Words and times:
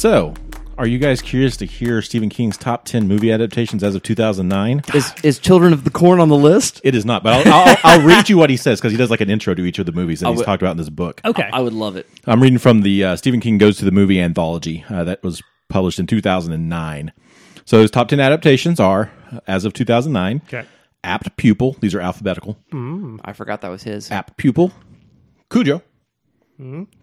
So, 0.00 0.32
are 0.78 0.86
you 0.86 0.98
guys 0.98 1.20
curious 1.20 1.58
to 1.58 1.66
hear 1.66 2.00
Stephen 2.00 2.30
King's 2.30 2.56
top 2.56 2.86
10 2.86 3.06
movie 3.06 3.30
adaptations 3.30 3.84
as 3.84 3.94
of 3.94 4.02
2009? 4.02 4.80
Is 4.94 5.12
is 5.22 5.38
Children 5.38 5.74
of 5.74 5.84
the 5.84 5.90
Corn 5.90 6.20
on 6.20 6.30
the 6.30 6.38
list? 6.38 6.80
It 6.84 6.94
is 6.94 7.04
not, 7.04 7.22
but 7.22 7.46
I'll, 7.46 7.52
I'll, 7.68 7.76
I'll 7.84 8.06
read 8.06 8.30
you 8.30 8.38
what 8.38 8.48
he 8.48 8.56
says 8.56 8.80
because 8.80 8.92
he 8.92 8.96
does 8.96 9.10
like 9.10 9.20
an 9.20 9.28
intro 9.28 9.52
to 9.54 9.62
each 9.62 9.78
of 9.78 9.84
the 9.84 9.92
movies 9.92 10.20
that 10.20 10.28
he's 10.30 10.38
would- 10.38 10.46
talked 10.46 10.62
about 10.62 10.70
in 10.70 10.76
this 10.78 10.88
book. 10.88 11.20
Okay. 11.22 11.46
I 11.52 11.60
would 11.60 11.74
love 11.74 11.96
it. 11.96 12.06
I'm 12.26 12.42
reading 12.42 12.58
from 12.58 12.80
the 12.80 13.04
uh, 13.04 13.16
Stephen 13.16 13.40
King 13.40 13.58
Goes 13.58 13.76
to 13.76 13.84
the 13.84 13.90
Movie 13.90 14.18
anthology 14.18 14.86
uh, 14.88 15.04
that 15.04 15.22
was 15.22 15.42
published 15.68 15.98
in 16.00 16.06
2009. 16.06 17.12
So 17.66 17.82
his 17.82 17.90
top 17.90 18.08
10 18.08 18.20
adaptations 18.20 18.80
are, 18.80 19.10
uh, 19.30 19.40
as 19.46 19.66
of 19.66 19.74
2009, 19.74 20.40
Okay. 20.46 20.66
Apt 21.04 21.36
Pupil. 21.36 21.76
These 21.80 21.94
are 21.94 22.00
alphabetical. 22.00 22.56
I 23.22 23.34
forgot 23.34 23.60
that 23.60 23.68
was 23.70 23.82
his. 23.82 24.10
Apt 24.10 24.38
Pupil, 24.38 24.72
Cujo, 25.50 25.82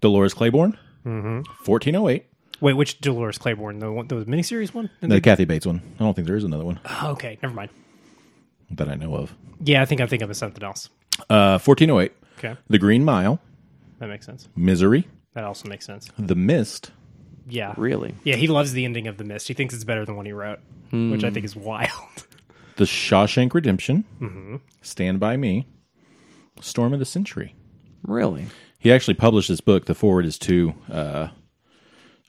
Dolores 0.01 0.33
Claiborne, 0.33 0.77
1408, 1.03 2.25
Wait, 2.61 2.73
which 2.73 2.99
Dolores 3.01 3.37
Claiborne? 3.37 3.79
The 3.79 3.91
one, 3.91 4.07
the 4.07 4.15
miniseries 4.25 4.73
one? 4.73 4.89
the 5.01 5.21
Kathy 5.21 5.45
Bates 5.45 5.65
one. 5.65 5.81
I 5.99 6.03
don't 6.03 6.13
think 6.13 6.27
there 6.27 6.35
is 6.37 6.43
another 6.43 6.65
one 6.65 6.79
Oh, 6.85 7.11
okay, 7.11 7.37
never 7.41 7.53
mind. 7.53 7.69
that 8.71 8.89
I 8.89 8.95
know 8.95 9.15
of. 9.15 9.35
Yeah, 9.63 9.81
I 9.81 9.85
think 9.85 10.01
I'm 10.01 10.07
thinking 10.07 10.29
of 10.29 10.35
something 10.37 10.63
else. 10.63 10.89
Uh, 11.29 11.57
1408, 11.59 12.11
Okay, 12.37 12.55
The 12.69 12.77
Green 12.79 13.03
Mile, 13.03 13.39
that 13.99 14.07
makes 14.07 14.25
sense. 14.25 14.47
Misery, 14.55 15.07
That 15.33 15.43
also 15.43 15.67
makes 15.69 15.85
sense. 15.85 16.09
The 16.19 16.35
Mist, 16.35 16.91
Yeah, 17.49 17.73
Really? 17.77 18.13
Yeah, 18.23 18.35
he 18.35 18.47
loves 18.47 18.73
the 18.73 18.85
ending 18.85 19.07
of 19.07 19.17
The 19.17 19.23
Mist. 19.23 19.47
He 19.47 19.53
thinks 19.53 19.73
it's 19.73 19.83
better 19.83 20.05
than 20.05 20.15
what 20.15 20.25
he 20.25 20.31
wrote, 20.33 20.59
which 20.91 21.23
I 21.23 21.29
think 21.31 21.45
is 21.45 21.55
wild. 21.55 21.89
The 22.77 22.83
Shawshank 22.85 23.53
Redemption, 23.55 24.03
Stand 24.83 25.19
By 25.19 25.35
Me, 25.37 25.65
Storm 26.61 26.93
of 26.93 26.99
the 26.99 27.05
Century. 27.05 27.55
Really? 28.03 28.45
He 28.77 28.91
actually 28.91 29.15
published 29.15 29.49
this 29.49 29.61
book. 29.61 29.85
The 29.85 29.95
foreword 29.95 30.25
is 30.27 30.37
to 30.39 30.75
uh, 30.91 31.27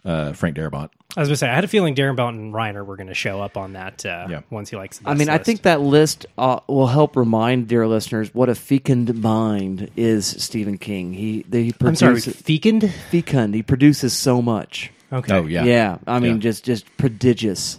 uh, 0.05 0.33
Frank 0.33 0.57
Darabont. 0.57 0.91
I 1.17 1.21
was 1.21 1.29
gonna 1.29 1.37
say 1.37 1.49
I 1.49 1.55
had 1.55 1.65
a 1.65 1.69
feeling 1.69 1.95
Darabont 1.95 2.31
and 2.31 2.55
Reiner 2.55 2.85
were 2.85 2.97
gonna 2.97 3.15
show 3.15 3.41
up 3.41 3.57
on 3.57 3.73
that 3.73 4.05
uh, 4.07 4.27
Yeah. 4.31 4.41
once 4.51 4.71
he 4.71 4.77
likes. 4.77 5.01
I 5.05 5.15
mean, 5.15 5.29
I 5.29 5.39
think 5.39 5.63
that 5.63 5.81
list 5.81 6.27
uh, 6.37 6.61
will 6.69 6.87
help 6.87 7.17
remind 7.17 7.67
dear 7.69 7.87
listeners 7.89 8.33
what 8.35 8.49
a 8.49 8.55
fecund 8.55 9.21
mind 9.21 9.91
is 9.97 10.27
Stephen 10.27 10.79
King. 10.79 11.13
He 11.15 11.45
he 11.51 11.75
I'm 11.81 11.95
sorry, 11.97 12.13
produces 12.13 12.37
fecund. 12.43 12.93
fecund. 13.11 13.55
He 13.55 13.63
produces 13.63 14.13
so 14.13 14.41
much. 14.43 14.91
Okay, 15.13 15.33
Oh 15.35 15.47
yeah, 15.47 15.65
Yeah, 15.65 15.99
I 16.07 16.19
mean, 16.21 16.35
Yeah. 16.35 16.39
just 16.41 16.65
just 16.65 16.85
prodigious. 16.99 17.79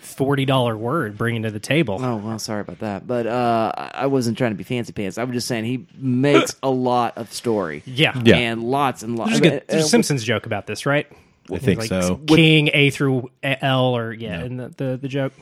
forty 0.00 0.44
dollar 0.44 0.76
word 0.76 1.16
bringing 1.18 1.42
to 1.42 1.50
the 1.50 1.58
table. 1.58 1.98
Oh 2.00 2.16
well, 2.16 2.38
sorry 2.38 2.60
about 2.60 2.78
that, 2.80 3.06
but 3.06 3.26
uh, 3.26 3.72
I 3.76 3.90
I 3.94 4.06
wasn't 4.06 4.38
trying 4.38 4.52
to 4.52 4.56
be 4.56 4.62
fancy 4.64 4.92
pants. 4.92 5.18
I 5.18 5.24
was 5.24 5.34
just 5.34 5.48
saying 5.48 5.64
he 5.64 5.86
makes 5.98 6.54
a 6.62 6.70
lot 6.70 7.16
of 7.18 7.32
story. 7.32 7.82
Yeah, 7.86 8.12
Yeah. 8.22 8.36
and 8.36 8.62
lots 8.62 9.02
and 9.02 9.16
lots. 9.18 9.30
There's 9.30 9.40
a, 9.40 9.42
good, 9.42 9.62
there's 9.68 9.82
a 9.82 9.86
uh, 9.86 9.88
Simpsons 9.88 10.22
joke 10.22 10.46
about 10.46 10.66
this, 10.66 10.86
right? 10.86 11.06
I 11.52 11.58
think 11.58 11.80
Like 11.80 11.88
so. 11.88 12.16
King 12.26 12.70
A 12.72 12.90
through 12.90 13.30
L, 13.42 13.96
or 13.96 14.12
yeah, 14.12 14.40
and 14.40 14.58
the, 14.58 14.68
the 14.68 14.96
the 14.96 15.08
joke. 15.08 15.32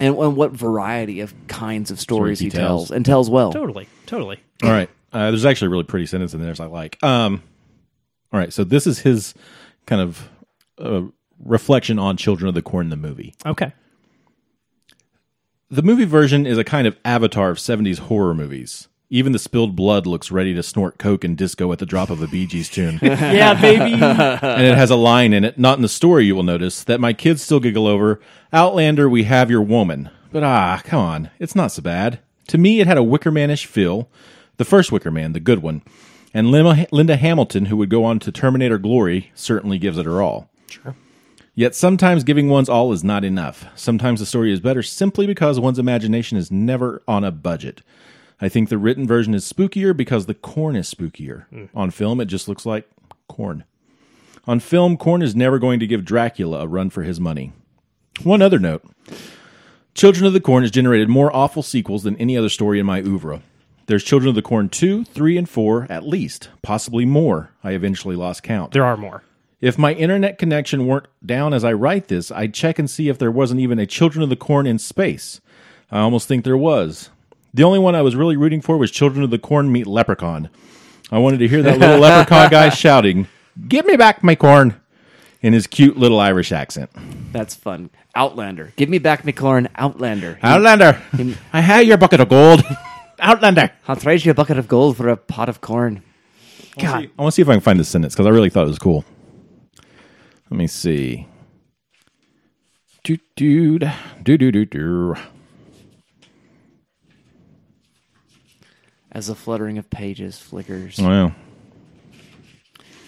and, 0.00 0.16
and 0.16 0.36
what 0.36 0.50
variety 0.52 1.20
of 1.20 1.32
kinds 1.46 1.90
of 1.90 2.00
stories 2.00 2.38
he 2.40 2.46
he 2.46 2.50
tells. 2.50 2.88
tells 2.88 2.90
and 2.90 3.04
tells 3.06 3.30
well. 3.30 3.52
Totally, 3.52 3.88
totally. 4.06 4.40
All 4.62 4.70
right. 4.70 4.90
Uh, 5.12 5.30
there's 5.30 5.44
actually 5.44 5.66
a 5.66 5.70
really 5.70 5.84
pretty 5.84 6.06
sentence 6.06 6.34
in 6.34 6.40
there. 6.40 6.54
I 6.58 6.64
like. 6.66 7.00
Um, 7.04 7.40
all 8.32 8.40
right. 8.40 8.52
So 8.52 8.64
this 8.64 8.84
is 8.86 8.98
his 8.98 9.32
kind 9.86 10.02
of 10.02 10.28
uh, 10.78 11.02
reflection 11.38 12.00
on 12.00 12.16
Children 12.16 12.48
of 12.48 12.54
the 12.54 12.62
Corn, 12.62 12.88
the 12.88 12.96
movie. 12.96 13.32
Okay. 13.46 13.72
The 15.70 15.82
movie 15.82 16.04
version 16.04 16.46
is 16.46 16.58
a 16.58 16.64
kind 16.64 16.86
of 16.88 16.96
avatar 17.04 17.50
of 17.50 17.58
70s 17.58 17.98
horror 18.00 18.34
movies. 18.34 18.88
Even 19.10 19.32
the 19.32 19.38
spilled 19.38 19.76
blood 19.76 20.06
looks 20.06 20.30
ready 20.30 20.54
to 20.54 20.62
snort 20.62 20.98
coke 20.98 21.24
and 21.24 21.36
disco 21.36 21.70
at 21.72 21.78
the 21.78 21.86
drop 21.86 22.10
of 22.10 22.22
a 22.22 22.26
Bee 22.26 22.46
Gees 22.46 22.68
tune. 22.68 22.98
Yeah, 23.02 23.54
baby. 23.60 23.92
and 23.94 24.62
it 24.66 24.76
has 24.76 24.90
a 24.90 24.96
line 24.96 25.32
in 25.32 25.44
it, 25.44 25.58
not 25.58 25.78
in 25.78 25.82
the 25.82 25.88
story, 25.88 26.24
you 26.24 26.34
will 26.34 26.42
notice, 26.42 26.82
that 26.84 27.00
my 27.00 27.12
kids 27.12 27.42
still 27.42 27.60
giggle 27.60 27.86
over 27.86 28.20
Outlander, 28.52 29.08
we 29.08 29.24
have 29.24 29.50
your 29.50 29.62
woman. 29.62 30.10
But 30.32 30.42
ah, 30.42 30.80
come 30.84 31.00
on, 31.00 31.30
it's 31.38 31.54
not 31.54 31.72
so 31.72 31.82
bad. 31.82 32.18
To 32.48 32.58
me, 32.58 32.80
it 32.80 32.86
had 32.86 32.98
a 32.98 33.02
Wickermanish 33.02 33.66
feel, 33.66 34.08
the 34.56 34.64
first 34.64 34.90
Wickerman, 34.90 35.32
the 35.32 35.40
good 35.40 35.60
one. 35.62 35.82
And 36.32 36.50
Linda, 36.50 36.86
Linda 36.90 37.16
Hamilton, 37.16 37.66
who 37.66 37.76
would 37.76 37.90
go 37.90 38.04
on 38.04 38.18
to 38.20 38.32
Terminator 38.32 38.78
Glory, 38.78 39.30
certainly 39.34 39.78
gives 39.78 39.98
it 39.98 40.06
her 40.06 40.20
all. 40.20 40.50
Sure. 40.68 40.96
Yet 41.54 41.76
sometimes 41.76 42.24
giving 42.24 42.48
one's 42.48 42.68
all 42.68 42.92
is 42.92 43.04
not 43.04 43.24
enough. 43.24 43.66
Sometimes 43.76 44.18
the 44.18 44.26
story 44.26 44.52
is 44.52 44.58
better 44.58 44.82
simply 44.82 45.26
because 45.26 45.60
one's 45.60 45.78
imagination 45.78 46.36
is 46.36 46.50
never 46.50 47.00
on 47.06 47.22
a 47.22 47.30
budget. 47.30 47.82
I 48.44 48.50
think 48.50 48.68
the 48.68 48.76
written 48.76 49.06
version 49.06 49.32
is 49.32 49.50
spookier 49.50 49.96
because 49.96 50.26
the 50.26 50.34
corn 50.34 50.76
is 50.76 50.92
spookier. 50.92 51.46
Hmm. 51.48 51.64
On 51.74 51.90
film, 51.90 52.20
it 52.20 52.26
just 52.26 52.46
looks 52.46 52.66
like 52.66 52.86
corn. 53.26 53.64
On 54.46 54.60
film, 54.60 54.98
corn 54.98 55.22
is 55.22 55.34
never 55.34 55.58
going 55.58 55.80
to 55.80 55.86
give 55.86 56.04
Dracula 56.04 56.60
a 56.60 56.66
run 56.66 56.90
for 56.90 57.04
his 57.04 57.18
money. 57.18 57.54
One 58.22 58.42
other 58.42 58.58
note 58.58 58.84
Children 59.94 60.26
of 60.26 60.34
the 60.34 60.42
Corn 60.42 60.62
has 60.62 60.70
generated 60.70 61.08
more 61.08 61.34
awful 61.34 61.62
sequels 61.62 62.02
than 62.02 62.18
any 62.18 62.36
other 62.36 62.50
story 62.50 62.78
in 62.78 62.84
my 62.84 63.00
oeuvre. 63.00 63.40
There's 63.86 64.04
Children 64.04 64.28
of 64.28 64.34
the 64.34 64.42
Corn 64.42 64.68
2, 64.68 65.04
3, 65.04 65.38
and 65.38 65.48
4, 65.48 65.86
at 65.88 66.06
least, 66.06 66.50
possibly 66.60 67.06
more. 67.06 67.50
I 67.64 67.70
eventually 67.70 68.14
lost 68.14 68.42
count. 68.42 68.72
There 68.72 68.84
are 68.84 68.98
more. 68.98 69.22
If 69.62 69.78
my 69.78 69.94
internet 69.94 70.36
connection 70.36 70.86
weren't 70.86 71.06
down 71.24 71.54
as 71.54 71.64
I 71.64 71.72
write 71.72 72.08
this, 72.08 72.30
I'd 72.30 72.52
check 72.52 72.78
and 72.78 72.90
see 72.90 73.08
if 73.08 73.16
there 73.16 73.30
wasn't 73.30 73.60
even 73.60 73.78
a 73.78 73.86
Children 73.86 74.22
of 74.22 74.28
the 74.28 74.36
Corn 74.36 74.66
in 74.66 74.78
space. 74.78 75.40
I 75.90 76.00
almost 76.00 76.28
think 76.28 76.44
there 76.44 76.58
was. 76.58 77.08
The 77.54 77.62
only 77.62 77.78
one 77.78 77.94
I 77.94 78.02
was 78.02 78.16
really 78.16 78.36
rooting 78.36 78.60
for 78.60 78.76
was 78.76 78.90
Children 78.90 79.22
of 79.22 79.30
the 79.30 79.38
Corn 79.38 79.70
meet 79.70 79.86
Leprechaun. 79.86 80.50
I 81.12 81.18
wanted 81.18 81.38
to 81.38 81.48
hear 81.48 81.62
that 81.62 81.78
little 81.78 81.98
leprechaun 82.00 82.50
guy 82.50 82.68
shouting, 82.68 83.28
Give 83.68 83.86
me 83.86 83.96
back 83.96 84.24
my 84.24 84.34
corn, 84.34 84.80
in 85.40 85.52
his 85.52 85.68
cute 85.68 85.96
little 85.96 86.18
Irish 86.18 86.50
accent. 86.50 86.90
That's 87.32 87.54
fun. 87.54 87.90
Outlander. 88.16 88.72
Give 88.76 88.88
me 88.88 88.98
back 88.98 89.22
McLaurin. 89.22 89.68
Outlander. 89.76 90.38
Outlander, 90.42 91.00
I 91.52 91.60
had 91.60 91.86
your 91.86 91.96
bucket 91.96 92.20
of 92.20 92.28
gold. 92.28 92.64
Outlander. 93.20 93.70
I'll 93.86 93.94
trade 93.94 94.24
you 94.24 94.32
a 94.32 94.34
bucket 94.34 94.58
of 94.58 94.66
gold 94.66 94.96
for 94.96 95.08
a 95.08 95.16
pot 95.16 95.48
of 95.48 95.60
corn. 95.60 96.02
God. 96.76 97.08
I 97.16 97.22
want 97.22 97.32
to 97.32 97.36
see 97.36 97.42
if 97.42 97.48
I 97.48 97.52
can 97.52 97.60
find 97.60 97.78
the 97.78 97.84
sentence 97.84 98.14
because 98.14 98.26
I 98.26 98.30
really 98.30 98.50
thought 98.50 98.64
it 98.64 98.68
was 98.68 98.80
cool. 98.80 99.04
Let 100.50 100.58
me 100.58 100.66
see. 100.66 101.28
Doo 103.04 103.18
doo 103.36 103.78
doo 103.78 104.38
doo 104.38 104.64
doo 104.64 105.14
As 109.14 109.28
the 109.28 109.34
fluttering 109.34 109.78
of 109.78 109.88
pages 109.90 110.38
flickers, 110.38 110.98
Wow. 110.98 111.32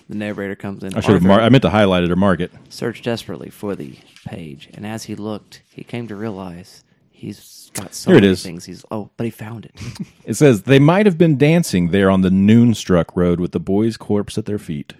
the 0.09 0.15
narrator 0.15 0.55
comes 0.55 0.83
in. 0.85 0.95
I 0.95 1.01
should 1.01 1.15
have. 1.15 1.15
Arthur 1.17 1.27
Mar- 1.29 1.41
I 1.41 1.49
meant 1.49 1.63
to 1.63 1.71
highlight 1.71 2.05
it 2.05 2.11
or 2.13 2.17
mark 2.17 2.41
it. 2.41 2.53
searched 2.69 3.05
desperately 3.05 3.51
for 3.51 3.75
the 3.75 3.99
page, 4.25 4.69
and 4.75 4.87
as 4.87 5.05
he 5.05 5.15
looked, 5.17 5.63
he 5.73 5.83
came 5.83 6.07
to 6.09 6.15
realize 6.15 6.85
he's 7.11 7.71
got 7.75 7.93
so 7.93 8.11
Here 8.11 8.19
it 8.19 8.21
many 8.23 8.33
is. 8.33 8.43
things. 8.43 8.65
He's 8.67 8.85
oh, 8.91 9.11
but 9.17 9.25
he 9.25 9.31
found 9.31 9.65
it. 9.67 9.73
It 10.25 10.35
says 10.35 10.63
they 10.63 10.79
might 10.79 11.07
have 11.07 11.19
been 11.19 11.37
dancing 11.39 11.91
there 11.91 12.09
on 12.11 12.21
the 12.21 12.31
noonstruck 12.31 13.17
road 13.17 13.41
with 13.41 13.51
the 13.53 13.61
boy's 13.61 13.97
corpse 13.97 14.39
at 14.39 14.45
their 14.47 14.59
feet. 14.59 14.95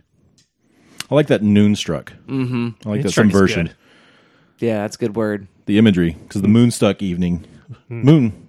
I 1.09 1.15
like 1.15 1.29
that 1.29 1.43
noonstruck. 1.43 2.13
Mm-hmm. 2.27 2.69
I 2.85 2.89
like 2.89 3.03
that 3.03 3.17
Moonstruck 3.17 3.27
is 3.27 3.33
subversion. 3.33 3.67
good. 3.67 3.77
yeah, 4.59 4.79
that's 4.83 4.97
a 4.97 4.99
good 4.99 5.15
word. 5.15 5.47
The 5.67 5.79
imagery 5.79 6.17
because 6.25 6.43
the 6.43 6.49
moonstruck 6.49 7.01
evening, 7.01 7.45
moon. 7.89 8.49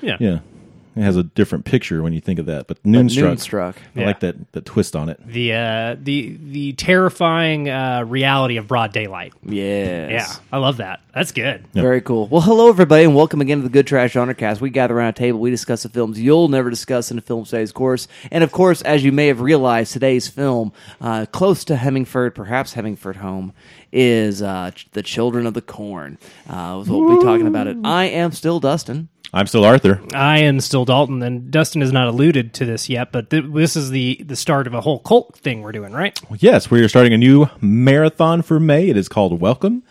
Yeah. 0.00 0.16
Yeah, 0.18 0.38
it 0.94 1.02
has 1.02 1.16
a 1.16 1.22
different 1.22 1.64
picture 1.64 2.02
when 2.02 2.12
you 2.12 2.20
think 2.20 2.38
of 2.38 2.46
that. 2.46 2.66
But 2.68 2.78
But 2.82 2.86
noonstruck. 2.86 3.28
Moonstruck. 3.28 3.76
I 3.96 4.00
Yeah. 4.00 4.06
like 4.06 4.20
that 4.20 4.52
that 4.52 4.64
twist 4.64 4.94
on 4.96 5.08
it. 5.08 5.20
The 5.26 5.52
uh, 5.54 5.96
the 6.00 6.36
the 6.42 6.72
terrifying 6.74 7.68
uh, 7.70 8.04
reality 8.06 8.56
of 8.56 8.66
broad 8.68 8.92
daylight. 8.92 9.32
Yeah, 9.44 10.08
Yeah, 10.08 10.26
I 10.52 10.58
love 10.58 10.76
that. 10.78 11.00
That's 11.14 11.30
good. 11.30 11.66
Very 11.74 12.00
cool. 12.00 12.26
Well, 12.28 12.40
hello 12.40 12.70
everybody, 12.70 13.04
and 13.04 13.14
welcome 13.14 13.42
again 13.42 13.58
to 13.58 13.64
the 13.64 13.68
Good 13.68 13.86
Trash 13.86 14.14
Honorcast. 14.14 14.62
We 14.62 14.70
gather 14.70 14.96
around 14.96 15.10
a 15.10 15.12
table, 15.12 15.40
we 15.40 15.50
discuss 15.50 15.82
the 15.82 15.90
films 15.90 16.18
you'll 16.18 16.48
never 16.48 16.70
discuss 16.70 17.10
in 17.10 17.18
a 17.18 17.20
film 17.20 17.44
studies 17.44 17.70
course, 17.70 18.08
and 18.30 18.42
of 18.42 18.50
course, 18.50 18.80
as 18.80 19.04
you 19.04 19.12
may 19.12 19.26
have 19.26 19.42
realized, 19.42 19.92
today's 19.92 20.26
film, 20.26 20.72
uh, 21.02 21.26
close 21.26 21.64
to 21.64 21.76
Hemingford, 21.76 22.34
perhaps 22.34 22.72
Hemingford 22.72 23.16
home, 23.16 23.52
is 23.92 24.40
uh, 24.40 24.70
Ch- 24.70 24.90
the 24.92 25.02
Children 25.02 25.46
of 25.46 25.52
the 25.52 25.60
Corn. 25.60 26.16
Uh, 26.48 26.82
so 26.82 26.98
we'll 26.98 27.18
be 27.18 27.22
talking 27.22 27.46
about 27.46 27.66
it. 27.66 27.76
I 27.84 28.04
am 28.04 28.32
still 28.32 28.58
Dustin. 28.58 29.10
I'm 29.34 29.46
still 29.46 29.66
Arthur. 29.66 30.00
I 30.14 30.38
am 30.38 30.60
still 30.60 30.86
Dalton, 30.86 31.22
and 31.22 31.50
Dustin 31.50 31.82
has 31.82 31.92
not 31.92 32.08
alluded 32.08 32.54
to 32.54 32.64
this 32.64 32.88
yet, 32.88 33.12
but 33.12 33.28
th- 33.28 33.44
this 33.52 33.76
is 33.76 33.90
the 33.90 34.22
the 34.24 34.36
start 34.36 34.66
of 34.66 34.72
a 34.72 34.80
whole 34.80 35.00
cult 35.00 35.36
thing 35.36 35.60
we're 35.60 35.72
doing, 35.72 35.92
right? 35.92 36.18
Yes, 36.38 36.70
we 36.70 36.80
are 36.80 36.88
starting 36.88 37.12
a 37.12 37.18
new 37.18 37.48
marathon 37.60 38.40
for 38.40 38.58
May. 38.58 38.88
It 38.88 38.96
is 38.96 39.10
called 39.10 39.38
Welcome 39.42 39.82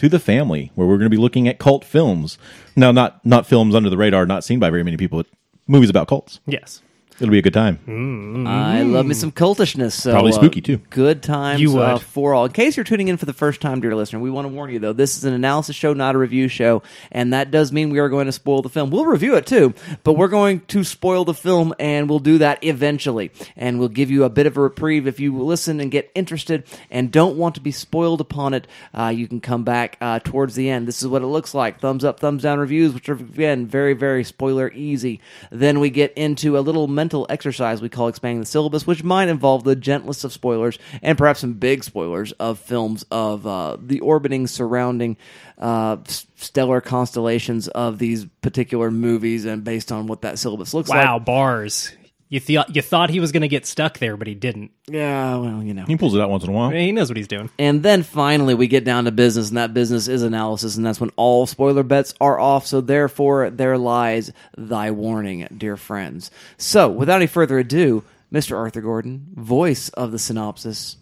to 0.00 0.08
the 0.08 0.18
Family, 0.18 0.72
where 0.74 0.86
we're 0.86 0.96
going 0.96 1.10
to 1.10 1.14
be 1.14 1.18
looking 1.18 1.46
at 1.46 1.58
cult 1.58 1.84
films. 1.84 2.38
Now, 2.74 2.90
not 2.90 3.24
not 3.24 3.46
films 3.46 3.74
under 3.74 3.90
the 3.90 3.98
radar, 3.98 4.24
not 4.24 4.44
seen 4.44 4.58
by 4.58 4.70
very 4.70 4.82
many 4.82 4.96
people, 4.96 5.18
but 5.18 5.26
movies 5.66 5.90
about 5.90 6.08
cults. 6.08 6.40
Yes. 6.46 6.80
It'll 7.20 7.30
be 7.30 7.38
a 7.38 7.42
good 7.42 7.52
time. 7.54 8.46
I 8.46 8.82
love 8.82 9.04
me 9.04 9.12
some 9.14 9.30
cultishness. 9.30 9.92
So 9.92 10.12
Probably 10.12 10.32
uh, 10.32 10.36
spooky, 10.36 10.62
too. 10.62 10.78
Good 10.88 11.22
times 11.22 11.60
You 11.60 11.72
would. 11.72 11.82
uh, 11.82 11.98
for 11.98 12.32
all. 12.32 12.46
In 12.46 12.52
case 12.52 12.78
you're 12.78 12.84
tuning 12.84 13.08
in 13.08 13.18
for 13.18 13.26
the 13.26 13.34
first 13.34 13.60
time, 13.60 13.80
dear 13.80 13.94
listener, 13.94 14.20
we 14.20 14.30
want 14.30 14.46
to 14.46 14.54
warn 14.54 14.70
you 14.70 14.78
though 14.78 14.94
this 14.94 15.18
is 15.18 15.24
an 15.24 15.34
analysis 15.34 15.76
show, 15.76 15.92
not 15.92 16.14
a 16.14 16.18
review 16.18 16.48
show, 16.48 16.82
and 17.12 17.34
that 17.34 17.50
does 17.50 17.72
mean 17.72 17.90
we 17.90 17.98
are 17.98 18.08
going 18.08 18.24
to 18.24 18.32
spoil 18.32 18.62
the 18.62 18.70
film. 18.70 18.90
We'll 18.90 19.04
review 19.04 19.36
it 19.36 19.46
too, 19.46 19.74
but 20.02 20.14
we're 20.14 20.28
going 20.28 20.60
to 20.68 20.82
spoil 20.82 21.26
the 21.26 21.34
film, 21.34 21.74
and 21.78 22.08
we'll 22.08 22.20
do 22.20 22.38
that 22.38 22.64
eventually, 22.64 23.32
and 23.54 23.78
we'll 23.78 23.88
give 23.88 24.10
you 24.10 24.24
a 24.24 24.30
bit 24.30 24.46
of 24.46 24.56
a 24.56 24.60
reprieve 24.62 25.06
if 25.06 25.20
you 25.20 25.36
listen 25.36 25.78
and 25.78 25.90
get 25.90 26.10
interested 26.14 26.64
and 26.90 27.12
don't 27.12 27.36
want 27.36 27.54
to 27.56 27.60
be 27.60 27.70
spoiled 27.72 28.22
upon 28.22 28.54
it. 28.54 28.66
Uh, 28.94 29.12
you 29.14 29.28
can 29.28 29.40
come 29.42 29.62
back 29.62 29.98
uh, 30.00 30.20
towards 30.20 30.54
the 30.54 30.70
end. 30.70 30.88
This 30.88 31.02
is 31.02 31.08
what 31.08 31.20
it 31.20 31.26
looks 31.26 31.52
like: 31.52 31.80
thumbs 31.80 32.02
up, 32.02 32.18
thumbs 32.18 32.44
down 32.44 32.58
reviews, 32.58 32.94
which 32.94 33.10
are 33.10 33.14
again 33.14 33.66
very, 33.66 33.92
very 33.92 34.24
spoiler 34.24 34.70
easy. 34.72 35.20
Then 35.50 35.80
we 35.80 35.90
get 35.90 36.14
into 36.14 36.56
a 36.56 36.60
little 36.60 36.88
mental 36.88 37.09
exercise 37.28 37.82
we 37.82 37.88
call 37.88 38.08
expanding 38.08 38.40
the 38.40 38.46
syllabus, 38.46 38.86
which 38.86 39.02
might 39.04 39.28
involve 39.28 39.64
the 39.64 39.76
gentlest 39.76 40.24
of 40.24 40.32
spoilers 40.32 40.78
and 41.02 41.16
perhaps 41.18 41.40
some 41.40 41.54
big 41.54 41.84
spoilers 41.84 42.32
of 42.32 42.58
films 42.58 43.04
of 43.10 43.46
uh, 43.46 43.76
the 43.80 44.00
orbiting 44.00 44.46
surrounding 44.46 45.16
uh, 45.58 45.96
stellar 46.36 46.80
constellations 46.80 47.68
of 47.68 47.98
these 47.98 48.24
particular 48.42 48.90
movies, 48.90 49.44
and 49.44 49.62
based 49.64 49.92
on 49.92 50.06
what 50.06 50.22
that 50.22 50.38
syllabus 50.38 50.72
looks 50.72 50.88
Wow, 50.88 50.96
like. 50.96 51.04
Wow, 51.06 51.18
bars. 51.18 51.92
You 52.30 52.38
thought 52.38 52.76
you 52.76 52.80
thought 52.80 53.10
he 53.10 53.18
was 53.18 53.32
going 53.32 53.40
to 53.40 53.48
get 53.48 53.66
stuck 53.66 53.98
there, 53.98 54.16
but 54.16 54.28
he 54.28 54.34
didn't. 54.34 54.70
Yeah, 54.88 55.36
well, 55.36 55.64
you 55.64 55.74
know. 55.74 55.84
He 55.84 55.96
pulls 55.96 56.14
it 56.14 56.20
out 56.20 56.30
once 56.30 56.44
in 56.44 56.50
a 56.50 56.52
while. 56.52 56.70
He 56.70 56.92
knows 56.92 57.10
what 57.10 57.16
he's 57.16 57.26
doing. 57.26 57.50
And 57.58 57.82
then 57.82 58.04
finally, 58.04 58.54
we 58.54 58.68
get 58.68 58.84
down 58.84 59.04
to 59.06 59.10
business, 59.10 59.48
and 59.48 59.58
that 59.58 59.74
business 59.74 60.06
is 60.06 60.22
analysis, 60.22 60.76
and 60.76 60.86
that's 60.86 61.00
when 61.00 61.10
all 61.16 61.48
spoiler 61.48 61.82
bets 61.82 62.14
are 62.20 62.38
off. 62.38 62.66
So, 62.66 62.80
therefore, 62.80 63.50
there 63.50 63.76
lies 63.76 64.30
thy 64.56 64.92
warning, 64.92 65.48
dear 65.58 65.76
friends. 65.76 66.30
So, 66.56 66.88
without 66.88 67.16
any 67.16 67.26
further 67.26 67.58
ado, 67.58 68.04
Mr. 68.32 68.56
Arthur 68.56 68.80
Gordon, 68.80 69.26
voice 69.34 69.88
of 69.88 70.12
the 70.12 70.18
synopsis. 70.20 70.98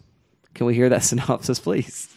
Can 0.55 0.65
we 0.65 0.73
hear 0.73 0.89
that 0.89 1.03
synopsis, 1.03 1.59
please? 1.59 2.09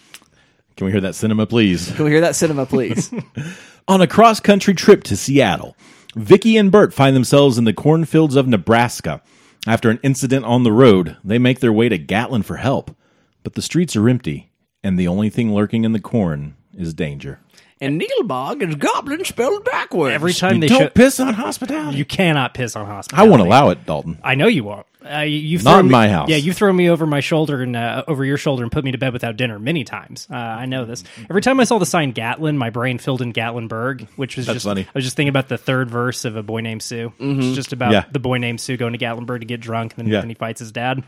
Can 0.77 0.87
we 0.87 0.93
hear 0.93 1.03
that 1.03 1.15
cinema, 1.15 1.47
please? 1.47 1.93
Can 1.93 2.07
we 2.07 2.13
hear 2.13 2.23
that 2.23 2.35
cinema, 2.35 2.65
please? 2.65 3.13
On 3.89 4.01
a 4.01 4.07
cross 4.07 4.41
country 4.41 4.73
trip 4.73 5.05
to 5.05 5.19
Seattle, 5.19 5.77
Vicky 6.15 6.57
and 6.57 6.71
Bert 6.71 6.93
find 6.93 7.17
themselves 7.17 7.59
in 7.59 7.65
the 7.65 7.73
cornfields 7.73 8.37
of 8.37 8.47
Nebraska. 8.47 9.23
After 9.67 9.91
an 9.91 10.01
incident 10.03 10.45
on 10.45 10.63
the 10.65 10.73
road, 10.73 11.17
they 11.25 11.39
make 11.39 11.61
their 11.61 11.73
way 11.73 11.89
to 11.89 11.97
Gatlin 11.99 12.43
for 12.43 12.57
help. 12.57 12.95
But 13.43 13.55
the 13.55 13.63
streets 13.63 13.97
are 13.97 14.09
empty, 14.09 14.51
and 14.85 14.99
the 14.99 15.09
only 15.09 15.31
thing 15.31 15.55
lurking 15.55 15.85
in 15.85 15.93
the 15.93 16.01
corn 16.01 16.57
is 16.77 16.95
danger. 16.95 17.41
and 17.81 18.01
Nilbog 18.01 18.63
is 18.69 18.75
goblin 18.77 19.25
spelled 19.25 19.65
backwards. 19.65 20.15
Every 20.15 20.33
time 20.33 20.55
You 20.57 20.61
they 20.61 20.67
don't 20.69 20.79
show, 20.83 20.89
piss 20.91 21.19
on 21.21 21.35
hospitality. 21.35 21.99
you 21.99 22.05
cannot 22.05 22.55
piss 22.55 22.77
on 22.77 22.87
hospitality. 22.87 23.27
I 23.27 23.31
won't 23.31 23.43
allow 23.43 23.71
it, 23.71 23.85
Dalton. 23.87 24.19
I 24.23 24.35
know 24.37 24.47
you 24.47 24.63
won't. 24.65 24.87
Uh, 25.11 25.21
you- 25.21 25.39
you've 25.39 25.65
Not 25.65 25.73
thrown 25.73 25.81
in 25.81 25.87
me- 25.87 25.93
my 25.93 26.09
house. 26.09 26.29
Yeah, 26.29 26.37
you've 26.37 26.57
thrown 26.57 26.77
me 26.77 26.89
over 26.89 27.07
my 27.07 27.21
shoulder 27.21 27.63
and 27.63 27.75
uh, 27.77 28.05
over 28.09 28.25
your 28.25 28.37
shoulder 28.37 28.63
and 28.63 28.71
put 28.71 28.85
me 28.85 28.93
to 28.93 28.99
bed 28.99 29.13
without 29.13 29.37
dinner 29.37 29.59
many 29.59 29.85
times. 29.85 30.27
Uh, 30.31 30.35
I 30.37 30.67
know 30.67 30.85
this. 30.85 31.05
Every 31.29 31.43
time 31.43 31.59
I 31.61 31.65
saw 31.65 31.79
the 31.79 31.87
sign 31.87 32.13
Gatlin, 32.13 32.57
my 32.59 32.71
brain 32.71 32.99
filled 32.99 33.23
in 33.23 33.33
Gatlinburg, 33.33 34.09
which 34.17 34.37
was 34.37 34.47
That's 34.47 34.57
just 34.57 34.67
funny. 34.67 34.83
I 34.83 34.91
was 34.95 35.05
just 35.05 35.17
thinking 35.17 35.29
about 35.31 35.49
the 35.49 35.59
third 35.59 35.91
verse 35.91 36.25
of 36.25 36.37
a 36.37 36.43
boy 36.43 36.61
named 36.61 36.83
Sue. 36.83 37.13
It's 37.19 37.55
just 37.57 37.73
about 37.73 37.93
Yeah. 37.93 38.05
the 38.13 38.19
boy 38.21 38.39
named 38.39 38.61
Sue 38.61 38.77
going 38.77 38.93
to 38.93 38.99
Gatlinburg 38.99 39.41
to 39.41 39.47
get 39.47 39.61
drunk, 39.61 39.95
and 39.97 40.07
then, 40.07 40.13
Yeah. 40.13 40.21
then 40.21 40.29
he 40.29 40.35
fights 40.35 40.61
his 40.61 40.73
dad. 40.73 41.03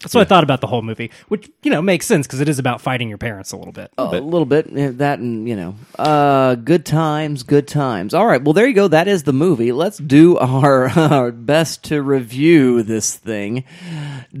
That's 0.00 0.14
what 0.14 0.20
I 0.20 0.24
thought 0.24 0.44
about 0.44 0.60
the 0.60 0.66
whole 0.66 0.82
movie, 0.82 1.10
which 1.28 1.50
you 1.62 1.70
know 1.70 1.82
makes 1.82 2.06
sense 2.06 2.26
because 2.26 2.40
it 2.40 2.48
is 2.48 2.58
about 2.58 2.80
fighting 2.80 3.08
your 3.08 3.18
parents 3.18 3.52
a 3.52 3.56
little 3.56 3.72
bit. 3.72 3.90
a 3.98 4.04
little 4.20 4.46
bit 4.46 4.98
that 4.98 5.18
and 5.18 5.48
you 5.48 5.56
know 5.56 5.74
uh 5.98 6.54
good 6.54 6.86
times 6.86 7.42
good 7.42 7.66
times. 7.66 8.14
All 8.14 8.26
right 8.26 8.42
well 8.42 8.52
there 8.52 8.66
you 8.66 8.74
go. 8.74 8.88
That 8.88 9.08
is 9.08 9.24
the 9.24 9.32
movie. 9.32 9.72
Let's 9.72 9.98
do 9.98 10.38
our, 10.38 10.88
our 10.98 11.32
best 11.32 11.84
to 11.84 12.02
review 12.02 12.82
this 12.82 13.16
thing. 13.16 13.64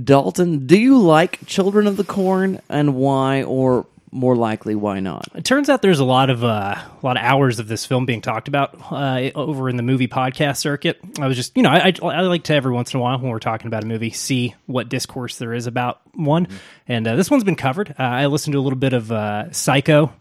Dalton 0.04 0.66
do 0.66 0.78
you 0.78 0.98
like 0.98 1.44
children 1.46 1.86
of 1.86 1.96
the 1.96 2.04
corn 2.04 2.60
and 2.68 2.94
why 2.94 3.42
or 3.42 3.86
more 4.10 4.36
likely 4.36 4.74
why 4.74 5.00
not 5.00 5.28
It 5.34 5.44
turns 5.44 5.68
out 5.68 5.82
there's 5.82 5.98
a 6.00 6.04
lot 6.04 6.30
of 6.30 6.42
uh, 6.44 6.76
a 6.76 7.00
lot 7.02 7.16
of 7.16 7.22
hours 7.22 7.58
of 7.58 7.68
this 7.68 7.84
film 7.84 8.06
being 8.06 8.20
talked 8.20 8.48
about 8.48 8.76
uh, 8.90 9.30
over 9.34 9.68
in 9.68 9.76
the 9.76 9.82
movie 9.82 10.08
podcast 10.08 10.58
circuit. 10.58 10.98
I 11.20 11.26
was 11.26 11.36
just, 11.36 11.56
you 11.56 11.62
know, 11.62 11.70
I, 11.70 11.88
I, 11.88 12.06
I 12.06 12.20
like 12.22 12.44
to 12.44 12.54
every 12.54 12.72
once 12.72 12.94
in 12.94 13.00
a 13.00 13.02
while 13.02 13.18
when 13.18 13.30
we're 13.30 13.38
talking 13.38 13.66
about 13.66 13.84
a 13.84 13.86
movie 13.86 14.10
see 14.10 14.54
what 14.66 14.88
discourse 14.88 15.38
there 15.38 15.52
is 15.52 15.66
about 15.66 16.00
one, 16.14 16.48
and 16.86 17.06
uh, 17.06 17.16
this 17.16 17.30
one's 17.30 17.44
been 17.44 17.56
covered. 17.56 17.90
Uh, 17.98 18.02
I 18.02 18.26
listened 18.26 18.52
to 18.52 18.58
a 18.58 18.62
little 18.62 18.78
bit 18.78 18.92
of 18.92 19.12
uh, 19.12 19.52
Psycho 19.52 20.12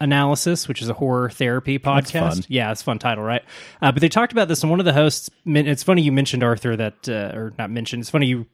analysis, 0.00 0.68
which 0.68 0.82
is 0.82 0.88
a 0.88 0.94
horror 0.94 1.30
therapy 1.30 1.78
podcast. 1.78 2.46
Yeah, 2.48 2.70
it's 2.72 2.82
a 2.82 2.84
fun 2.84 2.98
title, 2.98 3.24
right? 3.24 3.42
Uh, 3.80 3.92
but 3.92 4.00
they 4.00 4.08
talked 4.08 4.32
about 4.32 4.48
this, 4.48 4.62
and 4.62 4.70
one 4.70 4.80
of 4.80 4.86
the 4.86 4.92
hosts. 4.92 5.30
It's 5.44 5.82
funny 5.82 6.02
you 6.02 6.12
mentioned 6.12 6.42
Arthur 6.42 6.76
that, 6.76 7.08
uh, 7.08 7.36
or 7.36 7.52
not 7.58 7.70
mentioned. 7.70 8.00
It's 8.00 8.10
funny 8.10 8.26
you 8.26 8.46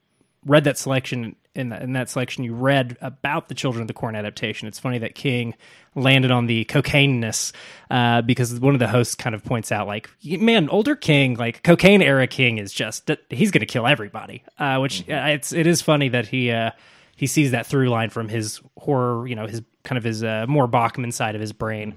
read 0.44 0.64
that 0.64 0.78
selection 0.78 1.36
in 1.54 1.68
that, 1.68 1.82
in 1.82 1.92
that 1.92 2.08
selection 2.08 2.44
you 2.44 2.54
read 2.54 2.96
about 3.00 3.48
the 3.48 3.54
Children 3.54 3.82
of 3.82 3.88
the 3.88 3.94
Corn 3.94 4.16
adaptation. 4.16 4.68
It's 4.68 4.78
funny 4.78 4.98
that 4.98 5.14
King 5.14 5.54
landed 5.94 6.30
on 6.30 6.46
the 6.46 6.64
cocaineness 6.64 7.52
uh, 7.90 8.22
because 8.22 8.58
one 8.58 8.74
of 8.74 8.80
the 8.80 8.88
hosts 8.88 9.14
kind 9.14 9.34
of 9.34 9.44
points 9.44 9.70
out 9.70 9.86
like, 9.86 10.08
man, 10.24 10.68
older 10.68 10.96
King, 10.96 11.34
like 11.34 11.62
cocaine 11.62 12.02
era 12.02 12.26
King, 12.26 12.58
is 12.58 12.72
just 12.72 13.10
he's 13.30 13.50
going 13.50 13.60
to 13.60 13.66
kill 13.66 13.86
everybody. 13.86 14.42
Uh, 14.58 14.78
which 14.78 15.02
uh, 15.08 15.26
it's 15.28 15.52
it 15.52 15.66
is 15.66 15.82
funny 15.82 16.08
that 16.08 16.28
he. 16.28 16.50
Uh, 16.50 16.70
he 17.14 17.28
sees 17.28 17.52
that 17.52 17.66
through 17.66 17.88
line 17.88 18.10
from 18.10 18.28
his 18.28 18.60
horror, 18.76 19.28
you 19.28 19.36
know, 19.36 19.46
his 19.46 19.62
kind 19.84 19.96
of 19.96 20.02
his 20.02 20.24
uh, 20.24 20.44
more 20.48 20.66
Bachman 20.66 21.12
side 21.12 21.36
of 21.36 21.40
his 21.40 21.52
brain, 21.52 21.94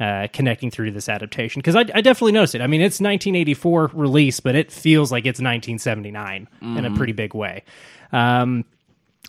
uh, 0.00 0.26
connecting 0.32 0.68
through 0.70 0.86
to 0.86 0.90
this 0.90 1.08
adaptation. 1.08 1.60
Because 1.60 1.76
I, 1.76 1.80
I 1.94 2.00
definitely 2.00 2.32
noticed 2.32 2.56
it. 2.56 2.60
I 2.60 2.66
mean, 2.66 2.80
it's 2.80 2.98
1984 2.98 3.92
release, 3.94 4.40
but 4.40 4.56
it 4.56 4.72
feels 4.72 5.12
like 5.12 5.26
it's 5.26 5.38
1979 5.38 6.48
in 6.60 6.84
a 6.84 6.90
pretty 6.96 7.12
big 7.12 7.34
way. 7.34 7.62
Um, 8.10 8.64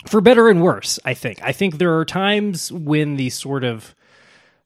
for 0.07 0.21
better 0.21 0.49
and 0.49 0.61
worse, 0.61 0.99
I 1.05 1.13
think. 1.13 1.41
I 1.41 1.51
think 1.51 1.77
there 1.77 1.97
are 1.97 2.05
times 2.05 2.71
when 2.71 3.15
the 3.15 3.29
sort 3.29 3.63
of 3.63 3.95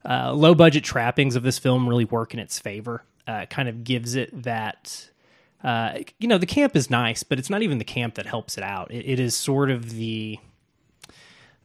uh, 0.04 0.32
low 0.32 0.54
budget 0.54 0.84
trappings 0.84 1.36
of 1.36 1.42
this 1.42 1.58
film 1.58 1.88
really 1.88 2.04
work 2.04 2.34
in 2.34 2.40
its 2.40 2.58
favor. 2.58 3.04
Uh, 3.26 3.46
kind 3.46 3.68
of 3.68 3.84
gives 3.84 4.14
it 4.14 4.42
that. 4.42 5.08
Uh, 5.62 5.98
you 6.18 6.26
know, 6.26 6.38
the 6.38 6.46
camp 6.46 6.74
is 6.74 6.88
nice, 6.90 7.22
but 7.22 7.38
it's 7.38 7.50
not 7.50 7.62
even 7.62 7.78
the 7.78 7.84
camp 7.84 8.14
that 8.14 8.26
helps 8.26 8.56
it 8.56 8.64
out. 8.64 8.90
It, 8.90 9.06
it 9.06 9.20
is 9.20 9.36
sort 9.36 9.70
of 9.70 9.90
the 9.90 10.38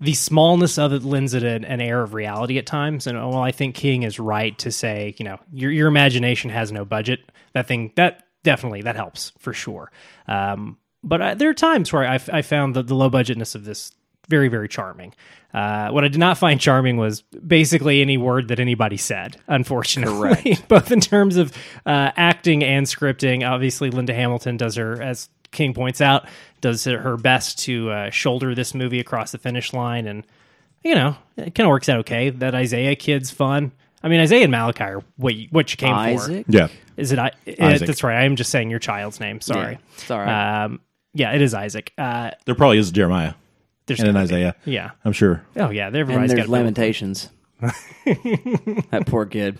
the 0.02 0.14
smallness 0.14 0.78
of 0.78 0.92
it 0.92 1.04
lends 1.04 1.34
it 1.34 1.44
an, 1.44 1.64
an 1.64 1.80
air 1.80 2.04
of 2.04 2.14
reality 2.14 2.58
at 2.58 2.66
times. 2.66 3.08
And 3.08 3.18
while 3.18 3.42
I 3.42 3.52
think 3.52 3.76
King 3.76 4.04
is 4.04 4.20
right 4.20 4.58
to 4.60 4.72
say, 4.72 5.16
you 5.18 5.24
know, 5.26 5.40
your 5.54 5.72
your 5.72 5.88
imagination 5.88 6.50
has 6.52 6.72
no 6.72 6.86
budget, 6.86 7.22
that 7.54 7.68
thing 7.68 7.94
that 7.96 8.24
definitely 8.44 8.82
that 8.84 8.96
helps 8.96 9.32
for 9.40 9.54
sure. 9.54 9.92
Um, 10.28 10.78
but 11.06 11.22
I, 11.22 11.34
there 11.36 11.50
are 11.50 11.54
times 11.54 11.94
where 11.94 12.06
I, 12.06 12.20
I 12.34 12.42
found 12.42 12.76
the, 12.76 12.84
the 12.84 12.96
low 12.96 13.10
budgetness 13.10 13.56
of 13.56 13.64
this 13.66 13.92
very 14.28 14.48
very 14.48 14.68
charming. 14.68 15.14
Uh, 15.54 15.90
what 15.92 16.04
I 16.04 16.10
did 16.10 16.20
not 16.20 16.38
find 16.38 16.60
charming 16.60 16.98
was 16.98 17.22
basically 17.22 18.02
any 18.02 18.18
word 18.18 18.50
that 18.50 18.60
anybody 18.60 18.98
said. 18.98 19.38
Unfortunately, 19.48 20.58
both 20.68 20.92
in 20.92 21.00
terms 21.00 21.38
of 21.38 21.54
uh, 21.86 22.12
acting 22.18 22.62
and 22.62 22.86
scripting. 22.86 23.50
Obviously, 23.50 23.90
Linda 23.90 24.14
Hamilton 24.14 24.58
does 24.58 24.76
her 24.76 25.02
as 25.02 25.30
King 25.52 25.74
points 25.74 26.02
out, 26.02 26.28
does 26.60 26.84
her 26.84 27.16
best 27.16 27.60
to 27.60 27.90
uh, 27.90 28.10
shoulder 28.10 28.54
this 28.54 28.74
movie 28.74 29.00
across 29.00 29.32
the 29.32 29.38
finish 29.38 29.72
line, 29.72 30.08
and 30.08 30.28
you 30.84 30.94
know, 30.94 31.16
it 31.38 31.56
kind 31.56 31.66
of 31.66 31.70
works 31.70 31.88
out 31.88 32.00
okay. 32.00 32.30
That 32.32 32.54
Isaiah 32.54 32.96
kid's 32.96 33.32
fun. 33.32 33.72
I 34.04 34.08
mean, 34.10 34.20
Isaiah 34.20 34.44
and 34.44 34.52
Malachi 34.52 34.84
are 34.84 35.04
what 35.16 35.34
you, 35.36 35.48
what 35.52 35.72
you 35.72 35.78
came 35.78 35.94
isaac 35.94 36.46
Yeah. 36.48 36.68
Is 36.98 37.12
it? 37.12 37.18
I, 37.18 37.32
it- 37.46 37.60
Isaac. 37.60 37.88
that's 37.88 38.04
right. 38.04 38.18
I 38.18 38.26
am 38.26 38.36
just 38.36 38.52
saying 38.52 38.70
your 38.70 38.80
child's 38.80 39.20
name. 39.20 39.42
Sorry. 39.42 39.74
Yeah, 39.74 39.78
it's 39.98 40.12
all 40.12 40.20
right. 40.20 40.64
Um, 40.66 40.82
yeah, 41.16 41.32
it 41.34 41.42
is 41.42 41.56
Isaac. 41.56 41.92
Uh, 41.98 42.30
There 42.46 42.54
probably 42.54 42.78
is 42.78 42.92
Jeremiah 42.92 43.34
there's 43.88 44.00
and 44.00 44.10
an 44.10 44.14
gotta 44.16 44.28
be. 44.28 44.34
Isaiah. 44.36 44.56
Yeah. 44.66 44.92
I'm 45.04 45.14
sure. 45.14 45.44
Oh 45.56 45.70
yeah. 45.72 45.88
and 45.88 45.96
Everybody's 45.96 46.30
there's 46.32 46.42
got 46.42 46.50
lamentations 46.50 47.30
that 47.62 49.04
poor 49.08 49.26
kid 49.26 49.58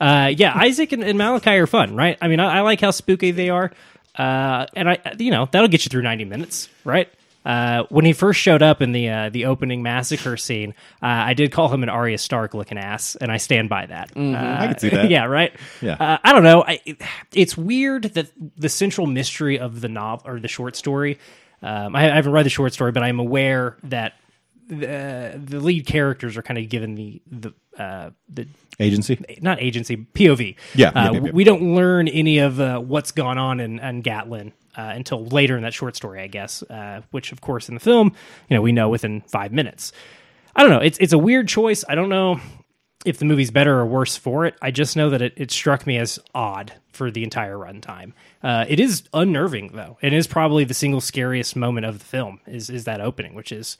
Uh, 0.00 0.32
yeah, 0.36 0.52
Isaac 0.56 0.92
and, 0.92 1.02
and 1.02 1.18
Malachi 1.18 1.50
are 1.50 1.66
fun, 1.66 1.94
right? 1.96 2.16
I 2.22 2.28
mean, 2.28 2.40
I, 2.40 2.58
I 2.58 2.60
like 2.60 2.80
how 2.80 2.90
spooky 2.90 3.32
they 3.32 3.50
are, 3.50 3.70
uh, 4.16 4.66
and 4.74 4.88
I, 4.88 4.98
you 5.18 5.30
know, 5.30 5.48
that'll 5.50 5.68
get 5.68 5.84
you 5.84 5.88
through 5.90 6.02
ninety 6.02 6.24
minutes, 6.24 6.68
right? 6.84 7.08
Uh, 7.44 7.84
when 7.88 8.04
he 8.04 8.12
first 8.12 8.38
showed 8.40 8.60
up 8.62 8.82
in 8.82 8.92
the 8.92 9.08
uh, 9.08 9.28
the 9.30 9.46
opening 9.46 9.82
massacre 9.82 10.36
scene, 10.36 10.74
uh, 11.02 11.06
I 11.06 11.34
did 11.34 11.50
call 11.52 11.68
him 11.68 11.82
an 11.82 11.88
Arya 11.88 12.18
Stark 12.18 12.52
looking 12.52 12.76
ass, 12.76 13.16
and 13.16 13.32
I 13.32 13.36
stand 13.38 13.68
by 13.68 13.86
that. 13.86 14.10
Uh, 14.14 14.34
I 14.36 14.66
can 14.66 14.78
see 14.78 14.88
that. 14.90 15.08
yeah, 15.10 15.24
right. 15.24 15.52
Yeah. 15.80 15.94
Uh, 15.94 16.18
I 16.22 16.32
don't 16.32 16.42
know. 16.42 16.62
I, 16.62 16.80
it- 16.84 17.00
it's 17.32 17.56
weird 17.56 18.02
that 18.14 18.30
the 18.56 18.68
central 18.68 19.06
mystery 19.06 19.58
of 19.58 19.80
the 19.80 19.88
novel 19.88 20.30
or 20.30 20.40
the 20.40 20.48
short 20.48 20.76
story. 20.76 21.18
Um, 21.62 21.96
I, 21.96 22.10
I 22.10 22.14
haven't 22.16 22.32
read 22.32 22.44
the 22.46 22.50
short 22.50 22.72
story, 22.74 22.92
but 22.92 23.02
I'm 23.02 23.18
aware 23.18 23.76
that 23.84 24.14
the, 24.68 25.40
the 25.42 25.60
lead 25.60 25.86
characters 25.86 26.36
are 26.36 26.42
kind 26.42 26.58
of 26.58 26.68
given 26.68 26.94
the 26.96 27.22
the 27.30 27.54
uh, 27.78 28.10
the 28.28 28.46
Agency. 28.80 29.18
not 29.40 29.60
agency 29.60 29.96
POV. 29.96 30.54
Yeah, 30.76 30.88
uh, 30.88 30.92
yeah, 30.94 31.10
yeah, 31.12 31.20
yeah. 31.24 31.30
we 31.32 31.42
don't 31.42 31.74
learn 31.74 32.06
any 32.06 32.38
of 32.38 32.60
uh, 32.60 32.78
what's 32.78 33.10
gone 33.10 33.36
on 33.38 33.58
in, 33.58 33.80
in 33.80 34.02
Gatlin 34.02 34.52
uh, 34.76 34.92
until 34.94 35.24
later 35.26 35.56
in 35.56 35.62
that 35.62 35.74
short 35.74 35.96
story, 35.96 36.20
I 36.20 36.26
guess. 36.26 36.62
Uh, 36.62 37.02
which, 37.10 37.32
of 37.32 37.40
course, 37.40 37.68
in 37.68 37.74
the 37.74 37.80
film, 37.80 38.12
you 38.48 38.56
know, 38.56 38.62
we 38.62 38.72
know 38.72 38.88
within 38.88 39.22
five 39.22 39.52
minutes. 39.52 39.92
I 40.56 40.62
don't 40.62 40.70
know. 40.70 40.80
It's 40.80 40.98
it's 40.98 41.12
a 41.12 41.18
weird 41.18 41.48
choice. 41.48 41.84
I 41.88 41.94
don't 41.94 42.08
know. 42.08 42.40
if 43.04 43.18
the 43.18 43.24
movie's 43.24 43.50
better 43.50 43.78
or 43.78 43.86
worse 43.86 44.16
for 44.16 44.44
it. 44.44 44.56
I 44.60 44.70
just 44.70 44.96
know 44.96 45.10
that 45.10 45.22
it, 45.22 45.34
it 45.36 45.50
struck 45.50 45.86
me 45.86 45.98
as 45.98 46.18
odd 46.34 46.72
for 46.92 47.10
the 47.10 47.22
entire 47.22 47.56
runtime. 47.56 48.12
Uh, 48.42 48.64
it 48.68 48.80
is 48.80 49.04
unnerving 49.14 49.70
though. 49.72 49.98
It 50.02 50.12
is 50.12 50.26
probably 50.26 50.64
the 50.64 50.74
single 50.74 51.00
scariest 51.00 51.54
moment 51.54 51.86
of 51.86 51.98
the 52.00 52.04
film. 52.04 52.40
Is 52.46 52.70
is 52.70 52.84
that 52.84 53.00
opening, 53.00 53.34
which 53.34 53.52
is 53.52 53.78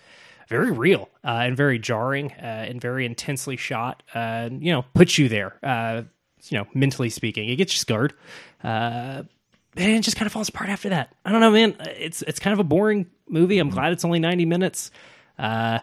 very 0.49 0.71
real 0.71 1.11
uh, 1.25 1.42
and 1.42 1.57
very 1.57 1.78
jarring 1.78 2.33
uh, 2.33 2.66
and 2.68 2.80
very 2.80 3.04
intensely 3.04 3.57
shot. 3.57 4.02
Uh, 4.14 4.49
you 4.52 4.73
know, 4.73 4.85
puts 4.95 5.18
you 5.18 5.28
there. 5.28 5.59
Uh, 5.62 6.02
you 6.45 6.57
know, 6.57 6.66
mentally 6.73 7.11
speaking, 7.11 7.49
it 7.49 7.57
gets 7.57 7.75
you 7.75 7.78
scared. 7.78 8.14
Uh, 9.77 9.83
and 9.83 9.93
it 9.93 10.03
just 10.03 10.17
kind 10.17 10.27
of 10.27 10.33
falls 10.33 10.49
apart 10.49 10.71
after 10.71 10.89
that. 10.91 11.15
I 11.25 11.33
don't 11.33 11.41
know, 11.41 11.51
man. 11.51 11.77
It's 11.81 12.23
it's 12.23 12.41
kind 12.41 12.53
of 12.53 12.61
a 12.61 12.65
boring 12.65 13.07
movie. 13.29 13.59
I'm 13.59 13.71
glad 13.71 13.93
it's 13.93 14.05
only 14.05 14.19
90 14.19 14.47
minutes. 14.47 14.91
Uh, 15.39 15.81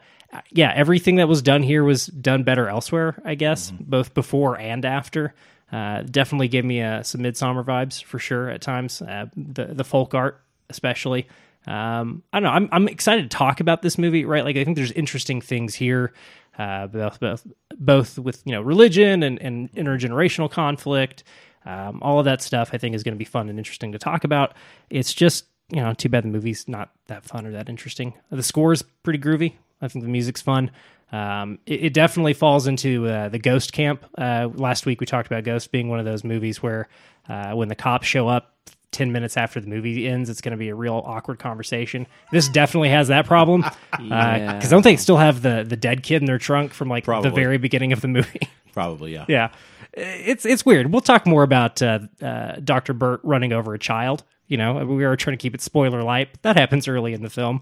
yeah, 0.51 0.71
everything 0.75 1.15
that 1.17 1.27
was 1.27 1.41
done 1.41 1.63
here 1.63 1.83
was 1.83 2.07
done 2.07 2.43
better 2.43 2.67
elsewhere, 2.67 3.21
I 3.23 3.35
guess, 3.35 3.71
both 3.71 4.13
before 4.13 4.59
and 4.59 4.83
after. 4.85 5.33
Uh, 5.71 6.03
definitely 6.03 6.47
gave 6.47 6.65
me 6.65 6.81
uh, 6.81 7.03
some 7.03 7.21
Midsommar 7.21 7.63
vibes 7.63 8.03
for 8.03 8.19
sure 8.19 8.49
at 8.49 8.61
times. 8.61 9.01
Uh, 9.01 9.25
the 9.35 9.65
the 9.65 9.83
folk 9.83 10.13
art, 10.13 10.41
especially. 10.69 11.27
Um, 11.67 12.23
I 12.31 12.39
don't 12.39 12.43
know. 12.43 12.51
I'm 12.51 12.69
I'm 12.71 12.87
excited 12.87 13.29
to 13.29 13.37
talk 13.37 13.59
about 13.59 13.81
this 13.81 13.97
movie, 13.97 14.25
right? 14.25 14.43
Like 14.43 14.57
I 14.57 14.63
think 14.63 14.77
there's 14.77 14.91
interesting 14.91 15.41
things 15.41 15.73
here, 15.73 16.13
uh, 16.57 16.87
both 16.87 17.19
both 17.19 17.47
both 17.77 18.19
with 18.19 18.41
you 18.45 18.51
know 18.51 18.61
religion 18.61 19.23
and, 19.23 19.41
and 19.41 19.71
intergenerational 19.73 20.51
conflict. 20.51 21.23
Um, 21.65 21.99
all 22.01 22.19
of 22.19 22.25
that 22.25 22.41
stuff 22.41 22.69
I 22.73 22.77
think 22.77 22.95
is 22.95 23.03
going 23.03 23.13
to 23.15 23.19
be 23.19 23.25
fun 23.25 23.49
and 23.49 23.57
interesting 23.57 23.91
to 23.93 23.99
talk 23.99 24.23
about. 24.23 24.53
It's 24.89 25.13
just 25.13 25.45
you 25.71 25.81
know 25.81 25.93
too 25.93 26.09
bad 26.09 26.23
the 26.23 26.27
movie's 26.29 26.67
not 26.67 26.91
that 27.07 27.23
fun 27.25 27.45
or 27.45 27.51
that 27.51 27.69
interesting. 27.69 28.13
The 28.29 28.43
score's 28.43 28.81
pretty 28.81 29.19
groovy. 29.19 29.53
I 29.81 29.87
think 29.87 30.03
the 30.05 30.11
music's 30.11 30.41
fun. 30.41 30.71
Um, 31.11 31.59
it, 31.65 31.85
it 31.85 31.93
definitely 31.93 32.33
falls 32.33 32.67
into 32.67 33.07
uh, 33.07 33.29
the 33.29 33.39
Ghost 33.39 33.73
camp. 33.73 34.05
Uh, 34.17 34.49
last 34.53 34.85
week 34.85 34.99
we 34.99 35.05
talked 35.05 35.27
about 35.27 35.43
Ghost 35.43 35.71
being 35.71 35.89
one 35.89 35.99
of 35.99 36.05
those 36.05 36.23
movies 36.23 36.61
where 36.63 36.87
uh, 37.29 37.51
when 37.53 37.67
the 37.67 37.75
cops 37.75 38.07
show 38.07 38.27
up 38.27 38.53
10 38.91 39.11
minutes 39.11 39.35
after 39.37 39.59
the 39.59 39.67
movie 39.67 40.07
ends, 40.07 40.29
it's 40.29 40.41
going 40.41 40.51
to 40.53 40.57
be 40.57 40.69
a 40.69 40.75
real 40.75 41.03
awkward 41.05 41.37
conversation. 41.37 42.07
This 42.31 42.47
definitely 42.47 42.89
has 42.89 43.09
that 43.09 43.25
problem. 43.25 43.63
Because 43.91 44.09
Yeah. 44.09 44.69
don't 44.69 44.83
they 44.83 44.95
still 44.97 45.17
have 45.17 45.41
the, 45.41 45.65
the 45.67 45.77
dead 45.77 46.03
kid 46.03 46.21
in 46.21 46.25
their 46.25 46.37
trunk 46.37 46.73
from 46.73 46.89
like 46.89 47.03
Probably. 47.05 47.29
the 47.29 47.35
very 47.35 47.57
beginning 47.57 47.91
of 47.93 48.01
the 48.01 48.07
movie? 48.07 48.47
Probably, 48.73 49.13
yeah. 49.13 49.25
yeah. 49.29 49.51
It's, 49.95 50.45
it's 50.45 50.65
weird. 50.65 50.91
We'll 50.91 51.01
talk 51.01 51.25
more 51.25 51.43
about 51.43 51.81
uh, 51.81 51.99
uh, 52.21 52.57
Dr. 52.63 52.93
Burt 52.93 53.21
running 53.23 53.53
over 53.53 53.73
a 53.73 53.79
child. 53.79 54.23
You 54.47 54.57
know, 54.57 54.85
we 54.85 55.05
are 55.05 55.15
trying 55.15 55.37
to 55.37 55.41
keep 55.41 55.55
it 55.55 55.61
spoiler 55.61 56.03
light. 56.03 56.29
But 56.33 56.41
that 56.43 56.57
happens 56.57 56.87
early 56.87 57.13
in 57.13 57.23
the 57.23 57.29
film. 57.29 57.61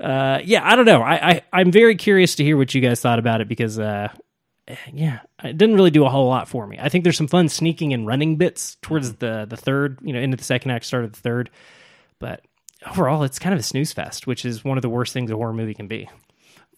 Uh, 0.00 0.40
yeah, 0.42 0.60
I 0.64 0.74
don't 0.74 0.86
know. 0.86 1.02
I, 1.02 1.28
I 1.28 1.42
I'm 1.52 1.70
very 1.70 1.96
curious 1.96 2.34
to 2.36 2.44
hear 2.44 2.56
what 2.56 2.74
you 2.74 2.80
guys 2.80 3.00
thought 3.00 3.18
about 3.18 3.42
it 3.42 3.48
because 3.48 3.78
uh, 3.78 4.08
yeah, 4.92 5.20
it 5.44 5.58
didn't 5.58 5.74
really 5.74 5.90
do 5.90 6.04
a 6.06 6.08
whole 6.08 6.28
lot 6.28 6.48
for 6.48 6.66
me. 6.66 6.78
I 6.80 6.88
think 6.88 7.04
there's 7.04 7.16
some 7.18 7.28
fun 7.28 7.48
sneaking 7.48 7.92
and 7.92 8.06
running 8.06 8.36
bits 8.36 8.76
towards 8.80 9.14
the 9.14 9.46
the 9.48 9.56
third, 9.56 9.98
you 10.02 10.12
know, 10.12 10.20
into 10.20 10.36
the 10.36 10.44
second 10.44 10.70
act, 10.70 10.86
start 10.86 11.04
of 11.04 11.12
the 11.12 11.20
third, 11.20 11.50
but 12.18 12.42
overall, 12.90 13.22
it's 13.22 13.38
kind 13.38 13.52
of 13.52 13.60
a 13.60 13.62
snooze 13.62 13.92
fest, 13.92 14.26
which 14.26 14.44
is 14.44 14.64
one 14.64 14.78
of 14.78 14.82
the 14.82 14.88
worst 14.88 15.12
things 15.12 15.30
a 15.30 15.36
horror 15.36 15.52
movie 15.52 15.74
can 15.74 15.88
be. 15.88 16.08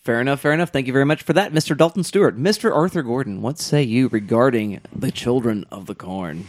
Fair 0.05 0.21
enough, 0.21 0.41
fair 0.41 0.53
enough. 0.53 0.69
Thank 0.69 0.87
you 0.87 0.93
very 0.93 1.07
much 1.07 1.23
for 1.23 1.33
that, 1.33 1.53
Mr. 1.53 1.75
Dalton 1.75 2.05
Stewart. 2.05 2.37
Mr. 2.37 2.75
Arthur 2.75 3.03
Gordon, 3.03 3.41
what 3.41 3.59
say 3.59 3.83
you 3.83 4.09
regarding 4.09 4.83
the 4.95 5.11
children 5.11 5.65
of 5.71 5.87
the 5.87 5.95
corn? 5.95 6.47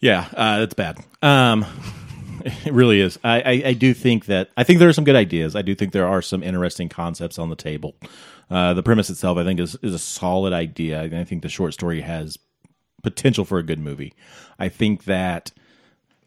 Yeah, 0.00 0.26
uh, 0.36 0.58
it's 0.62 0.74
bad. 0.74 0.98
Um, 1.22 1.64
it 2.44 2.72
really 2.72 3.00
is. 3.00 3.20
I, 3.22 3.40
I, 3.40 3.62
I 3.66 3.72
do 3.74 3.94
think 3.94 4.26
that 4.26 4.50
I 4.56 4.64
think 4.64 4.80
there 4.80 4.88
are 4.88 4.92
some 4.92 5.04
good 5.04 5.14
ideas. 5.14 5.54
I 5.54 5.62
do 5.62 5.76
think 5.76 5.92
there 5.92 6.08
are 6.08 6.20
some 6.20 6.42
interesting 6.42 6.88
concepts 6.88 7.38
on 7.38 7.50
the 7.50 7.56
table. 7.56 7.94
Uh, 8.50 8.74
the 8.74 8.82
premise 8.82 9.10
itself, 9.10 9.38
I 9.38 9.44
think, 9.44 9.60
is 9.60 9.76
is 9.76 9.94
a 9.94 9.98
solid 9.98 10.52
idea, 10.52 11.02
I 11.04 11.22
think 11.22 11.42
the 11.42 11.48
short 11.48 11.72
story 11.72 12.00
has 12.00 12.36
potential 13.04 13.44
for 13.44 13.58
a 13.58 13.62
good 13.62 13.78
movie. 13.78 14.12
I 14.58 14.68
think 14.68 15.04
that 15.04 15.52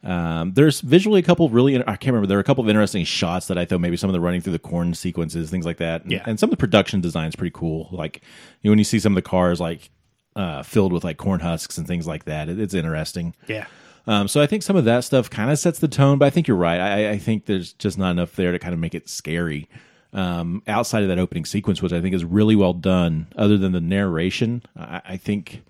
um, 0.07 0.53
there's 0.53 0.79
visually 0.81 1.19
a 1.19 1.23
couple 1.23 1.49
really 1.49 1.77
I 1.77 1.95
can't 1.97 2.07
remember 2.07 2.27
there 2.27 2.37
are 2.37 2.41
a 2.41 2.43
couple 2.45 2.63
of 2.63 2.69
interesting 2.69 3.03
shots 3.03 3.47
that 3.47 3.57
I 3.57 3.65
thought 3.65 3.81
maybe 3.81 3.97
some 3.97 4.09
of 4.09 4.13
the 4.13 4.19
running 4.21 4.41
through 4.41 4.53
the 4.53 4.59
corn 4.59 4.93
sequences, 4.93 5.49
things 5.51 5.65
like 5.65 5.77
that. 5.77 6.03
And, 6.03 6.11
Yeah. 6.11 6.23
and 6.25 6.39
some 6.39 6.47
of 6.47 6.51
the 6.51 6.57
production 6.57 7.01
design 7.01 7.27
is 7.27 7.35
pretty 7.35 7.51
cool. 7.53 7.89
Like 7.91 8.21
you 8.61 8.69
know, 8.69 8.71
when 8.71 8.79
you 8.79 8.85
see 8.85 8.99
some 8.99 9.11
of 9.13 9.15
the 9.15 9.29
cars 9.29 9.59
like 9.59 9.89
uh, 10.35 10.63
filled 10.63 10.93
with 10.93 11.03
like 11.03 11.17
corn 11.17 11.41
husks 11.41 11.77
and 11.77 11.85
things 11.85 12.07
like 12.07 12.25
that, 12.25 12.47
it, 12.49 12.59
it's 12.59 12.73
interesting. 12.73 13.35
Yeah. 13.47 13.65
Um, 14.05 14.29
so 14.29 14.39
I 14.41 14.47
think 14.47 14.63
some 14.63 14.77
of 14.77 14.85
that 14.85 15.03
stuff 15.03 15.29
kind 15.29 15.51
of 15.51 15.59
sets 15.59 15.79
the 15.79 15.87
tone, 15.89 16.17
but 16.17 16.25
I 16.25 16.29
think 16.29 16.47
you're 16.47 16.55
right. 16.55 16.79
I, 16.79 17.09
I 17.11 17.17
think 17.17 17.45
there's 17.45 17.73
just 17.73 17.97
not 17.97 18.11
enough 18.11 18.35
there 18.37 18.53
to 18.53 18.59
kind 18.59 18.73
of 18.73 18.79
make 18.79 18.95
it 18.95 19.09
scary. 19.09 19.67
Um, 20.13 20.63
outside 20.67 21.03
of 21.03 21.09
that 21.09 21.19
opening 21.19 21.43
sequence, 21.43 21.81
which 21.81 21.91
I 21.91 21.99
think 21.99 22.15
is 22.15 22.23
really 22.23 22.55
well 22.55 22.71
done, 22.73 23.27
other 23.35 23.57
than 23.57 23.73
the 23.73 23.81
narration, 23.81 24.63
I, 24.77 25.01
I 25.05 25.17
think, 25.17 25.63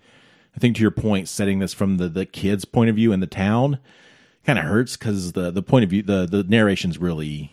I 0.54 0.60
think 0.60 0.76
to 0.76 0.82
your 0.82 0.92
point, 0.92 1.28
setting 1.28 1.58
this 1.58 1.74
from 1.74 1.96
the 1.96 2.08
the 2.08 2.24
kid's 2.24 2.64
point 2.64 2.88
of 2.90 2.94
view 2.94 3.10
in 3.12 3.18
the 3.18 3.26
town 3.26 3.78
kind 4.48 4.58
of 4.58 4.64
hurts 4.64 4.96
because 4.96 5.32
the 5.32 5.50
the 5.50 5.62
point 5.62 5.84
of 5.84 5.90
view, 5.90 6.02
the 6.02 6.26
the 6.26 6.42
narration's 6.42 6.96
really 6.96 7.52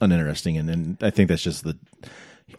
uninteresting, 0.00 0.56
and, 0.56 0.68
then 0.68 0.96
I 1.02 1.10
think 1.10 1.28
that's 1.28 1.42
just 1.42 1.64
the. 1.64 1.76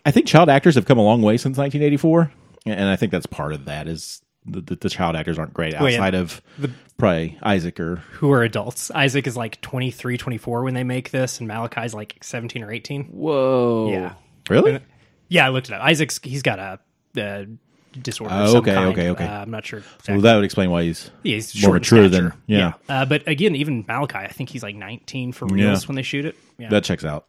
I 0.05 0.11
think 0.11 0.27
child 0.27 0.49
actors 0.49 0.75
have 0.75 0.85
come 0.85 0.97
a 0.97 1.03
long 1.03 1.21
way 1.21 1.37
since 1.37 1.57
1984, 1.57 2.31
and 2.65 2.89
I 2.89 2.97
think 2.97 3.13
that's 3.13 3.25
part 3.25 3.53
of 3.53 3.65
that 3.65 3.87
is 3.87 4.21
the, 4.45 4.59
the, 4.59 4.75
the 4.75 4.89
child 4.89 5.15
actors 5.15 5.39
aren't 5.39 5.53
great 5.53 5.73
Well, 5.73 5.89
yeah. 5.89 5.97
outside 5.97 6.15
of 6.15 6.41
probably 6.97 7.37
Isaac 7.41 7.79
or 7.79 7.97
Who 8.13 8.31
are 8.31 8.43
adults? 8.43 8.91
Isaac 8.91 9.25
is 9.25 9.37
like 9.37 9.61
23, 9.61 10.17
24 10.17 10.63
when 10.63 10.73
they 10.73 10.83
make 10.83 11.11
this, 11.11 11.39
and 11.39 11.47
Malachi's 11.47 11.93
like 11.93 12.17
17 12.21 12.63
or 12.63 12.71
18. 12.71 13.05
Whoa. 13.05 13.89
Yeah. 13.89 14.13
really. 14.49 14.79
Yeah, 15.29 15.45
I 15.45 15.49
looked 15.49 15.69
it 15.69 15.73
up. 15.73 15.81
Isaac's, 15.81 16.19
he's 16.23 16.41
got 16.41 16.59
a. 16.59 16.79
Uh, 17.21 17.45
disorder. 17.91 18.33
Some 18.47 18.57
okay, 18.57 18.77
okay, 18.77 19.09
okay. 19.09 19.25
Uh, 19.25 19.41
I'm 19.41 19.51
not 19.51 19.65
sure. 19.65 19.83
Well, 20.07 20.21
that 20.21 20.35
would 20.35 20.45
explain 20.45 20.69
why 20.71 20.83
he's 20.83 21.09
Yeah, 21.23 21.35
he's 21.35 21.61
more 21.63 21.73
mature 21.73 22.07
than- 22.09 22.27
stature. 22.29 22.35
yeah. 22.47 22.73
Uh, 22.89 23.05
but 23.05 23.27
again, 23.27 23.55
even 23.55 23.83
Malachi, 23.87 24.17
I 24.17 24.27
think 24.29 24.49
he's 24.49 24.63
like 24.63 24.75
19 24.75 25.31
for 25.33 25.45
reals 25.47 25.83
Yeah. 25.83 25.87
when 25.87 25.95
they 25.95 26.01
shoot 26.01 26.25
it. 26.25 26.35
Yeah. 26.57 26.69
that 26.69 26.83
checks 26.83 27.03
out. 27.03 27.25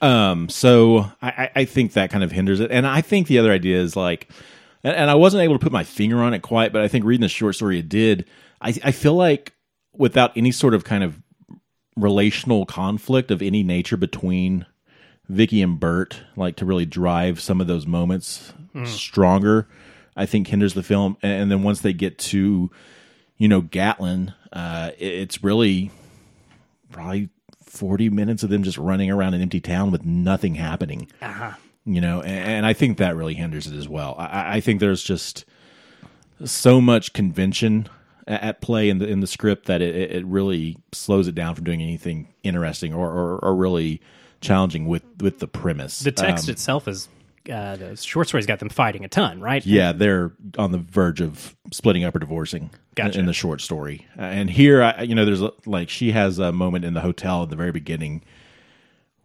Um, 0.00 0.48
so 0.48 1.10
I, 1.22 1.28
I- 1.28 1.50
I 1.60 1.64
think 1.64 1.92
that 1.92 2.10
kind 2.10 2.24
of 2.24 2.32
hinders 2.32 2.60
it, 2.60 2.70
and 2.70 2.86
I 2.86 3.00
think 3.02 3.28
the 3.28 3.38
other 3.38 3.52
idea 3.52 3.80
is 3.80 3.94
like, 3.96 4.28
and, 4.82 4.94
and 4.96 5.10
I 5.10 5.14
wasn't 5.14 5.42
able 5.44 5.54
to 5.54 5.62
put 5.62 5.72
my 5.72 5.84
finger 5.84 6.20
on 6.22 6.34
it 6.34 6.40
quite, 6.42 6.72
but 6.72 6.82
I 6.82 6.88
think 6.88 7.04
reading 7.04 7.22
the 7.22 7.28
short 7.28 7.54
story 7.54 7.78
it 7.78 7.88
did. 7.88 8.26
I, 8.60 8.74
I 8.84 8.90
feel 8.92 9.14
like 9.14 9.52
without 9.92 10.36
any 10.36 10.50
sort 10.50 10.74
of 10.74 10.84
kind 10.84 11.04
of 11.04 11.20
relational 11.96 12.66
conflict 12.66 13.30
of 13.30 13.42
any 13.42 13.62
nature 13.62 13.96
between 13.96 14.66
Vicky 15.32 15.62
and 15.62 15.80
Bert, 15.80 16.20
like 16.36 16.56
to 16.56 16.64
really 16.64 16.86
drive 16.86 17.40
some 17.40 17.60
of 17.60 17.66
those 17.66 17.86
moments 17.86 18.52
stronger, 18.84 19.68
I 20.16 20.26
think 20.26 20.48
hinders 20.48 20.74
the 20.74 20.82
film. 20.82 21.16
And, 21.22 21.42
and 21.42 21.50
then 21.50 21.62
once 21.62 21.80
they 21.80 21.92
get 21.92 22.18
to, 22.18 22.70
you 23.38 23.48
know, 23.48 23.60
Gatlin, 23.60 24.32
uh, 24.52 24.90
it's 24.98 25.42
really 25.42 25.90
probably 26.90 27.30
40 27.64 28.10
minutes 28.10 28.42
of 28.42 28.50
them 28.50 28.62
just 28.62 28.78
running 28.78 29.10
around 29.10 29.34
an 29.34 29.40
empty 29.42 29.60
town 29.60 29.90
with 29.90 30.04
nothing 30.04 30.54
happening. 30.56 31.08
Uh-huh. 31.20 31.52
You 31.84 32.00
know, 32.00 32.20
and, 32.20 32.48
and 32.50 32.66
I 32.66 32.72
think 32.74 32.98
that 32.98 33.16
really 33.16 33.34
hinders 33.34 33.66
it 33.66 33.74
as 33.76 33.88
well. 33.88 34.14
I- 34.18 34.26
I, 34.26 34.52
I 34.56 34.60
think 34.60 34.80
there's 34.80 35.02
just 35.02 35.44
so 36.44 36.80
much 36.80 37.12
convention 37.12 37.88
at 38.26 38.60
play 38.60 38.88
in 38.88 38.98
the 38.98 39.06
in 39.08 39.18
the 39.20 39.26
script 39.26 39.66
that 39.66 39.80
it, 39.82 40.12
it 40.12 40.24
really 40.26 40.76
slows 40.92 41.26
it 41.26 41.34
down 41.34 41.54
from 41.56 41.64
doing 41.64 41.82
anything 41.82 42.32
interesting 42.44 42.94
or, 42.94 43.10
or, 43.10 43.38
or 43.44 43.54
really 43.56 44.00
challenging 44.42 44.86
with 44.86 45.02
with 45.20 45.38
the 45.38 45.48
premise. 45.48 46.00
the 46.00 46.12
text 46.12 46.48
Um, 46.48 46.52
itself 46.52 46.86
is. 46.88 47.08
Uh, 47.52 47.74
the 47.74 47.96
short 47.96 48.28
story's 48.28 48.46
got 48.46 48.60
them 48.60 48.68
fighting 48.68 49.04
a 49.04 49.08
ton, 49.08 49.40
right? 49.40 49.66
yeah, 49.66 49.90
they're 49.90 50.30
on 50.58 50.70
the 50.70 50.78
verge 50.78 51.20
of 51.20 51.56
splitting 51.72 52.04
up 52.04 52.14
or 52.14 52.20
divorcing. 52.20 52.70
Gotcha. 52.94 53.18
In 53.18 53.26
the 53.26 53.32
short 53.32 53.60
story, 53.60 54.06
Uh, 54.16 54.22
and 54.22 54.48
here, 54.48 54.80
I, 54.80 55.02
you 55.02 55.16
know, 55.16 55.24
there's 55.24 55.42
a, 55.42 55.50
like 55.66 55.88
she 55.88 56.12
has 56.12 56.38
a 56.38 56.52
moment 56.52 56.84
in 56.84 56.94
the 56.94 57.00
hotel 57.00 57.42
at 57.42 57.50
the 57.50 57.56
very 57.56 57.72
beginning 57.72 58.22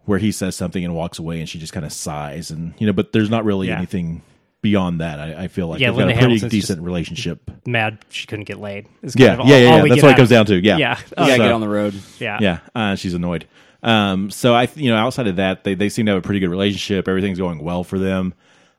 where 0.06 0.18
he 0.18 0.32
says 0.32 0.56
something 0.56 0.84
and 0.84 0.96
walks 0.96 1.20
away, 1.20 1.40
and 1.42 1.48
she 1.48 1.60
just 1.60 1.74
kind 1.74 1.86
of 1.86 1.94
sighs, 1.94 2.50
and 2.50 2.74
you 2.80 2.88
know, 2.88 2.94
but 2.94 3.12
there's 3.12 3.30
not 3.30 3.46
really 3.46 3.68
Yeah. 3.68 3.78
anything 3.78 4.24
beyond 4.64 5.00
that. 5.02 5.20
I, 5.20 5.44
I 5.44 5.48
feel 5.48 5.68
like 5.68 5.80
Yeah, 5.80 5.90
they've 5.92 5.98
got 5.98 6.04
a 6.04 6.06
pretty 6.14 6.20
Hamilton's 6.22 6.52
decent 6.52 6.82
relationship. 6.82 7.52
Mad 7.68 8.00
she 8.10 8.26
couldn't 8.26 8.46
get 8.46 8.58
laid. 8.60 8.88
is 9.04 9.16
Yeah, 9.16 9.36
kind 9.36 9.42
of 9.42 9.48
yeah, 9.48 9.54
all- 9.56 9.62
yeah, 9.62 9.68
all 9.70 9.78
yeah. 9.88 9.90
That's 9.94 10.02
what 10.04 10.12
it 10.14 10.16
comes 10.18 10.32
of- 10.32 10.36
down 10.36 10.46
to. 10.48 10.56
Yeah, 10.60 10.78
Yeah. 10.78 10.98
You 10.98 11.16
gotta 11.18 11.32
So- 11.34 11.38
get 11.38 11.52
on 11.52 11.62
the 11.62 11.70
road. 11.70 11.94
yeah. 12.20 12.38
yeah, 12.42 12.60
uh, 12.74 12.96
she's 12.96 13.14
annoyed. 13.14 13.46
Um, 13.88 14.32
so 14.32 14.54
I, 14.54 14.68
you 14.76 14.90
know, 14.90 14.98
outside 14.98 15.28
of 15.28 15.38
that, 15.38 15.64
they 15.64 15.74
they 15.74 15.88
seem 15.88 16.08
to 16.08 16.12
have 16.12 16.20
a 16.20 16.22
pretty 16.22 16.42
good 16.42 16.50
relationship. 16.50 17.08
Everything's 17.08 17.38
going 17.40 17.60
well 17.60 17.86
for 17.86 17.98
them, 17.98 18.34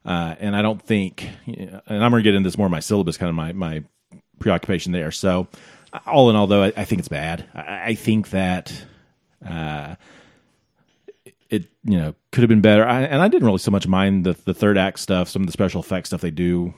uh, 0.04 0.34
and 0.38 0.54
I 0.54 0.60
don't 0.60 0.82
think, 0.82 1.26
and 1.46 1.80
I'm 1.88 2.10
going 2.10 2.22
to 2.22 2.22
get 2.22 2.34
into 2.34 2.46
this 2.46 2.58
more 2.58 2.66
in 2.66 2.70
my 2.70 2.80
syllabus, 2.80 3.16
kind 3.16 3.30
of 3.30 3.34
my 3.34 3.52
my 3.52 3.84
preoccupation 4.38 4.92
there. 4.92 5.10
So, 5.10 5.48
all 6.06 6.28
in 6.28 6.36
all, 6.36 6.46
though, 6.46 6.64
I, 6.64 6.72
I 6.76 6.84
think 6.84 6.98
it's 6.98 7.08
bad. 7.08 7.46
I, 7.54 7.82
I 7.86 7.94
think 7.94 8.30
that. 8.30 8.84
Uh, 9.44 9.94
it 11.50 11.64
you 11.82 11.96
know 11.96 12.14
could 12.30 12.42
have 12.42 12.48
been 12.48 12.60
better, 12.60 12.86
I, 12.86 13.02
and 13.04 13.22
I 13.22 13.28
didn't 13.28 13.46
really 13.46 13.58
so 13.58 13.70
much 13.70 13.86
mind 13.86 14.26
the 14.26 14.34
the 14.44 14.52
third 14.52 14.76
act 14.76 14.98
stuff. 14.98 15.30
Some 15.30 15.40
of 15.40 15.46
the 15.46 15.52
special 15.52 15.80
effects 15.80 16.10
stuff 16.10 16.20
they 16.20 16.30
do, 16.30 16.74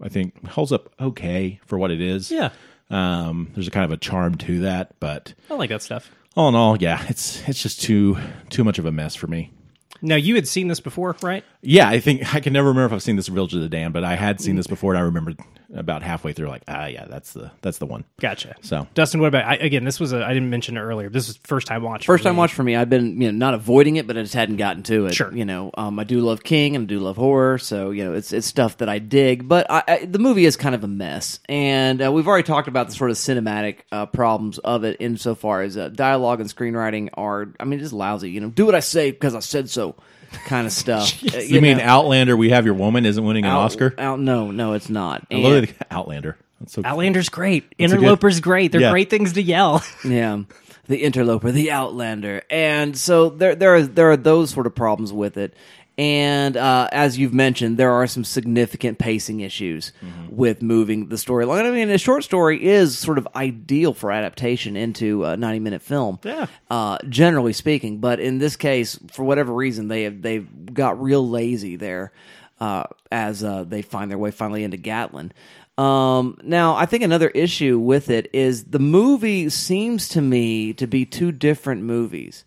I 0.00 0.08
think 0.08 0.46
holds 0.46 0.70
up 0.70 0.92
okay 1.00 1.58
for 1.66 1.76
what 1.76 1.90
it 1.90 2.00
is. 2.00 2.30
Yeah. 2.30 2.50
Um, 2.90 3.50
there's 3.54 3.66
a 3.66 3.72
kind 3.72 3.84
of 3.84 3.90
a 3.90 3.96
charm 3.96 4.36
to 4.36 4.60
that, 4.60 4.94
but 5.00 5.34
I 5.50 5.54
like 5.54 5.70
that 5.70 5.82
stuff. 5.82 6.10
All 6.36 6.48
in 6.48 6.54
all, 6.54 6.80
yeah, 6.80 7.04
it's 7.08 7.46
it's 7.48 7.62
just 7.62 7.80
too 7.82 8.18
too 8.50 8.64
much 8.64 8.78
of 8.78 8.86
a 8.86 8.92
mess 8.92 9.14
for 9.14 9.26
me. 9.26 9.52
Now 10.00 10.16
you 10.16 10.34
had 10.34 10.48
seen 10.48 10.68
this 10.68 10.80
before, 10.80 11.16
right? 11.22 11.44
Yeah, 11.60 11.88
I 11.88 12.00
think 12.00 12.34
I 12.34 12.40
can 12.40 12.52
never 12.52 12.68
remember 12.68 12.86
if 12.86 12.92
I've 12.92 13.02
seen 13.02 13.16
this 13.16 13.28
Village 13.28 13.54
of 13.54 13.60
the 13.60 13.68
Damned, 13.68 13.94
but 13.94 14.02
I 14.02 14.16
had 14.16 14.40
seen 14.40 14.54
mm. 14.54 14.58
this 14.58 14.66
before, 14.66 14.92
and 14.92 14.98
I 14.98 15.02
remembered 15.02 15.38
about 15.74 16.02
halfway 16.02 16.32
through, 16.32 16.48
like, 16.48 16.62
ah, 16.68 16.86
yeah, 16.86 17.06
that's 17.06 17.32
the 17.32 17.50
that's 17.62 17.78
the 17.78 17.86
one. 17.86 18.04
Gotcha. 18.20 18.54
So 18.60 18.86
Dustin, 18.94 19.20
what 19.20 19.28
about 19.28 19.44
I, 19.44 19.54
again? 19.54 19.84
This 19.84 19.98
was 19.98 20.12
a 20.12 20.24
I 20.24 20.32
didn't 20.32 20.50
mention 20.50 20.76
it 20.76 20.80
earlier. 20.80 21.08
This 21.08 21.28
was 21.28 21.38
first 21.44 21.66
time 21.66 21.82
watch. 21.82 22.06
First 22.06 22.22
for 22.22 22.28
time 22.28 22.36
me. 22.36 22.38
watch 22.38 22.52
for 22.52 22.62
me. 22.62 22.76
I've 22.76 22.90
been 22.90 23.20
you 23.20 23.32
know 23.32 23.38
not 23.38 23.54
avoiding 23.54 23.96
it, 23.96 24.06
but 24.06 24.16
I 24.16 24.22
just 24.22 24.34
hadn't 24.34 24.56
gotten 24.56 24.82
to 24.84 25.06
it. 25.06 25.14
Sure. 25.14 25.32
You 25.32 25.44
know, 25.44 25.70
um, 25.74 25.98
I 25.98 26.04
do 26.04 26.20
love 26.20 26.42
King 26.42 26.76
and 26.76 26.84
I 26.84 26.86
do 26.86 27.00
love 27.00 27.16
horror, 27.16 27.58
so 27.58 27.90
you 27.90 28.04
know 28.04 28.12
it's 28.14 28.32
it's 28.32 28.46
stuff 28.46 28.78
that 28.78 28.88
I 28.88 28.98
dig. 28.98 29.48
But 29.48 29.70
I, 29.70 29.82
I, 29.88 30.04
the 30.04 30.18
movie 30.18 30.44
is 30.44 30.56
kind 30.56 30.74
of 30.74 30.84
a 30.84 30.88
mess, 30.88 31.40
and 31.48 32.04
uh, 32.04 32.12
we've 32.12 32.28
already 32.28 32.46
talked 32.46 32.68
about 32.68 32.88
the 32.88 32.94
sort 32.94 33.10
of 33.10 33.16
cinematic 33.16 33.78
uh, 33.90 34.06
problems 34.06 34.58
of 34.58 34.84
it 34.84 34.96
insofar 35.00 35.62
as 35.62 35.76
uh, 35.76 35.88
dialogue 35.88 36.40
and 36.40 36.48
screenwriting 36.48 37.10
are. 37.14 37.48
I 37.58 37.64
mean, 37.64 37.78
just 37.78 37.92
lousy. 37.92 38.30
You 38.30 38.40
know, 38.40 38.50
do 38.50 38.66
what 38.66 38.74
I 38.74 38.80
say 38.80 39.10
because 39.10 39.34
I 39.34 39.40
said 39.40 39.70
so, 39.70 39.96
kind 40.44 40.66
of 40.66 40.72
stuff. 40.72 41.12
Uh, 41.34 41.38
you, 41.38 41.60
mean 41.60 41.78
know, 41.78 41.84
Outlander? 41.84 42.36
We 42.36 42.50
have 42.50 42.64
your 42.66 42.74
woman 42.74 43.06
isn't 43.06 43.24
winning 43.24 43.44
an 43.44 43.50
out- 43.52 43.60
Oscar. 43.60 43.94
Out, 43.98 44.20
no, 44.20 44.50
no, 44.50 44.72
it's 44.74 44.88
not. 44.90 45.26
I 45.30 45.36
love 45.36 45.52
And- 45.52 45.68
the 45.68 45.74
Outlander. 45.90 46.36
That's 46.60 46.72
so 46.74 46.82
Outlander's 46.84 47.28
great. 47.28 47.64
a 47.64 47.68
good- 47.68 47.84
Interloper's 47.90 48.40
great. 48.40 48.72
They're 48.72 48.80
Yeah. 48.82 48.90
great 48.90 49.08
things 49.10 49.32
to 49.34 49.42
yell. 49.42 49.82
Yeah, 50.04 50.42
the 50.88 51.02
interloper, 51.02 51.50
the 51.52 51.70
outlander, 51.70 52.42
and 52.50 52.96
so 52.98 53.30
there 53.30 53.54
there 53.54 53.74
are 53.76 53.82
there 53.82 54.10
are 54.10 54.16
those 54.16 54.50
sort 54.50 54.66
of 54.66 54.74
problems 54.74 55.12
with 55.12 55.36
it. 55.36 55.54
And 55.98 56.56
uh, 56.56 56.88
as 56.90 57.18
you've 57.18 57.34
mentioned, 57.34 57.76
there 57.76 57.92
are 57.92 58.06
some 58.06 58.24
significant 58.24 58.98
pacing 58.98 59.40
issues 59.40 59.92
with 60.30 60.62
moving 60.62 61.08
the 61.08 61.16
storyline. 61.16 61.66
I 61.66 61.70
mean, 61.70 61.90
a 61.90 61.98
short 61.98 62.24
story 62.24 62.64
is 62.64 62.98
sort 62.98 63.18
of 63.18 63.28
ideal 63.36 63.92
for 63.92 64.10
adaptation 64.10 64.74
into 64.74 65.24
a 65.24 65.36
ninety-minute 65.36 65.82
film. 65.82 66.18
Yeah. 66.24 66.46
uh, 66.70 66.96
generally 67.08 67.52
speaking, 67.52 67.98
but 67.98 68.20
in 68.20 68.38
this 68.38 68.56
case, 68.56 68.98
for 69.12 69.22
whatever 69.22 69.52
reason, 69.52 69.88
they 69.88 70.04
have 70.04 70.22
they've 70.22 70.48
got 70.72 71.00
real 71.00 71.28
lazy 71.28 71.76
there 71.76 72.12
uh, 72.58 72.84
as 73.10 73.44
uh, 73.44 73.64
they 73.64 73.82
find 73.82 74.10
their 74.10 74.18
way 74.18 74.30
finally 74.30 74.64
into 74.64 74.78
Gatlin. 74.78 75.32
Um, 75.76 76.38
now, 76.42 76.74
I 76.74 76.86
think 76.86 77.02
another 77.02 77.28
issue 77.28 77.78
with 77.78 78.08
it 78.10 78.30
is 78.32 78.64
the 78.64 78.78
movie 78.78 79.50
seems 79.50 80.08
to 80.10 80.20
me 80.20 80.72
to 80.74 80.86
be 80.86 81.04
two 81.04 81.32
different 81.32 81.82
movies. 81.82 82.44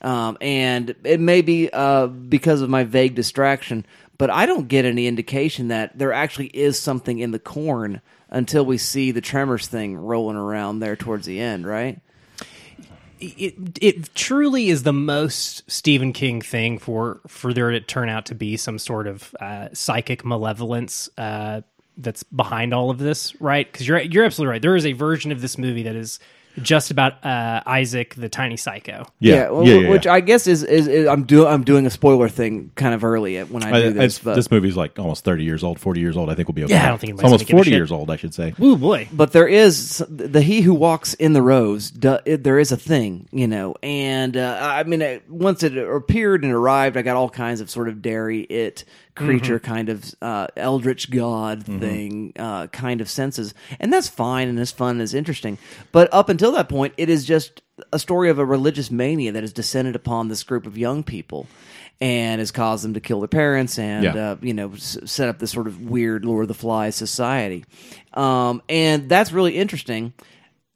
Um, 0.00 0.38
and 0.40 0.94
it 1.04 1.20
may 1.20 1.42
be 1.42 1.70
uh, 1.72 2.06
because 2.06 2.60
of 2.60 2.70
my 2.70 2.84
vague 2.84 3.14
distraction, 3.14 3.84
but 4.16 4.30
I 4.30 4.46
don't 4.46 4.68
get 4.68 4.84
any 4.84 5.06
indication 5.06 5.68
that 5.68 5.98
there 5.98 6.12
actually 6.12 6.48
is 6.48 6.78
something 6.78 7.18
in 7.18 7.32
the 7.32 7.38
corn 7.38 8.00
until 8.30 8.64
we 8.64 8.78
see 8.78 9.10
the 9.10 9.20
Tremors 9.20 9.66
thing 9.66 9.96
rolling 9.96 10.36
around 10.36 10.78
there 10.78 10.96
towards 10.96 11.26
the 11.26 11.40
end, 11.40 11.66
right? 11.66 12.00
it 13.20 13.78
it 13.80 14.14
truly 14.14 14.68
is 14.68 14.82
the 14.82 14.92
most 14.92 15.68
Stephen 15.70 16.12
King 16.12 16.40
thing 16.40 16.78
for 16.78 17.20
for 17.26 17.52
there 17.52 17.70
to 17.70 17.80
turn 17.80 18.08
out 18.08 18.26
to 18.26 18.34
be 18.34 18.56
some 18.56 18.78
sort 18.78 19.06
of 19.06 19.34
uh, 19.40 19.68
psychic 19.72 20.24
malevolence 20.24 21.08
uh, 21.18 21.62
that's 21.96 22.22
behind 22.22 22.72
all 22.72 22.90
of 22.90 22.98
this, 22.98 23.38
right? 23.40 23.70
Because 23.70 23.88
you're 23.88 24.00
you're 24.00 24.24
absolutely 24.24 24.52
right. 24.52 24.62
There 24.62 24.76
is 24.76 24.86
a 24.86 24.92
version 24.92 25.32
of 25.32 25.40
this 25.40 25.58
movie 25.58 25.82
that 25.84 25.96
is 25.96 26.20
just 26.62 26.90
about 26.90 27.24
uh, 27.24 27.62
Isaac 27.66 28.14
the 28.14 28.28
tiny 28.28 28.56
psycho. 28.56 29.06
yeah, 29.20 29.50
well, 29.50 29.64
yeah, 29.64 29.74
yeah, 29.74 29.88
which 29.90 30.06
yeah. 30.06 30.12
I 30.12 30.20
guess 30.20 30.46
is, 30.46 30.62
is, 30.62 30.86
is 30.86 31.06
I'm 31.08 31.24
doing 31.24 31.46
I'm 31.48 31.64
doing 31.64 31.86
a 31.86 31.90
spoiler 31.90 32.28
thing 32.28 32.70
kind 32.74 32.94
of 32.94 33.04
early 33.04 33.40
when 33.42 33.62
I 33.64 33.68
I- 33.68 33.72
do 33.72 33.78
it's- 33.88 33.94
this, 33.96 34.18
but 34.18 34.34
this 34.34 34.50
movie's 34.50 34.76
like 34.76 34.98
almost 34.98 35.24
thirty 35.24 35.44
years 35.44 35.62
old, 35.64 35.78
forty 35.78 36.00
years 36.00 36.16
old. 36.16 36.30
I 36.30 36.34
think 36.34 36.48
we'll 36.48 36.54
be 36.54 36.64
okay. 36.64 36.74
Yeah, 36.74 36.86
I 36.86 36.88
don't 36.88 36.98
think 37.00 37.14
it's 37.14 37.22
almost 37.24 37.42
gonna 37.42 37.46
give 37.46 37.54
a 37.54 37.56
forty 37.58 37.70
shit. 37.70 37.76
years 37.78 37.92
old. 37.92 38.10
I 38.10 38.16
should 38.16 38.34
say. 38.34 38.54
Ooh 38.60 38.76
boy, 38.76 39.08
but 39.12 39.32
there 39.32 39.48
is 39.48 40.04
the 40.08 40.42
he 40.42 40.60
who 40.60 40.74
walks 40.74 41.14
in 41.14 41.32
the 41.32 41.42
rows. 41.42 41.90
Do, 41.90 42.18
it, 42.24 42.42
there 42.44 42.58
is 42.58 42.72
a 42.72 42.76
thing, 42.76 43.28
you 43.32 43.46
know, 43.46 43.74
and 43.82 44.36
uh, 44.36 44.58
I 44.60 44.82
mean, 44.84 45.02
it, 45.02 45.30
once 45.30 45.62
it 45.62 45.76
appeared 45.76 46.44
and 46.44 46.52
arrived, 46.52 46.96
I 46.96 47.02
got 47.02 47.16
all 47.16 47.30
kinds 47.30 47.60
of 47.60 47.70
sort 47.70 47.88
of 47.88 48.02
dairy 48.02 48.40
it 48.40 48.84
creature 49.18 49.58
kind 49.58 49.88
of 49.88 50.14
uh, 50.22 50.46
eldritch 50.56 51.10
god 51.10 51.64
thing 51.64 52.32
uh, 52.38 52.68
kind 52.68 53.00
of 53.00 53.08
senses, 53.10 53.52
and 53.80 53.92
that's 53.92 54.08
fine 54.08 54.48
and 54.48 54.58
it's 54.58 54.72
fun 54.72 54.92
and 54.92 55.02
it's 55.02 55.14
interesting. 55.14 55.58
But 55.92 56.08
up 56.12 56.28
until 56.30 56.52
that 56.52 56.68
point, 56.68 56.94
it 56.96 57.08
is 57.10 57.24
just 57.26 57.62
a 57.92 57.98
story 57.98 58.30
of 58.30 58.38
a 58.38 58.44
religious 58.44 58.90
mania 58.90 59.32
that 59.32 59.42
has 59.42 59.52
descended 59.52 59.94
upon 59.96 60.28
this 60.28 60.42
group 60.42 60.66
of 60.66 60.78
young 60.78 61.02
people. 61.02 61.46
And 62.00 62.38
has 62.38 62.52
caused 62.52 62.84
them 62.84 62.94
to 62.94 63.00
kill 63.00 63.18
their 63.18 63.26
parents, 63.26 63.76
and 63.76 64.04
Yeah. 64.04 64.14
uh, 64.14 64.36
you 64.40 64.54
know, 64.54 64.70
s- 64.74 64.98
set 65.04 65.28
up 65.28 65.40
this 65.40 65.50
sort 65.50 65.66
of 65.66 65.80
weird 65.80 66.24
Lord 66.24 66.42
of 66.44 66.48
the 66.48 66.54
Flies 66.54 66.94
society. 66.94 67.64
Um, 68.14 68.62
and 68.68 69.08
that's 69.08 69.32
really 69.32 69.56
interesting 69.56 70.12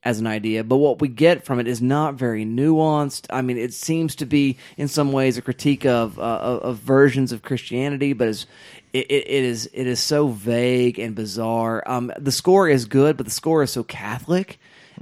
as 0.05 0.19
an 0.19 0.27
idea, 0.27 0.65
but 0.65 0.79
what 0.79 1.01
we 1.01 1.09
get 1.09 1.45
from 1.45 1.61
it 1.61 1.69
is 1.69 1.81
not 1.81 2.15
very 2.15 2.45
nuanced. 2.45 3.27
I 3.31 3.41
mean, 3.41 3.57
it 3.57 3.73
seems 3.73 4.17
to 4.17 4.27
be 4.27 4.59
in 4.77 4.89
some 4.89 5.13
ways 5.13 5.39
a 5.39 5.43
critique 5.43 5.87
of 5.87 6.19
uh, 6.19 6.23
of, 6.23 6.79
versions 6.79 7.31
of 7.31 7.43
Christianity, 7.43 8.13
but 8.13 8.29
it, 8.93 9.11
it 9.11 9.29
is 9.29 9.71
it 9.73 9.87
is 9.87 10.01
so 10.01 10.29
vague 10.29 10.99
and 10.99 11.15
bizarre. 11.15 11.85
Um, 11.87 12.13
the 12.19 12.33
score 12.33 12.69
is 12.69 12.85
good, 12.85 13.17
but 13.17 13.27
the 13.27 13.33
score 13.33 13.63
is 13.63 13.71
so 13.71 13.85
Catholic. 13.85 14.59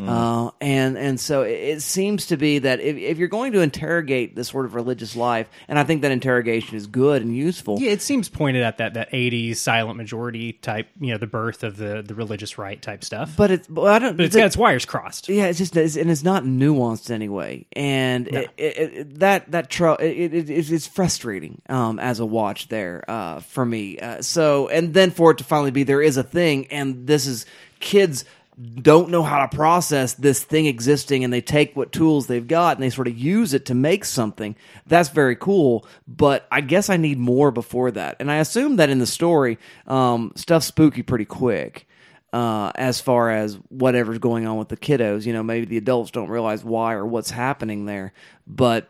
Uh, 0.09 0.51
and 0.61 0.97
and 0.97 1.21
so 1.21 1.43
it, 1.43 1.53
it 1.53 1.83
seems 1.83 2.27
to 2.27 2.37
be 2.37 2.59
that 2.61 2.81
if, 2.81 2.97
if 2.97 3.19
you're 3.19 3.29
going 3.29 3.53
to 3.53 3.61
interrogate 3.61 4.35
this 4.35 4.49
sort 4.49 4.65
of 4.65 4.75
religious 4.75 5.17
life, 5.17 5.49
and 5.69 5.79
I 5.79 5.85
think 5.85 6.03
that 6.03 6.13
interrogation 6.13 6.77
is 6.77 6.87
good 6.87 7.23
and 7.23 7.35
useful, 7.35 7.79
yeah, 7.79 7.91
it 7.91 8.03
seems 8.03 8.29
pointed 8.29 8.63
at 8.63 8.79
that 8.79 8.95
that 8.95 9.11
'80s 9.11 9.57
silent 9.57 9.97
majority 9.97 10.53
type, 10.55 10.89
you 11.01 11.13
know, 11.13 11.19
the 11.19 11.27
birth 11.27 11.63
of 11.63 11.77
the 11.77 12.03
the 12.03 12.15
religious 12.15 12.59
right 12.59 12.81
type 12.81 13.05
stuff. 13.05 13.37
but 13.37 13.51
it's 13.51 13.67
but 13.67 13.83
I 13.83 13.99
don't. 13.99 14.17
but 14.17 14.27
it's 14.27 14.37
got 14.37 14.47
its 14.47 14.57
wires 14.57 14.85
crossed. 14.85 15.29
Yeah, 15.29 15.47
it's 15.47 15.59
just 15.59 15.77
it's, 15.77 15.97
and 15.97 16.11
it's 16.11 16.25
not 16.25 16.45
nuanced 16.45 17.11
anyway, 17.11 17.67
and 17.73 18.29
it, 18.29 18.51
it, 18.57 18.79
it, 18.79 19.19
that 19.21 19.51
that 19.51 19.71
tro- 19.71 19.95
it, 19.95 20.35
it, 20.35 20.51
it, 20.51 20.71
it's 20.71 20.87
frustrating 20.87 21.63
um, 21.69 21.99
as 21.99 22.21
a 22.21 22.27
watch 22.27 22.69
there 22.69 23.05
uh, 23.09 23.41
for 23.41 23.65
me. 23.65 23.99
Uh, 23.99 24.23
so 24.23 24.69
and 24.69 24.95
then 24.95 25.11
for 25.11 25.33
it 25.33 25.39
to 25.39 25.45
finally 25.45 25.71
be 25.71 25.83
there 25.83 26.03
is 26.03 26.17
a 26.17 26.23
thing, 26.23 26.67
and 26.67 27.07
this 27.07 27.27
is 27.27 27.47
kids 27.81 28.25
don't 28.61 29.11
know 29.11 29.23
how 29.23 29.47
to 29.47 29.57
process 29.57 30.15
this 30.15 30.43
thing 30.43 30.67
existing 30.67 31.25
and 31.25 31.33
they 31.33 31.41
take 31.41 31.75
what 31.75 31.93
tools 31.93 32.27
they've 32.27 32.49
got 32.49 32.77
and 32.77 32.83
they 32.83 32.91
sort 32.91 33.09
of 33.09 33.17
use 33.17 33.55
it 33.55 33.67
to 33.67 33.75
make 33.75 34.05
something 34.05 34.55
that's 34.87 35.09
very 35.09 35.35
cool 35.35 35.87
but 36.07 36.47
i 36.51 36.61
guess 36.61 36.91
i 36.91 36.97
need 36.97 37.19
more 37.19 37.51
before 37.51 37.91
that 37.91 38.17
and 38.21 38.31
i 38.31 38.37
assume 38.37 38.77
that 38.77 38.91
in 38.91 38.99
the 38.99 39.07
story 39.07 39.59
um, 39.87 40.33
stuff's 40.37 40.67
spooky 40.67 41.03
pretty 41.03 41.25
quick 41.25 41.87
uh, 42.33 42.71
as 42.75 43.01
far 43.01 43.31
as 43.31 43.55
whatever's 43.69 44.19
going 44.19 44.47
on 44.47 44.57
with 44.57 44.69
the 44.69 44.77
kiddos. 44.77 45.27
You 45.27 45.33
know, 45.33 45.43
maybe 45.43 45.67
the 45.67 45.77
adults 45.77 46.11
don't 46.11 46.29
realize 46.29 46.65
why 46.65 46.95
or 46.95 47.05
what's 47.05 47.31
happening 47.31 47.87
there, 47.87 48.13
but 48.47 48.89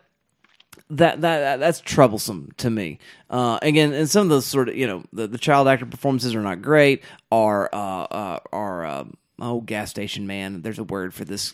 that 0.89 1.21
that, 1.21 1.39
that 1.39 1.59
that's 1.59 1.79
troublesome 1.79 2.51
to 2.57 2.69
me. 2.69 2.99
Uh, 3.29 3.57
again, 3.61 3.93
and 3.93 4.09
some 4.09 4.23
of 4.23 4.29
those 4.29 4.45
sort 4.45 4.69
of 4.69 4.75
you 4.75 4.87
know 4.87 5.03
the, 5.13 5.27
the 5.27 5.37
child 5.37 5.67
actor 5.67 5.85
performances 5.85 6.35
are 6.35 6.41
not 6.41 6.61
great. 6.61 7.03
Are 7.31 7.69
uh, 7.73 8.03
uh, 8.03 8.39
are 8.51 8.85
um, 8.85 9.17
oh 9.41 9.59
gas 9.61 9.89
station 9.89 10.25
man? 10.27 10.61
There's 10.61 10.79
a 10.79 10.83
word 10.85 11.13
for 11.13 11.25
this. 11.25 11.53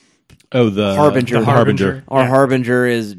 Oh, 0.52 0.70
the 0.70 0.96
Harbinger. 0.96 1.40
the 1.40 1.46
Harbinger. 1.46 1.86
harbinger. 1.86 2.04
Our 2.08 2.22
Yeah. 2.24 2.28
harbinger 2.30 2.86
is 2.86 3.16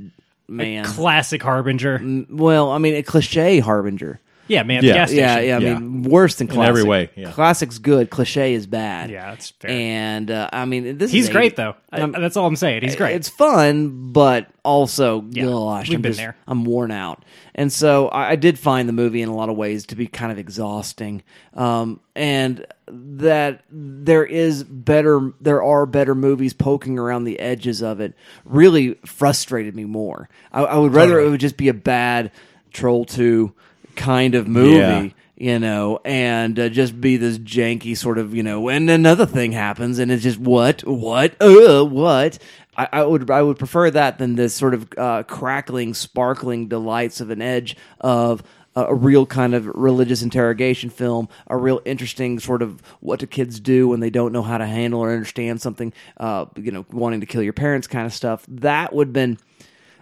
man. 0.46 0.84
Classic 0.84 1.42
Harbinger. 1.42 2.24
well, 2.30 2.70
I 2.70 2.78
mean, 2.78 2.94
a 2.94 3.02
cliche 3.02 3.58
harbinger. 3.60 4.20
Yeah, 4.46 4.62
man. 4.62 4.82
Yeah. 4.82 4.94
gas 4.94 5.12
Yeah, 5.12 5.32
station. 5.34 5.48
yeah. 5.48 5.56
I 5.56 5.60
Yeah. 5.72 5.78
mean, 5.78 6.02
worse 6.04 6.36
than 6.36 6.46
classic. 6.48 6.68
every 6.70 6.82
way, 6.84 7.10
yeah. 7.16 7.32
Classic's 7.32 7.76
good. 7.78 8.08
Cliche 8.08 8.54
is 8.54 8.66
bad. 8.66 9.10
Yeah, 9.10 9.28
that's 9.32 9.50
fair. 9.50 9.70
And 9.70 10.30
uh, 10.30 10.48
I 10.50 10.64
mean, 10.64 10.96
this 10.96 11.12
He's 11.12 11.26
is 11.26 11.30
great 11.30 11.52
80 11.52 11.56
though. 11.56 11.74
I, 11.92 12.06
that's 12.06 12.34
all 12.38 12.46
I'm 12.46 12.56
saying. 12.56 12.80
He's 12.80 12.96
great. 12.96 13.14
It's 13.16 13.28
fun, 13.28 14.10
but 14.12 14.46
also, 14.64 15.22
Yeah, 15.32 15.44
gosh, 15.44 15.88
we've 15.90 15.96
I'm 15.96 16.02
been 16.02 16.12
just, 16.12 16.18
there. 16.20 16.34
I'm 16.46 16.64
worn 16.64 16.90
out. 16.92 17.26
And 17.54 17.70
so 17.70 18.08
I, 18.08 18.30
I 18.30 18.36
did 18.36 18.58
find 18.58 18.88
the 18.88 18.94
movie 18.94 19.20
in 19.20 19.28
a 19.28 19.34
lot 19.36 19.50
of 19.50 19.56
ways 19.58 19.84
to 19.88 19.96
be 19.96 20.06
kind 20.06 20.32
of 20.32 20.38
exhausting. 20.38 21.22
Um, 21.52 22.00
and 22.16 22.64
that 22.90 23.62
there 23.70 24.24
is 24.24 24.64
better, 24.64 25.32
there 25.40 25.62
are 25.62 25.86
better 25.86 26.14
movies 26.14 26.52
poking 26.52 26.98
around 26.98 27.24
the 27.24 27.38
edges 27.40 27.82
of 27.82 28.00
it 28.00 28.14
really 28.44 28.94
frustrated 29.04 29.74
me 29.74 29.84
more. 29.84 30.28
I, 30.52 30.62
I 30.64 30.76
would 30.78 30.94
rather 30.94 31.12
Totally. 31.12 31.28
it 31.28 31.30
would 31.32 31.40
just 31.40 31.56
be 31.56 31.68
a 31.68 31.74
bad 31.74 32.30
Troll 32.72 33.04
2 33.04 33.52
kind 33.96 34.34
of 34.34 34.46
movie 34.46 34.76
Yeah. 34.78 35.08
you 35.36 35.58
know, 35.58 36.00
and 36.04 36.58
uh, 36.58 36.68
just 36.68 37.00
be 37.00 37.16
this 37.16 37.38
janky 37.38 37.96
sort 37.96 38.18
of, 38.18 38.34
you 38.34 38.42
know, 38.42 38.68
and 38.68 38.88
another 38.90 39.26
thing 39.26 39.52
happens, 39.52 39.98
and 39.98 40.10
it's 40.12 40.22
just 40.22 40.38
what, 40.38 40.82
what, 40.86 41.34
uh, 41.40 41.84
what. 41.84 42.38
I, 42.76 42.88
I 42.92 43.02
would, 43.02 43.28
I 43.28 43.42
would 43.42 43.58
prefer 43.58 43.90
that 43.90 44.18
than 44.18 44.36
this 44.36 44.54
sort 44.54 44.72
of 44.72 44.88
uh, 44.96 45.24
crackling, 45.24 45.94
sparkling 45.94 46.68
delights 46.68 47.20
of 47.20 47.30
an 47.30 47.42
edge 47.42 47.76
of 48.00 48.44
a, 48.86 48.94
real 48.94 49.26
kind 49.26 49.54
of 49.54 49.66
religious 49.66 50.22
interrogation 50.22 50.90
film, 50.90 51.28
a 51.46 51.56
real 51.56 51.80
interesting 51.84 52.38
sort 52.38 52.62
of 52.62 52.80
what 53.00 53.20
do 53.20 53.26
kids 53.26 53.60
do 53.60 53.88
when 53.88 54.00
they 54.00 54.10
don't 54.10 54.32
know 54.32 54.42
how 54.42 54.58
to 54.58 54.66
handle 54.66 55.00
or 55.00 55.12
understand 55.12 55.60
something, 55.60 55.92
uh, 56.18 56.46
you 56.56 56.70
know, 56.70 56.84
wanting 56.90 57.20
to 57.20 57.26
kill 57.26 57.42
your 57.42 57.52
parents 57.52 57.86
kind 57.86 58.06
of 58.06 58.12
stuff. 58.12 58.44
That 58.48 58.92
would 58.92 59.08
have 59.08 59.12
been 59.12 59.38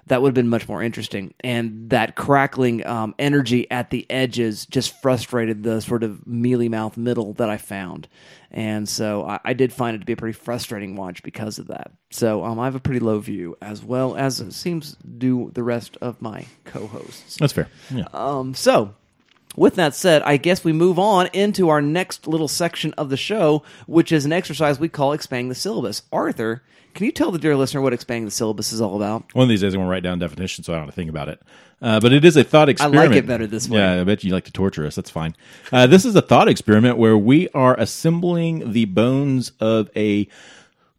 that 0.06 0.22
would 0.22 0.28
have 0.28 0.34
been 0.34 0.48
much 0.48 0.68
more 0.68 0.82
interesting. 0.82 1.34
And 1.40 1.90
that 1.90 2.14
crackling 2.14 2.86
um, 2.86 3.14
energy 3.18 3.68
at 3.70 3.90
the 3.90 4.06
edges 4.08 4.64
just 4.66 5.00
frustrated 5.02 5.62
the 5.62 5.80
sort 5.80 6.04
of 6.04 6.26
mealy 6.26 6.68
mouth 6.68 6.96
middle 6.96 7.32
that 7.34 7.50
I 7.50 7.56
found. 7.56 8.08
And 8.56 8.88
so 8.88 9.26
I, 9.26 9.38
I 9.44 9.52
did 9.52 9.70
find 9.70 9.94
it 9.94 9.98
to 9.98 10.06
be 10.06 10.14
a 10.14 10.16
pretty 10.16 10.32
frustrating 10.32 10.96
watch 10.96 11.22
because 11.22 11.58
of 11.58 11.66
that. 11.66 11.92
So 12.10 12.42
um, 12.42 12.58
I 12.58 12.64
have 12.64 12.74
a 12.74 12.80
pretty 12.80 13.00
low 13.00 13.18
view, 13.18 13.54
as 13.60 13.84
well 13.84 14.16
as 14.16 14.40
it 14.40 14.52
seems 14.54 14.96
do 15.18 15.50
the 15.52 15.62
rest 15.62 15.98
of 16.00 16.22
my 16.22 16.46
co-hosts. 16.64 17.36
That's 17.36 17.52
fair. 17.52 17.68
Yeah. 17.90 18.06
Um, 18.14 18.54
so, 18.54 18.94
with 19.56 19.74
that 19.76 19.94
said, 19.94 20.22
I 20.22 20.36
guess 20.36 20.62
we 20.62 20.72
move 20.72 20.98
on 20.98 21.28
into 21.32 21.68
our 21.68 21.82
next 21.82 22.26
little 22.26 22.48
section 22.48 22.92
of 22.94 23.10
the 23.10 23.16
show, 23.16 23.62
which 23.86 24.12
is 24.12 24.24
an 24.24 24.32
exercise 24.32 24.78
we 24.78 24.88
call 24.88 25.12
expanding 25.12 25.48
the 25.48 25.54
syllabus. 25.54 26.02
Arthur, 26.12 26.62
can 26.94 27.04
you 27.04 27.12
tell 27.12 27.30
the 27.30 27.38
dear 27.38 27.56
listener 27.56 27.80
what 27.80 27.92
expanding 27.92 28.24
the 28.24 28.30
syllabus 28.30 28.72
is 28.72 28.80
all 28.80 28.96
about? 28.96 29.34
One 29.34 29.44
of 29.44 29.48
these 29.48 29.60
days, 29.60 29.74
I'm 29.74 29.80
going 29.80 29.88
to 29.88 29.90
write 29.90 30.02
down 30.02 30.18
definitions 30.18 30.66
so 30.66 30.72
I 30.72 30.76
don't 30.76 30.86
have 30.86 30.94
to 30.94 30.96
think 30.96 31.10
about 31.10 31.28
it. 31.28 31.42
Uh, 31.82 32.00
but 32.00 32.12
it 32.12 32.24
is 32.24 32.36
a 32.36 32.44
thought 32.44 32.70
experiment. 32.70 33.02
I 33.02 33.06
like 33.08 33.16
it 33.16 33.26
better 33.26 33.46
this 33.46 33.68
way. 33.68 33.80
Yeah, 33.80 34.00
I 34.00 34.04
bet 34.04 34.24
you 34.24 34.32
like 34.32 34.44
to 34.44 34.52
torture 34.52 34.86
us. 34.86 34.94
That's 34.94 35.10
fine. 35.10 35.36
Uh, 35.70 35.86
this 35.86 36.06
is 36.06 36.16
a 36.16 36.22
thought 36.22 36.48
experiment 36.48 36.96
where 36.96 37.18
we 37.18 37.50
are 37.50 37.78
assembling 37.78 38.72
the 38.72 38.86
bones 38.86 39.52
of 39.60 39.90
a 39.94 40.26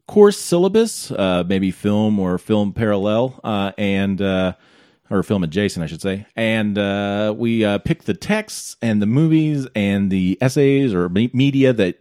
course 0.05 0.39
syllabus, 0.39 1.09
uh, 1.09 1.43
maybe 1.47 1.71
film 1.71 2.19
or 2.19 2.37
film 2.37 2.73
parallel, 2.73 3.39
uh, 3.43 3.71
and 3.77 4.21
uh, 4.21 4.53
or 5.09 5.23
film 5.23 5.43
adjacent, 5.43 5.83
I 5.83 5.87
should 5.87 6.01
say. 6.01 6.25
And 6.35 6.77
uh, 6.77 7.33
we 7.37 7.63
uh, 7.63 7.77
pick 7.79 8.03
the 8.03 8.13
texts 8.13 8.75
and 8.81 9.01
the 9.01 9.05
movies 9.05 9.67
and 9.75 10.11
the 10.11 10.37
essays 10.41 10.93
or 10.93 11.09
me- 11.09 11.31
media 11.33 11.73
that 11.73 11.99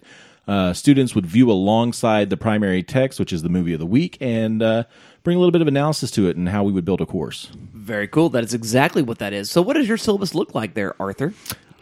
uh, 0.49 0.73
students 0.73 1.14
would 1.14 1.27
view 1.27 1.51
alongside 1.51 2.31
the 2.31 2.37
primary 2.37 2.83
text, 2.83 3.19
which 3.19 3.33
is 3.33 3.42
the 3.42 3.49
movie 3.49 3.73
of 3.73 3.81
the 3.81 3.87
week, 3.87 4.16
and 4.21 4.62
uh, 4.62 4.85
bring 5.25 5.37
a 5.37 5.40
little 5.40 5.51
bit 5.51 5.61
of 5.61 5.66
analysis 5.69 6.11
to 6.12 6.29
it 6.29 6.37
and 6.37 6.49
how 6.49 6.62
we 6.62 6.73
would 6.73 6.85
build 6.85 7.01
a 7.01 7.07
course. 7.07 7.51
Very 7.75 8.07
cool. 8.07 8.29
That 8.29 8.45
is 8.45 8.55
exactly 8.55 9.03
what 9.03 9.19
that 9.19 9.33
is. 9.33 9.51
So, 9.51 9.61
what 9.61 9.75
does 9.75 9.88
your 9.88 9.97
syllabus 9.97 10.35
look 10.35 10.55
like 10.55 10.75
there, 10.75 10.95
Arthur? 11.03 11.35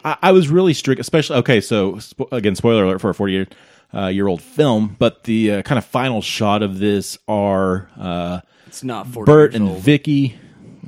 I, 0.04 0.16
I 0.22 0.32
was 0.32 0.48
really 0.48 0.72
strict, 0.74 1.00
especially 1.00 1.36
okay. 1.38 1.60
So 1.60 1.94
spo- 1.96 2.30
again, 2.32 2.54
spoiler 2.54 2.84
alert 2.84 3.00
for 3.00 3.10
a 3.10 3.14
forty 3.14 3.34
year 3.34 3.46
uh, 3.92 4.06
year 4.06 4.26
old 4.28 4.40
film, 4.42 4.96
but 4.98 5.24
the 5.24 5.52
uh, 5.52 5.62
kind 5.62 5.78
of 5.78 5.84
final 5.84 6.22
shot 6.22 6.62
of 6.62 6.78
this 6.78 7.18
are 7.28 7.88
uh, 7.98 8.40
It's 8.66 8.82
not 8.82 9.06
40 9.08 9.30
Bert 9.30 9.54
and. 9.54 9.76
Vicky. 9.78 10.38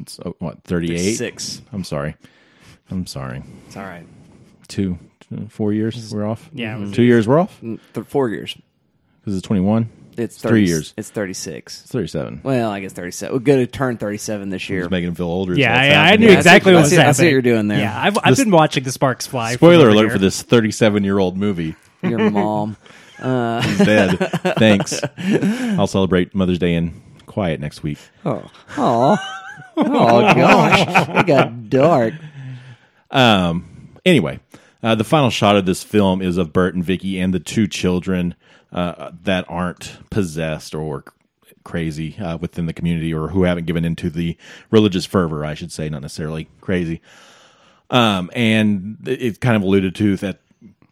It's 0.01 0.19
oh, 0.25 0.35
what 0.39 0.63
thirty 0.65 0.95
eight. 0.95 1.15
Six. 1.17 1.63
I'm 1.73 1.85
sorry. 1.85 2.17
I'm 2.91 3.07
sorry. 3.07 3.43
It's 3.67 3.77
all 3.77 3.83
right. 3.85 4.07
Two, 4.69 4.99
four 5.49 5.73
years. 5.73 6.13
We're 6.15 6.27
off. 6.27 6.49
Yeah, 6.53 6.77
it 6.77 6.81
was- 6.81 6.93
two 6.93 7.03
years. 7.03 7.27
We're 7.29 7.39
off 7.41 7.61
Mm, 7.63 7.79
th- 7.95 8.07
four 8.07 8.29
years. 8.29 8.57
because 9.21 9.37
it's 9.37 9.47
twenty 9.47 9.63
one. 9.63 9.89
It's 10.17 10.39
three 10.39 10.51
30 10.63 10.65
years. 10.65 10.95
It's 10.97 11.11
36. 11.11 11.83
It's 11.83 11.93
thirty 11.93 12.07
seven. 12.09 12.41
Well, 12.43 12.71
I 12.71 12.81
guess 12.81 12.95
37. 12.95 13.35
We're 13.35 13.39
going 13.41 13.59
to 13.59 13.67
turn 13.67 13.99
37 13.99 14.49
this 14.49 14.67
year. 14.71 14.81
Just 14.81 14.91
making 14.91 15.09
him 15.09 15.15
feel 15.15 15.27
older. 15.27 15.53
Yeah, 15.55 15.75
so 15.75 15.79
I, 15.79 15.83
I 15.83 15.85
happening. 15.89 16.21
knew 16.21 16.33
Yeah, 16.33 16.39
exactly 16.39 16.73
I 16.73 16.75
what 16.77 16.81
was 16.81 16.91
see- 16.91 16.97
I 16.97 17.01
see 17.01 17.05
happening. 17.05 17.27
what 17.27 17.33
you're 17.33 17.43
doing 17.43 17.69
there. 17.69 17.81
Yeah, 17.81 18.01
I've, 18.03 18.17
I've 18.25 18.37
been 18.37 18.51
watching 18.51 18.85
the 18.85 18.93
sparks 18.93 19.27
fly. 19.27 19.51
from 19.51 19.59
Spoiler 19.59 19.83
over 19.85 19.91
alert 19.91 20.03
here. 20.05 20.11
for 20.13 20.19
this 20.19 20.41
37 20.41 21.05
year 21.05 21.19
old 21.19 21.37
movie. 21.37 21.75
Your 22.03 22.31
mom. 22.31 22.79
He's 23.19 23.79
dead. 23.79 24.17
Thanks. 24.59 25.01
I'll 25.79 25.87
celebrate 25.87 26.35
Mother's 26.35 26.59
Day 26.59 26.73
in 26.75 26.99
quiet 27.27 27.61
next 27.61 27.83
week. 27.83 27.99
Oh, 28.25 29.19
oh, 29.77 30.21
gosh, 30.35 31.09
it 31.09 31.27
got 31.27 31.69
dark. 31.71 32.15
Um. 33.11 33.73
Anyway, 34.05 34.39
uh, 34.83 34.95
the 34.95 35.05
final 35.05 35.31
shot 35.31 35.57
of 35.57 35.67
this 35.67 35.83
film 35.83 36.23
is 36.23 36.37
of 36.37 36.53
Bert 36.53 36.75
and 36.75 36.85
Vicky 36.85 37.19
and 37.19 37.35
the 37.35 37.41
two 37.41 37.67
children 37.67 38.35
uh, 38.73 39.11
that 39.25 39.45
aren't 39.49 39.99
possessed 40.11 40.75
or 40.75 41.03
crazy 41.65 42.17
uh, 42.19 42.37
within 42.37 42.67
the 42.67 42.73
community 42.73 43.13
or 43.13 43.29
who 43.29 43.43
haven't 43.43 43.67
given 43.67 43.85
into 43.85 44.09
the 44.11 44.37
religious 44.71 45.05
fervor, 45.05 45.45
I 45.45 45.55
should 45.55 45.73
say, 45.73 45.89
not 45.89 46.03
necessarily 46.03 46.49
crazy. 46.61 47.01
Um, 47.91 48.31
and 48.35 48.99
it- 49.07 49.21
it's 49.23 49.39
kind 49.39 49.57
of 49.57 49.63
alluded 49.63 49.97
to 49.97 50.17
that 50.19 50.39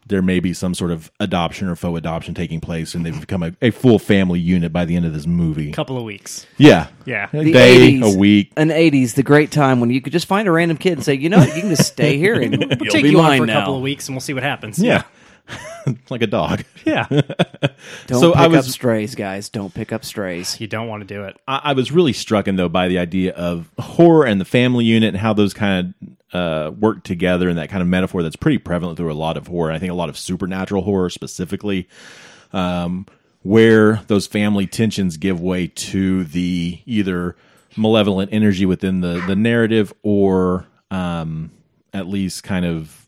there 0.07 0.21
may 0.21 0.39
be 0.39 0.53
some 0.53 0.73
sort 0.75 0.91
of 0.91 1.11
adoption 1.19 1.67
or 1.67 1.75
faux 1.75 1.97
adoption 1.97 2.33
taking 2.35 2.59
place, 2.61 2.93
and 2.93 3.05
they've 3.05 3.19
become 3.19 3.41
a, 3.43 3.53
a 3.61 3.71
full 3.71 3.97
family 3.99 4.39
unit 4.39 4.71
by 4.71 4.85
the 4.85 4.95
end 4.95 5.05
of 5.05 5.13
this 5.13 5.25
movie. 5.25 5.71
couple 5.71 5.97
of 5.97 6.03
weeks. 6.03 6.45
Yeah, 6.57 6.87
Yeah. 7.05 7.27
a 7.33 7.43
The 7.43 7.51
day, 7.51 7.91
80s, 7.93 8.15
a 8.15 8.17
week. 8.17 8.51
An 8.55 8.69
80s, 8.69 9.15
the 9.15 9.23
great 9.23 9.51
time 9.51 9.79
when 9.79 9.89
you 9.89 10.01
could 10.01 10.13
just 10.13 10.27
find 10.27 10.47
a 10.47 10.51
random 10.51 10.77
kid 10.77 10.93
and 10.93 11.03
say, 11.03 11.15
you 11.15 11.29
know, 11.29 11.39
what, 11.39 11.55
you 11.55 11.61
can 11.61 11.69
just 11.71 11.87
stay 11.91 12.17
here 12.17 12.39
and 12.39 12.57
We'll 12.79 12.91
take 12.91 13.03
be 13.03 13.09
you 13.09 13.17
on 13.19 13.23
mine 13.25 13.39
for 13.39 13.43
a 13.45 13.47
now. 13.47 13.59
couple 13.61 13.75
of 13.77 13.81
weeks, 13.81 14.07
and 14.07 14.15
we'll 14.15 14.21
see 14.21 14.33
what 14.33 14.43
happens. 14.43 14.77
Yeah, 14.77 15.03
like 16.09 16.21
a 16.21 16.27
dog. 16.27 16.63
yeah. 16.85 17.05
Don't 18.07 18.19
So 18.19 18.31
pick 18.31 18.41
I 18.41 18.47
was- 18.47 18.67
up 18.67 18.71
strays, 18.73 19.15
guys. 19.15 19.49
Don't 19.49 19.73
pick 19.73 19.91
up 19.93 20.03
strays. 20.05 20.59
you 20.59 20.67
don't 20.67 20.87
want 20.87 21.07
to 21.07 21.13
do 21.13 21.23
it. 21.23 21.37
I, 21.47 21.61
I 21.65 21.73
was 21.73 21.91
really 21.91 22.13
struck 22.13 22.47
in 22.47 22.55
though 22.55 22.69
by 22.69 22.87
the 22.87 22.97
idea 22.99 23.33
of 23.33 23.69
horror 23.79 24.25
and 24.25 24.39
the 24.41 24.45
family 24.45 24.85
unit 24.85 25.09
and 25.09 25.17
how 25.17 25.33
those 25.33 25.53
kind 25.53 25.93
of 26.01 26.09
uh, 26.33 26.71
work 26.71 27.03
together 27.03 27.47
and 27.49 27.57
that 27.57 27.69
kind 27.69 27.81
of 27.81 27.87
metaphor 27.87 28.21
that's 28.23 28.35
pretty 28.35 28.57
prevalent 28.57 28.97
through 28.97 29.11
a 29.11 29.13
lot 29.13 29.37
of 29.37 29.47
horror. 29.47 29.71
I 29.71 29.79
think 29.79 29.91
a 29.91 29.95
lot 29.95 30.09
of 30.09 30.17
supernatural 30.17 30.81
horror 30.81 31.09
specifically, 31.09 31.87
um, 32.51 33.05
where 33.43 34.01
those 34.07 34.27
family 34.27 34.65
tensions 34.67 35.17
give 35.17 35.39
way 35.39 35.67
to 35.67 36.23
the 36.25 36.79
either 36.85 37.35
malevolent 37.77 38.33
energy 38.33 38.65
within 38.65 39.01
the 39.01 39.23
the 39.27 39.35
narrative 39.35 39.93
or 40.01 40.65
um, 40.91 41.51
at 41.93 42.07
least 42.07 42.43
kind 42.43 42.65
of 42.65 43.04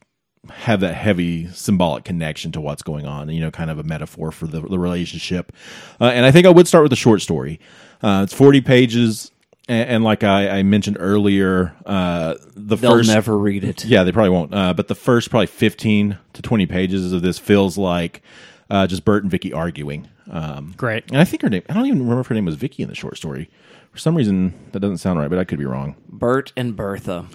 have 0.50 0.80
that 0.82 0.94
heavy 0.94 1.48
symbolic 1.50 2.04
connection 2.04 2.52
to 2.54 2.62
what's 2.62 2.82
going 2.84 3.06
on. 3.06 3.30
You 3.30 3.42
know, 3.42 3.52
kind 3.52 3.70
of 3.72 3.80
a 3.80 3.84
metaphor 3.84 4.32
for 4.32 4.48
the, 4.48 4.62
the 4.62 4.80
relationship. 4.80 5.52
Uh, 6.00 6.06
and 6.06 6.26
I 6.26 6.32
think 6.32 6.46
I 6.46 6.50
would 6.50 6.68
start 6.68 6.84
with 6.84 6.94
a 6.94 6.98
short 6.98 7.22
story. 7.22 7.60
Uh, 8.02 8.22
it's 8.24 8.34
forty 8.34 8.62
pages, 8.62 9.32
and, 9.68 9.90
and 9.90 10.04
like 10.04 10.24
I, 10.24 10.60
I 10.60 10.64
mentioned 10.64 10.98
earlier, 11.00 11.74
uh, 11.86 12.36
the 12.56 12.76
They'll 12.76 12.92
first 12.92 13.10
never 13.10 13.38
read 13.38 13.64
it. 13.64 13.86
yeah, 13.86 14.04
they 14.04 14.12
probably 14.12 14.30
won't. 14.32 14.54
Uh, 14.54 14.74
but 14.74 14.88
the 14.88 14.96
first 14.96 15.30
probably 15.30 15.48
fifteen 15.48 16.18
to 16.34 16.42
twenty 16.42 16.66
pages 16.66 17.12
of 17.14 17.22
this 17.22 17.40
feels 17.40 17.78
like 17.78 18.22
uh, 18.70 18.86
just 18.88 19.04
Bert 19.06 19.24
and 19.24 19.32
Vicky 19.32 19.52
arguing. 19.54 20.08
Um, 20.30 20.74
Great. 20.76 21.06
and 21.10 21.20
I 21.20 21.24
think 21.24 21.42
her 21.42 21.50
name. 21.50 21.64
I 21.70 21.74
don't 21.74 21.86
even 21.86 22.00
remember 22.00 22.22
if 22.22 22.28
her 22.28 22.36
name 22.36 22.46
was 22.46 22.56
Vicky 22.56 22.84
in 22.84 22.90
the 22.90 22.96
short 22.96 23.16
story. 23.18 23.50
For 23.92 23.98
some 23.98 24.16
reason, 24.16 24.54
that 24.74 24.80
doesn't 24.82 24.98
sound 24.98 25.18
right, 25.18 25.30
but 25.30 25.40
I 25.40 25.44
could 25.46 25.58
be 25.58 25.66
wrong. 25.66 25.96
Bert 26.10 26.52
and 26.56 26.76
Bertha. 26.76 27.26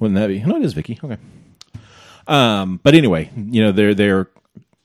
Wouldn't 0.00 0.18
that 0.18 0.28
be? 0.28 0.40
No, 0.42 0.56
it 0.56 0.64
is 0.64 0.72
Vicky. 0.72 0.98
Okay. 1.04 1.18
Um, 2.28 2.78
but 2.82 2.94
anyway, 2.94 3.30
you 3.36 3.62
know 3.62 3.72
they're 3.72 3.94
they're 3.94 4.28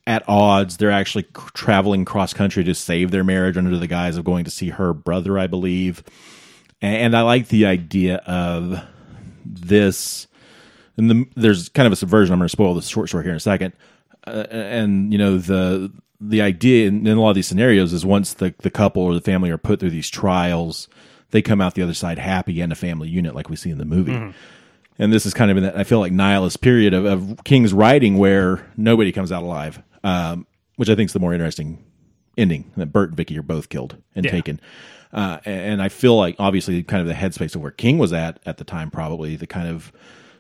at 0.08 0.24
odds. 0.28 0.78
They're 0.78 0.92
actually 0.92 1.28
traveling 1.54 2.06
cross 2.06 2.34
country 2.34 2.64
to 2.64 2.74
save 2.74 3.12
their 3.12 3.24
marriage 3.24 3.58
under 3.58 3.78
the 3.78 3.88
guise 3.88 4.18
of 4.18 4.26
going 4.26 4.46
to 4.46 4.52
see 4.52 4.70
her 4.70 4.94
brother, 4.94 5.38
I 5.38 5.48
believe. 5.48 6.04
And, 6.82 6.96
and 6.96 7.18
I 7.18 7.22
like 7.22 7.50
the 7.50 7.66
idea 7.66 8.18
of 8.26 8.82
this. 9.46 10.28
And 10.98 11.10
the, 11.10 11.26
there's 11.36 11.70
kind 11.70 11.88
of 11.88 11.94
a 11.94 11.96
subversion. 11.96 12.34
I'm 12.34 12.40
going 12.40 12.48
to 12.48 12.52
spoil 12.52 12.74
this 12.76 12.88
short 12.88 13.10
story 13.10 13.24
here 13.24 13.32
in 13.32 13.38
a 13.38 13.42
second. 13.42 13.74
Uh, 14.26 14.46
and 14.50 15.12
you 15.12 15.20
know 15.20 15.38
the 15.38 15.92
the 16.22 16.42
idea 16.42 16.88
in, 16.88 17.06
in 17.06 17.18
a 17.18 17.22
lot 17.22 17.32
of 17.32 17.36
these 17.36 17.48
scenarios 17.48 17.92
is 17.92 18.06
once 18.06 18.34
the 18.34 18.54
the 18.60 18.70
couple 18.70 19.04
or 19.04 19.14
the 19.14 19.22
family 19.22 19.50
are 19.50 19.58
put 19.58 19.82
through 19.82 19.90
these 19.90 20.10
trials, 20.10 20.88
they 21.32 21.42
come 21.42 21.60
out 21.60 21.76
the 21.76 21.82
other 21.82 21.94
side 21.94 22.20
happy 22.20 22.62
and 22.62 22.72
a 22.72 22.76
family 22.76 23.10
unit, 23.10 23.36
like 23.36 23.50
we 23.50 23.58
see 23.58 23.70
in 23.70 23.80
the 23.80 23.86
movie. 23.86 24.34
And 25.00 25.12
this 25.12 25.26
is 25.26 25.34
kind 25.34 25.50
of 25.50 25.58
in 25.58 25.64
that 25.64 25.78
I 25.78 25.84
feel 25.84 26.00
like 26.00 26.12
nihilist 26.12 26.62
period 26.62 26.94
of, 26.94 27.06
of 27.06 27.44
King's 27.44 27.74
writing 27.74 28.18
where 28.18 28.66
nobody 28.78 29.12
comes 29.12 29.32
out 29.32 29.44
alive, 29.44 29.82
um, 30.04 30.46
which 30.76 30.90
I 30.90 30.96
think 30.96 31.10
is 31.10 31.14
the 31.14 31.20
more 31.20 31.34
interesting 31.34 31.84
ending. 32.38 32.72
That 32.78 32.88
Bert 32.94 33.10
and 33.10 33.18
Vicky 33.18 33.38
are 33.38 33.44
both 33.44 33.70
killed 33.70 33.98
and 34.16 34.26
Yeah. 34.26 34.32
taken. 34.32 34.60
Uh, 35.12 35.38
and 35.46 35.82
I 35.82 35.90
feel 35.90 36.16
like 36.18 36.36
obviously 36.40 36.82
kind 36.84 37.02
of 37.02 37.08
the 37.08 37.14
headspace 37.14 37.56
of 37.56 37.62
where 37.62 37.72
King 37.72 37.98
was 38.00 38.14
at 38.14 38.40
at 38.46 38.58
the 38.58 38.64
time, 38.64 38.90
probably 38.92 39.36
the 39.36 39.46
kind 39.48 39.68
of 39.68 39.92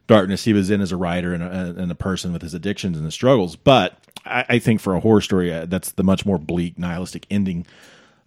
darkness 0.08 0.44
he 0.44 0.54
was 0.54 0.70
in 0.70 0.82
as 0.82 0.92
a 0.92 0.98
writer 0.98 1.34
and 1.34 1.44
a, 1.44 1.82
and 1.82 1.92
a 1.92 1.96
person 1.96 2.34
with 2.34 2.42
his 2.42 2.54
addictions 2.54 2.98
and 2.98 3.06
his 3.06 3.14
struggles. 3.14 3.56
But 3.56 3.98
I, 4.26 4.46
I 4.50 4.60
think 4.60 4.82
for 4.82 4.96
a 4.96 5.00
horror 5.00 5.22
story, 5.22 5.54
uh, 5.54 5.66
that's 5.68 5.92
the 5.92 6.04
much 6.04 6.26
more 6.26 6.38
bleak, 6.40 6.78
nihilistic 6.80 7.26
ending 7.30 7.66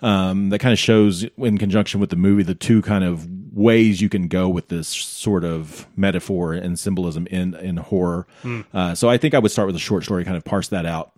um, 0.00 0.50
that 0.50 0.58
kind 0.60 0.72
of 0.72 0.78
shows 0.78 1.24
in 1.38 1.58
conjunction 1.58 2.00
with 2.00 2.10
the 2.10 2.16
movie 2.16 2.42
the 2.42 2.54
two 2.54 2.80
kind 2.82 3.02
of 3.04 3.26
ways 3.56 4.02
you 4.02 4.08
can 4.10 4.28
go 4.28 4.48
with 4.48 4.68
this 4.68 4.86
sort 4.86 5.42
of 5.42 5.86
metaphor 5.96 6.52
and 6.52 6.78
symbolism 6.78 7.26
in 7.28 7.54
in 7.54 7.78
horror. 7.78 8.26
Uh, 8.72 8.94
so 8.94 9.08
I 9.08 9.16
think 9.16 9.34
I 9.34 9.38
would 9.38 9.50
start 9.50 9.66
with 9.66 9.74
a 9.74 9.80
short 9.80 10.04
story, 10.04 10.24
kind 10.24 10.36
of 10.36 10.44
parse 10.44 10.68
that 10.68 10.84
out 10.86 11.12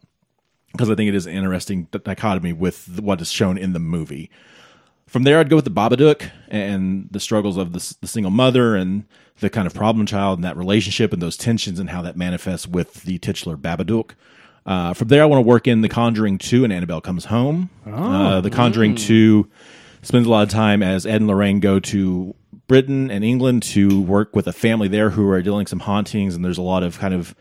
because 0.73 0.89
I 0.89 0.95
think 0.95 1.09
it 1.09 1.15
is 1.15 1.27
an 1.27 1.35
interesting 1.35 1.89
dichotomy 1.91 2.53
with 2.53 3.01
what 3.01 3.21
is 3.21 3.31
shown 3.31 3.59
in 3.59 3.73
the 3.73 3.79
movie. 3.81 4.31
From 5.07 5.23
there, 5.25 5.39
I'd 5.41 5.49
go 5.49 5.57
with 5.57 5.65
the 5.65 5.71
Babadook 5.71 6.31
and 6.49 7.09
the 7.11 7.19
struggles 7.19 7.57
of 7.57 7.73
the, 7.73 7.97
the 8.03 8.07
single 8.07 8.31
mother 8.31 8.77
and 8.77 9.05
the 9.41 9.49
kind 9.49 9.67
of 9.67 9.73
problem 9.75 10.05
child 10.07 10.39
and 10.39 10.45
that 10.45 10.57
relationship 10.57 11.13
and 11.13 11.23
those 11.23 11.37
tensions 11.37 11.81
and 11.81 11.89
how 11.91 12.03
that 12.03 12.17
manifests 12.17 12.69
with 12.69 13.03
the 13.05 13.19
titular 13.19 13.57
Babadook. 13.57 14.11
Uh, 14.67 14.93
from 14.93 15.09
there, 15.09 15.23
I 15.23 15.27
want 15.27 15.43
to 15.43 15.49
work 15.49 15.67
in 15.67 15.81
The 15.81 15.89
Conjuring 15.89 16.37
2 16.37 16.63
and 16.65 16.73
Annabelle 16.73 17.01
Comes 17.01 17.25
Home. 17.27 17.71
Uh, 17.87 18.41
the 18.43 18.51
Conjuring 18.51 18.97
2 18.97 19.49
spends 20.09 20.27
a 20.27 20.31
lot 20.31 20.43
of 20.43 20.49
time 20.49 20.83
as 20.83 21.05
Ed 21.05 21.17
and 21.17 21.27
Lorraine 21.27 21.61
go 21.61 21.79
to 21.79 22.35
Britain 22.67 23.11
and 23.11 23.23
England 23.23 23.63
to 23.63 24.01
work 24.01 24.35
with 24.35 24.47
a 24.47 24.55
family 24.55 24.89
there 24.89 25.11
who 25.11 25.29
are 25.29 25.43
dealing 25.43 25.67
some 25.67 25.81
hauntings, 25.81 26.35
and 26.35 26.43
there's 26.43 26.57
a 26.57 26.63
lot 26.63 26.83
of 26.83 26.99
kind 26.99 27.13
of 27.13 27.35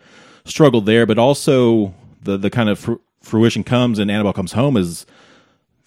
struggle 0.44 0.82
there, 0.82 1.06
but 1.06 1.18
also 1.18 1.94
the, 2.22 2.36
the 2.36 2.50
kind 2.50 2.68
of 2.68 2.78
fru- 2.78 3.00
fruition 3.22 3.64
comes 3.64 3.98
and 3.98 4.10
Annabelle 4.10 4.34
Comes 4.34 4.52
Home 4.52 4.76
is 4.76 5.06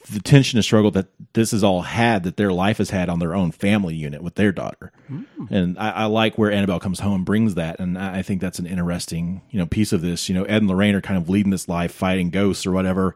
the 0.09 0.19
tension 0.19 0.57
and 0.57 0.65
struggle 0.65 0.89
that 0.89 1.05
this 1.33 1.51
has 1.51 1.63
all 1.63 1.83
had 1.83 2.23
that 2.23 2.35
their 2.37 2.51
life 2.51 2.79
has 2.79 2.89
had 2.89 3.09
on 3.09 3.19
their 3.19 3.35
own 3.35 3.51
family 3.51 3.93
unit 3.93 4.23
with 4.23 4.33
their 4.33 4.51
daughter. 4.51 4.91
Mm. 5.09 5.51
And 5.51 5.77
I, 5.77 5.91
I 5.91 6.05
like 6.05 6.39
where 6.39 6.51
Annabelle 6.51 6.79
comes 6.79 6.99
home 6.99 7.17
and 7.17 7.25
brings 7.25 7.53
that. 7.55 7.79
And 7.79 7.95
I 7.95 8.17
I 8.17 8.21
think 8.23 8.41
that's 8.41 8.57
an 8.57 8.65
interesting, 8.65 9.43
you 9.51 9.59
know, 9.59 9.67
piece 9.67 9.93
of 9.93 10.01
this. 10.01 10.27
You 10.27 10.35
know, 10.35 10.43
Ed 10.45 10.57
and 10.57 10.67
Lorraine 10.67 10.95
are 10.95 11.01
kind 11.01 11.21
of 11.21 11.29
leading 11.29 11.51
this 11.51 11.69
life 11.69 11.91
fighting 11.93 12.31
ghosts 12.31 12.65
or 12.65 12.71
whatever. 12.71 13.15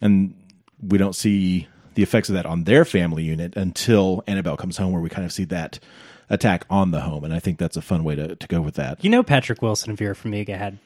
And 0.00 0.34
we 0.80 0.96
don't 0.96 1.14
see 1.14 1.68
the 1.96 2.02
effects 2.04 2.28
of 2.28 2.34
that 2.36 2.46
on 2.46 2.64
their 2.64 2.84
family 2.84 3.24
unit 3.24 3.56
until 3.56 4.22
Annabelle 4.28 4.56
comes 4.56 4.76
home 4.76 4.92
where 4.92 5.02
we 5.02 5.08
kind 5.08 5.24
of 5.26 5.32
see 5.32 5.44
that 5.46 5.78
attack 6.30 6.64
on 6.70 6.92
the 6.92 7.00
home. 7.00 7.24
And 7.24 7.34
I 7.34 7.38
think 7.40 7.58
that's 7.58 7.76
a 7.76 7.82
fun 7.82 8.04
way 8.04 8.14
to, 8.14 8.36
to 8.36 8.46
go 8.48 8.60
with 8.60 8.76
that. 8.76 9.02
You 9.04 9.10
know, 9.10 9.22
Patrick 9.22 9.60
Wilson 9.62 9.90
and 9.90 9.98
Vera 9.98 10.14
Farmiga 10.14 10.56
had 10.56 10.78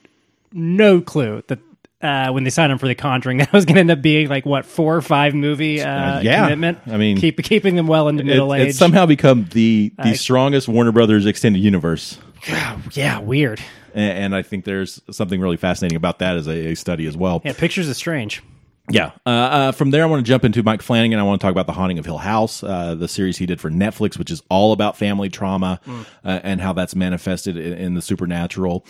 no 0.52 1.00
clue 1.00 1.42
that 1.48 1.58
uh, 2.02 2.32
when 2.32 2.44
they 2.44 2.50
signed 2.50 2.72
him 2.72 2.78
for 2.78 2.86
The 2.88 2.94
Conjuring, 2.94 3.38
that 3.38 3.52
was 3.52 3.64
going 3.66 3.74
to 3.74 3.80
end 3.80 3.90
up 3.90 4.00
being 4.02 4.28
like 4.28 4.46
what 4.46 4.64
four 4.64 4.96
or 4.96 5.02
five 5.02 5.34
movie 5.34 5.82
uh, 5.82 5.88
Uh, 6.18 6.20
yeah. 6.22 6.44
commitment. 6.44 6.78
I 6.86 6.96
mean, 6.96 7.18
keep 7.18 7.42
keeping 7.42 7.76
them 7.76 7.86
well 7.86 8.08
into 8.08 8.22
It- 8.22 8.26
middle 8.26 8.54
age. 8.54 8.68
it's 8.70 8.78
somehow 8.78 9.04
become 9.06 9.46
the 9.52 9.92
the 10.02 10.14
strongest 10.14 10.66
Warner 10.68 10.92
Brothers 10.92 11.26
extended 11.26 11.58
universe. 11.62 12.18
yeah, 12.92 13.18
weird. 13.18 13.60
and, 13.94 14.18
and 14.18 14.34
I 14.36 14.40
think 14.42 14.64
there's 14.64 15.00
something 15.10 15.40
really 15.40 15.58
fascinating 15.58 15.96
about 15.96 16.20
that 16.20 16.36
as 16.36 16.46
a, 16.46 16.68
a 16.72 16.74
study 16.74 17.06
as 17.06 17.16
well. 17.16 17.42
Yeah, 17.44 17.52
pictures 17.52 17.86
is 17.88 17.96
strange. 17.98 18.42
Yeah. 18.90 19.12
Uh, 19.24 19.28
uh, 19.30 19.72
from 19.72 19.90
there, 19.90 20.02
I 20.02 20.06
want 20.06 20.24
to 20.24 20.28
jump 20.28 20.44
into 20.44 20.62
Mike 20.62 20.82
Flanagan. 20.82 21.14
And 21.14 21.20
I 21.20 21.24
want 21.24 21.40
to 21.40 21.44
talk 21.44 21.52
about 21.52 21.66
The 21.66 21.72
Haunting 21.72 21.98
of 21.98 22.04
Hill 22.04 22.18
House, 22.18 22.62
uh, 22.62 22.94
the 22.94 23.08
series 23.08 23.38
he 23.38 23.46
did 23.46 23.60
for 23.60 23.70
Netflix, 23.70 24.18
which 24.18 24.30
is 24.30 24.42
all 24.50 24.72
about 24.72 24.96
family 24.96 25.28
trauma 25.28 25.80
uh, 26.24 26.40
and 26.42 26.60
how 26.60 26.72
that's 26.72 26.94
manifested 26.94 27.56
in, 27.56 27.72
in 27.74 27.94
the 27.94 28.02
supernatural. 28.02 28.84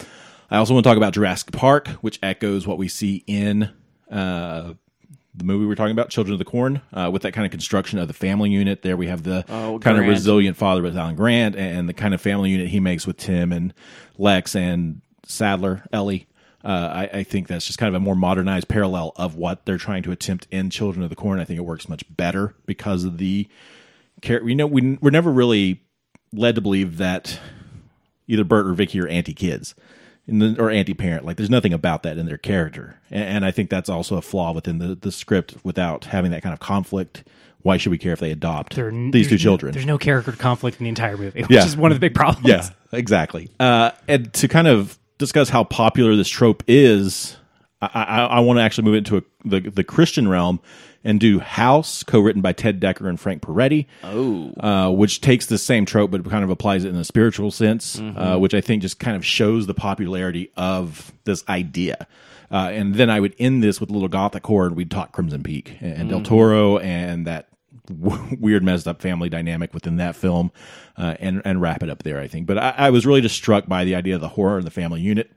I 0.50 0.56
also 0.56 0.74
want 0.74 0.84
to 0.84 0.90
talk 0.90 0.96
about 0.96 1.12
Jurassic 1.14 1.52
Park, 1.52 1.88
which 2.00 2.18
echoes 2.22 2.66
what 2.66 2.76
we 2.78 2.88
see 2.88 3.22
in 3.26 3.70
uh, 4.10 4.74
the 5.32 5.44
movie 5.44 5.64
we're 5.64 5.76
talking 5.76 5.92
about, 5.92 6.10
Children 6.10 6.32
of 6.32 6.38
the 6.40 6.44
Corn, 6.44 6.82
uh, 6.92 7.08
with 7.12 7.22
that 7.22 7.32
kind 7.32 7.44
of 7.44 7.52
construction 7.52 7.98
of 8.00 8.08
the 8.08 8.14
family 8.14 8.50
unit. 8.50 8.82
There 8.82 8.96
we 8.96 9.06
have 9.06 9.22
the 9.22 9.44
Oh, 9.48 9.78
kind 9.78 9.96
of 9.98 10.06
resilient 10.06 10.56
father 10.56 10.82
with 10.82 10.96
Alan 10.96 11.14
Grant 11.14 11.54
and 11.54 11.88
the 11.88 11.94
kind 11.94 12.14
of 12.14 12.20
family 12.20 12.50
unit 12.50 12.68
he 12.68 12.80
makes 12.80 13.06
with 13.06 13.16
Tim 13.16 13.52
and 13.52 13.72
Lex 14.18 14.56
and 14.56 15.02
Sadler, 15.24 15.84
Ellie. 15.92 16.26
Uh, 16.64 17.06
I, 17.12 17.18
I 17.20 17.22
think 17.22 17.48
that's 17.48 17.66
just 17.66 17.78
kind 17.78 17.88
of 17.88 17.94
a 17.94 18.04
more 18.04 18.14
modernized 18.14 18.68
parallel 18.68 19.12
of 19.16 19.34
what 19.34 19.64
they're 19.64 19.78
trying 19.78 20.02
to 20.02 20.12
attempt 20.12 20.46
in 20.50 20.68
Children 20.70 21.02
of 21.02 21.10
the 21.10 21.16
Corn. 21.16 21.40
I 21.40 21.44
think 21.44 21.58
it 21.58 21.62
works 21.64 21.88
much 21.88 22.04
better 22.14 22.54
because 22.66 23.04
of 23.04 23.16
the 23.18 23.48
character. 24.20 24.48
You 24.48 24.54
know, 24.56 24.66
we, 24.66 24.98
we're 25.00 25.10
never 25.10 25.30
really 25.32 25.82
led 26.32 26.54
to 26.56 26.60
believe 26.60 26.98
that 26.98 27.40
either 28.26 28.44
Bert 28.44 28.66
or 28.66 28.74
Vicky 28.74 29.00
are 29.00 29.08
anti 29.08 29.32
kids 29.32 29.74
or 30.28 30.70
anti 30.70 30.92
parent. 30.94 31.24
Like, 31.24 31.36
there's 31.38 31.50
nothing 31.50 31.72
about 31.72 32.02
that 32.02 32.18
in 32.18 32.26
their 32.26 32.36
character, 32.38 33.00
and, 33.10 33.24
and 33.24 33.44
I 33.44 33.50
think 33.50 33.70
that's 33.70 33.88
also 33.88 34.16
a 34.16 34.22
flaw 34.22 34.52
within 34.52 34.78
the 34.78 34.94
the 34.94 35.10
script. 35.10 35.56
Without 35.64 36.04
having 36.04 36.30
that 36.32 36.42
kind 36.42 36.52
of 36.52 36.60
conflict, 36.60 37.24
why 37.62 37.78
should 37.78 37.90
we 37.90 37.98
care 37.98 38.12
if 38.12 38.20
they 38.20 38.30
adopt 38.30 38.76
There- 38.76 38.90
these 38.90 39.26
two 39.26 39.30
there's 39.30 39.30
no- 39.32 39.36
children? 39.38 39.72
There's 39.72 39.86
no 39.86 39.98
character 39.98 40.32
conflict 40.32 40.78
in 40.78 40.84
the 40.84 40.90
entire 40.90 41.16
movie, 41.16 41.40
which 41.44 41.50
Yeah. 41.50 41.64
is 41.64 41.74
one 41.76 41.90
of 41.90 41.96
the 41.96 42.00
big 42.00 42.14
problems. 42.14 42.46
Yeah, 42.46 42.68
exactly. 42.92 43.48
Uh, 43.58 43.92
and 44.06 44.30
to 44.34 44.46
kind 44.46 44.68
of 44.68 44.98
discuss 45.20 45.50
how 45.50 45.62
popular 45.62 46.16
this 46.16 46.28
trope 46.28 46.64
is, 46.66 47.36
I, 47.80 47.86
I, 47.94 48.24
I 48.24 48.40
want 48.40 48.58
to 48.58 48.62
actually 48.62 48.84
move 48.84 48.96
into 48.96 49.18
a, 49.18 49.22
the 49.44 49.60
the 49.60 49.84
Christian 49.84 50.26
realm 50.26 50.60
and 51.04 51.20
do 51.20 51.38
House, 51.38 52.02
co-written 52.02 52.42
by 52.42 52.52
Ted 52.52 52.80
Dekker 52.80 53.08
and 53.08 53.18
Frank 53.18 53.42
Peretti. 53.42 53.86
Oh, 54.02 54.52
uh, 54.60 54.90
which 54.90 55.20
takes 55.20 55.46
the 55.46 55.56
same 55.58 55.86
trope 55.86 56.10
but 56.10 56.28
kind 56.28 56.42
of 56.42 56.50
applies 56.50 56.84
it 56.84 56.88
in 56.88 56.96
a 56.96 57.04
spiritual 57.04 57.50
sense, 57.52 58.00
uh, 58.00 58.36
which 58.36 58.52
I 58.52 58.60
think 58.60 58.82
just 58.82 58.98
kind 58.98 59.16
of 59.16 59.24
shows 59.24 59.66
the 59.66 59.74
popularity 59.74 60.50
of 60.56 61.12
this 61.24 61.44
idea. 61.48 62.08
Uh, 62.50 62.68
and 62.72 62.96
then 62.96 63.08
I 63.08 63.20
would 63.20 63.36
end 63.38 63.62
this 63.62 63.80
with 63.80 63.90
a 63.90 63.92
little 63.92 64.08
gothic 64.08 64.44
horror, 64.44 64.66
and 64.66 64.74
we'd 64.74 64.90
talk 64.90 65.12
Crimson 65.12 65.44
Peak 65.44 65.76
and, 65.80 65.92
and 65.92 66.10
Del 66.10 66.22
Toro 66.22 66.78
and 66.78 67.26
that 67.26 67.49
weird 68.40 68.62
messed 68.62 68.86
up 68.86 69.00
family 69.02 69.28
dynamic 69.28 69.74
within 69.74 69.96
that 69.96 70.16
film 70.16 70.50
uh, 70.96 71.14
and 71.20 71.42
and 71.44 71.60
wrap 71.60 71.82
it 71.82 71.90
up 71.90 72.02
there 72.02 72.20
i 72.20 72.26
think. 72.26 72.46
But 72.46 72.58
I, 72.58 72.74
I 72.76 72.90
was 72.90 73.06
really 73.06 73.20
just 73.20 73.36
struck 73.36 73.66
by 73.66 73.84
the 73.84 73.94
idea 73.94 74.14
of 74.14 74.20
the 74.20 74.28
horror 74.28 74.58
and 74.58 74.66
the 74.66 74.70
family 74.70 75.00
unit 75.00 75.30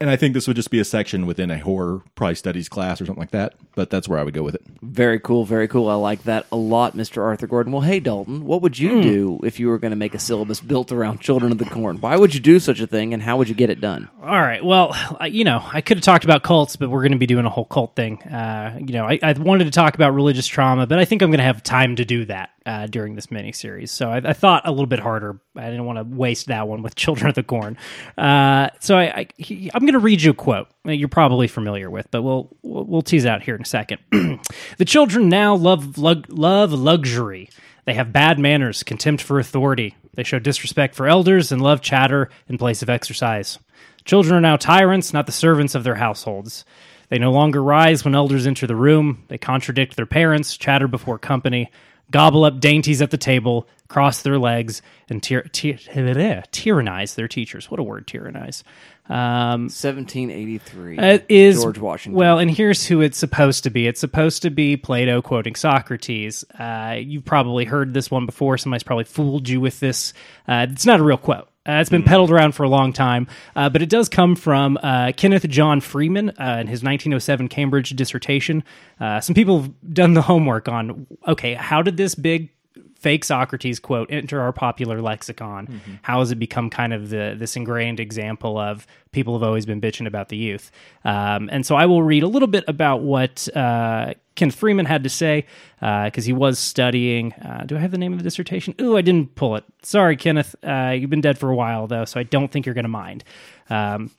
and 0.00 0.10
i 0.10 0.16
think 0.16 0.34
this 0.34 0.46
would 0.46 0.56
just 0.56 0.70
be 0.70 0.78
a 0.80 0.84
section 0.84 1.26
within 1.26 1.50
a 1.50 1.58
horror 1.58 2.02
probably 2.14 2.34
studies 2.34 2.68
class 2.68 3.00
or 3.00 3.06
something 3.06 3.20
like 3.20 3.30
that 3.32 3.54
but 3.74 3.90
that's 3.90 4.08
where 4.08 4.18
i 4.18 4.22
would 4.22 4.34
go 4.34 4.42
with 4.42 4.54
it 4.54 4.62
Very 4.82 5.20
cool, 5.20 5.44
very 5.44 5.68
cool. 5.68 5.88
I 5.88 5.94
like 5.94 6.22
that 6.24 6.46
a 6.50 6.56
lot, 6.56 6.96
Mr. 6.96 7.22
Arthur 7.22 7.46
Gordon. 7.46 7.72
Well, 7.72 7.82
hey, 7.82 8.00
Dalton, 8.00 8.44
what 8.44 8.62
would 8.62 8.78
you 8.78 9.02
do 9.02 9.38
if 9.44 9.60
you 9.60 9.68
were 9.68 9.78
going 9.78 9.90
to 9.90 9.96
make 9.96 10.14
a 10.14 10.18
syllabus 10.18 10.60
built 10.60 10.90
around 10.92 11.20
Children 11.20 11.52
of 11.52 11.58
the 11.58 11.64
Corn? 11.66 11.98
Why 12.00 12.16
would 12.16 12.34
you 12.34 12.40
do 12.40 12.58
such 12.58 12.80
a 12.80 12.86
thing, 12.86 13.12
and 13.14 13.22
how 13.22 13.36
would 13.36 13.48
you 13.48 13.54
get 13.54 13.70
it 13.70 13.80
done? 13.80 14.08
All 14.22 14.40
right. 14.40 14.64
Well, 14.64 14.90
I- 15.20 15.26
you 15.26 15.44
know, 15.44 15.62
I 15.72 15.80
could 15.82 15.98
have 15.98 16.04
talked 16.04 16.24
about 16.24 16.42
cults, 16.42 16.74
but 16.76 16.88
we're 16.90 17.02
going 17.02 17.12
to 17.12 17.18
be 17.18 17.26
doing 17.26 17.44
a 17.44 17.50
whole 17.50 17.66
cult 17.66 17.94
thing. 17.94 18.20
Uh, 18.22 18.78
you 18.80 18.94
know, 18.94 19.04
I, 19.04 19.18
I 19.22 19.32
wanted 19.32 19.64
to 19.64 19.70
talk 19.70 19.94
about 19.94 20.14
religious 20.14 20.46
trauma, 20.46 20.86
but 20.86 20.98
I 20.98 21.04
think 21.04 21.22
I'm 21.22 21.30
going 21.30 21.38
to 21.38 21.44
have 21.44 21.62
time 21.62 21.96
to 21.96 22.04
do 22.04 22.24
that 22.26 22.50
uh, 22.66 22.86
during 22.86 23.14
this 23.14 23.30
mini 23.30 23.52
series. 23.52 23.90
So 23.92 24.08
I, 24.10 24.16
I 24.24 24.32
thought 24.32 24.62
a 24.66 24.70
little 24.70 24.86
bit 24.86 25.00
harder. 25.00 25.38
I 25.56 25.66
didn't 25.66 25.84
want 25.84 25.98
to 25.98 26.16
waste 26.16 26.46
that 26.46 26.66
one 26.68 26.82
with 26.82 26.94
Children 26.96 27.28
of 27.28 27.34
the 27.34 27.42
Corn. 27.42 27.76
Uh, 28.16 28.70
so 28.80 28.96
I, 28.96 29.04
I, 29.20 29.26
he- 29.36 29.70
I'm 29.74 29.84
going 29.88 30.00
to 30.00 30.04
read 30.04 30.22
you 30.22 30.32
a 30.32 30.34
quote 30.34 30.68
that 30.84 30.96
you're 30.96 31.08
probably 31.08 31.48
familiar 31.48 31.90
with, 31.90 32.10
but 32.10 32.22
we'll 32.22 32.54
we'll, 32.62 32.84
we'll 32.84 33.02
tease 33.02 33.26
out 33.26 33.42
here 33.42 33.54
in 33.54 33.62
a 33.62 33.66
second. 33.66 33.98
the 34.78 34.84
children 34.84 35.28
now 35.28 35.54
love 35.54 35.96
lug, 35.98 36.26
love 36.28 36.72
luxury. 36.72 37.48
They 37.86 37.94
have 37.94 38.12
bad 38.12 38.38
manners, 38.38 38.82
contempt 38.82 39.22
for 39.22 39.38
authority. 39.38 39.96
They 40.14 40.24
show 40.24 40.38
disrespect 40.38 40.94
for 40.94 41.06
elders 41.06 41.50
and 41.52 41.62
love 41.62 41.80
chatter 41.80 42.28
in 42.48 42.58
place 42.58 42.82
of 42.82 42.90
exercise. 42.90 43.58
Children 44.04 44.36
are 44.36 44.40
now 44.42 44.56
tyrants, 44.56 45.14
not 45.14 45.26
the 45.26 45.32
servants 45.32 45.74
of 45.74 45.84
their 45.84 45.94
households. 45.94 46.66
They 47.08 47.18
no 47.18 47.32
longer 47.32 47.62
rise 47.62 48.04
when 48.04 48.14
elders 48.14 48.46
enter 48.46 48.66
the 48.66 48.76
room. 48.76 49.24
They 49.28 49.38
contradict 49.38 49.96
their 49.96 50.06
parents, 50.06 50.56
chatter 50.58 50.86
before 50.86 51.18
company, 51.18 51.70
gobble 52.10 52.44
up 52.44 52.60
dainties 52.60 53.00
at 53.00 53.10
the 53.10 53.16
table, 53.16 53.66
cross 53.88 54.22
their 54.22 54.38
legs, 54.38 54.82
and 55.08 55.22
tyr- 55.22 55.48
tyr- 55.50 56.42
tyrannize 56.52 57.14
their 57.14 57.28
teachers. 57.28 57.70
What 57.70 57.80
a 57.80 57.82
word, 57.82 58.06
tyrannize. 58.06 58.62
Um, 59.08 59.68
1783. 59.70 60.98
it 60.98 61.24
is 61.30 61.62
George 61.62 61.78
Washington. 61.78 62.18
Well, 62.18 62.38
and 62.38 62.50
here's 62.50 62.86
who 62.86 63.00
it's 63.00 63.16
supposed 63.16 63.64
to 63.64 63.70
be. 63.70 63.86
It's 63.86 64.00
supposed 64.00 64.42
to 64.42 64.50
be 64.50 64.76
Plato 64.76 65.22
quoting 65.22 65.54
Socrates. 65.54 66.44
Uh, 66.58 66.96
you've 67.00 67.24
probably 67.24 67.64
heard 67.64 67.94
this 67.94 68.10
one 68.10 68.26
before. 68.26 68.58
Somebody's 68.58 68.82
probably 68.82 69.04
fooled 69.04 69.48
you 69.48 69.60
with 69.60 69.80
this. 69.80 70.12
Uh, 70.46 70.66
it's 70.70 70.84
not 70.84 71.00
a 71.00 71.02
real 71.02 71.16
quote. 71.16 71.48
Uh, 71.66 71.80
it's 71.80 71.90
been 71.90 72.02
peddled 72.02 72.30
around 72.30 72.52
for 72.52 72.62
a 72.62 72.68
long 72.68 72.94
time, 72.94 73.26
uh, 73.54 73.68
but 73.68 73.82
it 73.82 73.90
does 73.90 74.08
come 74.08 74.34
from 74.34 74.78
uh, 74.82 75.12
Kenneth 75.14 75.46
John 75.48 75.82
Freeman 75.82 76.30
uh, 76.30 76.58
in 76.60 76.66
his 76.66 76.82
1907 76.82 77.48
Cambridge 77.48 77.90
dissertation. 77.90 78.64
Uh, 78.98 79.20
some 79.20 79.34
people 79.34 79.62
have 79.62 79.70
done 79.92 80.14
the 80.14 80.22
homework 80.22 80.66
on 80.68 81.06
okay, 81.26 81.52
how 81.52 81.82
did 81.82 81.98
this 81.98 82.14
big 82.14 82.50
fake 82.98 83.24
Socrates 83.24 83.78
quote 83.80 84.10
enter 84.10 84.40
our 84.40 84.52
popular 84.52 85.00
lexicon? 85.00 85.80
How 86.02 86.18
has 86.20 86.30
it 86.30 86.36
become 86.36 86.68
kind 86.68 86.92
of 86.92 87.10
the 87.10 87.34
this 87.38 87.56
ingrained 87.56 88.00
example 88.00 88.58
of 88.58 88.86
people 89.12 89.34
have 89.34 89.42
always 89.42 89.64
been 89.66 89.80
bitching 89.80 90.06
about 90.06 90.28
the 90.28 90.36
youth? 90.36 90.70
Um, 91.04 91.48
and 91.50 91.64
so 91.64 91.76
I 91.76 91.86
will 91.86 92.02
read 92.02 92.22
a 92.22 92.28
little 92.28 92.48
bit 92.48 92.64
about 92.68 93.02
what 93.02 93.48
uh, 93.56 94.14
Kenneth 94.34 94.56
Freeman 94.56 94.86
had 94.86 95.04
to 95.04 95.10
say 95.10 95.46
because 95.80 96.24
he 96.24 96.32
was 96.32 96.58
studying. 96.58 97.32
Uh, 97.34 97.64
do 97.66 97.76
I 97.76 97.80
have 97.80 97.90
the 97.90 97.98
name 97.98 98.12
of 98.12 98.18
the 98.18 98.24
dissertation? 98.24 98.74
Ooh, 98.80 98.96
I 98.96 99.02
didn't 99.02 99.34
pull 99.34 99.56
it. 99.56 99.64
Sorry, 99.82 100.16
Kenneth. 100.16 100.54
Uh, 100.62 100.94
you've 100.98 101.10
been 101.10 101.20
dead 101.20 101.38
for 101.38 101.50
a 101.50 101.56
while 101.56 101.86
though, 101.86 102.04
so 102.04 102.20
I 102.20 102.24
don't 102.24 102.50
think 102.50 102.66
you're 102.66 102.74
going 102.74 102.84
to 102.84 102.88
mind. 102.88 103.24
Um, 103.70 104.10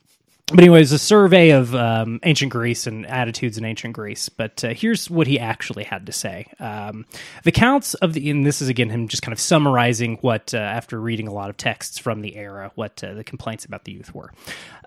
but 0.50 0.60
anyways, 0.60 0.90
a 0.92 0.98
survey 0.98 1.50
of 1.50 1.74
um, 1.74 2.18
ancient 2.24 2.50
Greece 2.50 2.86
and 2.86 3.06
attitudes 3.06 3.56
in 3.56 3.64
ancient 3.64 3.94
Greece. 3.94 4.28
But 4.28 4.64
uh, 4.64 4.74
here's 4.74 5.08
what 5.08 5.26
he 5.26 5.38
actually 5.38 5.84
had 5.84 6.06
to 6.06 6.12
say: 6.12 6.46
um, 6.58 7.06
the 7.44 7.52
counts 7.52 7.94
of 7.94 8.12
the, 8.12 8.30
and 8.30 8.44
this 8.44 8.60
is 8.60 8.68
again 8.68 8.90
him 8.90 9.08
just 9.08 9.22
kind 9.22 9.32
of 9.32 9.40
summarizing 9.40 10.16
what, 10.22 10.52
uh, 10.52 10.58
after 10.58 11.00
reading 11.00 11.28
a 11.28 11.32
lot 11.32 11.50
of 11.50 11.56
texts 11.56 11.98
from 11.98 12.20
the 12.20 12.36
era, 12.36 12.72
what 12.74 13.02
uh, 13.04 13.14
the 13.14 13.24
complaints 13.24 13.64
about 13.64 13.84
the 13.84 13.92
youth 13.92 14.14
were. 14.14 14.32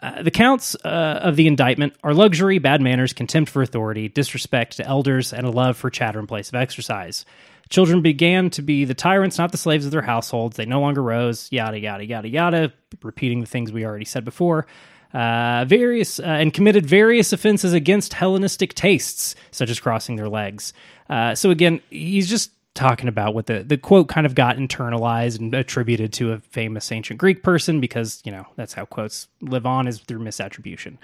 Uh, 0.01 0.21
the 0.21 0.31
counts 0.31 0.75
uh, 0.83 1.19
of 1.21 1.35
the 1.37 1.47
indictment 1.47 1.93
are 2.03 2.13
luxury, 2.13 2.59
bad 2.59 2.81
manners, 2.81 3.13
contempt 3.13 3.49
for 3.49 3.61
authority, 3.61 4.09
disrespect 4.09 4.77
to 4.77 4.85
elders, 4.85 5.31
and 5.31 5.45
a 5.45 5.51
love 5.51 5.77
for 5.77 5.89
chatter 5.89 6.19
in 6.19 6.27
place 6.27 6.49
of 6.49 6.55
exercise. 6.55 7.25
Children 7.69 8.01
began 8.01 8.49
to 8.51 8.61
be 8.61 8.85
the 8.85 8.93
tyrants, 8.93 9.37
not 9.37 9.51
the 9.51 9.57
slaves 9.57 9.85
of 9.85 9.91
their 9.91 10.01
households. 10.01 10.57
They 10.57 10.65
no 10.65 10.81
longer 10.81 11.01
rose, 11.01 11.47
yada, 11.51 11.79
yada, 11.79 12.05
yada, 12.05 12.27
yada, 12.27 12.73
repeating 13.01 13.39
the 13.39 13.47
things 13.47 13.71
we 13.71 13.85
already 13.85 14.05
said 14.05 14.25
before. 14.25 14.67
Uh, 15.13 15.63
various 15.67 16.19
uh, 16.19 16.23
and 16.23 16.53
committed 16.53 16.85
various 16.85 17.31
offenses 17.31 17.71
against 17.71 18.13
Hellenistic 18.13 18.73
tastes, 18.73 19.35
such 19.51 19.69
as 19.69 19.79
crossing 19.79 20.15
their 20.15 20.29
legs. 20.29 20.73
Uh, 21.07 21.35
so 21.35 21.51
again, 21.51 21.81
he's 21.91 22.27
just 22.27 22.51
talking 22.73 23.07
about 23.07 23.35
what 23.35 23.45
the 23.45 23.63
the 23.63 23.77
quote 23.77 24.07
kind 24.07 24.25
of 24.25 24.33
got 24.33 24.57
internalized 24.57 25.39
and 25.39 25.53
attributed 25.53 26.11
to 26.13 26.31
a 26.31 26.39
famous 26.39 26.91
ancient 26.91 27.19
Greek 27.19 27.43
person 27.43 27.79
because 27.79 28.21
you 28.25 28.31
know 28.31 28.45
that's 28.55 28.73
how 28.73 28.85
quotes 28.85 29.27
live 29.41 29.65
on 29.65 29.87
is 29.87 29.99
through 29.99 30.19
misattribution. 30.19 30.97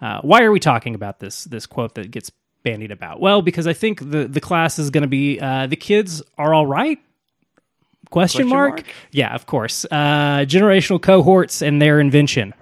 Uh, 0.00 0.20
why 0.22 0.42
are 0.42 0.50
we 0.50 0.58
talking 0.58 0.94
about 0.94 1.20
this 1.20 1.44
this 1.44 1.66
quote 1.66 1.94
that 1.94 2.10
gets 2.10 2.30
bandied 2.64 2.90
about? 2.90 3.20
Well, 3.20 3.42
because 3.42 3.66
I 3.66 3.72
think 3.72 4.00
the 4.10 4.26
the 4.26 4.40
class 4.40 4.78
is 4.78 4.90
going 4.90 5.02
to 5.02 5.08
be 5.08 5.38
uh, 5.40 5.66
the 5.68 5.76
kids 5.76 6.22
are 6.36 6.52
all 6.52 6.66
right. 6.66 6.98
Question, 8.12 8.42
Question 8.42 8.48
mark? 8.48 8.74
mark? 8.74 8.86
Yeah, 9.10 9.34
of 9.34 9.46
course. 9.46 9.86
Uh, 9.90 10.44
generational 10.46 11.00
cohorts 11.00 11.62
and 11.62 11.80
their 11.80 11.98
invention. 11.98 12.52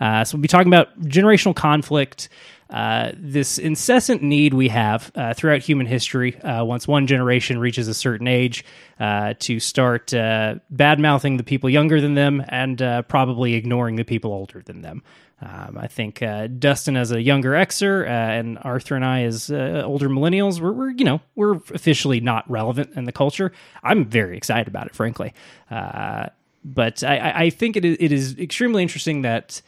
Uh, 0.00 0.24
so 0.24 0.36
we'll 0.36 0.42
be 0.42 0.48
talking 0.48 0.68
about 0.68 0.98
generational 1.02 1.54
conflict. 1.54 2.28
Uh, 2.70 3.12
this 3.14 3.58
incessant 3.58 4.22
need 4.22 4.52
we 4.54 4.68
have 4.68 5.12
uh, 5.14 5.32
throughout 5.34 5.60
human 5.60 5.86
history, 5.86 6.40
uh, 6.40 6.64
once 6.64 6.88
one 6.88 7.06
generation 7.06 7.58
reaches 7.58 7.86
a 7.88 7.94
certain 7.94 8.26
age, 8.26 8.64
uh, 8.98 9.34
to 9.38 9.60
start 9.60 10.12
uh, 10.12 10.56
bad 10.70 10.98
mouthing 10.98 11.36
the 11.36 11.44
people 11.44 11.70
younger 11.70 12.00
than 12.00 12.14
them 12.14 12.42
and 12.48 12.82
uh, 12.82 13.02
probably 13.02 13.54
ignoring 13.54 13.96
the 13.96 14.04
people 14.04 14.32
older 14.32 14.62
than 14.64 14.82
them. 14.82 15.02
Um, 15.42 15.76
I 15.78 15.86
think 15.86 16.22
uh, 16.22 16.46
Dustin, 16.46 16.96
as 16.96 17.12
a 17.12 17.20
younger 17.20 17.50
Xer, 17.50 18.04
uh, 18.06 18.08
and 18.08 18.58
Arthur 18.62 18.96
and 18.96 19.04
I, 19.04 19.24
as 19.24 19.50
uh, 19.50 19.82
older 19.84 20.08
millennials, 20.08 20.60
we're, 20.60 20.72
we're 20.72 20.90
you 20.90 21.04
know 21.04 21.20
we're 21.34 21.56
officially 21.56 22.20
not 22.20 22.50
relevant 22.50 22.92
in 22.96 23.04
the 23.04 23.12
culture. 23.12 23.52
I'm 23.82 24.06
very 24.06 24.36
excited 24.38 24.66
about 24.66 24.86
it, 24.86 24.94
frankly. 24.94 25.34
Uh, 25.70 26.28
but 26.64 27.04
I- 27.04 27.32
I, 27.44 27.50
think 27.50 27.76
it 27.76 27.84
is, 27.84 27.96
it 28.00 28.12
is 28.12 28.38
extremely 28.38 28.82
interesting 28.82 29.22
that 29.22 29.60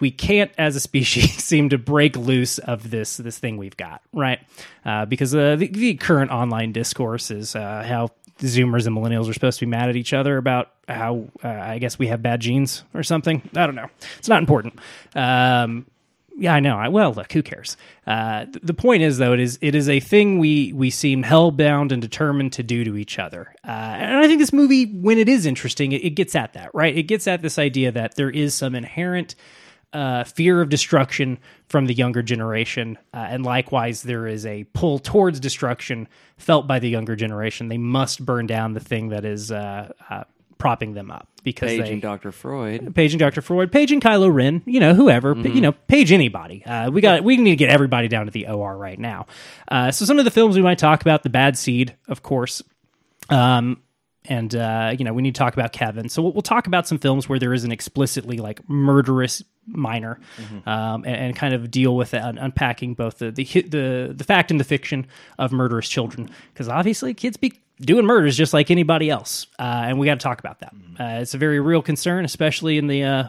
we 0.00 0.10
can't 0.10 0.50
as 0.58 0.76
a 0.76 0.80
species 0.80 1.30
seem 1.44 1.68
to 1.68 1.78
break 1.78 2.16
loose 2.16 2.58
of 2.58 2.90
this 2.90 3.16
this 3.18 3.38
thing 3.38 3.56
we've 3.56 3.76
got 3.76 4.02
right 4.12 4.40
uh, 4.84 5.06
because 5.06 5.34
uh, 5.34 5.56
the, 5.56 5.68
the 5.68 5.94
current 5.94 6.30
online 6.30 6.72
discourse 6.72 7.30
is 7.30 7.52
how 7.54 8.08
zoomers 8.40 8.86
and 8.86 8.96
millennials 8.96 9.28
are 9.28 9.34
supposed 9.34 9.58
to 9.58 9.66
be 9.66 9.70
mad 9.70 9.88
at 9.88 9.96
each 9.96 10.12
other 10.12 10.36
about 10.36 10.72
how 10.88 11.24
uh, 11.44 11.48
i 11.48 11.78
guess 11.78 11.98
we 11.98 12.06
have 12.08 12.22
bad 12.22 12.40
genes 12.40 12.84
or 12.94 13.02
something 13.02 13.42
i 13.56 13.66
don't 13.66 13.74
know 13.74 13.88
it's 14.18 14.28
not 14.28 14.40
important 14.40 14.78
um, 15.14 15.86
yeah, 16.40 16.54
I 16.54 16.60
know. 16.60 16.78
I, 16.78 16.88
well, 16.88 17.12
look, 17.12 17.30
who 17.32 17.42
cares? 17.42 17.76
Uh, 18.06 18.46
th- 18.46 18.60
the 18.62 18.72
point 18.72 19.02
is, 19.02 19.18
though, 19.18 19.34
it 19.34 19.40
is 19.40 19.58
it 19.60 19.74
is 19.74 19.90
a 19.90 20.00
thing 20.00 20.38
we 20.38 20.72
we 20.72 20.88
seem 20.88 21.22
hell 21.22 21.50
bound 21.50 21.92
and 21.92 22.00
determined 22.00 22.54
to 22.54 22.62
do 22.62 22.82
to 22.82 22.96
each 22.96 23.18
other. 23.18 23.54
Uh, 23.62 23.70
and 23.70 24.16
I 24.16 24.26
think 24.26 24.38
this 24.38 24.52
movie, 24.52 24.86
when 24.86 25.18
it 25.18 25.28
is 25.28 25.44
interesting, 25.44 25.92
it, 25.92 26.02
it 26.02 26.10
gets 26.10 26.34
at 26.34 26.54
that. 26.54 26.70
Right? 26.72 26.96
It 26.96 27.02
gets 27.02 27.28
at 27.28 27.42
this 27.42 27.58
idea 27.58 27.92
that 27.92 28.14
there 28.14 28.30
is 28.30 28.54
some 28.54 28.74
inherent 28.74 29.34
uh, 29.92 30.24
fear 30.24 30.60
of 30.60 30.68
destruction 30.68 31.38
from 31.68 31.86
the 31.86 31.94
younger 31.94 32.22
generation, 32.22 32.98
uh, 33.12 33.18
and 33.30 33.44
likewise, 33.44 34.02
there 34.02 34.26
is 34.26 34.46
a 34.46 34.64
pull 34.72 34.98
towards 34.98 35.40
destruction 35.40 36.06
felt 36.36 36.66
by 36.66 36.78
the 36.78 36.88
younger 36.88 37.16
generation. 37.16 37.68
They 37.68 37.78
must 37.78 38.24
burn 38.24 38.46
down 38.46 38.74
the 38.74 38.80
thing 38.80 39.08
that 39.10 39.24
is 39.24 39.50
uh, 39.50 39.92
uh, 40.08 40.24
propping 40.58 40.94
them 40.94 41.10
up 41.10 41.26
because 41.42 41.70
they 41.70 41.80
Paging 41.80 42.00
Dr. 42.00 42.32
Freud. 42.32 42.94
paging 42.94 43.18
Dr. 43.18 43.40
Freud, 43.40 43.72
paging 43.72 44.00
Kylo 44.00 44.32
Ren, 44.32 44.62
you 44.66 44.78
know, 44.78 44.94
whoever, 44.94 45.34
Mm-hmm. 45.34 45.54
you 45.54 45.60
know, 45.62 45.72
page 45.72 46.12
anybody. 46.12 46.64
Uh, 46.66 46.90
we 46.90 47.00
got 47.00 47.24
we 47.24 47.36
need 47.38 47.50
to 47.50 47.56
get 47.56 47.70
everybody 47.70 48.08
down 48.08 48.26
to 48.26 48.30
the 48.30 48.46
OR 48.46 48.76
right 48.76 48.98
now. 48.98 49.26
Uh, 49.68 49.90
so 49.90 50.04
some 50.04 50.18
of 50.18 50.24
the 50.24 50.30
films 50.30 50.54
we 50.56 50.62
might 50.62 50.78
talk 50.78 51.00
about, 51.00 51.22
The 51.22 51.30
Bad 51.30 51.56
Seed, 51.58 51.96
of 52.08 52.22
course. 52.22 52.62
Um, 53.28 53.80
and 54.26 54.54
uh, 54.54 54.94
you 54.98 55.04
know, 55.04 55.12
we 55.12 55.22
need 55.22 55.34
to 55.34 55.38
talk 55.38 55.54
about 55.54 55.72
Kevin. 55.72 56.08
So 56.08 56.22
we'll, 56.22 56.32
we'll 56.32 56.42
talk 56.42 56.66
about 56.66 56.86
some 56.86 56.98
films 56.98 57.28
where 57.28 57.38
there 57.38 57.54
is 57.54 57.64
an 57.64 57.72
explicitly 57.72 58.38
like 58.38 58.68
murderous 58.68 59.42
minor, 59.66 60.18
um, 60.66 61.04
and, 61.04 61.16
and 61.16 61.36
kind 61.36 61.54
of 61.54 61.70
deal 61.70 61.96
with 61.96 62.10
that, 62.10 62.36
unpacking 62.38 62.94
both 62.94 63.18
the 63.18 63.30
the 63.30 63.44
the 63.44 64.12
the 64.14 64.24
fact 64.24 64.50
and 64.50 64.60
the 64.60 64.64
fiction 64.64 65.06
of 65.38 65.52
murderous 65.52 65.88
children, 65.88 66.28
because 66.52 66.68
obviously 66.68 67.14
kids 67.14 67.36
be 67.36 67.52
doing 67.80 68.04
murders 68.04 68.36
just 68.36 68.52
like 68.52 68.70
anybody 68.70 69.08
else, 69.08 69.46
uh, 69.58 69.84
and 69.86 69.98
we 69.98 70.06
got 70.06 70.14
to 70.14 70.22
talk 70.22 70.38
about 70.38 70.60
that. 70.60 70.74
Uh, 70.98 71.20
it's 71.20 71.34
a 71.34 71.38
very 71.38 71.60
real 71.60 71.82
concern, 71.82 72.24
especially 72.24 72.76
in 72.78 72.88
the 72.88 73.02
uh, 73.02 73.24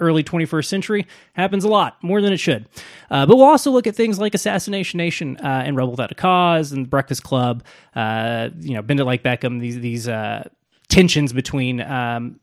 early 0.00 0.22
21st 0.22 0.66
century 0.66 1.06
happens 1.34 1.64
a 1.64 1.68
lot 1.68 2.02
more 2.02 2.20
than 2.20 2.32
it 2.32 2.38
should. 2.38 2.68
Uh, 3.10 3.26
but 3.26 3.36
we'll 3.36 3.46
also 3.46 3.70
look 3.70 3.86
at 3.86 3.96
things 3.96 4.18
like 4.18 4.34
assassination 4.34 4.98
nation 4.98 5.36
uh, 5.38 5.62
and 5.64 5.76
rebel 5.76 5.90
without 5.90 6.12
a 6.12 6.14
cause 6.14 6.72
and 6.72 6.88
breakfast 6.88 7.22
club 7.22 7.64
uh, 7.94 8.50
you 8.60 8.74
know 8.74 8.82
bend 8.82 9.00
it 9.00 9.04
like 9.04 9.22
beckham 9.22 9.60
these 9.60 9.80
these 9.80 10.08
uh, 10.08 10.46
tensions 10.88 11.32
between 11.32 11.80
um, 11.80 12.38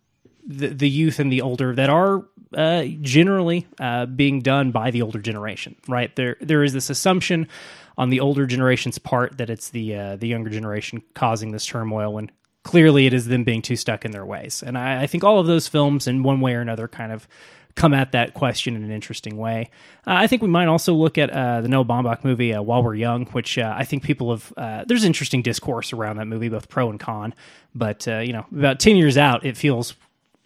the, 0.45 0.67
the 0.67 0.89
youth 0.89 1.19
and 1.19 1.31
the 1.31 1.41
older 1.41 1.75
that 1.75 1.89
are 1.89 2.25
uh, 2.55 2.85
generally 3.01 3.67
uh, 3.79 4.05
being 4.05 4.41
done 4.41 4.71
by 4.71 4.91
the 4.91 5.01
older 5.01 5.19
generation 5.19 5.75
right? 5.87 6.15
There 6.15 6.37
there 6.41 6.63
is 6.63 6.73
this 6.73 6.89
assumption 6.89 7.47
on 7.97 8.09
the 8.09 8.19
older 8.19 8.45
generation's 8.45 8.97
part 8.97 9.37
that 9.37 9.49
it's 9.49 9.69
the 9.69 10.15
the 10.17 10.27
younger 10.27 10.49
generation 10.49 11.01
causing 11.13 11.51
this 11.51 11.65
turmoil 11.65 12.13
when 12.13 12.31
clearly 12.65 13.05
it 13.05 13.13
is 13.13 13.27
them 13.27 13.45
being 13.45 13.61
too 13.61 13.77
stuck 13.77 14.03
in 14.03 14.11
their 14.11 14.25
ways. 14.25 14.61
And 14.61 14.77
I, 14.77 15.03
I 15.03 15.07
think 15.07 15.23
all 15.23 15.39
of 15.39 15.47
those 15.47 15.69
films, 15.69 16.07
in 16.07 16.23
one 16.23 16.41
way 16.41 16.55
or 16.55 16.61
another, 16.61 16.87
kind 16.89 17.13
of 17.13 17.27
come 17.75 17.93
at 17.93 18.11
that 18.13 18.33
question 18.33 18.75
in 18.75 18.83
an 18.83 18.91
interesting 18.91 19.37
way. 19.37 19.69
Uh, 20.07 20.15
I 20.15 20.27
think 20.27 20.41
we 20.41 20.47
might 20.47 20.67
also 20.67 20.93
look 20.93 21.17
at 21.17 21.29
uh, 21.29 21.61
the 21.61 21.67
Noah 21.67 21.85
Baumbach 21.85 22.23
movie, 22.23 22.53
uh, 22.53 22.61
While 22.61 22.83
We're 22.83 22.95
Young, 22.95 23.25
which 23.27 23.57
uh, 23.57 23.73
I 23.77 23.83
think 23.85 24.03
people 24.03 24.31
have. 24.31 24.53
Uh, 24.57 24.83
there's 24.87 25.03
interesting 25.03 25.41
discourse 25.41 25.93
around 25.93 26.17
that 26.17 26.25
movie, 26.25 26.49
both 26.49 26.67
pro 26.67 26.89
and 26.89 26.99
con. 26.99 27.33
But 27.75 28.07
uh, 28.07 28.19
you 28.19 28.33
know, 28.33 28.45
about 28.51 28.79
ten 28.79 28.95
years 28.95 29.17
out, 29.17 29.45
it 29.45 29.57
feels 29.57 29.93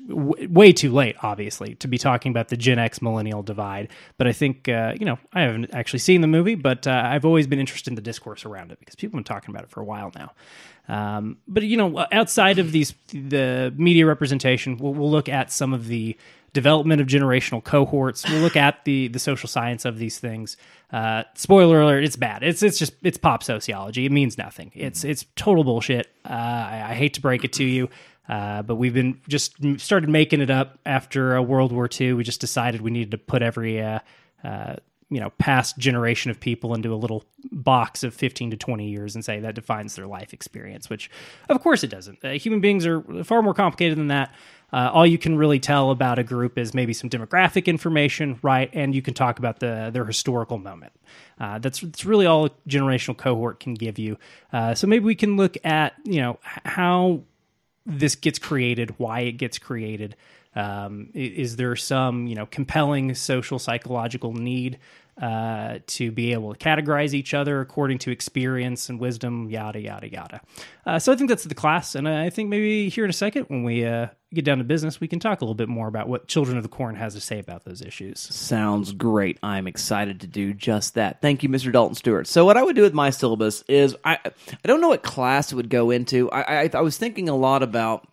way 0.10 0.74
too 0.74 0.92
late, 0.92 1.16
obviously, 1.22 1.76
to 1.76 1.88
be 1.88 1.98
talking 2.00 2.32
about 2.32 2.48
the 2.48 2.58
Gen 2.58 2.80
X 2.80 3.02
millennial 3.02 3.44
divide. 3.44 3.90
But 4.18 4.28
I 4.28 4.34
think, 4.34 4.68
you 4.68 5.06
know, 5.06 5.20
I 5.34 5.42
haven't 5.42 5.70
actually 5.72 6.00
seen 6.00 6.22
the 6.22 6.28
movie, 6.28 6.56
but 6.56 6.88
I've 6.88 7.26
always 7.26 7.46
been 7.48 7.60
interested 7.60 7.92
in 7.92 7.96
the 7.96 8.02
discourse 8.02 8.44
around 8.44 8.72
it 8.72 8.80
because 8.80 8.96
people 8.96 9.20
have 9.20 9.26
been 9.26 9.36
talking 9.36 9.54
about 9.54 9.66
it 9.66 9.70
for 9.70 9.82
a 9.82 9.86
while 9.86 10.12
now. 10.16 10.32
Um, 10.90 11.38
but, 11.48 11.64
you 11.64 11.78
know, 11.78 12.06
outside 12.12 12.60
of 12.60 12.72
these, 12.72 12.94
the 13.12 13.74
media 13.78 14.06
representation, 14.06 14.78
we'll, 14.78 14.94
we'll 14.94 15.12
look 15.12 15.30
at 15.30 15.52
some 15.52 15.74
of 15.74 15.88
the 15.88 16.18
development 16.54 17.02
of 17.02 17.08
generational 17.08 17.64
cohorts. 17.64 18.28
We'll 18.28 18.42
look 18.42 18.56
at 18.56 18.84
the 18.86 19.08
the 19.08 19.20
social 19.20 19.48
science 19.48 19.86
of 19.86 19.98
these 19.98 20.20
things. 20.20 20.58
Uh, 20.92 21.24
spoiler 21.36 21.82
alert: 21.82 22.04
it's 22.04 22.16
bad. 22.16 22.44
It's 22.44 22.64
it's 22.64 22.80
just 22.80 22.94
it's 23.04 23.18
pop 23.18 23.44
sociology. 23.44 24.06
It 24.06 24.12
means 24.12 24.38
nothing. 24.38 24.72
It's 24.76 25.04
it's 25.04 25.26
total 25.36 25.64
bullshit. 25.64 26.08
Uh, 26.26 26.34
I, 26.34 26.88
I 26.90 26.94
hate 26.96 27.14
to 27.16 27.22
break 27.22 27.44
it 27.44 27.54
to 27.54 27.64
you, 27.64 27.90
uh, 28.28 28.64
but 28.64 28.76
we've 28.76 28.94
been 28.94 29.22
just 29.28 29.56
started 29.80 30.10
making 30.10 30.42
it 30.42 30.50
up 30.50 30.80
after 30.86 31.42
World 31.42 31.72
War 31.72 31.90
II. 31.90 32.14
We 32.14 32.24
just 32.24 32.42
decided 32.42 32.82
we 32.82 32.92
needed 32.92 33.12
to 33.12 33.18
put 33.18 33.42
every 33.42 33.82
uh, 33.82 34.00
uh, 34.44 34.76
you 35.10 35.20
know 35.20 35.32
past 35.32 35.78
generation 35.78 36.30
of 36.30 36.40
people 36.40 36.74
into 36.74 36.94
a 36.94 36.96
little 36.96 37.24
box 37.52 38.04
of 38.04 38.14
15 38.14 38.52
to 38.52 38.58
20 38.58 38.90
years 38.90 39.16
and 39.16 39.26
say 39.26 39.40
that 39.40 39.56
defines 39.56 39.96
their 39.96 40.08
life 40.08 40.34
experience 40.34 40.90
which 40.90 41.10
of 41.50 41.62
course 41.62 41.84
it 41.84 41.90
doesn't. 41.90 42.24
Uh, 42.24 42.32
human 42.32 42.62
beings 42.62 42.86
are 42.86 43.02
far 43.24 43.42
more 43.42 43.54
complicated 43.54 43.98
than 43.98 44.08
that. 44.08 44.34
Uh, 44.72 44.92
all 44.94 45.06
you 45.06 45.18
can 45.18 45.36
really 45.36 45.60
tell 45.60 45.90
about 45.90 46.20
a 46.20 46.24
group 46.24 46.58
is 46.58 46.76
maybe 46.76 46.94
some 46.94 47.10
demographic 47.10 47.66
information 47.66 48.40
right? 48.42 48.70
And 48.74 48.94
you 48.94 49.02
can 49.02 49.14
talk 49.14 49.40
about 49.40 49.60
the 49.60 49.90
their 49.92 50.06
historical 50.06 50.58
moment. 50.58 50.94
Uh, 51.40 51.58
that's, 51.60 51.80
that's 51.80 52.06
really 52.06 52.26
all 52.26 52.46
a 52.46 52.52
generational 52.68 53.18
cohort 53.18 53.60
can 53.60 53.74
give 53.74 53.98
you. 53.98 54.18
Uh, 54.54 54.76
so 54.76 54.86
maybe 54.88 55.06
we 55.06 55.16
can 55.16 55.38
look 55.38 55.58
at 55.64 55.94
you 56.04 56.22
know 56.22 56.40
how 56.44 57.24
this 57.86 58.16
gets 58.16 58.40
created, 58.40 58.94
why 58.98 59.22
it 59.22 59.34
gets 59.34 59.58
created. 59.58 60.16
Um, 60.56 61.10
is 61.14 61.56
there 61.56 61.76
some 61.76 62.28
you 62.28 62.36
know 62.36 62.46
compelling 62.46 63.14
social 63.16 63.60
psychological 63.60 64.34
need 64.34 64.80
uh, 65.22 65.80
to 65.86 66.12
be 66.12 66.32
able 66.32 66.54
to 66.54 66.60
categorize 66.60 67.14
each 67.14 67.34
other 67.34 67.60
according 67.60 67.98
to 68.00 68.12
experience 68.12 68.90
and 68.90 69.00
wisdom, 69.00 69.50
yada 69.50 69.80
yada 69.80 70.10
yada. 70.10 70.42
Uh, 70.86 70.98
so 70.98 71.12
I 71.12 71.16
think 71.16 71.30
that's 71.30 71.44
the 71.44 71.56
class, 71.56 71.94
and 71.96 72.08
I 72.08 72.30
think 72.30 72.50
maybe 72.50 72.90
here 72.90 73.04
in 73.04 73.10
a 73.10 73.14
second 73.14 73.44
when 73.50 73.64
we 73.64 73.86
uh, 73.86 74.08
get 74.34 74.46
down 74.46 74.60
to 74.60 74.64
business, 74.64 75.02
we 75.02 75.08
can 75.08 75.20
talk 75.20 75.42
a 75.42 75.44
little 75.44 75.56
bit 75.56 75.68
more 75.68 75.88
about 75.88 76.08
what 76.08 76.28
Children 76.28 76.56
of 76.56 76.64
the 76.64 76.70
Corn 76.70 76.96
has 76.96 77.16
to 77.16 77.22
say 77.22 77.40
about 77.40 77.66
those 77.66 77.82
issues. 77.82 78.20
Sounds 78.20 78.94
great. 78.94 79.38
I'm 79.44 79.68
excited 79.68 80.22
to 80.22 80.28
do 80.28 80.54
just 80.54 80.94
that. 80.96 81.22
Thank 81.22 81.44
you, 81.44 81.50
Mr. 81.50 81.72
Dalton 81.72 81.96
Stewart. 81.96 82.26
So, 82.26 82.46
what 82.46 82.56
I 82.56 82.64
would 82.64 82.76
do 82.78 82.84
with 82.84 82.94
my 82.94 83.10
syllabus 83.10 83.64
is 83.68 83.96
I 84.06 84.20
I 84.24 84.68
don't 84.68 84.80
know 84.80 84.90
what 84.90 85.04
class 85.04 85.52
it 85.52 85.56
would 85.56 85.70
go 85.70 85.92
into. 85.92 86.32
I 86.32 86.62
I, 86.64 86.70
I 86.74 86.82
was 86.82 86.98
thinking 86.98 87.28
a 87.28 87.36
lot 87.36 87.62
about 87.62 88.08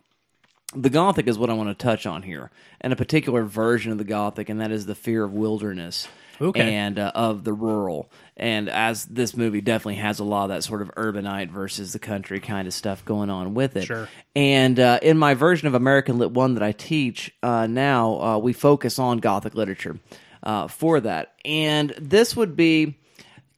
the 0.75 0.91
Gothic 0.91 1.27
is 1.27 1.39
what 1.39 1.51
I 1.51 1.55
want 1.55 1.69
to 1.69 1.83
touch 1.83 2.07
on 2.07 2.23
here, 2.23 2.51
and 2.81 2.93
a 2.93 2.97
particular 2.97 3.45
version 3.45 3.93
of 3.93 3.99
the 3.99 4.05
Gothic, 4.05 4.49
and 4.49 4.61
that 4.61 4.71
is 4.71 4.87
the 4.87 4.95
fear 4.95 5.25
of 5.25 5.33
wilderness. 5.33 6.09
Okay. 6.39 6.75
And 6.75 6.99
uh, 6.99 7.13
of 7.15 7.45
the 7.45 7.55
rural, 7.55 8.11
and 8.37 8.69
as 8.69 9.07
this 9.07 9.35
movie 9.35 9.63
definitely 9.63 9.95
has 9.95 10.19
a 10.19 10.25
lot 10.25 10.45
of 10.45 10.49
that 10.51 10.65
sort 10.65 10.83
of 10.83 10.95
urbanite 10.95 11.49
versus 11.49 11.95
the 11.95 11.99
country 11.99 12.41
kind 12.41 12.69
of 12.69 12.75
stuff 12.75 13.03
going 13.07 13.31
on 13.31 13.55
with 13.55 13.75
it. 13.75 13.87
Sure. 13.87 14.07
And 14.35 14.79
uh, 14.79 14.99
in 15.01 15.17
my 15.17 15.33
version 15.33 15.67
of 15.67 15.73
American 15.73 16.19
Lit 16.19 16.33
1 16.33 16.53
that 16.53 16.63
I 16.63 16.73
teach 16.73 17.35
uh, 17.43 17.67
now, 17.67 18.21
uh, 18.21 18.37
we 18.37 18.53
focus 18.53 18.99
on 18.99 19.17
Gothic 19.17 19.55
literature 19.55 19.99
uh, 20.43 20.69
for 20.69 21.01
that. 21.01 21.33
And 21.43 21.95
this 21.99 22.37
would 22.37 22.55
be 22.55 22.99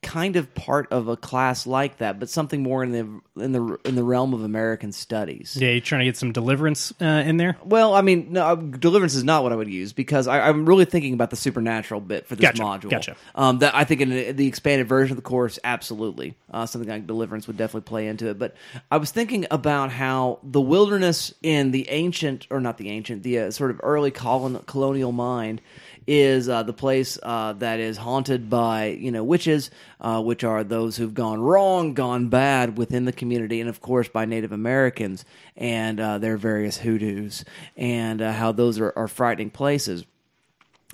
kind 0.02 0.36
of 0.36 0.54
part 0.54 0.92
of 0.92 1.08
a 1.08 1.16
class 1.16 1.66
like 1.66 1.98
that, 1.98 2.20
but 2.20 2.28
something 2.30 2.62
more 2.62 2.84
in 2.84 2.92
the 2.92 3.42
in 3.42 3.52
the 3.52 3.78
in 3.84 3.94
the 3.94 4.04
realm 4.04 4.32
of 4.32 4.42
American 4.42 4.92
studies. 4.92 5.56
Yeah, 5.60 5.70
you 5.70 5.80
trying 5.80 6.00
to 6.00 6.04
get 6.04 6.16
some 6.16 6.32
deliverance 6.32 6.92
uh, 7.00 7.04
in 7.04 7.36
there? 7.36 7.56
Well, 7.64 7.94
I 7.94 8.02
mean, 8.02 8.32
no, 8.32 8.46
uh, 8.46 8.54
deliverance 8.54 9.14
is 9.14 9.24
not 9.24 9.42
what 9.42 9.52
I 9.52 9.56
would 9.56 9.68
use 9.68 9.92
because 9.92 10.28
I, 10.28 10.48
I'm 10.48 10.66
really 10.66 10.84
thinking 10.84 11.14
about 11.14 11.30
the 11.30 11.36
supernatural 11.36 12.00
bit 12.00 12.26
for 12.26 12.36
this 12.36 12.42
Gotcha, 12.42 12.62
module. 12.62 12.90
gotcha. 12.90 13.16
Um, 13.34 13.58
that 13.58 13.74
I 13.74 13.84
think 13.84 14.00
in 14.00 14.10
the, 14.10 14.32
the 14.32 14.46
expanded 14.46 14.88
version 14.88 15.12
of 15.12 15.22
the 15.22 15.28
course, 15.28 15.58
absolutely, 15.64 16.36
uh, 16.52 16.66
something 16.66 16.88
like 16.88 17.06
deliverance 17.06 17.46
would 17.46 17.56
definitely 17.56 17.88
play 17.88 18.06
into 18.06 18.28
it. 18.28 18.38
But 18.38 18.54
I 18.90 18.98
was 18.98 19.10
thinking 19.10 19.46
about 19.50 19.90
how 19.90 20.38
the 20.42 20.60
wilderness 20.60 21.34
in 21.42 21.72
the 21.72 21.88
ancient, 21.90 22.46
or 22.50 22.60
not 22.60 22.78
the 22.78 22.90
ancient, 22.90 23.24
the 23.24 23.38
uh, 23.40 23.50
sort 23.50 23.70
of 23.70 23.80
early 23.82 24.10
colon, 24.10 24.58
colonial 24.66 25.12
mind 25.12 25.60
is 26.08 26.48
uh, 26.48 26.62
the 26.62 26.72
place 26.72 27.18
uh, 27.22 27.52
that 27.52 27.78
is 27.78 27.98
haunted 27.98 28.48
by 28.48 28.86
you 28.86 29.12
know 29.12 29.22
witches, 29.22 29.70
uh, 30.00 30.20
which 30.22 30.42
are 30.42 30.64
those 30.64 30.96
who've 30.96 31.12
gone 31.12 31.38
wrong, 31.38 31.92
gone 31.92 32.28
bad 32.30 32.78
within 32.78 33.04
the 33.04 33.12
community, 33.12 33.60
and 33.60 33.68
of 33.68 33.82
course 33.82 34.08
by 34.08 34.24
Native 34.24 34.50
Americans 34.50 35.26
and 35.54 36.00
uh, 36.00 36.16
their 36.16 36.38
various 36.38 36.78
hoodoos, 36.78 37.44
and 37.76 38.22
uh, 38.22 38.32
how 38.32 38.50
those 38.52 38.80
are, 38.80 38.92
are 38.96 39.06
frightening 39.06 39.50
places. 39.50 40.04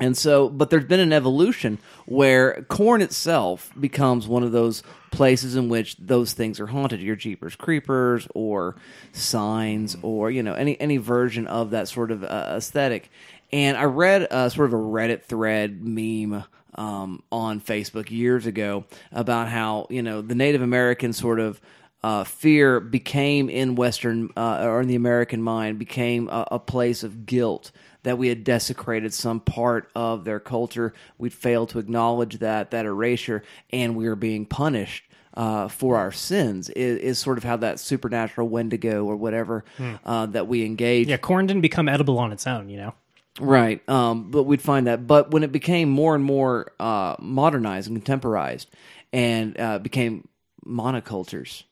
And 0.01 0.17
so, 0.17 0.49
but 0.49 0.71
there's 0.71 0.87
been 0.87 0.99
an 0.99 1.13
evolution 1.13 1.79
where 2.07 2.63
corn 2.69 3.01
itself 3.01 3.71
becomes 3.79 4.27
one 4.27 4.43
of 4.43 4.51
those 4.51 4.83
places 5.13 5.55
in 5.55 5.69
which 5.69 5.97
those 5.99 6.33
things 6.33 6.59
are 6.59 6.67
haunted. 6.67 7.01
Your 7.01 7.15
Jeepers 7.15 7.55
Creepers 7.55 8.27
or 8.35 8.75
signs 9.13 9.97
or, 10.03 10.33
you 10.33 10.43
know, 10.43 10.55
any, 10.55 10.81
any 10.81 10.97
version 10.97 11.47
of 11.47 11.71
that 11.71 11.87
sort 11.87 12.11
of 12.11 12.25
uh, 12.25 12.55
aesthetic. 12.57 13.09
And 13.53 13.77
I 13.77 13.85
read 13.85 14.27
uh, 14.31 14.49
sort 14.49 14.67
of 14.67 14.75
a 14.75 14.83
Reddit 14.83 15.23
thread 15.23 15.83
meme 15.83 16.45
um, 16.75 17.23
on 17.31 17.61
Facebook 17.61 18.11
years 18.11 18.47
ago 18.47 18.85
about 19.13 19.49
how, 19.49 19.87
you 19.91 20.03
know, 20.03 20.23
the 20.23 20.35
Native 20.35 20.63
American 20.63 21.13
sort 21.13 21.41
of 21.41 21.61
uh, 22.03 22.25
fear 22.25 22.81
became 22.81 23.49
in 23.49 23.77
Western 23.77 24.29
uh, 24.37 24.65
or 24.65 24.83
in 24.83 24.89
the 24.89 24.95
American 24.95 25.43
mind 25.43 25.79
became 25.79 26.29
a, 26.29 26.47
a 26.53 26.59
place 26.59 27.03
of 27.03 27.25
guilt 27.25 27.71
that 28.03 28.19
we 28.19 28.29
had 28.29 28.45
desecrated 28.45 29.15
some 29.15 29.41
part 29.41 29.91
of 29.95 30.25
their 30.25 30.39
culture. 30.39 30.93
We'd 31.17 31.33
failed 31.33 31.71
to 31.71 31.79
acknowledge 31.79 32.41
that 32.41 32.73
that 32.73 32.85
erasure, 32.85 33.43
and 33.71 33.97
we 33.97 34.09
were 34.09 34.17
being 34.17 34.47
punished. 34.47 35.05
Uh, 35.37 35.67
for 35.67 35.97
our 35.97 36.13
sins 36.13 36.71
is, 36.71 36.97
is 36.99 37.19
sort 37.19 37.39
of 37.39 37.43
how 37.43 37.57
that 37.57 37.81
supernatural 37.81 38.49
Wendigo 38.49 39.05
or 39.05 39.17
whatever 39.17 39.65
uh, 40.05 40.27
that 40.27 40.47
we 40.47 40.65
engage. 40.65 41.09
Yeah, 41.09 41.17
corn 41.17 41.49
didn't 41.49 41.63
become 41.63 41.89
edible 41.89 42.21
on 42.21 42.31
its 42.31 42.47
own, 42.47 42.69
you 42.69 42.77
know. 42.77 42.95
Right. 43.41 43.87
Um, 43.89 44.31
but 44.31 44.45
we'd 44.45 44.63
find 44.63 44.87
that. 44.87 45.07
But 45.07 45.31
when 45.33 45.43
it 45.43 45.51
became 45.51 45.89
more 45.89 46.15
and 46.15 46.23
more 46.23 46.73
uh, 46.79 47.17
modernized 47.19 47.89
and 47.89 47.97
contemporized 47.97 48.69
and 49.13 49.59
uh, 49.59 49.79
became 49.81 50.29
monocultures, 50.65 51.65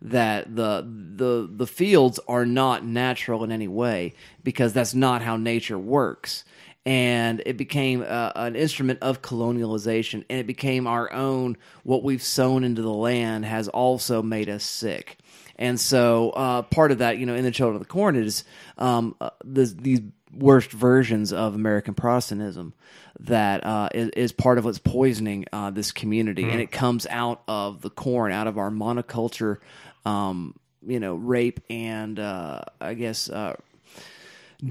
that 0.00 0.56
the 0.56 0.84
the 1.14 1.48
the 1.50 1.66
fields 1.66 2.18
are 2.26 2.46
not 2.46 2.84
natural 2.84 3.44
in 3.44 3.52
any 3.52 3.68
way 3.68 4.14
because 4.42 4.72
that's 4.72 4.94
not 4.94 5.22
how 5.22 5.36
nature 5.36 5.78
works. 5.78 6.44
And 6.84 7.40
it 7.46 7.56
became 7.56 8.04
uh, 8.04 8.32
an 8.34 8.56
instrument 8.56 8.98
of 9.02 9.22
colonialization, 9.22 10.24
and 10.28 10.40
it 10.40 10.46
became 10.48 10.88
our 10.88 11.12
own. 11.12 11.56
What 11.84 12.02
we've 12.02 12.22
sown 12.22 12.64
into 12.64 12.82
the 12.82 12.92
land 12.92 13.44
has 13.44 13.68
also 13.68 14.20
made 14.20 14.48
us 14.48 14.64
sick. 14.64 15.18
And 15.56 15.78
so, 15.78 16.30
uh, 16.30 16.62
part 16.62 16.90
of 16.90 16.98
that, 16.98 17.18
you 17.18 17.26
know, 17.26 17.36
in 17.36 17.44
the 17.44 17.52
Children 17.52 17.76
of 17.76 17.82
the 17.82 17.92
Corn 17.92 18.16
is 18.16 18.42
um, 18.78 19.14
uh, 19.20 19.30
this, 19.44 19.72
these 19.74 20.00
worst 20.34 20.70
versions 20.70 21.32
of 21.32 21.54
American 21.54 21.94
Protestantism 21.94 22.74
that 23.20 23.64
uh, 23.64 23.88
is, 23.94 24.08
is 24.10 24.32
part 24.32 24.58
of 24.58 24.64
what's 24.64 24.78
poisoning 24.78 25.44
uh, 25.52 25.70
this 25.70 25.92
community, 25.92 26.42
and 26.50 26.60
it 26.60 26.70
comes 26.70 27.06
out 27.08 27.42
of 27.46 27.80
the 27.82 27.90
corn, 27.90 28.32
out 28.32 28.46
of 28.46 28.58
our 28.58 28.70
monoculture, 28.70 29.58
um, 30.06 30.54
you 30.86 30.98
know, 30.98 31.14
rape 31.14 31.60
and 31.70 32.18
uh, 32.18 32.62
I 32.80 32.94
guess 32.94 33.28
uh, 33.30 33.54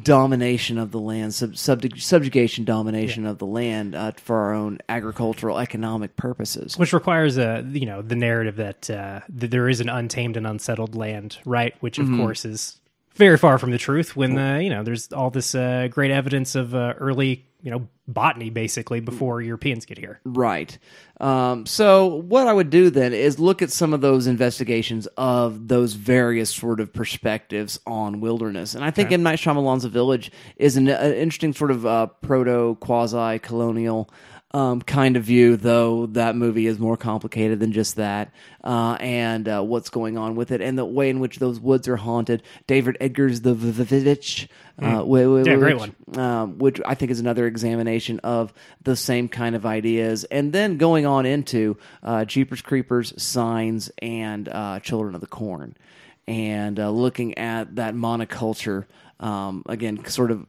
domination 0.04 0.78
of 0.78 0.92
the 0.92 1.00
land, 1.00 1.34
sub- 1.34 1.52
subjug- 1.52 2.02
subjugation, 2.02 2.66
domination 2.66 3.26
of 3.26 3.38
the 3.38 3.46
land 3.46 3.94
uh, 3.94 4.12
for 4.18 4.38
our 4.38 4.54
own 4.54 4.80
agricultural 4.90 5.60
economic 5.60 6.16
purposes. 6.16 6.78
which 6.78 6.94
requires 6.94 7.38
a 7.38 7.66
you 7.72 7.86
know 7.86 8.02
the 8.02 8.16
narrative 8.16 8.56
that 8.58 8.90
uh, 8.90 9.20
that 9.30 9.52
there 9.52 9.70
is 9.70 9.82
an 9.82 9.90
untamed 9.90 10.38
and 10.38 10.48
unsettled 10.48 10.96
land, 10.96 11.38
right? 11.46 11.76
Which 11.82 12.00
of 12.00 12.08
course 12.08 12.44
is 12.46 12.81
very 13.16 13.38
far 13.38 13.58
from 13.58 13.72
the 13.72 13.78
truth. 13.78 14.16
When 14.16 14.38
uh, 14.38 14.58
you 14.58 14.70
know 14.70 14.84
there's 14.84 15.12
all 15.12 15.30
this 15.30 15.56
uh, 15.56 15.88
great 15.90 16.12
evidence 16.12 16.56
of 16.56 16.74
uh, 16.76 16.94
early 16.98 17.46
you 17.62 17.72
know 17.72 17.88
botany 18.08 18.50
basically 18.50 19.00
before 19.00 19.42
Europeans 19.42 19.86
get 19.86 19.98
here. 19.98 20.20
Right. 20.26 20.78
Um, 21.20 21.66
so 21.66 22.08
what 22.08 22.48
I 22.48 22.54
would 22.54 22.70
do 22.70 22.90
then 22.90 23.14
is 23.14 23.40
look 23.40 23.62
at 23.62 23.72
some 23.72 23.94
of 23.94 24.02
those 24.02 24.28
investigations 24.28 25.08
of 25.18 25.68
those 25.68 25.94
various 25.94 26.54
sort 26.54 26.80
of 26.80 26.92
perspectives 26.92 27.80
on 27.86 28.20
wilderness, 28.20 28.76
and 28.76 28.84
I 28.84 28.92
think 28.92 29.12
M 29.12 29.24
Night 29.24 29.40
Shyamalan's 29.40 29.86
Village 29.86 30.32
is 30.56 30.78
an, 30.78 30.88
an 30.88 31.14
interesting 31.14 31.54
sort 31.54 31.72
of 31.72 31.86
uh, 31.86 32.08
proto 32.08 32.76
quasi 32.80 33.40
colonial. 33.40 34.10
Um, 34.54 34.82
kind 34.82 35.16
of 35.16 35.24
view, 35.24 35.56
though 35.56 36.08
that 36.08 36.36
movie 36.36 36.68
is 36.68 36.78
more 36.78 36.98
complicated 36.98 37.62
than 37.62 37.72
just 37.72 37.96
that, 37.96 38.34
uh, 38.66 38.98
and 39.00 39.48
uh, 39.48 39.62
what's 39.62 39.90
going 39.90 40.18
on 40.18 40.36
with 40.36 40.52
it, 40.52 40.60
and 40.60 40.78
the 40.78 40.84
way 40.84 41.10
in 41.10 41.22
which 41.22 41.40
those 41.40 41.58
woods 41.58 41.88
are 41.88 41.96
haunted. 41.96 42.44
David 42.68 42.98
Edgar's 43.00 43.40
The 43.42 43.54
Village, 43.54 44.50
uh, 44.82 45.04
Hmm. 45.04 45.48
Yeah, 45.48 45.56
great 45.56 45.76
which- 46.08 46.18
um, 46.18 46.58
which 46.58 46.82
I 46.86 46.96
think 46.96 47.12
is 47.12 47.22
another 47.22 47.48
examination 47.48 48.20
of 48.26 48.52
the 48.84 48.98
same 48.98 49.30
kind 49.30 49.56
of 49.56 49.66
ideas, 49.66 50.26
and 50.26 50.52
then 50.52 50.76
going 50.76 51.06
on 51.06 51.26
into 51.26 51.78
uh, 52.04 52.26
Jeepers 52.26 52.62
Creepers, 52.62 53.14
Signs, 53.22 53.90
and 54.02 54.50
uh, 54.50 54.82
Children 54.82 55.16
of 55.16 55.22
the 55.22 55.28
Corn, 55.28 55.78
and 56.28 56.78
uh, 56.78 56.90
looking 56.90 57.38
at 57.38 57.78
that 57.78 57.96
monoculture 57.96 58.84
um, 59.22 59.64
again, 59.70 60.04
sort 60.08 60.30
of 60.30 60.46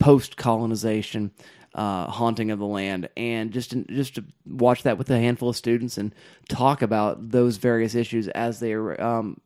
post 0.00 0.36
colonization. 0.36 1.30
Uh, 1.74 2.06
haunting 2.06 2.52
of 2.52 2.60
the 2.60 2.66
land, 2.66 3.08
and 3.16 3.50
just 3.50 3.74
just 3.88 4.14
to 4.14 4.24
watch 4.46 4.84
that 4.84 4.96
with 4.96 5.10
a 5.10 5.18
handful 5.18 5.48
of 5.48 5.56
students 5.56 5.98
and 5.98 6.14
talk 6.48 6.82
about 6.82 7.30
those 7.30 7.56
various 7.56 7.96
issues 7.96 8.28
as 8.28 8.60
they 8.60 8.74
um, 8.74 9.40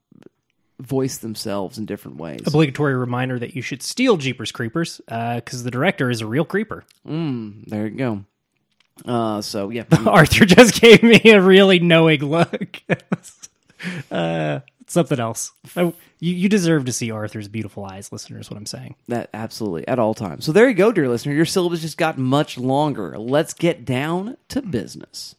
voice 0.78 1.18
themselves 1.18 1.78
in 1.78 1.86
different 1.86 2.18
ways. 2.18 2.42
Obligatory 2.46 2.94
reminder 2.94 3.38
that 3.38 3.56
you 3.56 3.62
should 3.62 3.82
steal 3.82 4.18
Jeepers 4.18 4.52
Creepers 4.52 5.00
because 5.06 5.62
the 5.62 5.70
director 5.70 6.10
is 6.10 6.20
a 6.20 6.26
real 6.26 6.44
creeper. 6.44 6.84
There 7.06 7.86
you 7.86 7.96
go. 7.96 8.24
Uh, 9.04 9.40
so 9.40 9.70
yeah, 9.70 9.84
Arthur 10.06 10.44
just 10.44 10.80
gave 10.80 11.02
me 11.02 11.20
a 11.30 11.40
really 11.40 11.78
knowing 11.78 12.20
look. 12.20 12.82
uh, 14.10 14.60
something 14.88 15.20
else. 15.20 15.52
Oh, 15.76 15.94
you, 16.20 16.34
you 16.34 16.48
deserve 16.48 16.84
to 16.86 16.92
see 16.92 17.10
Arthur's 17.10 17.48
beautiful 17.48 17.84
eyes, 17.84 18.10
listeners. 18.12 18.50
What 18.50 18.56
I'm 18.56 18.66
saying. 18.66 18.96
That 19.08 19.30
absolutely 19.32 19.86
at 19.88 19.98
all 19.98 20.14
times. 20.14 20.44
So 20.44 20.52
there 20.52 20.68
you 20.68 20.74
go, 20.74 20.90
dear 20.92 21.08
listener. 21.08 21.32
Your 21.34 21.44
syllabus 21.44 21.80
just 21.82 21.96
got 21.98 22.18
much 22.18 22.58
longer. 22.58 23.18
Let's 23.18 23.54
get 23.54 23.84
down 23.84 24.36
to 24.48 24.62
business. 24.62 25.34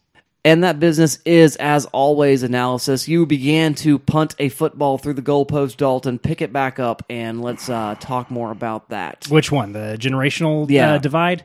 And 0.45 0.63
that 0.63 0.79
business 0.79 1.19
is, 1.25 1.57
as 1.57 1.85
always, 1.87 2.43
analysis. 2.43 3.09
You 3.09 3.25
began 3.25 3.75
to 3.75 3.99
punt 3.99 4.35
a 4.39 4.47
football 4.47 4.97
through 4.97 5.15
the 5.15 5.21
goalpost, 5.21 5.75
Dalton. 5.75 6.17
Pick 6.17 6.41
it 6.41 6.53
back 6.53 6.79
up, 6.79 7.03
and 7.09 7.41
let's 7.41 7.69
uh, 7.69 7.95
talk 7.99 8.31
more 8.31 8.49
about 8.49 8.87
that. 8.89 9.27
Which 9.29 9.51
one? 9.51 9.73
The 9.73 9.97
generational 9.99 10.69
Yeah. 10.69 10.93
uh, 10.93 10.97
divide? 10.97 11.43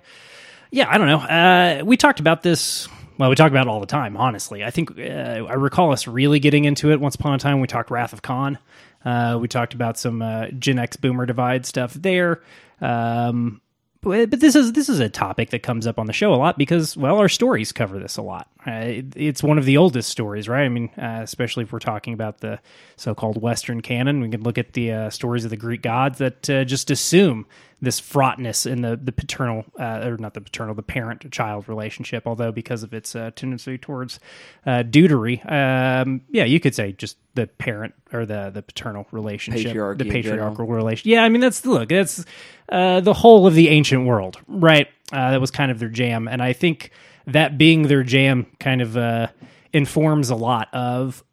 Yeah, 0.70 0.86
I 0.88 0.98
don't 0.98 1.08
know. 1.08 1.18
Uh, 1.18 1.84
we 1.84 1.96
talked 1.96 2.20
about 2.20 2.44
this. 2.44 2.88
Well, 3.16 3.30
we 3.30 3.36
talk 3.36 3.50
about 3.50 3.66
it 3.66 3.70
all 3.70 3.80
the 3.80 3.86
time, 3.86 4.16
honestly. 4.16 4.64
I 4.64 4.70
think 4.70 4.98
uh, 4.98 5.02
I 5.02 5.54
recall 5.54 5.92
us 5.92 6.06
really 6.08 6.40
getting 6.40 6.64
into 6.64 6.90
it 6.90 7.00
once 7.00 7.14
upon 7.14 7.34
a 7.34 7.38
time. 7.38 7.60
We 7.60 7.66
talked 7.68 7.90
Wrath 7.90 8.12
of 8.12 8.22
Khan. 8.22 8.58
Uh, 9.04 9.38
we 9.40 9.46
talked 9.48 9.74
about 9.74 9.98
some 9.98 10.20
uh, 10.22 10.48
Gen 10.58 10.78
X 10.78 10.96
Boomer 10.96 11.26
divide 11.26 11.64
stuff 11.66 11.94
there. 11.94 12.42
Um, 12.80 13.60
but 14.00 14.28
but 14.30 14.40
this 14.40 14.54
is 14.54 14.72
this 14.72 14.88
is 14.90 15.00
a 15.00 15.08
topic 15.08 15.50
that 15.50 15.62
comes 15.62 15.86
up 15.86 15.98
on 15.98 16.06
the 16.06 16.12
show 16.12 16.34
a 16.34 16.36
lot 16.36 16.58
because 16.58 16.94
well, 16.96 17.18
our 17.18 17.28
stories 17.28 17.72
cover 17.72 17.98
this 17.98 18.16
a 18.18 18.22
lot. 18.22 18.48
Uh, 18.66 18.70
it- 18.72 19.16
it's 19.16 19.42
one 19.42 19.56
of 19.58 19.64
the 19.64 19.76
oldest 19.78 20.10
stories, 20.10 20.48
right? 20.48 20.64
I 20.64 20.68
mean, 20.68 20.90
uh, 20.98 21.20
especially 21.22 21.64
if 21.64 21.72
we're 21.72 21.78
talking 21.78 22.12
about 22.14 22.38
the 22.40 22.58
so-called 22.96 23.40
Western 23.40 23.80
canon, 23.80 24.20
we 24.20 24.28
can 24.28 24.42
look 24.42 24.58
at 24.58 24.72
the 24.74 24.92
uh, 24.92 25.10
stories 25.10 25.44
of 25.44 25.50
the 25.50 25.56
Greek 25.56 25.82
gods 25.82 26.18
that 26.18 26.42
just 26.42 26.90
assume 26.90 27.46
this 27.84 28.00
fraughtness 28.00 28.66
in 28.66 28.82
the 28.82 28.96
the 28.96 29.12
paternal 29.12 29.64
uh, 29.78 30.02
or 30.04 30.16
not 30.16 30.34
the 30.34 30.40
paternal, 30.40 30.74
the 30.74 30.82
parent-child 30.82 31.68
relationship. 31.68 32.26
Although 32.26 32.52
because 32.52 32.82
of 32.82 32.92
its 32.92 33.14
uh, 33.14 33.30
tendency 33.34 33.78
towards 33.78 34.18
uh, 34.66 34.82
deutery, 34.82 35.40
um, 35.42 36.22
yeah, 36.30 36.44
you 36.44 36.60
could 36.60 36.74
say 36.74 36.92
just 36.92 37.16
the 37.34 37.46
parent 37.46 37.94
or 38.12 38.26
the 38.26 38.50
the 38.52 38.62
paternal 38.62 39.06
relationship, 39.12 39.74
Patriarchy 39.74 39.98
the 39.98 40.10
patriarchal 40.10 40.66
relation. 40.66 41.10
Yeah, 41.10 41.24
I 41.24 41.28
mean 41.28 41.40
that's 41.40 41.64
look, 41.64 41.88
that's 41.88 42.24
uh, 42.68 43.00
the 43.00 43.14
whole 43.14 43.46
of 43.46 43.54
the 43.54 43.68
ancient 43.68 44.06
world, 44.06 44.38
right? 44.48 44.88
Uh, 45.12 45.30
that 45.32 45.40
was 45.40 45.50
kind 45.50 45.70
of 45.70 45.78
their 45.78 45.88
jam, 45.88 46.28
and 46.28 46.42
I 46.42 46.52
think 46.52 46.90
that 47.26 47.58
being 47.58 47.82
their 47.82 48.02
jam 48.02 48.46
kind 48.58 48.82
of 48.82 48.96
uh, 48.96 49.28
informs 49.72 50.30
a 50.30 50.36
lot 50.36 50.72
of 50.72 51.24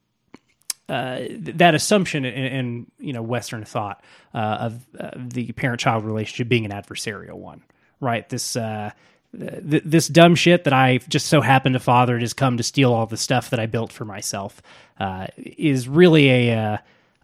uh, 0.92 1.26
that 1.30 1.74
assumption 1.74 2.26
in, 2.26 2.46
in 2.46 2.92
you 3.00 3.14
know 3.14 3.22
Western 3.22 3.64
thought 3.64 4.04
uh, 4.34 4.38
of 4.38 4.86
uh, 5.00 5.12
the 5.16 5.54
parent-child 5.54 6.04
relationship 6.04 6.50
being 6.50 6.66
an 6.66 6.72
adversarial 6.72 7.38
one, 7.38 7.64
right? 8.02 8.28
This. 8.28 8.56
Uh, 8.58 8.92
th- 9.34 9.84
this 9.86 10.10
dumb 10.10 10.36
shit 10.36 10.66
that 10.66 10.74
I 10.74 10.98
just 10.98 11.28
so 11.28 11.40
happen 11.40 11.72
to 11.72 11.80
father 11.80 12.20
has 12.20 12.34
come 12.34 12.58
to 12.58 12.64
steal 12.64 12.92
all 12.92 13.06
the 13.06 13.16
stuff 13.16 13.52
that 13.52 13.60
I 13.62 13.68
built 13.68 13.94
for 13.94 14.04
myself 14.04 14.62
uh, 15.00 15.28
is 15.38 15.88
really 15.88 16.50
a 16.50 16.58
uh, 16.58 16.78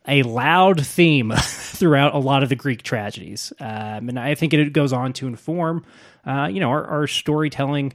a 0.08 0.24
loud 0.24 0.86
theme 0.88 1.34
throughout 1.38 2.16
a 2.16 2.20
lot 2.20 2.44
of 2.44 2.48
the 2.48 2.56
Greek 2.56 2.84
tragedies, 2.84 3.52
um, 3.60 4.08
and 4.08 4.18
I 4.18 4.36
think 4.36 4.54
it 4.54 4.72
goes 4.72 4.94
on 4.94 5.12
to 5.14 5.28
inform, 5.28 5.84
you 6.26 6.62
know, 6.62 6.70
our, 6.70 6.86
our 6.86 7.08
storytelling. 7.08 7.94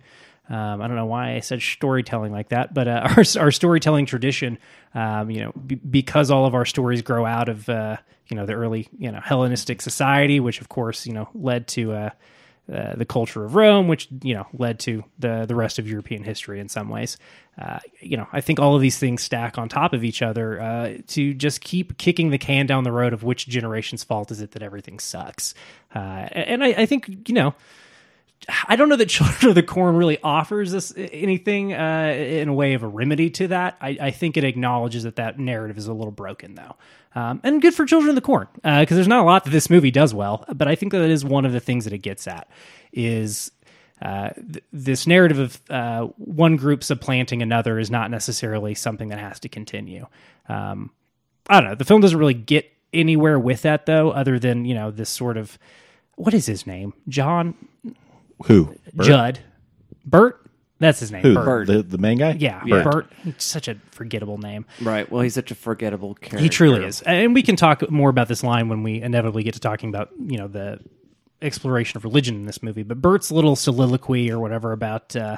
Um, 0.48 0.82
I 0.82 0.88
don't 0.88 0.96
know 0.96 1.06
why 1.06 1.34
I 1.34 1.40
said 1.40 1.62
storytelling 1.62 2.32
like 2.32 2.48
that, 2.48 2.74
but 2.74 2.88
uh, 2.88 3.08
our 3.16 3.24
our 3.38 3.50
storytelling 3.50 4.06
tradition, 4.06 4.58
um, 4.94 5.30
you 5.30 5.40
know, 5.40 5.52
b- 5.52 5.76
because 5.76 6.30
all 6.30 6.46
of 6.46 6.54
our 6.54 6.66
stories 6.66 7.02
grow 7.02 7.24
out 7.24 7.48
of 7.48 7.68
uh, 7.68 7.96
you 8.28 8.36
know 8.36 8.44
the 8.44 8.54
early 8.54 8.88
you 8.98 9.10
know 9.10 9.20
Hellenistic 9.20 9.80
society, 9.80 10.40
which 10.40 10.60
of 10.60 10.68
course 10.68 11.06
you 11.06 11.12
know 11.12 11.28
led 11.34 11.68
to 11.68 11.92
uh, 11.92 12.10
uh, 12.72 12.96
the 12.96 13.04
culture 13.04 13.44
of 13.44 13.54
Rome, 13.54 13.86
which 13.86 14.08
you 14.22 14.34
know 14.34 14.46
led 14.52 14.80
to 14.80 15.04
the 15.18 15.46
the 15.46 15.54
rest 15.54 15.78
of 15.78 15.88
European 15.88 16.24
history 16.24 16.58
in 16.58 16.68
some 16.68 16.88
ways. 16.88 17.18
Uh, 17.60 17.78
you 18.00 18.16
know, 18.16 18.26
I 18.32 18.40
think 18.40 18.58
all 18.58 18.74
of 18.74 18.80
these 18.80 18.98
things 18.98 19.22
stack 19.22 19.58
on 19.58 19.68
top 19.68 19.92
of 19.92 20.02
each 20.02 20.22
other 20.22 20.60
uh, 20.60 20.94
to 21.08 21.34
just 21.34 21.60
keep 21.60 21.98
kicking 21.98 22.30
the 22.30 22.38
can 22.38 22.66
down 22.66 22.82
the 22.82 22.92
road 22.92 23.12
of 23.12 23.22
which 23.22 23.46
generation's 23.46 24.02
fault 24.02 24.30
is 24.30 24.40
it 24.40 24.52
that 24.52 24.62
everything 24.62 24.98
sucks. 24.98 25.54
And 25.94 26.64
I, 26.64 26.68
I 26.68 26.86
think 26.86 27.28
you 27.28 27.34
know. 27.34 27.54
I 28.68 28.76
don't 28.76 28.88
know 28.88 28.96
that 28.96 29.08
Children 29.08 29.50
of 29.50 29.54
the 29.54 29.62
Corn 29.62 29.96
really 29.96 30.18
offers 30.22 30.74
us 30.74 30.92
anything 30.96 31.72
uh, 31.72 32.14
in 32.16 32.48
a 32.48 32.54
way 32.54 32.74
of 32.74 32.82
a 32.82 32.88
remedy 32.88 33.30
to 33.30 33.48
that. 33.48 33.76
I, 33.80 33.98
I, 34.00 34.10
think 34.10 34.36
it 34.36 34.44
acknowledges 34.44 35.04
that 35.04 35.16
that 35.16 35.38
narrative 35.38 35.78
is 35.78 35.86
a 35.86 35.92
little 35.92 36.12
broken, 36.12 36.54
though. 36.54 36.76
Um, 37.14 37.40
and 37.44 37.60
good 37.60 37.74
for 37.74 37.84
Children 37.84 38.10
of 38.10 38.14
the 38.14 38.22
Corn 38.22 38.48
because 38.54 38.92
uh, 38.92 38.94
there's 38.94 39.08
not 39.08 39.20
a 39.20 39.24
lot 39.24 39.44
that 39.44 39.50
this 39.50 39.68
movie 39.68 39.90
does 39.90 40.14
well, 40.14 40.44
but 40.52 40.66
I 40.66 40.74
think 40.74 40.92
that 40.92 41.02
is 41.02 41.24
one 41.24 41.44
of 41.44 41.52
the 41.52 41.60
things 41.60 41.84
that 41.84 41.92
it 41.92 41.98
gets 41.98 42.26
at 42.26 42.48
is 42.92 43.50
uh, 44.00 44.30
th- 44.30 44.64
this 44.72 45.06
narrative 45.06 45.38
of 45.38 45.60
uh, 45.70 46.06
one 46.16 46.56
group 46.56 46.82
supplanting 46.82 47.42
another 47.42 47.78
is 47.78 47.90
not 47.90 48.10
necessarily 48.10 48.74
something 48.74 49.08
that 49.08 49.18
has 49.18 49.38
to 49.40 49.48
continue. 49.48 50.06
Um, 50.48 50.90
I 51.48 51.60
don't 51.60 51.70
know. 51.70 51.74
The 51.76 51.84
film 51.84 52.00
doesn't 52.00 52.18
really 52.18 52.34
get 52.34 52.70
anywhere 52.92 53.38
with 53.38 53.62
that, 53.62 53.86
though, 53.86 54.10
other 54.10 54.38
than 54.38 54.64
you 54.64 54.74
know 54.74 54.90
this 54.90 55.10
sort 55.10 55.36
of 55.36 55.58
what 56.16 56.34
is 56.34 56.46
his 56.46 56.66
name, 56.66 56.94
John 57.08 57.54
who? 58.42 58.74
Bert? 58.92 59.06
Judd. 59.06 59.38
Bert? 60.04 60.38
That's 60.78 60.98
his 60.98 61.12
name. 61.12 61.22
Who? 61.22 61.34
Bert. 61.34 61.68
The, 61.68 61.82
the 61.82 61.98
main 61.98 62.18
guy? 62.18 62.32
Yeah, 62.32 62.62
Bert. 62.66 62.84
Bert. 62.84 63.40
Such 63.40 63.68
a 63.68 63.76
forgettable 63.92 64.38
name. 64.38 64.66
Right. 64.80 65.10
Well, 65.10 65.22
he's 65.22 65.34
such 65.34 65.52
a 65.52 65.54
forgettable 65.54 66.14
character. 66.14 66.38
He 66.38 66.48
truly 66.48 66.84
is. 66.84 67.02
And 67.02 67.34
we 67.34 67.42
can 67.42 67.54
talk 67.54 67.88
more 67.88 68.10
about 68.10 68.26
this 68.26 68.42
line 68.42 68.68
when 68.68 68.82
we 68.82 69.00
inevitably 69.00 69.44
get 69.44 69.54
to 69.54 69.60
talking 69.60 69.90
about, 69.90 70.10
you 70.18 70.38
know, 70.38 70.48
the 70.48 70.80
exploration 71.40 71.96
of 71.96 72.04
religion 72.04 72.34
in 72.34 72.46
this 72.46 72.62
movie. 72.62 72.82
But 72.82 73.00
Bert's 73.00 73.30
little 73.30 73.54
soliloquy 73.54 74.30
or 74.30 74.40
whatever 74.40 74.72
about, 74.72 75.14
uh, 75.14 75.36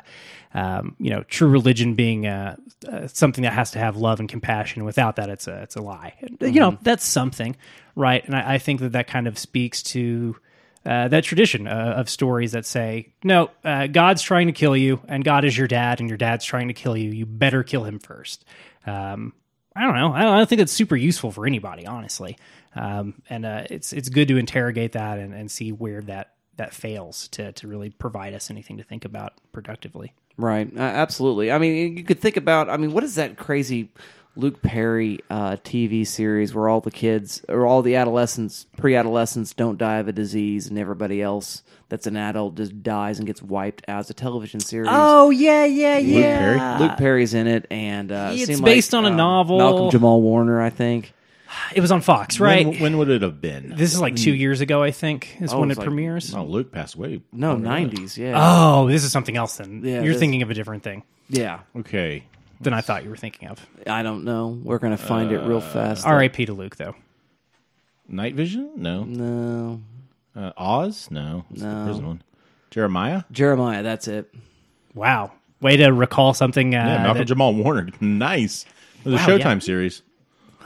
um, 0.55 0.97
you 0.99 1.11
know, 1.11 1.23
true 1.25 1.49
religion 1.49 1.95
being 1.95 2.27
uh, 2.27 2.57
uh, 2.89 3.07
something 3.09 3.43
that 3.43 3.53
has 3.53 3.71
to 3.73 3.79
have 3.79 3.97
love 3.97 4.21
and 4.21 4.29
compassion. 4.29 4.85
Without 4.85 5.17
that, 5.17 5.29
it's 5.29 5.47
a 5.47 5.63
it's 5.63 5.77
a 5.77 5.83
lie. 5.83 6.15
Mm-hmm. 6.23 6.55
You 6.55 6.61
know, 6.61 6.79
that's 6.83 7.05
something, 7.05 7.57
right? 7.97 8.25
And 8.25 8.35
I, 8.35 8.55
I 8.55 8.59
think 8.59 8.81
that 8.81 8.93
that 8.93 9.09
kind 9.09 9.27
of 9.27 9.39
speaks 9.39 9.83
to 9.85 10.37
uh, 10.87 11.09
that 11.09 11.25
tradition 11.25 11.67
uh, 11.67 11.95
of 11.97 12.11
stories 12.11 12.53
that 12.53 12.67
say, 12.67 13.13
no, 13.23 13.51
uh, 13.65 13.87
God's 13.87 14.23
trying 14.23 14.49
to 14.49 14.53
kill 14.53 14.77
you, 14.77 15.01
and 15.09 15.25
God 15.25 15.45
is 15.45 15.57
your 15.57 15.69
dad, 15.69 16.01
and 16.01 16.09
your 16.09 16.19
dad's 16.19 16.45
trying 16.45 16.69
to 16.69 16.75
kill 16.75 16.97
you. 16.97 17.11
You 17.11 17.27
better 17.27 17.63
kill 17.63 17.85
him 17.85 17.99
first. 17.99 18.45
Um, 18.87 19.33
I 19.75 19.83
don't 19.83 19.95
know. 19.95 20.13
I 20.13 20.23
don't, 20.23 20.35
I 20.35 20.39
don't, 20.39 20.49
think 20.49 20.61
it's 20.61 20.73
super 20.73 20.97
useful 20.97 21.33
for 21.33 21.47
anybody, 21.47 21.87
honestly. 21.87 22.37
Um, 22.77 23.23
and 23.31 23.45
uh, 23.47 23.65
it's 23.71 23.93
it's 23.93 24.09
good 24.09 24.29
to 24.29 24.37
interrogate 24.37 24.93
that 24.93 25.19
and, 25.19 25.35
and 25.35 25.51
see 25.51 25.73
where 25.73 26.03
that 26.03 26.35
that 26.57 26.75
fails 26.75 27.29
to 27.29 27.53
to 27.53 27.67
really 27.67 27.91
provide 27.91 28.35
us 28.35 28.51
anything 28.51 28.77
to 28.77 28.85
think 28.85 29.05
about 29.05 29.33
productively. 29.53 30.13
Right. 30.37 30.77
absolutely. 30.77 31.53
I 31.53 31.59
mean, 31.59 31.97
you 31.97 32.05
could 32.05 32.19
think 32.19 32.37
about. 32.37 32.69
I 32.69 32.77
mean, 32.77 32.93
what 32.93 33.05
is 33.05 33.15
that 33.15 33.37
crazy? 33.37 33.93
Luke 34.37 34.63
Perry 34.63 35.21
uh, 35.31 35.57
TV 35.57 36.07
series 36.07 36.55
where 36.55 36.69
all 36.69 36.81
the 36.81 36.91
kids 36.91 37.45
or 37.49 37.67
all 37.67 37.83
the 37.83 37.97
adolescents, 37.97 38.67
pre-adolescents, 38.77 39.55
don't 39.55 39.79
die 39.79 39.99
of 39.99 40.09
a 40.09 40.13
disease, 40.13 40.67
and 40.67 40.79
everybody 40.79 41.23
else 41.23 41.63
that's 41.89 42.07
an 42.07 42.17
adult 42.17 42.57
just 42.57 42.83
dies 42.83 43.19
and 43.19 43.27
gets 43.27 43.43
wiped 43.43 43.85
out. 43.89 44.01
It's 44.01 44.11
a 44.11 44.15
television 44.15 44.61
series. 44.61 44.89
Oh 44.91 45.31
yeah, 45.31 45.65
yeah, 45.65 45.99
yeah. 45.99 46.19
Luke 46.19 46.59
Perry. 46.59 46.79
Luke 46.89 46.99
Perry's 46.99 47.35
in 47.35 47.47
it, 47.47 47.67
and 47.71 48.11
uh, 48.11 48.31
it's 48.33 48.61
based 48.61 48.93
like, 48.93 48.99
on 48.99 49.05
a 49.07 49.11
um, 49.11 49.17
novel. 49.17 49.59
Malcolm 49.59 49.91
Jamal 49.91 50.21
Warner, 50.21 50.61
I 50.61 50.71
think. 50.71 51.13
It 51.73 51.81
was 51.81 51.93
on 51.93 52.01
Fox, 52.01 52.41
right? 52.41 52.67
When, 52.67 52.81
when 52.81 52.99
would 52.99 53.09
it 53.11 53.23
have 53.23 53.41
been? 53.41 53.77
This 53.77 53.95
is 53.95 54.01
like 54.01 54.17
two 54.17 54.35
years 54.35 54.61
ago, 54.61 54.83
I 54.83 54.91
think, 54.91 55.37
is 55.41 55.53
Oh, 55.53 55.61
when 55.61 55.71
it's 55.71 55.79
it 55.79 55.83
like- 55.83 55.87
premieres. 55.87 56.35
Oh, 56.35 56.45
Luke 56.45 56.73
passed 56.73 56.97
away. 56.97 57.23
No, 57.33 57.53
Oh, 57.53 57.57
nineties. 57.57 58.19
Yeah, 58.19 58.33
Oh, 58.37 58.89
this 58.89 59.05
is 59.05 59.13
something 59.13 59.37
else. 59.37 59.59
Then 59.59 59.83
Yeah, 59.85 60.03
you're 60.03 60.15
this- 60.15 60.19
thinking 60.19 60.43
of 60.43 60.51
a 60.51 60.55
different 60.55 60.83
thing 60.83 61.05
yeah. 61.29 61.61
Okay. 61.77 62.25
Than 62.61 62.73
I 62.73 62.81
thought 62.81 63.05
you 63.05 63.11
were 63.11 63.17
thinking 63.17 63.49
of. 63.49 63.65
I 63.87 64.03
don't 64.03 64.25
know. 64.25 64.59
We're 64.63 64.79
gonna 64.79 64.97
find 64.97 65.33
it 65.33 65.39
real 65.41 65.61
fast. 65.61 66.07
R.I.P. 66.07 66.47
to 66.47 66.53
Luke, 66.53 66.77
though. 66.77 66.95
Night 68.09 68.35
Vision? 68.35 68.71
No. 68.77 69.05
No, 69.05 69.81
Uh, 70.37 70.53
Oz? 70.57 71.09
No. 71.11 71.45
It's 71.51 71.61
the 71.63 71.67
No. 71.75 71.85
prison 71.87 72.07
one. 72.07 72.23
Jeremiah? 72.71 73.23
Jeremiah. 73.31 73.83
That's 73.83 74.09
it. 74.09 74.35
Wow, 74.95 75.33
way 75.61 75.77
to 75.77 75.89
recall 75.91 76.35
something. 76.35 76.75
Uh, 76.75 76.79
Yeah, 76.79 76.99
Malcolm 76.99 77.19
that- 77.19 77.25
Jamal 77.25 77.55
Warner. 77.55 77.89
Nice. 78.01 78.65
It 79.05 79.11
was 79.11 79.15
a 79.15 79.17
Wow, 79.17 79.27
Showtime 79.39 79.55
yeah. 79.55 79.59
series. 79.61 80.03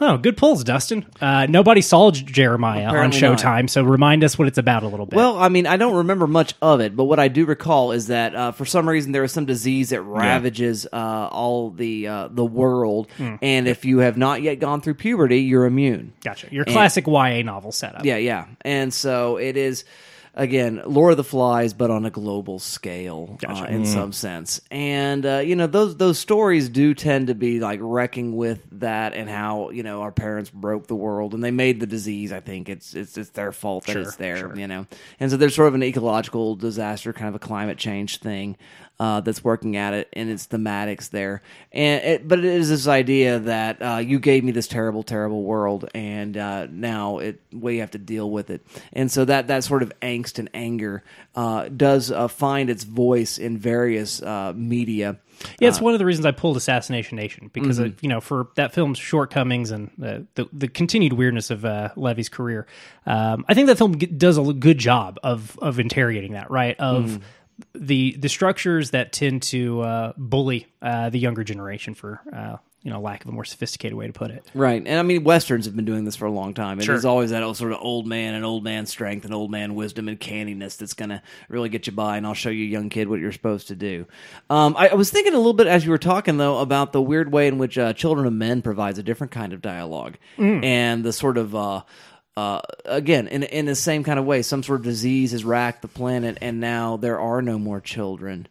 Oh, 0.00 0.16
good 0.18 0.36
pulls, 0.36 0.64
Dustin. 0.64 1.06
Uh, 1.20 1.46
nobody 1.48 1.80
saw 1.80 2.10
J- 2.10 2.24
Jeremiah 2.24 2.88
Apparently 2.88 3.24
on 3.24 3.32
not. 3.32 3.40
Showtime, 3.40 3.70
so 3.70 3.82
remind 3.82 4.24
us 4.24 4.38
what 4.38 4.48
it's 4.48 4.58
about 4.58 4.82
a 4.82 4.88
little 4.88 5.06
bit. 5.06 5.16
Well, 5.16 5.38
I 5.38 5.48
mean, 5.48 5.66
I 5.66 5.76
don't 5.76 5.94
remember 5.96 6.26
much 6.26 6.54
of 6.62 6.80
it, 6.80 6.94
but 6.96 7.04
what 7.04 7.18
I 7.18 7.28
do 7.28 7.44
recall 7.46 7.92
is 7.92 8.06
that 8.08 8.34
uh, 8.34 8.52
for 8.52 8.64
some 8.64 8.88
reason 8.88 9.12
there 9.12 9.24
is 9.24 9.32
some 9.32 9.46
disease 9.46 9.90
that 9.90 10.02
ravages 10.02 10.86
uh, 10.92 11.28
all 11.30 11.70
the 11.70 12.08
uh, 12.08 12.28
the 12.30 12.44
world, 12.44 13.08
Hmm. 13.16 13.36
and 13.42 13.66
if 13.68 13.84
you 13.84 13.98
have 13.98 14.16
not 14.16 14.42
yet 14.42 14.56
gone 14.56 14.80
through 14.80 14.94
puberty, 14.94 15.40
you're 15.40 15.66
immune. 15.66 16.12
gotcha. 16.22 16.48
Your 16.50 16.64
classic 16.64 17.06
YA 17.06 17.42
novel 17.42 17.72
setup. 17.72 18.04
Yeah, 18.04 18.16
yeah, 18.16 18.46
and 18.62 18.92
so 18.92 19.36
it 19.36 19.56
is. 19.56 19.84
Again, 20.38 20.80
Lord 20.86 21.10
of 21.10 21.16
the 21.16 21.24
Flies, 21.24 21.74
but 21.74 21.90
on 21.90 22.06
a 22.06 22.10
global 22.10 22.60
scale, 22.60 23.36
uh, 23.44 23.64
in 23.64 23.84
some 23.84 24.12
sense, 24.12 24.60
and 24.70 25.26
uh, 25.26 25.38
you 25.38 25.56
know 25.56 25.66
those 25.66 25.96
those 25.96 26.18
stories 26.18 26.68
do 26.68 26.94
tend 26.94 27.26
to 27.26 27.34
be 27.34 27.58
like 27.58 27.80
wrecking 27.82 28.36
with 28.36 28.64
that 28.80 29.14
and 29.14 29.28
how 29.28 29.70
you 29.70 29.82
know 29.82 30.00
our 30.02 30.12
parents 30.12 30.48
broke 30.48 30.86
the 30.86 30.94
world 30.94 31.34
and 31.34 31.42
they 31.42 31.50
made 31.50 31.80
the 31.80 31.86
disease. 31.86 32.32
I 32.32 32.38
think. 32.38 32.68
It's 32.68 32.94
it's 32.94 33.18
it's 33.18 33.30
their 33.30 33.50
fault 33.50 33.86
that 33.86 33.96
it's 33.96 34.14
there, 34.14 34.56
you 34.56 34.68
know, 34.68 34.86
and 35.18 35.28
so 35.28 35.36
there's 35.36 35.56
sort 35.56 35.68
of 35.68 35.74
an 35.74 35.82
ecological 35.82 36.54
disaster, 36.54 37.12
kind 37.12 37.28
of 37.28 37.34
a 37.34 37.40
climate 37.40 37.76
change 37.76 38.20
thing 38.20 38.56
uh, 39.00 39.20
that's 39.20 39.44
working 39.44 39.76
at 39.76 39.94
it, 39.94 40.08
and 40.12 40.28
its 40.28 40.46
thematics 40.48 41.10
there. 41.10 41.42
And 41.72 42.04
it, 42.04 42.28
but 42.28 42.38
it 42.40 42.44
is 42.44 42.68
this 42.68 42.86
idea 42.88 43.38
that 43.38 43.80
uh, 43.82 43.96
you 43.98 44.18
gave 44.18 44.42
me 44.44 44.52
this 44.52 44.66
terrible, 44.68 45.02
terrible 45.02 45.42
world, 45.42 45.88
and 45.94 46.36
uh, 46.36 46.66
now 46.70 47.18
it 47.18 47.40
we 47.52 47.78
have 47.78 47.92
to 47.92 47.98
deal 47.98 48.30
with 48.30 48.50
it. 48.50 48.66
And 48.92 49.10
so 49.10 49.24
that 49.24 49.48
that 49.48 49.64
sort 49.64 49.82
of 49.82 49.92
angst 50.00 50.38
and 50.38 50.50
anger 50.54 51.02
uh, 51.34 51.68
does 51.68 52.10
uh, 52.10 52.28
find 52.28 52.70
its 52.70 52.84
voice 52.84 53.38
in 53.38 53.56
various 53.58 54.20
uh, 54.22 54.52
media. 54.56 55.18
Yeah, 55.60 55.68
it's 55.68 55.80
one 55.80 55.92
of 55.92 56.00
the 56.00 56.04
reasons 56.04 56.26
I 56.26 56.32
pulled 56.32 56.56
Assassination 56.56 57.14
Nation 57.14 57.48
because 57.52 57.78
Mm-hmm. 57.78 57.86
of, 57.86 58.02
you 58.02 58.08
know 58.08 58.20
for 58.20 58.48
that 58.56 58.74
film's 58.74 58.98
shortcomings 58.98 59.70
and 59.70 59.88
the 59.96 60.26
the, 60.34 60.48
the 60.52 60.66
continued 60.66 61.12
weirdness 61.12 61.50
of 61.52 61.64
uh, 61.64 61.90
Levy's 61.94 62.28
career. 62.28 62.66
Um, 63.06 63.44
I 63.48 63.54
think 63.54 63.68
that 63.68 63.78
film 63.78 63.98
g- 63.98 64.06
does 64.06 64.36
a 64.36 64.52
good 64.52 64.78
job 64.78 65.20
of 65.22 65.56
of 65.62 65.78
interrogating 65.78 66.32
that 66.32 66.50
right 66.50 66.76
of. 66.80 67.04
Mm-hmm. 67.04 67.22
The 67.74 68.16
the 68.18 68.28
structures 68.28 68.90
that 68.90 69.12
tend 69.12 69.42
to 69.44 69.80
uh, 69.80 70.12
bully 70.16 70.66
uh, 70.80 71.10
the 71.10 71.18
younger 71.18 71.42
generation 71.44 71.94
for 71.94 72.20
uh, 72.32 72.56
you 72.82 72.90
know 72.92 73.00
lack 73.00 73.24
of 73.24 73.28
a 73.28 73.32
more 73.32 73.44
sophisticated 73.44 73.96
way 73.96 74.06
to 74.06 74.12
put 74.12 74.30
it. 74.30 74.46
Right, 74.54 74.80
and 74.84 74.98
I 74.98 75.02
mean 75.02 75.24
westerns 75.24 75.64
have 75.66 75.74
been 75.74 75.84
doing 75.84 76.04
this 76.04 76.14
for 76.14 76.26
a 76.26 76.30
long 76.30 76.54
time. 76.54 76.78
And 76.78 76.84
Sure. 76.84 76.94
There's 76.94 77.04
always 77.04 77.30
that 77.30 77.42
old 77.42 77.56
sort 77.56 77.72
of 77.72 77.78
old 77.80 78.06
man 78.06 78.34
and 78.34 78.44
old 78.44 78.62
man 78.62 78.86
strength 78.86 79.24
and 79.24 79.34
old 79.34 79.50
man 79.50 79.74
wisdom 79.74 80.06
and 80.08 80.20
canniness 80.20 80.76
that's 80.76 80.94
going 80.94 81.08
to 81.08 81.20
really 81.48 81.68
get 81.68 81.88
you 81.88 81.92
by. 81.92 82.16
And 82.16 82.26
I'll 82.26 82.34
show 82.34 82.50
you, 82.50 82.64
young 82.64 82.88
kid, 82.90 83.08
what 83.08 83.18
you're 83.18 83.32
supposed 83.32 83.68
to 83.68 83.74
do. 83.74 84.06
Um, 84.48 84.76
I, 84.78 84.90
I 84.90 84.94
was 84.94 85.10
thinking 85.10 85.34
a 85.34 85.38
little 85.38 85.52
bit 85.52 85.66
as 85.66 85.84
you 85.84 85.90
were 85.90 85.98
talking 85.98 86.36
though 86.36 86.58
about 86.58 86.92
the 86.92 87.02
weird 87.02 87.32
way 87.32 87.48
in 87.48 87.58
which 87.58 87.76
uh, 87.76 87.92
Children 87.92 88.26
of 88.26 88.32
Men 88.34 88.62
provides 88.62 89.00
a 89.00 89.02
different 89.02 89.32
kind 89.32 89.52
of 89.52 89.60
dialogue 89.60 90.16
and 90.38 91.04
the 91.04 91.12
sort 91.12 91.38
of. 91.38 91.56
Uh, 92.38 92.60
again, 92.84 93.26
in 93.26 93.42
in 93.42 93.66
the 93.66 93.74
same 93.74 94.04
kind 94.04 94.18
of 94.18 94.24
way, 94.24 94.42
some 94.42 94.62
sort 94.62 94.78
of 94.78 94.84
disease 94.84 95.32
has 95.32 95.44
racked 95.44 95.82
the 95.82 95.88
planet, 95.88 96.38
and 96.40 96.60
now 96.60 96.96
there 96.96 97.18
are 97.18 97.42
no 97.42 97.58
more 97.58 97.80
children 97.80 98.46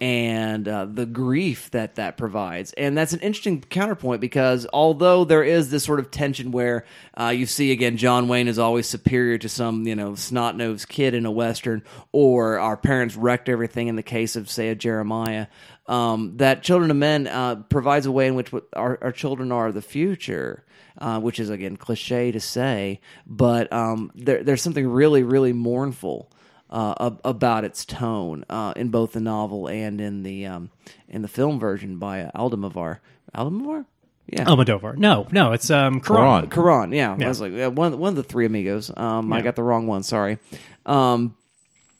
and 0.00 0.66
uh, 0.66 0.86
the 0.86 1.06
grief 1.06 1.70
that 1.70 1.94
that 1.94 2.16
provides. 2.16 2.72
And 2.72 2.98
that's 2.98 3.12
an 3.12 3.20
interesting 3.20 3.60
counterpoint 3.60 4.20
because 4.20 4.66
although 4.72 5.24
there 5.24 5.44
is 5.44 5.70
this 5.70 5.84
sort 5.84 6.00
of 6.00 6.10
tension 6.10 6.50
where 6.50 6.84
uh, 7.18 7.28
you 7.28 7.46
see 7.46 7.70
again 7.70 7.96
John 7.96 8.26
Wayne 8.26 8.48
is 8.48 8.58
always 8.58 8.88
superior 8.88 9.38
to 9.38 9.48
some 9.48 9.86
you 9.86 9.94
know 9.94 10.16
snot 10.16 10.56
nosed 10.56 10.88
kid 10.88 11.14
in 11.14 11.26
a 11.26 11.30
western, 11.30 11.84
or 12.10 12.58
our 12.58 12.76
parents 12.76 13.14
wrecked 13.14 13.48
everything 13.48 13.86
in 13.86 13.94
the 13.94 14.02
case 14.02 14.34
of 14.34 14.50
say 14.50 14.70
a 14.70 14.74
Jeremiah. 14.74 15.46
Um, 15.86 16.38
that 16.38 16.62
Children 16.62 16.90
of 16.90 16.96
Men 16.96 17.26
uh, 17.26 17.56
provides 17.68 18.06
a 18.06 18.12
way 18.12 18.26
in 18.26 18.34
which 18.34 18.52
our, 18.72 18.98
our 19.02 19.12
children 19.12 19.52
are 19.52 19.70
the 19.72 19.82
future. 19.82 20.64
Uh, 20.98 21.18
which 21.18 21.40
is 21.40 21.48
again 21.48 21.76
cliche 21.76 22.30
to 22.30 22.38
say, 22.38 23.00
but 23.26 23.72
um, 23.72 24.10
there, 24.14 24.44
there's 24.44 24.60
something 24.60 24.86
really, 24.86 25.22
really 25.22 25.52
mournful 25.52 26.30
uh, 26.72 27.10
about 27.24 27.64
its 27.64 27.84
tone 27.84 28.44
uh, 28.48 28.72
in 28.76 28.88
both 28.88 29.12
the 29.12 29.20
novel 29.20 29.68
and 29.68 30.00
in 30.00 30.22
the 30.22 30.46
um, 30.46 30.70
in 31.08 31.22
the 31.22 31.28
film 31.28 31.58
version 31.58 31.98
by 31.98 32.30
Aldemovar. 32.34 32.98
Aldemovar, 33.34 33.86
yeah, 34.26 34.44
Almodovar. 34.44 34.96
No, 34.96 35.26
no, 35.30 35.52
it's 35.52 35.70
um 35.70 36.00
Cuarón. 36.00 36.48
Cuarón. 36.48 36.50
Cuarón. 36.50 36.94
Yeah, 36.94 37.16
I 37.18 37.28
was 37.28 37.40
like 37.40 37.52
yeah, 37.52 37.66
one 37.68 37.98
one 37.98 38.10
of 38.10 38.16
the 38.16 38.22
three 38.22 38.46
amigos. 38.46 38.90
Um, 38.96 39.32
I 39.32 39.42
got 39.42 39.56
the 39.56 39.62
wrong 39.62 39.86
one. 39.86 40.02
Sorry, 40.02 40.38
um, 40.86 41.36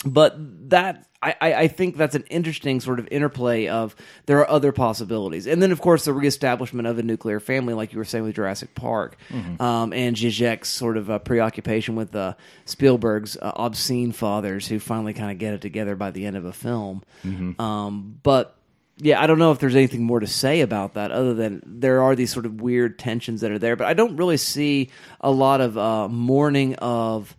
but 0.05 0.35
that 0.71 1.07
I, 1.23 1.35
I 1.41 1.69
think 1.69 1.97
that's 1.97 2.17
an 2.17 2.25
interesting 2.31 2.81
sort 2.81 2.99
of 2.99 3.07
interplay 3.11 3.69
of 3.69 3.95
there 4.27 4.39
are 4.39 4.51
other 4.51 4.73
possibilities, 4.73 5.47
and 5.47 5.63
then 5.63 5.71
of 5.71 5.81
course 5.81 6.05
the 6.05 6.13
reestablishment 6.13 6.89
of 6.89 6.99
a 6.99 7.03
nuclear 7.03 7.39
family, 7.39 7.75
like 7.75 7.93
you 7.93 7.99
were 7.99 8.05
saying 8.05 8.25
with 8.25 8.35
Jurassic 8.35 8.75
Park, 8.75 9.17
um, 9.61 9.93
and 9.93 10.17
Zizek's 10.17 10.69
sort 10.69 10.97
of 10.97 11.11
uh, 11.11 11.19
preoccupation 11.21 11.95
with 11.95 12.15
uh, 12.17 12.35
Spielberg's 12.65 13.37
uh, 13.37 13.53
obscene 13.55 14.11
fathers, 14.13 14.67
who 14.67 14.79
finally 14.81 15.13
kind 15.15 15.31
of 15.31 15.39
get 15.39 15.55
it 15.55 15.61
together 15.61 15.95
by 15.95 16.11
the 16.11 16.27
end 16.27 16.37
of 16.37 16.45
a 16.45 16.53
film. 16.53 17.03
Um, 17.61 18.19
but 18.23 18.57
yeah, 18.99 19.21
I 19.23 19.27
don't 19.27 19.39
know 19.39 19.53
if 19.53 19.59
there's 19.59 19.75
anything 19.77 20.03
more 20.03 20.21
to 20.21 20.27
say 20.27 20.61
about 20.61 20.95
that 20.95 21.11
other 21.13 21.35
than 21.35 21.63
there 21.65 22.03
are 22.03 22.15
these 22.15 22.33
sort 22.33 22.47
of 22.47 22.61
weird 22.61 22.99
tensions 22.99 23.41
that 23.41 23.51
are 23.51 23.59
there, 23.59 23.75
but 23.77 23.87
I 23.87 23.95
don't 23.95 24.17
really 24.17 24.37
see 24.37 24.91
a 25.21 25.31
lot 25.31 25.61
of 25.61 25.79
uh, 25.79 26.09
mourning 26.09 26.75
of 26.77 27.37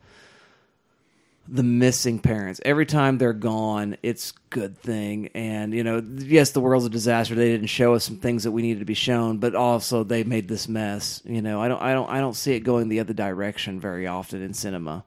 the 1.48 1.64
missing 1.64 2.20
parents. 2.20 2.62
Every 2.64 2.86
time 2.86 3.18
they're 3.18 3.34
gone, 3.34 3.98
it's 4.02 4.32
good 4.50 4.78
thing. 4.78 5.30
And 5.34 5.74
you 5.74 5.84
know, 5.84 6.02
yes, 6.18 6.52
the 6.52 6.62
world's 6.62 6.86
a 6.86 6.89
disaster. 6.89 7.36
They 7.36 7.52
didn't 7.52 7.68
show 7.68 7.94
us 7.96 8.06
some 8.06 8.18
things 8.18 8.44
that 8.44 8.52
we 8.52 8.62
needed 8.62 8.80
to 8.80 8.86
be 8.86 8.94
shown, 8.94 9.38
but 9.38 9.56
also 9.56 10.04
they 10.04 10.24
made 10.24 10.48
this 10.48 10.68
mess. 10.68 11.22
You 11.26 11.41
know, 11.41 11.62
I 11.62 11.68
don't, 11.68 11.82
I 11.82 11.94
don't, 11.94 12.10
I 12.10 12.20
don't 12.20 12.36
see 12.36 12.54
it 12.54 12.62
going 12.62 12.89
the 12.89 13.00
other 13.00 13.14
direction 13.14 13.80
very 13.80 14.08
often 14.08 14.41
in 14.41 14.54
cinema. 14.54 15.04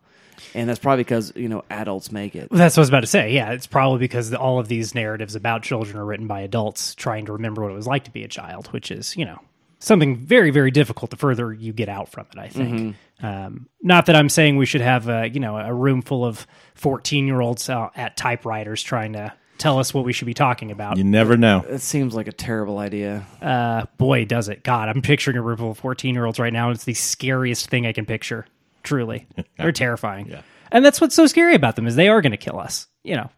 And 0.54 0.68
that's 0.68 0.78
probably 0.78 1.04
because 1.04 1.32
you 1.34 1.48
know 1.48 1.64
adults 1.70 2.12
make 2.12 2.34
it. 2.36 2.48
That's 2.50 2.76
what 2.76 2.80
I 2.80 2.82
was 2.82 2.88
about 2.90 3.00
to 3.00 3.06
say. 3.06 3.32
Yeah, 3.32 3.52
it's 3.52 3.66
probably 3.66 3.98
because 3.98 4.34
all 4.34 4.58
of 4.58 4.68
these 4.68 4.94
narratives 4.94 5.34
about 5.34 5.62
children 5.62 5.96
are 5.96 6.04
written 6.04 6.26
by 6.26 6.40
adults 6.40 6.94
trying 6.94 7.26
to 7.26 7.32
remember 7.32 7.62
what 7.62 7.72
it 7.72 7.74
was 7.74 7.86
like 7.86 8.04
to 8.04 8.10
be 8.10 8.22
a 8.22 8.28
child, 8.28 8.66
which 8.68 8.90
is, 8.90 9.16
you 9.16 9.24
know, 9.24 9.40
something 9.78 10.16
very, 10.16 10.50
very 10.50 10.70
difficult 10.70 11.10
the 11.10 11.16
further 11.16 11.52
you 11.52 11.72
get 11.72 11.88
out 11.88 12.10
from 12.10 12.26
it, 12.32 12.38
I 12.38 12.48
think. 12.48 12.74
Mm-hmm. 12.74 12.90
Um, 13.22 13.68
not 13.82 14.06
that 14.06 14.16
I'm 14.16 14.28
saying 14.28 14.56
we 14.56 14.66
should 14.66 14.82
have, 14.82 15.08
a, 15.08 15.28
you 15.28 15.40
know, 15.40 15.56
a 15.56 15.72
room 15.72 16.02
full 16.02 16.24
of 16.24 16.46
14 16.74 17.26
year 17.26 17.40
olds 17.40 17.68
uh, 17.68 17.88
at 17.96 18.16
typewriters 18.16 18.82
trying 18.82 19.14
to 19.14 19.32
tell 19.58 19.78
us 19.78 19.94
what 19.94 20.04
we 20.04 20.12
should 20.12 20.26
be 20.26 20.34
talking 20.34 20.70
about. 20.70 20.98
You 20.98 21.04
never 21.04 21.36
know. 21.36 21.64
It 21.68 21.80
seems 21.80 22.14
like 22.14 22.28
a 22.28 22.32
terrible 22.32 22.78
idea. 22.78 23.26
Uh, 23.40 23.86
boy, 23.96 24.24
does 24.24 24.48
it. 24.48 24.62
God, 24.62 24.88
I'm 24.88 25.02
picturing 25.02 25.36
a 25.36 25.42
room 25.42 25.56
full 25.56 25.70
of 25.70 25.78
14 25.78 26.14
year 26.14 26.26
olds 26.26 26.38
right 26.38 26.52
now. 26.52 26.70
It's 26.70 26.84
the 26.84 26.94
scariest 26.94 27.68
thing 27.68 27.86
I 27.86 27.92
can 27.92 28.06
picture. 28.06 28.46
Truly. 28.82 29.26
They're 29.58 29.72
terrifying. 29.72 30.28
Yeah. 30.28 30.42
And 30.70 30.84
that's 30.84 31.00
what's 31.00 31.14
so 31.14 31.26
scary 31.26 31.54
about 31.54 31.76
them 31.76 31.86
is 31.86 31.96
they 31.96 32.08
are 32.08 32.20
going 32.20 32.32
to 32.32 32.36
kill 32.36 32.58
us. 32.58 32.88
You 33.02 33.16
know, 33.16 33.30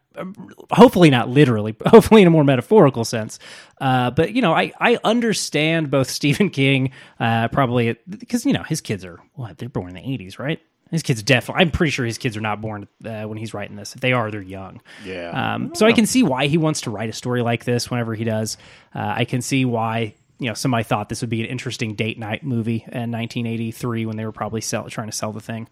hopefully 0.70 1.10
not 1.10 1.28
literally, 1.28 1.76
hopefully 1.86 2.22
in 2.22 2.28
a 2.28 2.30
more 2.30 2.44
metaphorical 2.44 3.04
sense. 3.04 3.38
Uh, 3.80 4.10
but 4.10 4.32
you 4.32 4.42
know, 4.42 4.52
I 4.52 4.72
I 4.80 4.98
understand 5.04 5.90
both 5.90 6.10
Stephen 6.18 6.50
King, 6.50 6.92
uh, 7.20 7.48
probably 7.48 7.96
because 8.08 8.46
you 8.46 8.52
know 8.52 8.62
his 8.62 8.80
kids 8.80 9.04
are 9.04 9.18
what 9.34 9.58
they're 9.58 9.68
born 9.68 9.88
in 9.88 9.94
the 9.94 10.08
eighties, 10.08 10.38
right? 10.38 10.60
His 10.90 11.02
kids 11.02 11.22
definitely. 11.22 11.62
I'm 11.62 11.70
pretty 11.70 11.90
sure 11.90 12.06
his 12.06 12.16
kids 12.16 12.36
are 12.36 12.40
not 12.40 12.62
born 12.62 12.88
uh, 13.04 13.24
when 13.24 13.36
he's 13.36 13.52
writing 13.52 13.76
this. 13.76 13.94
If 13.94 14.00
they 14.00 14.12
are, 14.12 14.30
they're 14.30 14.40
young. 14.40 14.80
Yeah. 15.04 15.54
Um, 15.54 15.74
so 15.74 15.84
I 15.84 15.92
can 15.92 16.06
see 16.06 16.22
why 16.22 16.46
he 16.46 16.56
wants 16.56 16.82
to 16.82 16.90
write 16.90 17.10
a 17.10 17.12
story 17.12 17.42
like 17.42 17.64
this 17.64 17.90
whenever 17.90 18.14
he 18.14 18.24
does. 18.24 18.56
Uh, 18.94 19.12
I 19.16 19.26
can 19.26 19.42
see 19.42 19.66
why 19.66 20.14
you 20.38 20.48
know 20.48 20.54
somebody 20.54 20.84
thought 20.84 21.08
this 21.08 21.20
would 21.20 21.30
be 21.30 21.40
an 21.42 21.46
interesting 21.46 21.94
date 21.94 22.18
night 22.18 22.42
movie 22.42 22.84
in 22.86 23.10
1983 23.10 24.06
when 24.06 24.16
they 24.16 24.24
were 24.24 24.32
probably 24.32 24.60
sell, 24.60 24.88
trying 24.88 25.08
to 25.08 25.16
sell 25.16 25.32
the 25.32 25.40
thing. 25.40 25.68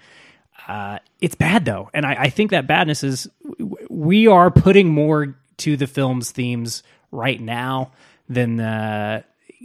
Uh, 0.68 0.99
it's 1.20 1.34
bad 1.34 1.64
though, 1.64 1.90
and 1.94 2.05
I, 2.05 2.24
I 2.24 2.28
think 2.28 2.51
that 2.51 2.66
badness 2.66 3.05
is 3.05 3.28
we 3.97 4.26
are 4.26 4.51
putting 4.51 4.88
more 4.88 5.38
to 5.57 5.76
the 5.76 5.86
film's 5.86 6.30
themes 6.30 6.82
right 7.11 7.40
now 7.40 7.92
than 8.28 8.61
uh, 8.61 9.22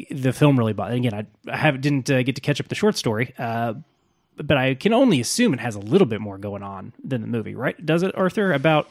the 0.09 0.32
film 0.32 0.57
really. 0.57 0.71
But 0.71 0.93
again, 0.93 1.13
I, 1.13 1.25
I 1.51 1.57
have, 1.57 1.82
didn't 1.82 2.09
uh, 2.09 2.23
get 2.23 2.36
to 2.36 2.41
catch 2.41 2.61
up 2.61 2.69
the 2.69 2.75
short 2.75 2.95
story, 2.95 3.34
uh, 3.38 3.73
but 4.38 4.55
I 4.55 4.75
can 4.75 4.93
only 4.93 5.19
assume 5.19 5.53
it 5.53 5.59
has 5.59 5.75
a 5.75 5.79
little 5.79 6.07
bit 6.07 6.21
more 6.21 6.38
going 6.38 6.63
on 6.63 6.93
than 7.03 7.19
the 7.19 7.27
movie, 7.27 7.55
right? 7.55 7.86
Does 7.86 8.03
it, 8.03 8.17
Arthur? 8.17 8.53
About 8.53 8.89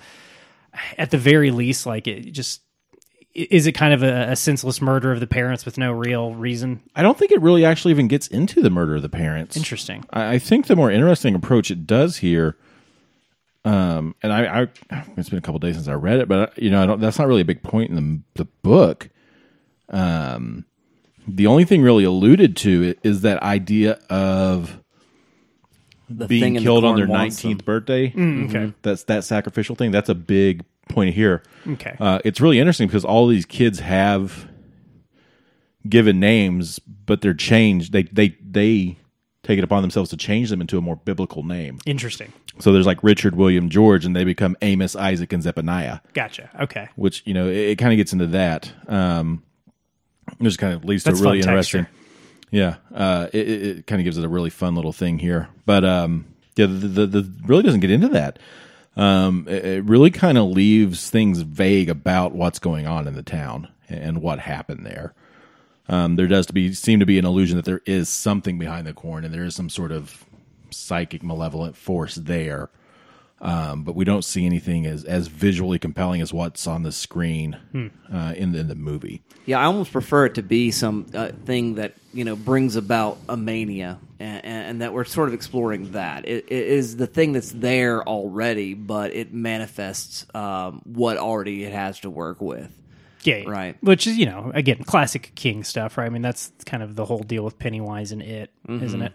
at 0.98 1.10
the 1.10 1.18
very 1.18 1.50
least, 1.50 1.86
like 1.86 2.06
it 2.06 2.32
just 2.32 2.60
is 3.32 3.66
it 3.66 3.72
kind 3.72 3.94
of 3.94 4.02
a, 4.02 4.32
a 4.32 4.36
senseless 4.36 4.82
murder 4.82 5.10
of 5.10 5.20
the 5.20 5.26
parents 5.26 5.64
with 5.64 5.78
no 5.78 5.90
real 5.90 6.34
reason? 6.34 6.82
I 6.94 7.02
don't 7.02 7.16
think 7.16 7.32
it 7.32 7.40
really 7.40 7.64
actually 7.64 7.92
even 7.92 8.08
gets 8.08 8.26
into 8.26 8.60
the 8.60 8.70
murder 8.70 8.96
of 8.96 9.02
the 9.02 9.08
parents. 9.08 9.56
Interesting. 9.56 10.04
I, 10.10 10.34
I 10.34 10.38
think 10.38 10.66
the 10.66 10.76
more 10.76 10.90
interesting 10.90 11.34
approach 11.34 11.70
it 11.70 11.86
does 11.86 12.18
here, 12.18 12.58
um, 14.00 14.14
and 14.22 14.32
I, 14.32 14.62
I, 14.90 15.02
it's 15.16 15.28
been 15.28 15.38
a 15.38 15.42
couple 15.42 15.58
days 15.60 15.76
since 15.76 15.86
I 15.88 15.92
read 15.94 16.18
it, 16.18 16.28
but 16.28 16.58
you 16.58 16.70
know, 16.70 16.82
I 16.82 16.86
don't, 16.86 17.00
that's 17.00 17.18
not 17.18 17.28
really 17.28 17.42
a 17.42 17.44
big 17.46 17.62
point 17.62 17.90
in 17.90 17.96
the 18.34 18.44
the 18.44 18.48
book. 18.62 19.08
Um, 19.88 20.64
the 21.28 21.46
only 21.46 21.64
thing 21.64 21.82
really 21.82 22.04
alluded 22.04 22.56
to 22.58 22.94
is 23.02 23.20
that 23.22 23.42
idea 23.42 23.98
of 24.08 24.80
The 26.08 26.26
being 26.26 26.42
thing 26.42 26.56
in 26.56 26.62
the 26.62 26.66
killed 26.66 26.84
on 26.84 26.96
their 26.96 27.06
nineteenth 27.06 27.64
birthday. 27.64 28.12
okay. 28.16 28.72
That's 28.82 29.04
that 29.04 29.24
sacrificial 29.24 29.76
thing. 29.76 29.90
That's 29.90 30.08
a 30.08 30.14
big 30.14 30.64
point 30.88 31.14
here. 31.14 31.42
Okay. 31.66 31.96
Uh, 32.00 32.18
it's 32.24 32.40
really 32.40 32.58
interesting 32.58 32.88
because 32.88 33.04
all 33.04 33.26
these 33.28 33.46
kids 33.46 33.78
have 33.80 34.48
given 35.88 36.18
names, 36.20 36.78
but 36.78 37.20
they're 37.20 37.34
changed. 37.34 37.92
They 37.92 38.04
they 38.04 38.36
they 38.44 38.96
take 39.50 39.58
it 39.58 39.64
upon 39.64 39.82
themselves 39.82 40.10
to 40.10 40.16
change 40.16 40.50
them 40.50 40.60
into 40.60 40.78
a 40.78 40.80
more 40.80 40.96
biblical 40.96 41.42
name. 41.42 41.78
Interesting. 41.84 42.32
So 42.60 42.72
there's 42.72 42.86
like 42.86 43.02
Richard, 43.02 43.34
William, 43.34 43.68
George, 43.68 44.04
and 44.04 44.14
they 44.14 44.24
become 44.24 44.56
Amos, 44.62 44.94
Isaac, 44.94 45.32
and 45.32 45.42
Zephaniah. 45.42 46.00
Gotcha. 46.14 46.50
Okay. 46.60 46.88
Which 46.96 47.22
you 47.26 47.34
know 47.34 47.48
it, 47.48 47.56
it 47.56 47.76
kind 47.76 47.92
of 47.92 47.96
gets 47.96 48.12
into 48.12 48.28
that. 48.28 48.72
Um, 48.86 49.42
just 50.40 50.58
kind 50.58 50.74
of 50.74 50.84
leads 50.84 51.04
That's 51.04 51.18
to 51.20 51.24
a 51.24 51.26
really 51.28 51.40
interesting. 51.40 51.84
texture. 51.84 51.96
Yeah, 52.52 52.76
uh, 52.92 53.28
it, 53.32 53.48
it, 53.48 53.62
it 53.78 53.86
kind 53.86 54.00
of 54.00 54.04
gives 54.04 54.18
it 54.18 54.24
a 54.24 54.28
really 54.28 54.50
fun 54.50 54.74
little 54.74 54.92
thing 54.92 55.20
here, 55.20 55.48
but 55.66 55.84
um, 55.84 56.26
yeah, 56.56 56.66
the, 56.66 56.88
the, 56.88 57.06
the 57.06 57.32
really 57.46 57.62
doesn't 57.62 57.80
get 57.80 57.92
into 57.92 58.08
that. 58.08 58.40
Um, 58.96 59.46
it, 59.48 59.64
it 59.64 59.84
really 59.84 60.10
kind 60.10 60.36
of 60.36 60.50
leaves 60.50 61.10
things 61.10 61.42
vague 61.42 61.88
about 61.88 62.32
what's 62.32 62.58
going 62.58 62.88
on 62.88 63.06
in 63.06 63.14
the 63.14 63.22
town 63.22 63.68
and 63.88 64.20
what 64.20 64.40
happened 64.40 64.84
there. 64.84 65.14
Um, 65.90 66.14
there 66.14 66.28
does 66.28 66.46
to 66.46 66.52
be 66.52 66.72
seem 66.72 67.00
to 67.00 67.06
be 67.06 67.18
an 67.18 67.26
illusion 67.26 67.56
that 67.56 67.64
there 67.64 67.82
is 67.84 68.08
something 68.08 68.58
behind 68.58 68.86
the 68.86 68.94
corn 68.94 69.24
and 69.24 69.34
there 69.34 69.44
is 69.44 69.56
some 69.56 69.68
sort 69.68 69.90
of 69.90 70.24
psychic 70.70 71.22
malevolent 71.22 71.76
force 71.76 72.14
there. 72.14 72.70
Um, 73.40 73.84
but 73.84 73.94
we 73.94 74.04
don't 74.04 74.24
see 74.24 74.44
anything 74.44 74.86
as, 74.86 75.02
as 75.04 75.26
visually 75.26 75.78
compelling 75.78 76.20
as 76.20 76.30
what's 76.32 76.66
on 76.66 76.82
the 76.82 76.92
screen 76.92 77.56
uh, 78.12 78.34
in, 78.36 78.52
the, 78.52 78.58
in 78.60 78.68
the 78.68 78.74
movie. 78.74 79.22
Yeah, 79.46 79.58
I 79.58 79.64
almost 79.64 79.92
prefer 79.92 80.26
it 80.26 80.34
to 80.34 80.42
be 80.42 80.70
some 80.70 81.06
uh, 81.14 81.30
thing 81.46 81.76
that 81.76 81.94
you 82.12 82.24
know 82.24 82.36
brings 82.36 82.76
about 82.76 83.16
a 83.30 83.38
mania, 83.38 83.98
and, 84.18 84.44
and 84.44 84.82
that 84.82 84.92
we're 84.92 85.04
sort 85.04 85.28
of 85.28 85.34
exploring 85.34 85.92
that. 85.92 86.28
It, 86.28 86.44
it 86.48 86.66
is 86.66 86.98
the 86.98 87.06
thing 87.06 87.32
that's 87.32 87.50
there 87.50 88.06
already, 88.06 88.74
but 88.74 89.14
it 89.14 89.32
manifests 89.32 90.26
um, 90.34 90.82
what 90.84 91.16
already 91.16 91.64
it 91.64 91.72
has 91.72 91.98
to 92.00 92.10
work 92.10 92.42
with. 92.42 92.70
Yeah, 93.22 93.36
yeah. 93.36 93.48
Right. 93.50 93.76
Which 93.82 94.06
is, 94.06 94.16
you 94.16 94.26
know, 94.26 94.50
again, 94.54 94.82
classic 94.84 95.32
King 95.34 95.64
stuff, 95.64 95.98
right? 95.98 96.06
I 96.06 96.08
mean, 96.08 96.22
that's 96.22 96.52
kind 96.66 96.82
of 96.82 96.96
the 96.96 97.04
whole 97.04 97.20
deal 97.20 97.44
with 97.44 97.58
Pennywise 97.58 98.12
and 98.12 98.22
it, 98.22 98.50
Mm-hmm. 98.68 98.98
not 98.98 99.06
it? 99.08 99.12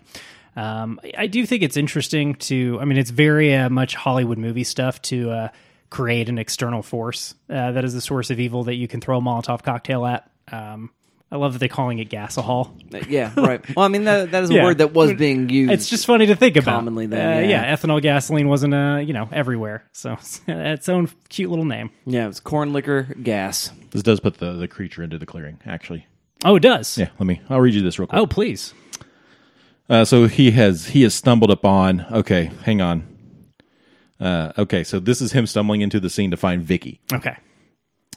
Um, 0.58 1.00
I- 1.04 1.14
I 1.24 1.28
do 1.28 1.46
think 1.46 1.64
it's 1.64 1.76
interesting 1.78 2.36
to, 2.36 2.78
I 2.82 2.86
mean, 2.86 2.98
it's 2.98 3.10
very 3.10 3.54
uh, 3.56 3.70
much 3.70 3.96
Hollywood 3.96 4.38
movie 4.38 4.64
stuff 4.64 5.02
to 5.04 5.32
uh, 5.32 5.48
create 5.90 6.30
an 6.30 6.38
external 6.38 6.82
force 6.82 7.36
uh, 7.50 7.72
that 7.74 7.84
is 7.84 7.94
the 7.94 8.02
source 8.02 8.30
of 8.32 8.40
evil 8.40 8.64
that 8.66 8.76
you 8.76 8.88
can 8.88 9.02
throw 9.02 9.18
a 9.18 9.22
Molotov 9.22 9.64
cocktail 9.64 10.06
at. 10.06 10.30
Um, 10.52 10.92
I 11.32 11.38
love 11.38 11.54
that 11.54 11.60
they're 11.60 11.68
calling 11.68 12.00
it 12.00 12.10
gasohol. 12.10 12.70
Uh, 12.94 13.04
Yeah, 13.10 13.32
right. 13.36 13.62
Well, 13.76 13.84
I 13.86 13.90
mean 13.90 14.04
that 14.06 14.32
that 14.32 14.44
is 14.44 14.52
a 14.52 14.54
Yeah. 14.54 14.64
word 14.64 14.78
that 14.78 14.94
was 14.94 15.14
being 15.14 15.50
used. 15.50 15.72
It's 15.72 15.90
just 15.90 16.06
funny 16.06 16.28
to 16.28 16.36
think 16.36 16.56
about. 16.56 16.76
Commonly 16.76 17.08
then, 17.08 17.38
Uh, 17.38 17.40
yeah. 17.42 17.48
yeah, 17.64 17.76
ethanol 17.76 18.02
gasoline 18.02 18.48
wasn't, 18.48 18.74
uh, 18.74 18.98
you 19.04 19.12
know, 19.14 19.28
everywhere. 19.32 19.84
So 19.92 20.14
it's 20.14 20.42
its 20.48 20.88
own 20.88 21.10
cute 21.30 21.50
little 21.50 21.66
name. 21.66 21.90
yeah, 22.06 22.28
it's 22.28 22.40
corn 22.40 22.74
liquor 22.74 23.04
gas. 23.22 23.72
This 23.92 24.04
does 24.04 24.20
put 24.20 24.38
the, 24.38 24.54
the 24.54 24.68
creature 24.68 25.02
into 25.04 25.18
the 25.18 25.26
clearing, 25.26 25.60
actually. 25.66 26.06
Oh, 26.46 26.56
it 26.58 26.62
does. 26.62 26.98
Yeah, 26.98 27.10
let 27.20 27.26
me. 27.26 27.42
I'll 27.50 27.60
read 27.62 27.74
you 27.74 27.82
this 27.82 27.98
real 27.98 28.08
quick. 28.08 28.20
Oh, 28.22 28.28
please. 28.28 28.74
Uh, 29.90 30.06
so 30.06 30.28
he 30.28 30.52
has 30.52 30.88
he 30.88 31.02
has 31.04 31.14
stumbled 31.14 31.50
upon. 31.52 32.06
Okay, 32.12 32.52
hang 32.64 32.82
on. 32.82 33.08
Uh, 34.20 34.52
okay, 34.58 34.84
so 34.84 35.00
this 35.00 35.22
is 35.22 35.32
him 35.34 35.46
stumbling 35.46 35.82
into 35.82 36.00
the 36.00 36.10
scene 36.10 36.32
to 36.32 36.38
find 36.38 36.64
Vicky. 36.64 37.02
Okay. 37.12 37.36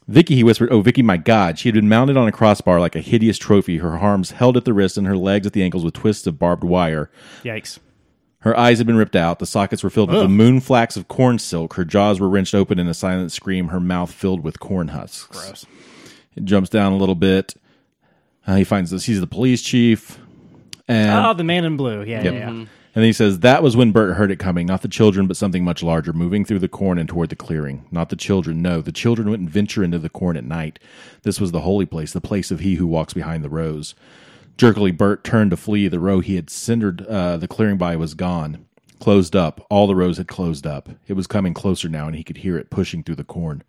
Vicky, 0.07 0.35
he 0.37 0.45
whispered, 0.45 0.73
"Oh, 0.73 0.81
Vicky, 0.81 1.03
my 1.03 1.17
God!" 1.17 1.59
She 1.59 1.69
had 1.69 1.75
been 1.75 1.89
mounted 1.89 2.17
on 2.17 2.27
a 2.29 2.33
crossbar 2.33 2.81
like 2.81 2.97
a 2.97 3.01
hideous 3.01 3.37
trophy. 3.39 3.79
Her 3.79 3.99
arms 3.99 4.31
held 4.33 4.57
at 4.57 4.65
the 4.65 4.73
wrist 4.73 4.97
and 4.97 5.07
her 5.07 5.17
legs 5.17 5.47
at 5.47 5.53
the 5.53 5.63
ankles 5.63 5.85
with 5.85 5.95
twists 5.95 6.27
of 6.27 6.39
barbed 6.39 6.65
wire. 6.65 7.11
Yikes. 7.45 7.79
Her 8.43 8.57
eyes 8.57 8.79
had 8.79 8.87
been 8.87 8.97
ripped 8.97 9.17
out. 9.17 9.41
The 9.41 9.47
sockets 9.47 9.83
were 9.83 9.91
filled 9.91 10.11
with 10.11 10.21
the 10.21 10.29
moon 10.29 10.61
flax 10.61 10.97
of 10.97 11.09
corn 11.09 11.39
silk. 11.41 11.75
Her 11.75 11.85
jaws 11.85 12.21
were 12.21 12.29
wrenched 12.29 12.55
open 12.55 12.79
in 12.79 12.87
a 12.87 12.95
silent 12.95 13.33
scream. 13.33 13.69
Her 13.69 13.81
mouth 13.81 14.13
filled 14.13 14.45
with 14.45 14.61
corn 14.61 14.89
husks. 14.89 15.27
Gross. 15.37 15.67
It 16.37 16.45
jumps 16.45 16.71
down 16.71 16.93
a 16.93 16.97
little 16.97 17.17
bit. 17.17 17.55
Uh, 18.47 18.55
he 18.55 18.65
finds 18.65 18.93
this. 18.93 19.05
He's 19.05 19.21
the 19.21 19.27
police 19.27 19.61
chief. 19.61 20.19
And 20.87 21.11
Oh, 21.27 21.35
the 21.35 21.43
man 21.45 21.65
in 21.65 21.77
blue. 21.77 22.03
Yeah, 22.05 22.23
Yep. 22.23 22.35
yeah, 22.35 22.51
yeah. 22.51 22.65
And 22.99 23.05
he 23.05 23.13
says, 23.13 23.39
That 23.39 23.63
was 23.63 23.77
when 23.77 23.93
Bert 23.93 24.17
heard 24.17 24.33
it 24.33 24.41
coming, 24.41 24.67
not 24.67 24.83
the 24.83 24.89
children, 24.89 25.29
but 25.29 25.37
something 25.37 25.63
much 25.63 25.85
larger, 25.85 26.13
moving 26.13 26.45
through 26.45 26.59
the 26.59 26.69
corn 26.69 26.99
and 26.99 27.09
toward 27.09 27.29
the 27.29 27.37
clearing. 27.37 27.87
Not 27.93 28.09
the 28.09 28.17
children, 28.17 28.61
no. 28.61 28.81
The 28.81 28.91
children 28.91 29.31
wouldn't 29.31 29.51
venture 29.51 29.85
into 29.85 30.01
the 30.01 30.09
corn 30.09 30.37
at 30.37 30.43
night. 30.43 30.81
This 31.23 31.41
was 31.41 31.53
the 31.53 31.61
holy 31.61 31.87
place, 31.87 32.13
the 32.13 32.21
place 32.21 32.51
of 32.51 32.59
he 32.59 32.75
who 32.75 32.89
walks 32.89 33.15
behind 33.15 33.45
the 33.45 33.49
rows. 33.49 33.95
Jerkily, 34.57 34.91
Bert 34.91 35.23
turned 35.23 35.53
to 35.53 35.57
flee. 35.57 35.87
The 35.87 36.01
row 36.01 36.19
he 36.19 36.35
had 36.35 36.51
cindered 36.51 37.07
uh, 37.07 37.37
the 37.37 37.47
clearing 37.47 37.79
by 37.79 37.95
was 37.95 38.15
gone. 38.15 38.67
Closed 38.99 39.37
up. 39.37 39.65
All 39.71 39.87
the 39.87 39.95
rows 39.95 40.19
had 40.19 40.27
closed 40.27 40.67
up. 40.67 40.89
It 41.07 41.13
was 41.13 41.29
coming 41.29 41.55
closer 41.55 41.89
now, 41.89 42.09
and 42.09 42.17
he 42.17 42.25
could 42.25 42.39
hear 42.39 42.59
it 42.59 42.69
pushing 42.69 43.05
through 43.05 43.15
the 43.15 43.23
corn. 43.23 43.63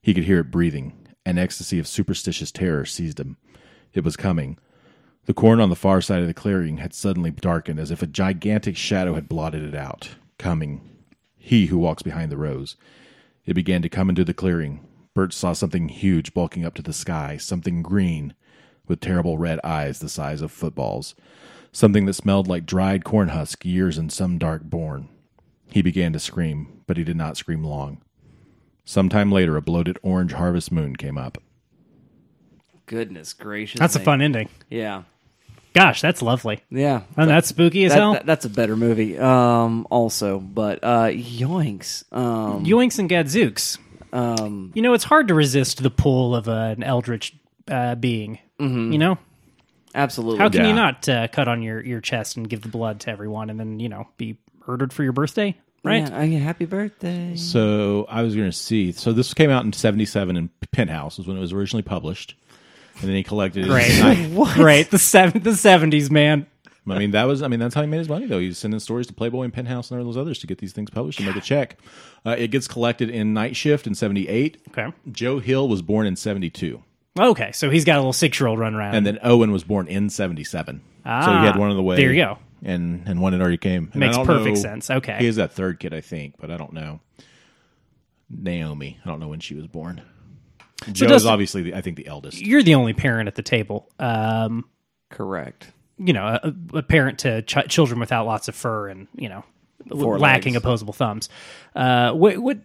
He 0.00 0.14
could 0.14 0.22
hear 0.22 0.38
it 0.38 0.52
breathing. 0.52 0.92
An 1.26 1.36
ecstasy 1.36 1.80
of 1.80 1.88
superstitious 1.88 2.52
terror 2.52 2.84
seized 2.84 3.18
him. 3.18 3.38
It 3.92 4.04
was 4.04 4.16
coming. 4.16 4.56
The 5.28 5.34
corn 5.34 5.60
on 5.60 5.68
the 5.68 5.76
far 5.76 6.00
side 6.00 6.22
of 6.22 6.26
the 6.26 6.32
clearing 6.32 6.78
had 6.78 6.94
suddenly 6.94 7.30
darkened 7.30 7.78
as 7.78 7.90
if 7.90 8.00
a 8.00 8.06
gigantic 8.06 8.78
shadow 8.78 9.12
had 9.12 9.28
blotted 9.28 9.62
it 9.62 9.74
out. 9.74 10.16
Coming. 10.38 10.80
He 11.36 11.66
who 11.66 11.76
walks 11.76 12.02
behind 12.02 12.32
the 12.32 12.38
rows. 12.38 12.76
It 13.44 13.52
began 13.52 13.82
to 13.82 13.90
come 13.90 14.08
into 14.08 14.24
the 14.24 14.32
clearing. 14.32 14.86
Bert 15.12 15.34
saw 15.34 15.52
something 15.52 15.90
huge 15.90 16.32
bulking 16.32 16.64
up 16.64 16.72
to 16.76 16.82
the 16.82 16.94
sky, 16.94 17.36
something 17.36 17.82
green, 17.82 18.32
with 18.86 19.00
terrible 19.00 19.36
red 19.36 19.60
eyes 19.62 19.98
the 19.98 20.08
size 20.08 20.40
of 20.40 20.50
footballs, 20.50 21.14
something 21.72 22.06
that 22.06 22.14
smelled 22.14 22.48
like 22.48 22.64
dried 22.64 23.04
corn 23.04 23.28
husk 23.28 23.66
years 23.66 23.98
in 23.98 24.08
some 24.08 24.38
dark 24.38 24.62
born. 24.62 25.10
He 25.70 25.82
began 25.82 26.14
to 26.14 26.18
scream, 26.18 26.82
but 26.86 26.96
he 26.96 27.04
did 27.04 27.18
not 27.18 27.36
scream 27.36 27.62
long. 27.62 28.00
Some 28.86 29.10
time 29.10 29.30
later, 29.30 29.58
a 29.58 29.60
bloated 29.60 29.98
orange 30.02 30.32
harvest 30.32 30.72
moon 30.72 30.96
came 30.96 31.18
up. 31.18 31.36
Goodness 32.86 33.34
gracious. 33.34 33.78
That's 33.78 33.96
a 33.96 33.98
me. 33.98 34.06
fun 34.06 34.22
ending. 34.22 34.48
Yeah. 34.70 35.02
Gosh, 35.78 36.00
that's 36.00 36.22
lovely. 36.22 36.60
Yeah. 36.70 37.02
And 37.16 37.30
that's 37.30 37.48
spooky 37.48 37.84
as 37.84 37.92
That- 37.92 37.98
hell. 37.98 38.12
that- 38.14 38.26
that's 38.26 38.44
a 38.44 38.50
better 38.50 38.76
movie. 38.76 39.18
Um, 39.18 39.86
also, 39.90 40.40
but 40.40 40.80
uh, 40.82 41.06
yoinks. 41.08 42.04
Um, 42.12 42.64
Yoinks 42.64 42.98
and 42.98 43.08
Gadzooks. 43.08 43.78
um, 44.12 44.72
You 44.74 44.82
know, 44.82 44.94
it's 44.94 45.04
hard 45.04 45.28
to 45.28 45.34
resist 45.34 45.82
the 45.82 45.90
pull 45.90 46.34
of 46.34 46.48
uh, 46.48 46.74
an 46.76 46.82
eldritch 46.82 47.34
uh, 47.68 47.94
being. 47.94 48.38
Mm-hmm. 48.58 48.92
You 48.92 48.98
know, 48.98 49.18
absolutely. 49.94 50.38
how 50.38 50.48
can 50.48 50.62
Yeah. 50.62 50.68
you 50.68 50.74
not 50.74 51.08
uh, 51.08 51.28
cut 51.28 51.48
on 51.48 51.62
your, 51.62 51.80
your 51.84 52.00
chest 52.00 52.36
and 52.36 52.48
give 52.48 52.62
the 52.62 52.68
blood 52.68 53.00
to 53.00 53.10
everyone, 53.10 53.50
and 53.50 53.58
then 53.60 53.78
you 53.80 53.88
know 53.88 54.08
be 54.16 54.38
murdered 54.66 54.92
for 54.92 55.02
your 55.02 55.12
birthday? 55.12 55.56
Right? 55.84 56.08
Yeah, 56.10 56.38
oh, 56.40 56.42
happy 56.42 56.64
birthday. 56.64 57.36
So 57.36 58.04
I 58.08 58.22
was 58.22 58.34
going 58.34 58.50
to 58.50 58.56
see. 58.56 58.90
So 58.92 59.12
this 59.12 59.32
came 59.32 59.48
out 59.50 59.64
in 59.64 59.72
'77 59.72 60.36
in 60.36 60.50
Penthouse, 60.72 61.18
was 61.18 61.28
when 61.28 61.36
it 61.36 61.40
was 61.40 61.52
originally 61.52 61.82
published, 61.84 62.34
and 63.00 63.08
then 63.08 63.16
he 63.16 63.22
collected 63.22 63.64
it. 63.64 63.68
Great, 63.68 64.32
great. 64.54 64.90
The 64.90 64.98
seven, 64.98 65.42
the 65.42 65.54
seventies, 65.56 66.10
man. 66.10 66.46
I 66.90 66.98
mean, 66.98 67.10
that 67.10 67.24
was. 67.24 67.42
I 67.42 67.48
mean, 67.48 67.60
that's 67.60 67.74
how 67.74 67.82
he 67.82 67.86
made 67.86 67.98
his 67.98 68.08
money, 68.08 68.24
though. 68.24 68.38
He's 68.38 68.56
sending 68.56 68.80
stories 68.80 69.06
to 69.08 69.12
Playboy 69.12 69.42
and 69.42 69.52
Penthouse 69.52 69.90
and 69.90 70.00
all 70.00 70.06
those 70.06 70.16
others 70.16 70.38
to 70.38 70.46
get 70.46 70.56
these 70.56 70.72
things 70.72 70.88
published 70.88 71.18
and 71.18 71.28
make 71.28 71.36
a 71.36 71.40
check. 71.42 71.76
Uh, 72.24 72.34
it 72.38 72.48
gets 72.50 72.66
collected 72.66 73.10
in 73.10 73.34
Night 73.34 73.54
Shift 73.56 73.86
in 73.86 73.94
'78. 73.94 74.56
Okay. 74.70 74.90
Joe 75.12 75.38
Hill 75.38 75.68
was 75.68 75.82
born 75.82 76.06
in 76.06 76.16
'72, 76.16 76.82
Okay, 77.18 77.52
so 77.52 77.68
he's 77.68 77.84
got 77.84 77.96
a 77.96 77.98
little 77.98 78.14
six 78.14 78.40
year 78.40 78.46
old 78.46 78.58
run 78.58 78.74
around. 78.74 78.94
and 78.94 79.06
then 79.06 79.18
Owen 79.22 79.52
was 79.52 79.64
born 79.64 79.86
in 79.86 80.08
'77. 80.08 80.80
so 80.80 80.82
Ah, 81.04 81.40
he 81.42 81.46
had 81.46 81.56
one 81.58 81.68
on 81.68 81.76
the 81.76 81.82
way. 81.82 81.96
there 81.96 82.10
you 82.10 82.24
go. 82.24 82.38
And 82.64 83.02
and 83.06 83.20
one 83.20 83.32
had 83.34 83.42
already 83.42 83.58
came. 83.58 83.90
And 83.92 84.00
Makes 84.00 84.14
I 84.14 84.18
don't 84.20 84.26
perfect 84.26 84.56
know- 84.56 84.62
sense. 84.62 84.90
Okay. 84.90 85.18
He 85.18 85.26
is 85.26 85.36
that 85.36 85.52
third 85.52 85.78
kid, 85.80 85.92
I 85.92 86.00
think, 86.00 86.36
but 86.40 86.50
I 86.50 86.56
don't 86.56 86.72
know. 86.72 87.00
Naomi. 88.30 88.98
I 89.04 89.08
don't 89.08 89.20
know 89.20 89.28
when 89.28 89.40
she 89.40 89.54
was 89.54 89.66
born. 89.66 90.00
Joe 90.92 91.06
is 91.06 91.10
Dustin- 91.12 91.30
obviously, 91.32 91.62
the, 91.62 91.74
I 91.74 91.80
think, 91.80 91.96
the 91.96 92.06
eldest. 92.06 92.40
You're 92.40 92.62
the 92.62 92.74
only 92.74 92.92
parent 92.94 93.26
at 93.28 93.34
the 93.34 93.42
table. 93.42 93.88
Um, 93.98 94.64
Correct. 95.10 95.70
you 95.98 96.12
know, 96.12 96.38
a, 96.42 96.52
a 96.78 96.82
parent 96.82 97.20
to 97.20 97.42
ch- 97.42 97.68
children 97.68 97.98
without 98.00 98.26
lots 98.26 98.48
of 98.48 98.54
fur 98.54 98.88
and 98.88 99.08
you 99.16 99.28
know, 99.28 99.44
Four 99.90 100.18
lacking 100.18 100.54
legs. 100.54 100.64
opposable 100.64 100.92
thumbs. 100.92 101.28
Uh, 101.74 102.12
what, 102.12 102.38
what? 102.38 102.58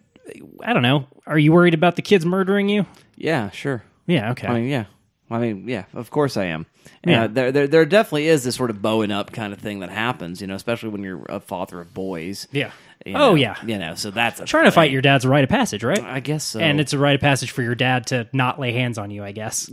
I 0.62 0.72
don't 0.72 0.82
know. 0.82 1.06
Are 1.26 1.38
you 1.38 1.52
worried 1.52 1.74
about 1.74 1.96
the 1.96 2.02
kids 2.02 2.24
murdering 2.24 2.68
you? 2.68 2.86
Yeah, 3.16 3.50
sure. 3.50 3.82
Yeah. 4.06 4.30
Okay. 4.32 4.46
I 4.46 4.54
mean, 4.60 4.68
yeah. 4.68 4.84
I 5.30 5.38
mean, 5.38 5.68
yeah, 5.68 5.84
of 5.94 6.10
course 6.10 6.36
I 6.36 6.44
am. 6.46 6.66
Yeah. 7.06 7.24
Uh, 7.24 7.26
there, 7.28 7.52
there, 7.52 7.66
there 7.66 7.84
definitely 7.86 8.28
is 8.28 8.44
this 8.44 8.54
sort 8.56 8.70
of 8.70 8.80
bowing 8.82 9.10
up 9.10 9.32
kind 9.32 9.52
of 9.52 9.58
thing 9.58 9.80
that 9.80 9.90
happens, 9.90 10.40
you 10.40 10.46
know, 10.46 10.54
especially 10.54 10.90
when 10.90 11.02
you're 11.02 11.24
a 11.28 11.40
father 11.40 11.80
of 11.80 11.92
boys. 11.94 12.46
yeah. 12.52 12.70
You 13.04 13.14
oh 13.14 13.18
know, 13.18 13.34
yeah. 13.34 13.56
You 13.66 13.78
know, 13.78 13.94
so 13.96 14.10
that's 14.10 14.40
a 14.40 14.44
Trying 14.46 14.64
to 14.64 14.70
fight 14.72 14.90
your 14.90 15.02
dad's 15.02 15.24
a 15.24 15.28
rite 15.28 15.44
of 15.44 15.50
passage, 15.50 15.84
right? 15.84 16.02
I 16.02 16.20
guess 16.20 16.42
so. 16.44 16.60
and 16.60 16.80
it's 16.80 16.92
a 16.94 16.98
rite 16.98 17.16
of 17.16 17.20
passage 17.20 17.50
for 17.50 17.62
your 17.62 17.74
dad 17.74 18.06
to 18.08 18.28
not 18.32 18.58
lay 18.58 18.72
hands 18.72 18.96
on 18.98 19.10
you. 19.10 19.22
I 19.22 19.32
guess. 19.32 19.70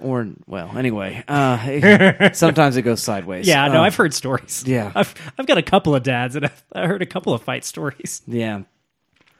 or 0.00 0.28
well, 0.46 0.76
anyway, 0.76 1.22
uh, 1.28 2.30
sometimes 2.32 2.76
it 2.76 2.82
goes 2.82 3.02
sideways. 3.02 3.46
Yeah. 3.46 3.66
No, 3.68 3.80
Uh, 3.80 3.84
I've 3.84 3.96
heard 3.96 4.12
stories. 4.12 4.64
yeah. 4.66 4.92
I've 4.94 5.14
I've 5.38 5.46
got 5.46 5.58
a 5.58 5.62
couple 5.62 5.94
of 5.94 6.02
dads, 6.02 6.36
and 6.36 6.46
I've, 6.46 6.64
I 6.72 6.86
heard 6.86 7.02
a 7.02 7.06
couple 7.06 7.32
of 7.32 7.42
fight 7.42 7.64
stories. 7.64 8.22
Yeah. 8.26 8.62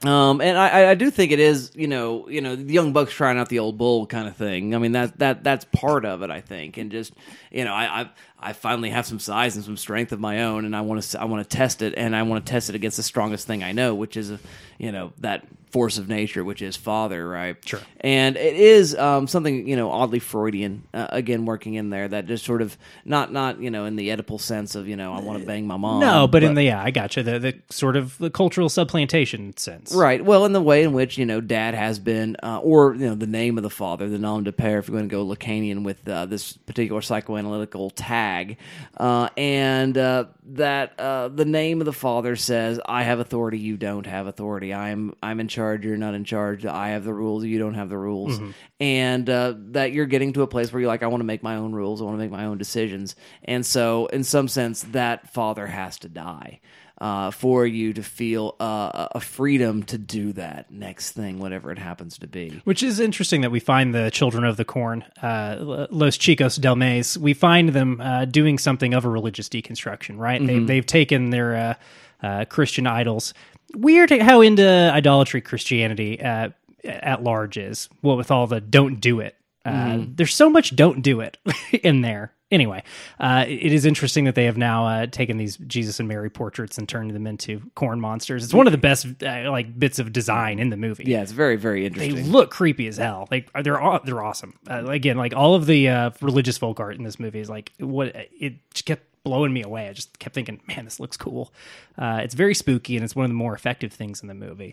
Um, 0.05 0.43
and 0.43 0.59
I, 0.59 0.91
I- 0.91 0.95
do 0.97 1.11
think 1.11 1.33
it 1.33 1.39
is, 1.41 1.71
you 1.75 1.87
know, 1.87 2.29
you 2.29 2.43
know, 2.43 2.57
the 2.57 2.73
young 2.75 2.93
bucks 2.93 3.13
trying 3.15 3.39
out 3.39 3.49
the 3.49 3.61
old 3.61 3.79
bull 3.79 4.07
kind 4.07 4.29
of 4.29 4.37
thing. 4.37 4.75
I 4.75 4.79
mean, 4.79 4.93
that 4.93 5.19
that 5.19 5.43
that's 5.45 5.65
part 5.67 6.05
of 6.05 6.23
it, 6.23 6.31
I 6.31 6.41
think, 6.43 6.77
and 6.77 6.91
just, 6.91 7.13
you 7.51 7.65
know, 7.65 7.73
I 7.73 8.03
I, 8.03 8.11
I 8.45 8.53
finally 8.53 8.91
have 8.91 9.07
some 9.07 9.19
size 9.19 9.57
and 9.57 9.65
some 9.65 9.79
strength 9.79 10.13
of 10.13 10.21
my 10.21 10.43
own, 10.43 10.67
and 10.67 10.77
I 10.77 10.83
want 10.83 11.03
to 11.03 11.21
I 11.21 11.25
want 11.25 11.49
to 11.49 11.57
test 11.57 11.81
it, 11.81 11.95
and 11.97 12.15
I 12.15 12.23
want 12.25 12.45
to 12.45 12.51
test 12.51 12.69
it 12.69 12.75
against 12.75 12.99
the 12.99 13.03
strongest 13.03 13.47
thing 13.47 13.65
I 13.65 13.73
know, 13.73 13.95
which 13.95 14.19
is, 14.19 14.33
you 14.79 14.93
know, 14.93 15.15
that 15.19 15.47
force 15.75 15.99
of 15.99 16.09
nature, 16.09 16.45
which 16.45 16.63
is 16.63 16.77
father, 16.77 17.29
right? 17.29 17.57
Sure. 17.67 17.81
And 18.01 18.37
it 18.37 18.55
is 18.55 18.95
um, 18.95 19.27
something, 19.27 19.67
you 19.67 19.75
know, 19.75 19.91
oddly 19.91 20.21
Freudian, 20.21 20.85
uh, 20.95 21.09
again, 21.11 21.47
working 21.47 21.75
in 21.75 21.91
there 21.91 22.07
that 22.07 22.27
just 22.27 22.45
sort 22.45 22.63
of 22.63 22.79
not 23.05 23.33
not 23.33 23.61
you 23.61 23.73
know 23.73 23.85
in 23.85 23.97
the 23.97 24.11
Oedipal 24.11 24.41
sense 24.41 24.77
of 24.77 24.87
you 24.87 24.95
know 24.95 25.13
I 25.13 25.19
want 25.19 25.41
to 25.41 25.45
bang 25.45 25.67
my 25.67 25.77
mom. 25.77 25.99
No, 25.99 26.29
but, 26.29 26.45
in 26.45 26.55
the 26.55 26.63
yeah, 26.63 26.81
I 26.81 26.93
got 26.93 27.17
you. 27.17 27.25
The 27.25 27.41
the 27.41 27.55
sort 27.71 27.97
of 27.97 28.17
the 28.19 28.31
cultural 28.31 28.69
supplantation 28.69 29.59
sense. 29.59 29.93
Right. 29.93 30.25
Well, 30.25 30.45
in 30.45 30.53
the 30.53 30.63
way 30.63 30.85
in 30.85 30.93
which 30.93 31.19
you 31.19 31.27
know 31.27 31.41
dad 31.41 31.75
has 31.75 31.99
been, 31.99 32.37
uh, 32.41 32.59
or 32.59 32.95
you 32.95 33.07
know 33.07 33.17
the 33.17 33.27
name 33.27 33.57
of 33.57 33.65
the 33.65 33.71
father, 33.71 34.09
the 34.09 34.19
nom 34.19 34.45
de 34.45 34.53
pere, 34.53 34.79
if 34.79 34.87
you're 34.87 34.97
going 34.97 35.09
to 35.09 35.13
go 35.13 35.27
Lacanian 35.27 35.83
with 35.83 36.09
uh, 36.09 36.27
this 36.27 36.53
particular 36.53 37.01
psychoanalytical 37.01 37.91
tag, 37.97 38.59
uh, 38.97 39.29
and 39.37 39.99
uh, 39.99 40.27
that 40.53 40.99
uh, 41.01 41.29
the 41.29 41.45
name 41.45 41.81
of 41.81 41.87
the 41.87 41.93
father 41.93 42.37
says, 42.37 42.79
"I 42.87 43.03
have 43.03 43.19
authority, 43.19 43.59
you 43.59 43.77
don't 43.77 44.07
have 44.07 44.29
authority. 44.29 44.73
I'm 44.73 45.17
I'm 45.21 45.41
in 45.41 45.49
charge, 45.49 45.64
you're 45.73 45.97
not 45.97 46.15
in 46.15 46.25
charge. 46.25 46.67
I 46.67 46.91
have 46.91 47.05
the 47.05 47.15
rules, 47.15 47.45
you 47.45 47.59
don't 47.59 47.75
have 47.75 47.89
the 47.89 47.97
rules." 47.97 48.39
And 48.81 49.31
uh, 49.31 49.55
that 49.73 49.93
you're 49.93 50.05
getting 50.05 50.35
to 50.35 50.43
a 50.43 50.47
place 50.47 50.73
where 50.73 50.81
you're 50.81 50.89
like, 50.89 51.03
"I 51.03 51.07
want 51.07 51.21
to 51.21 51.27
make 51.27 51.43
my 51.43 51.57
own 51.57 51.73
rules. 51.73 52.03
I 52.03 52.05
want 52.05 52.17
to 52.17 52.23
make 52.23 52.31
my 52.31 52.45
own 52.45 52.59
decisions." 52.59 53.17
And 53.45 53.65
so, 53.65 54.07
in 54.07 54.25
some 54.25 54.49
sense, 54.49 54.83
that 54.93 55.33
father 55.33 55.67
has 55.67 55.99
to 56.01 56.09
die 56.09 56.61
uh, 56.99 57.31
for 57.31 57.67
you 57.67 57.93
to 57.93 58.03
feel 58.03 58.57
uh, 58.61 59.09
a 59.13 59.21
freedom 59.21 59.83
to 59.85 59.99
do 59.99 60.33
that 60.35 60.71
next 60.71 61.13
thing, 61.13 61.39
whatever 61.39 61.71
it 61.73 61.79
happens 61.79 62.19
to 62.19 62.27
be. 62.27 62.61
Which 62.65 62.83
is 62.83 63.01
interesting 63.01 63.41
that 63.41 63.51
we 63.51 63.61
find 63.61 63.95
the 63.95 64.11
children 64.11 64.45
of 64.45 64.57
the 64.57 64.65
corn, 64.65 65.05
uh, 65.23 65.87
Los 65.91 66.17
Chicos 66.17 66.61
del 66.61 66.77
Maíz, 66.77 67.17
we 67.17 67.35
find 67.35 67.71
them 67.71 68.01
uh, 68.01 68.25
doing 68.27 68.59
something 68.59 68.95
of 68.95 69.05
a 69.05 69.09
religious 69.09 69.49
deconstruction, 69.49 70.19
right? 70.19 70.45
They, 70.45 70.59
they've 70.61 70.87
taken 70.87 71.31
their 71.31 71.57
uh, 71.57 71.75
uh, 72.23 72.45
Christian 72.47 72.87
idols. 72.87 73.35
Weird 73.75 74.11
how 74.11 74.41
into 74.41 74.67
idolatry 74.95 75.41
Christianity 75.41 76.21
uh, 76.21 76.51
at 76.85 77.23
large 77.23 77.57
is. 77.57 77.89
What 78.01 78.17
with 78.17 78.31
all 78.31 78.47
the 78.47 78.61
don't 78.61 79.01
do 79.01 79.21
it. 79.21 79.37
Uh, 79.65 80.03
There's 80.07 80.35
so 80.35 80.51
much 80.51 80.77
don't 80.77 81.01
do 81.01 81.21
it 81.21 81.39
in 81.83 82.03
there. 82.03 82.33
Anyway, 82.51 82.85
uh, 83.19 83.45
it 83.49 83.73
is 83.73 83.85
interesting 83.87 84.27
that 84.27 84.35
they 84.37 84.45
have 84.45 84.59
now 84.59 84.87
uh, 84.87 85.07
taken 85.07 85.39
these 85.39 85.57
Jesus 85.57 85.99
and 85.99 86.07
Mary 86.07 86.29
portraits 86.31 86.77
and 86.79 86.87
turned 86.89 87.11
them 87.13 87.27
into 87.27 87.63
corn 87.75 87.99
monsters. 88.01 88.45
It's 88.45 88.53
one 88.55 88.67
of 88.69 88.73
the 88.73 88.79
best 88.79 89.07
uh, 89.25 89.51
like 89.51 89.77
bits 89.77 89.99
of 89.99 90.13
design 90.13 90.59
in 90.61 90.69
the 90.69 90.77
movie 90.77 91.05
Yeah, 91.07 91.23
it's 91.23 91.33
very, 91.33 91.57
very 91.57 91.87
interesting. 91.87 92.15
they 92.15 92.23
look 92.23 92.51
creepy 92.51 92.87
as 92.87 92.99
hell. 92.99 93.27
Like 93.31 93.51
they're 93.65 93.83
aw- 93.83 94.01
they're 94.05 94.23
awesome. 94.23 94.55
Uh, 94.71 94.85
again, 94.87 95.17
like 95.17 95.35
all 95.35 95.55
of 95.55 95.65
the 95.67 95.89
uh, 95.89 96.11
religious 96.21 96.59
folk 96.59 96.79
art 96.79 96.97
in 96.97 97.03
this 97.03 97.19
movie 97.19 97.41
is 97.41 97.49
like 97.49 97.73
what 97.81 98.15
it 98.15 98.57
just 98.75 98.85
kept 98.85 99.03
blowing 99.25 99.53
me 99.53 99.63
away. 99.63 99.89
I 99.89 99.93
just 99.95 100.19
kept 100.19 100.35
thinking, 100.35 100.61
man, 100.69 100.85
this 100.85 101.01
looks 101.01 101.17
cool. 101.17 101.53
Uh, 101.99 102.21
it's 102.23 102.35
very 102.35 102.55
spooky 102.55 102.97
and 102.97 103.05
it's 103.05 103.17
one 103.17 103.25
of 103.25 103.31
the 103.31 103.35
more 103.35 103.55
effective 103.55 103.93
things 103.93 104.21
in 104.23 104.29
the 104.29 104.35
movie. 104.35 104.73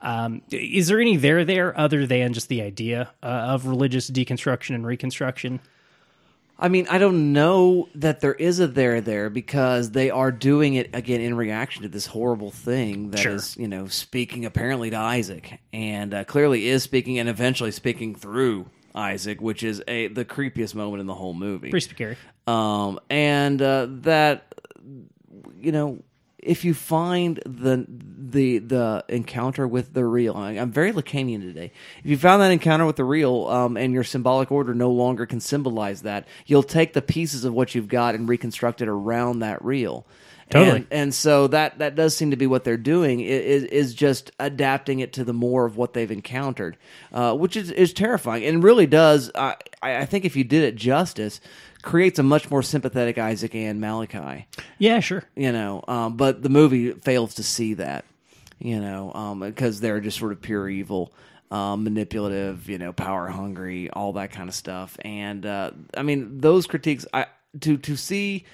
Um, 0.00 0.42
is 0.50 0.86
there 0.88 1.00
any 1.00 1.16
there 1.16 1.44
there 1.44 1.76
other 1.78 2.06
than 2.06 2.32
just 2.34 2.48
the 2.48 2.62
idea 2.62 3.10
uh, 3.22 3.26
of 3.26 3.66
religious 3.66 4.08
deconstruction 4.10 4.74
and 4.74 4.86
reconstruction? 4.86 5.60
I 6.58 6.68
mean, 6.68 6.86
I 6.88 6.96
don't 6.96 7.34
know 7.34 7.88
that 7.96 8.20
there 8.20 8.32
is 8.32 8.60
a 8.60 8.66
there 8.66 9.02
there 9.02 9.28
because 9.28 9.90
they 9.90 10.08
are 10.10 10.32
doing 10.32 10.72
it 10.74 10.88
again 10.94 11.20
in 11.20 11.34
reaction 11.36 11.82
to 11.82 11.88
this 11.88 12.06
horrible 12.06 12.50
thing 12.50 13.10
that 13.10 13.26
is, 13.26 13.52
Sure. 13.52 13.62
you 13.62 13.68
know, 13.68 13.88
speaking 13.88 14.46
apparently 14.46 14.88
to 14.88 14.96
Isaac 14.96 15.58
and 15.74 16.14
uh, 16.14 16.24
clearly 16.24 16.66
is 16.68 16.82
speaking 16.82 17.18
and 17.18 17.28
eventually 17.28 17.72
speaking 17.72 18.14
through 18.14 18.70
Isaac, 18.96 19.40
which 19.40 19.62
is 19.62 19.82
a 19.86 20.08
the 20.08 20.24
creepiest 20.24 20.74
moment 20.74 21.00
in 21.00 21.06
the 21.06 21.14
whole 21.14 21.34
movie. 21.34 21.70
Pretty 21.70 21.88
scary. 21.88 22.16
um, 22.46 22.98
and 23.10 23.60
uh, 23.62 23.86
that 24.02 24.54
you 25.60 25.70
know 25.72 26.02
if 26.38 26.64
you 26.64 26.74
find 26.74 27.40
the 27.44 27.84
the 27.88 28.58
the 28.58 29.04
encounter 29.08 29.66
with 29.66 29.92
the 29.94 30.04
real 30.04 30.34
I- 30.36 30.52
i'm 30.52 30.70
very 30.70 30.92
lacanian 30.92 31.40
today 31.40 31.72
if 32.02 32.06
you 32.10 32.16
found 32.16 32.40
that 32.42 32.50
encounter 32.52 32.84
with 32.86 32.96
the 32.96 33.04
real 33.04 33.46
um, 33.48 33.76
and 33.76 33.92
your 33.92 34.04
symbolic 34.04 34.52
order 34.52 34.74
no 34.74 34.90
longer 34.90 35.26
can 35.26 35.40
symbolize 35.40 36.02
that 36.02 36.26
you'll 36.46 36.62
take 36.62 36.92
the 36.92 37.02
pieces 37.02 37.44
of 37.44 37.52
what 37.54 37.74
you've 37.74 37.88
got 37.88 38.14
and 38.14 38.28
reconstruct 38.28 38.80
it 38.80 38.88
around 38.88 39.40
that 39.40 39.64
real 39.64 40.06
Totally. 40.48 40.76
And, 40.78 40.86
and 40.90 41.14
so 41.14 41.48
that 41.48 41.78
that 41.80 41.94
does 41.96 42.16
seem 42.16 42.30
to 42.30 42.36
be 42.36 42.46
what 42.46 42.62
they're 42.64 42.76
doing 42.76 43.20
is 43.20 43.64
is 43.64 43.94
just 43.94 44.30
adapting 44.38 45.00
it 45.00 45.12
to 45.14 45.24
the 45.24 45.32
more 45.32 45.64
of 45.66 45.76
what 45.76 45.92
they've 45.92 46.10
encountered, 46.10 46.76
uh, 47.12 47.34
which 47.34 47.56
is 47.56 47.70
is 47.72 47.92
terrifying 47.92 48.44
and 48.44 48.62
really 48.62 48.86
does. 48.86 49.30
I 49.34 49.56
I 49.82 49.96
I 49.98 50.06
think 50.06 50.24
if 50.24 50.36
you 50.36 50.44
did 50.44 50.62
it 50.62 50.76
justice, 50.76 51.40
creates 51.82 52.18
a 52.18 52.22
much 52.22 52.50
more 52.50 52.62
sympathetic 52.62 53.18
Isaac 53.18 53.54
and 53.54 53.80
Malachi 53.80 54.46
Yeah, 54.78 55.00
sure. 55.00 55.24
you 55.34 55.50
know 55.52 55.82
um, 55.88 56.16
but 56.16 56.42
the 56.42 56.48
movie 56.48 56.92
fails 56.92 57.34
to 57.34 57.42
see 57.42 57.74
that 57.74 58.04
you 58.58 58.80
know 58.80 59.12
um, 59.14 59.40
because 59.40 59.80
they're 59.80 60.00
just 60.00 60.18
sort 60.18 60.32
of 60.32 60.40
pure 60.42 60.68
evil 60.68 61.12
um, 61.50 61.84
manipulative 61.84 62.68
you 62.68 62.78
know 62.78 62.92
power 62.92 63.28
hungry 63.28 63.88
all 63.90 64.14
that 64.14 64.32
kind 64.32 64.48
of 64.48 64.54
stuff 64.54 64.96
and 65.02 65.46
uh, 65.46 65.70
i 65.96 66.02
mean 66.02 66.38
those 66.38 66.66
critiques 66.66 67.06
i 67.14 67.26
to 67.60 67.76
to 67.78 67.96
see 67.96 68.44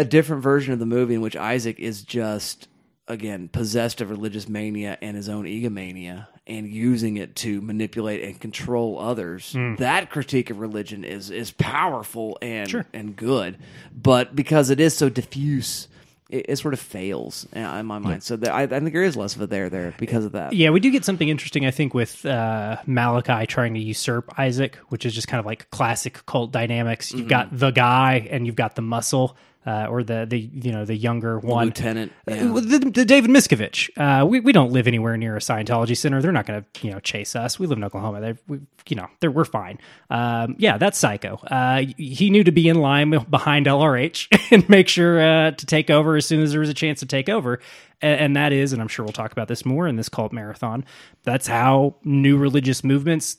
a 0.00 0.04
different 0.04 0.42
version 0.42 0.72
of 0.72 0.78
the 0.78 0.86
movie 0.86 1.14
in 1.14 1.20
which 1.20 1.36
isaac 1.36 1.78
is 1.78 2.02
just 2.02 2.68
again 3.08 3.48
possessed 3.48 4.00
of 4.00 4.10
religious 4.10 4.48
mania 4.48 4.96
and 5.02 5.16
his 5.16 5.28
own 5.28 5.44
egomania 5.46 6.26
and 6.46 6.68
using 6.68 7.16
it 7.16 7.36
to 7.36 7.60
manipulate 7.60 8.24
and 8.24 8.40
control 8.40 8.98
others. 8.98 9.54
That 9.78 10.10
critique 10.10 10.50
of 10.50 10.58
religion 10.58 11.04
is 11.04 11.30
is 11.30 11.52
powerful 11.52 12.38
and 12.42 12.68
Sure. 12.68 12.86
and 12.92 13.14
good. 13.14 13.56
But 13.94 14.34
because 14.34 14.70
it 14.70 14.80
is 14.80 14.96
so 14.96 15.08
diffuse 15.08 15.86
it, 16.28 16.46
it 16.48 16.56
sort 16.56 16.74
of 16.74 16.80
fails 16.80 17.46
in 17.52 17.86
my 17.86 17.98
mind. 17.98 18.22
So 18.22 18.36
that, 18.36 18.52
I, 18.52 18.62
I 18.62 18.66
think 18.66 18.92
there 18.92 19.02
is 19.04 19.16
less 19.16 19.36
of 19.36 19.42
a 19.42 19.46
there 19.46 19.68
there 19.68 19.94
because 19.98 20.24
of 20.24 20.32
that. 20.32 20.52
Yeah, 20.52 20.70
we 20.70 20.80
do 20.80 20.90
get 20.90 21.04
something 21.04 21.28
interesting, 21.28 21.66
I 21.66 21.70
think, 21.72 21.92
with 21.94 22.24
uh, 22.24 22.78
Malachi 22.86 23.46
trying 23.46 23.74
to 23.74 23.80
usurp 23.80 24.32
Isaac, 24.38 24.76
which 24.88 25.04
is 25.06 25.14
just 25.14 25.28
kind 25.28 25.38
of 25.40 25.46
like 25.46 25.70
classic 25.70 26.24
cult 26.26 26.50
dynamics. 26.52 27.12
You've 27.12 27.28
got 27.28 27.48
the 27.56 27.70
guy 27.70 28.28
and 28.30 28.46
you've 28.46 28.56
got 28.56 28.74
the 28.76 28.82
muscle, 28.82 29.36
uh, 29.66 29.86
or 29.90 30.02
the 30.02 30.26
the 30.28 30.38
you 30.38 30.72
know 30.72 30.84
the 30.84 30.96
younger 30.96 31.38
one. 31.38 31.66
lieutenant 31.66 32.12
Uh, 32.30 32.34
yeah. 32.34 32.42
the, 32.44 32.90
the 32.92 33.04
David 33.04 33.30
Miscavige. 33.30 33.90
Uh, 33.96 34.24
we 34.24 34.40
we 34.40 34.52
don't 34.52 34.72
live 34.72 34.86
anywhere 34.86 35.16
near 35.16 35.36
a 35.36 35.40
Scientology 35.40 35.96
center. 35.96 36.22
They're 36.22 36.32
not 36.32 36.46
going 36.46 36.64
to 36.64 36.86
you 36.86 36.92
know 36.92 37.00
chase 37.00 37.36
us. 37.36 37.58
We 37.58 37.66
live 37.66 37.78
in 37.78 37.84
Oklahoma. 37.84 38.20
They 38.20 38.34
we 38.48 38.60
you 38.88 38.96
know 38.96 39.08
they're 39.20 39.30
we're 39.30 39.44
fine. 39.44 39.78
Um, 40.08 40.56
yeah, 40.58 40.78
that's 40.78 40.98
Psycho. 40.98 41.36
Uh, 41.36 41.84
he 41.96 42.30
knew 42.30 42.44
to 42.44 42.52
be 42.52 42.68
in 42.68 42.80
line 42.80 43.10
behind 43.30 43.66
LRH 43.66 44.50
and 44.50 44.68
make 44.68 44.88
sure 44.88 45.20
uh, 45.20 45.50
to 45.52 45.66
take 45.66 45.90
over 45.90 46.16
as 46.16 46.26
soon 46.26 46.40
as 46.40 46.52
there 46.52 46.60
was 46.60 46.70
a 46.70 46.74
chance 46.74 47.00
to 47.00 47.06
take 47.06 47.28
over. 47.28 47.60
And, 48.00 48.20
and 48.20 48.36
that 48.36 48.52
is, 48.52 48.72
and 48.72 48.80
I'm 48.80 48.88
sure 48.88 49.04
we'll 49.04 49.12
talk 49.12 49.32
about 49.32 49.48
this 49.48 49.66
more 49.66 49.86
in 49.86 49.96
this 49.96 50.08
cult 50.08 50.32
marathon. 50.32 50.84
That's 51.24 51.46
how 51.46 51.96
new 52.02 52.38
religious 52.38 52.82
movements 52.82 53.36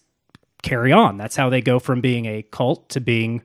carry 0.61 0.91
on. 0.91 1.17
That's 1.17 1.35
how 1.35 1.49
they 1.49 1.61
go 1.61 1.79
from 1.79 2.01
being 2.01 2.25
a 2.25 2.43
cult 2.43 2.89
to 2.89 3.01
being 3.01 3.41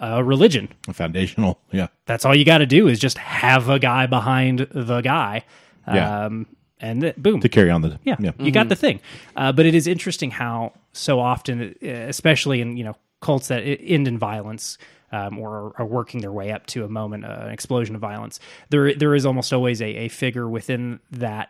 a 0.00 0.22
religion 0.22 0.68
Foundational. 0.92 1.60
Yeah. 1.72 1.88
that's 2.06 2.24
all 2.24 2.34
you 2.34 2.44
got 2.44 2.58
to 2.58 2.66
do 2.66 2.88
is 2.88 2.98
just 2.98 3.18
have 3.18 3.68
a 3.68 3.78
guy 3.78 4.06
behind 4.06 4.68
the 4.70 5.00
guy. 5.00 5.44
Yeah. 5.86 6.26
Um, 6.26 6.46
and 6.80 7.00
th- 7.00 7.16
boom. 7.16 7.40
To 7.40 7.48
carry 7.48 7.70
on 7.70 7.82
the. 7.82 7.98
yeah, 8.04 8.16
you 8.38 8.50
got 8.52 8.68
the 8.68 8.76
thing. 8.76 9.00
Uh, 9.34 9.52
but 9.52 9.66
it 9.66 9.74
is 9.74 9.86
interesting 9.86 10.30
how 10.30 10.72
so 10.92 11.18
often, 11.18 11.74
uh, 11.82 11.88
especially 11.88 12.60
in 12.60 12.76
you 12.76 12.84
know 12.84 12.96
cults 13.20 13.48
that 13.48 13.62
end 13.62 14.06
in 14.06 14.18
violence 14.18 14.78
um, 15.10 15.38
or 15.38 15.72
are 15.76 15.86
working 15.86 16.20
their 16.20 16.30
way 16.32 16.52
up 16.52 16.66
to 16.66 16.84
a 16.84 16.88
moment, 16.88 17.24
uh, 17.24 17.38
an 17.42 17.50
explosion 17.50 17.94
of 17.94 18.00
violence, 18.00 18.38
there 18.70 18.94
there 18.94 19.14
is 19.14 19.26
almost 19.26 19.52
always 19.52 19.80
a, 19.82 19.86
a 19.86 20.08
figure 20.08 20.48
within 20.48 21.00
that 21.10 21.48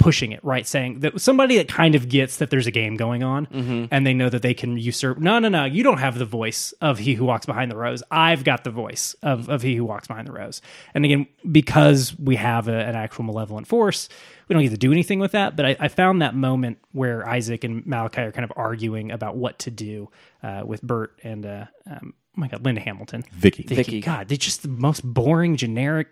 pushing 0.00 0.32
it 0.32 0.42
right? 0.42 0.66
Saying 0.66 1.00
that 1.00 1.20
somebody 1.20 1.56
that 1.58 1.68
kind 1.68 1.94
of 1.94 2.08
gets 2.08 2.38
that 2.38 2.50
there's 2.50 2.66
a 2.66 2.70
game 2.70 2.96
going 2.96 3.22
on 3.22 3.88
and 3.92 4.06
they 4.06 4.14
know 4.14 4.28
that 4.28 4.42
they 4.42 4.54
can 4.54 4.76
usurp 4.76 5.18
no 5.18 5.38
no 5.38 5.48
no 5.48 5.64
you 5.64 5.82
don't 5.82 5.98
have 5.98 6.18
the 6.18 6.24
voice 6.24 6.72
of 6.80 6.98
he 6.98 7.14
who 7.14 7.24
walks 7.24 7.46
behind 7.46 7.70
the 7.70 7.76
rows. 7.76 8.02
I've 8.10 8.42
got 8.42 8.64
the 8.64 8.70
voice 8.70 9.14
of, 9.22 9.48
of 9.48 9.62
he 9.62 9.76
who 9.76 9.84
walks 9.84 10.08
behind 10.08 10.26
the 10.26 10.32
rows. 10.32 10.60
And 10.94 11.04
again 11.04 11.26
because 11.50 12.18
we 12.18 12.36
have 12.36 12.66
a, 12.68 12.76
an 12.76 12.96
actual 12.96 13.24
malevolent 13.24 13.66
force 13.66 14.08
we 14.50 14.54
don't 14.54 14.62
get 14.64 14.70
to 14.70 14.78
do 14.78 14.90
anything 14.90 15.20
with 15.20 15.30
that. 15.32 15.54
But 15.54 15.64
I, 15.64 15.76
I 15.78 15.88
found 15.88 16.22
that 16.22 16.34
moment 16.34 16.78
where 16.90 17.26
isaac 17.28 17.62
and 17.62 17.86
malachi 17.86 18.22
are 18.22 18.32
kind 18.32 18.44
of 18.44 18.52
arguing 18.56 19.12
about 19.12 19.36
what 19.36 19.60
to 19.60 19.70
do 19.70 20.10
uh, 20.42 20.62
with 20.66 20.82
bert 20.82 21.18
and 21.22 21.46
uh, 21.46 21.66
um, 21.88 22.14
oh 22.36 22.40
my 22.40 22.48
god 22.48 22.64
linda 22.64 22.80
hamilton. 22.80 23.22
Vicky. 23.32 23.62
Vicky. 23.62 24.00
god 24.00 24.28
they're 24.28 24.36
just 24.36 24.62
the 24.62 24.68
most 24.68 25.02
boring 25.04 25.56
generic 25.56 26.08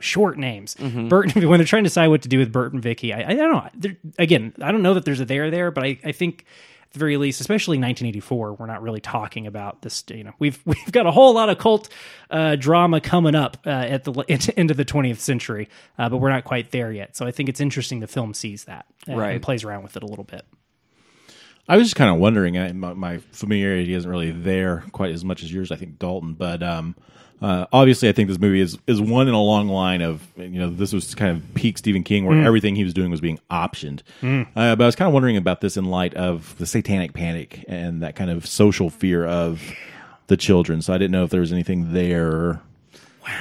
short 0.00 0.38
names. 0.38 0.74
Mm-hmm. 0.76 1.08
Bert, 1.08 1.34
when 1.34 1.58
they're 1.58 1.64
trying 1.66 1.84
to 1.84 1.88
decide 1.90 2.08
what 2.08 2.22
to 2.22 2.28
do 2.28 2.38
with 2.38 2.52
Bert 2.52 2.72
and 2.72 2.82
Vicky, 2.82 3.12
I, 3.12 3.30
I 3.30 3.34
don't 3.34 3.52
know. 3.52 3.68
They're, 3.74 3.96
again, 4.18 4.52
I 4.62 4.72
don't 4.72 4.82
know 4.82 4.94
that 4.94 5.04
there's 5.04 5.20
a 5.20 5.24
there 5.24 5.50
there, 5.50 5.70
but 5.70 5.84
I, 5.84 5.98
I 6.04 6.12
think 6.12 6.44
at 6.84 6.92
the 6.94 6.98
very 7.00 7.16
least, 7.18 7.40
especially 7.40 7.76
1984, 7.76 8.54
we're 8.54 8.66
not 8.66 8.80
really 8.82 9.00
talking 9.00 9.46
about 9.46 9.82
this. 9.82 10.04
You 10.08 10.24
know, 10.24 10.32
we've 10.38 10.58
we've 10.66 10.92
got 10.92 11.06
a 11.06 11.10
whole 11.10 11.34
lot 11.34 11.48
of 11.50 11.58
cult 11.58 11.88
uh, 12.30 12.56
drama 12.56 13.00
coming 13.00 13.34
up 13.34 13.58
uh, 13.66 13.70
at 13.70 14.04
the 14.04 14.12
at- 14.28 14.56
end 14.58 14.70
of 14.70 14.76
the 14.76 14.84
20th 14.84 15.18
century, 15.18 15.68
uh, 15.98 16.08
but 16.08 16.16
we're 16.18 16.30
not 16.30 16.44
quite 16.44 16.70
there 16.70 16.90
yet. 16.92 17.16
So 17.16 17.26
I 17.26 17.30
think 17.30 17.48
it's 17.48 17.60
interesting 17.60 18.00
the 18.00 18.06
film 18.06 18.32
sees 18.34 18.64
that 18.64 18.86
and, 19.06 19.18
Right. 19.18 19.32
and 19.34 19.42
plays 19.42 19.64
around 19.64 19.82
with 19.82 19.96
it 19.96 20.02
a 20.02 20.06
little 20.06 20.24
bit. 20.24 20.44
I 21.70 21.76
was 21.76 21.86
just 21.86 21.96
kind 21.96 22.10
of 22.10 22.18
wondering. 22.18 22.56
I, 22.56 22.72
my, 22.72 22.94
my 22.94 23.18
familiarity 23.18 23.92
isn't 23.92 24.10
really 24.10 24.30
there 24.30 24.84
quite 24.92 25.10
as 25.12 25.22
much 25.24 25.42
as 25.42 25.52
yours, 25.52 25.70
I 25.70 25.76
think, 25.76 25.98
Dalton. 25.98 26.32
But 26.32 26.62
um, 26.62 26.96
uh, 27.40 27.66
obviously, 27.72 28.08
I 28.08 28.12
think 28.12 28.28
this 28.28 28.38
movie 28.38 28.60
is 28.60 28.78
is 28.86 29.00
one 29.00 29.28
in 29.28 29.34
a 29.34 29.40
long 29.42 29.68
line 29.68 30.02
of 30.02 30.26
you 30.36 30.58
know 30.58 30.70
this 30.70 30.92
was 30.92 31.14
kind 31.14 31.36
of 31.36 31.54
peak 31.54 31.78
Stephen 31.78 32.02
King, 32.02 32.24
where 32.26 32.42
everything 32.44 32.74
he 32.76 32.84
was 32.84 32.94
doing 32.94 33.10
was 33.10 33.20
being 33.20 33.38
optioned. 33.50 34.00
Uh, 34.22 34.44
but 34.76 34.80
I 34.82 34.86
was 34.86 34.96
kind 34.96 35.06
of 35.08 35.12
wondering 35.14 35.36
about 35.36 35.60
this 35.60 35.76
in 35.76 35.84
light 35.86 36.14
of 36.14 36.56
the 36.58 36.66
Satanic 36.66 37.12
Panic 37.12 37.64
and 37.68 38.02
that 38.02 38.16
kind 38.16 38.30
of 38.30 38.46
social 38.46 38.90
fear 38.90 39.24
of 39.26 39.62
the 40.26 40.36
children. 40.36 40.82
So 40.82 40.92
I 40.92 40.98
didn't 40.98 41.12
know 41.12 41.24
if 41.24 41.30
there 41.30 41.40
was 41.40 41.52
anything 41.52 41.92
there. 41.92 42.60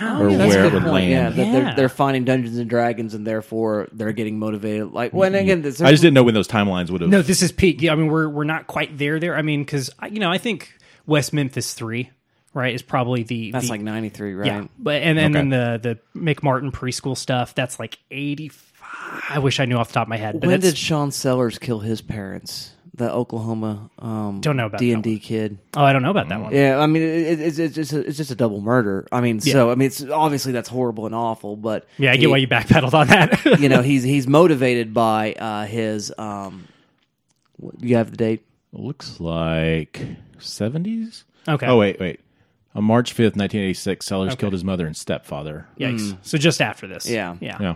Wow, 0.02 0.22
or 0.22 0.32
That's 0.34 0.54
a 0.54 0.58
where 0.58 0.66
it 0.66 0.74
would 0.74 0.82
point. 0.84 0.94
land. 0.94 1.12
Yeah, 1.12 1.30
that 1.30 1.38
Yeah. 1.38 1.52
They're, 1.64 1.76
they're 1.76 1.90
finding 1.90 2.26
Dungeons 2.26 2.58
and 2.58 2.70
Dragons, 2.70 3.14
and 3.14 3.26
therefore 3.26 3.88
they're 3.94 4.12
getting 4.12 4.38
motivated. 4.38 4.92
Like, 4.92 5.14
when 5.14 5.34
again, 5.34 5.62
this, 5.62 5.80
I 5.80 5.92
just 5.92 6.02
didn't 6.02 6.14
know 6.14 6.24
when 6.24 6.34
those 6.34 6.48
timelines 6.48 6.90
would 6.90 7.00
have. 7.02 7.10
No, 7.10 7.22
this 7.22 7.42
is 7.42 7.54
peak. 7.54 7.82
Yeah, 7.82 7.94
I 7.94 7.96
mean, 7.96 8.08
we're 8.08 8.28
we're 8.28 8.44
not 8.44 8.68
quite 8.68 8.98
there. 8.98 9.18
There. 9.18 9.36
I 9.38 9.42
mean, 9.44 9.64
because 9.64 9.90
you 10.12 10.20
know, 10.20 10.30
I 10.30 10.38
think 10.40 10.74
West 11.06 11.32
Memphis 11.32 11.74
three, 11.74 12.10
right, 12.54 12.74
is 12.74 12.82
probably 12.82 13.24
the 13.24 13.52
that's 13.52 13.66
the, 13.66 13.72
like 13.72 13.82
ninety 13.82 14.10
three, 14.10 14.34
right? 14.34 14.48
Yeah, 14.48 14.68
but 14.80 15.02
and, 15.02 15.18
and 15.20 15.34
then 15.36 15.50
the 15.50 15.80
the 16.14 16.20
McMartin 16.20 16.72
preschool 16.72 17.18
stuff. 17.18 17.56
That's 17.56 17.80
like 17.80 18.00
eighty 18.12 18.50
five. 18.50 19.24
I 19.30 19.40
wish 19.40 19.60
I 19.60 19.66
knew 19.66 19.78
off 19.78 19.90
the 19.90 19.94
top 19.96 20.08
of 20.08 20.10
my 20.10 20.18
head. 20.18 20.40
But 20.40 20.48
When 20.48 20.60
did 20.60 20.78
Sean 20.78 21.12
Sellers 21.12 21.58
kill 21.60 21.80
his 21.80 22.02
parents? 22.02 22.74
The 22.96 23.12
Oklahoma 23.14 23.92
um, 24.00 24.42
Don't 24.42 24.58
know 24.58 24.66
about 24.66 24.80
d&d 24.80 25.20
kid. 25.20 25.60
oh, 25.76 25.84
I 25.84 25.94
don't 25.94 26.02
know 26.02 26.10
about 26.10 26.30
that 26.30 26.42
one. 26.42 26.52
Yeah, 26.52 26.80
I 26.80 26.88
mean, 26.88 27.04
it, 27.04 27.40
it's 27.40 27.60
it's 27.60 27.76
just 27.76 27.94
a, 27.94 28.00
it's 28.00 28.18
just 28.18 28.32
a 28.32 28.36
double 28.36 28.60
murder. 28.60 29.08
I 29.12 29.22
mean, 29.22 29.40
so 29.40 29.70
I 29.70 29.76
mean, 29.76 29.86
it's 29.86 30.04
obviously 30.04 30.52
that's 30.52 30.68
horrible 30.68 31.06
and 31.06 31.14
awful, 31.14 31.56
but 31.56 31.86
Yeah, 32.00 32.10
I 32.12 32.16
get 32.16 32.22
he- 32.22 32.28
why 32.28 32.38
you 32.38 32.48
backpedaled 32.48 32.96
on 32.96 33.08
that. 33.10 33.46
you 33.60 33.70
know 33.70 33.84
he's 33.84 34.02
he's 34.14 34.26
motivated 34.28 34.96
by 34.96 35.34
uh, 35.34 35.66
his 35.68 36.12
um. 36.18 36.68
what- 37.58 37.80
You 37.84 37.98
have 37.98 38.10
the 38.10 38.18
date. 38.18 38.44
Looks 38.74 39.20
like 39.20 40.02
seventies. 40.40 41.24
okay. 41.48 41.68
Oh 41.68 41.78
wait, 41.78 42.00
wait. 42.00 42.20
On 42.78 42.84
March 42.84 43.12
fifth, 43.14 43.36
nineteen 43.36 43.62
eighty 43.62 43.74
six, 43.74 44.06
Sellers 44.06 44.36
killed 44.36 44.54
his 44.54 44.64
mother 44.64 44.86
and 44.86 44.96
stepfather. 44.96 45.68
Yikes. 45.80 46.16
So 46.22 46.38
just 46.38 46.62
after 46.62 46.88
this. 46.88 47.10
Yeah. 47.10 47.36
Yeah. 47.42 47.58
Yeah. 47.60 47.76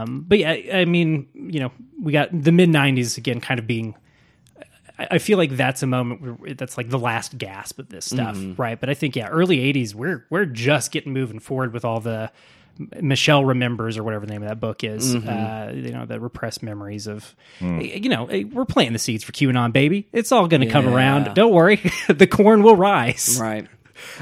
Um, 0.00 0.24
but 0.26 0.38
yeah, 0.38 0.56
I 0.72 0.84
mean, 0.84 1.28
you 1.34 1.60
know, 1.60 1.72
we 2.02 2.12
got 2.12 2.28
the 2.32 2.50
mid 2.52 2.70
'90s 2.70 3.18
again, 3.18 3.40
kind 3.40 3.60
of 3.60 3.66
being. 3.66 3.94
I 4.98 5.08
I 5.12 5.18
feel 5.18 5.36
like 5.36 5.50
that's 5.56 5.82
a 5.82 5.86
moment 5.86 6.38
where 6.40 6.54
that's 6.54 6.76
like 6.78 6.88
the 6.88 6.98
last 6.98 7.36
gasp 7.36 7.78
of 7.80 7.88
this 7.90 8.06
stuff, 8.06 8.38
right? 8.56 8.78
But 8.80 8.88
I 8.90 8.94
think 8.94 9.14
yeah, 9.14 9.28
early 9.28 9.58
'80s, 9.72 9.94
we're 9.94 10.24
we're 10.30 10.46
just 10.46 10.90
getting 10.90 11.12
moving 11.12 11.38
forward 11.40 11.72
with 11.72 11.84
all 11.84 12.00
the 12.00 12.30
Michelle 13.00 13.44
remembers 13.44 13.98
or 13.98 14.04
whatever 14.04 14.26
the 14.26 14.32
name 14.32 14.42
of 14.42 14.48
that 14.48 14.58
book 14.60 14.84
is. 14.84 15.14
Uh, 15.14 15.72
you 15.74 15.90
know, 15.90 16.06
the 16.06 16.18
repressed 16.20 16.62
memories 16.62 17.06
of. 17.06 17.34
You 17.60 18.08
know, 18.08 18.24
we're 18.52 18.64
planting 18.64 18.92
the 18.94 18.98
seeds 18.98 19.22
for 19.24 19.32
QAnon, 19.32 19.72
baby. 19.72 20.08
It's 20.12 20.32
all 20.32 20.46
going 20.48 20.62
to 20.62 20.68
come 20.68 20.88
around. 20.88 21.34
Don't 21.34 21.52
worry, 21.52 21.76
the 22.08 22.26
corn 22.26 22.62
will 22.62 22.76
rise. 22.76 23.38
Right. 23.40 23.66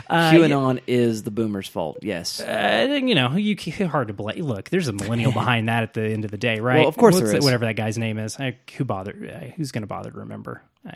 Uh, 0.08 0.32
QAnon 0.32 0.80
is 0.86 1.22
the 1.22 1.30
boomers' 1.30 1.68
fault. 1.68 1.98
Yes. 2.02 2.40
uh, 2.40 3.00
you 3.02 3.14
know, 3.14 3.32
you 3.36 3.56
hard 3.88 4.08
to 4.08 4.14
blame. 4.14 4.42
Look, 4.44 4.70
there's 4.70 4.88
a 4.88 4.92
millennial 4.92 5.32
behind 5.42 5.68
that 5.68 5.82
at 5.82 5.94
the 5.94 6.02
end 6.02 6.24
of 6.24 6.30
the 6.30 6.38
day, 6.38 6.60
right? 6.60 6.80
Well, 6.80 6.88
of 6.88 6.96
course 6.96 7.14
What's 7.14 7.28
there 7.28 7.38
is. 7.38 7.44
Whatever 7.44 7.66
that 7.66 7.76
guy's 7.76 7.98
name 7.98 8.18
is, 8.18 8.38
I, 8.38 8.58
who 8.76 8.84
bothered? 8.84 9.28
Uh, 9.28 9.46
who's 9.56 9.72
going 9.72 9.82
to 9.82 9.88
bother 9.88 10.10
to 10.10 10.18
remember? 10.18 10.62
I, 10.86 10.94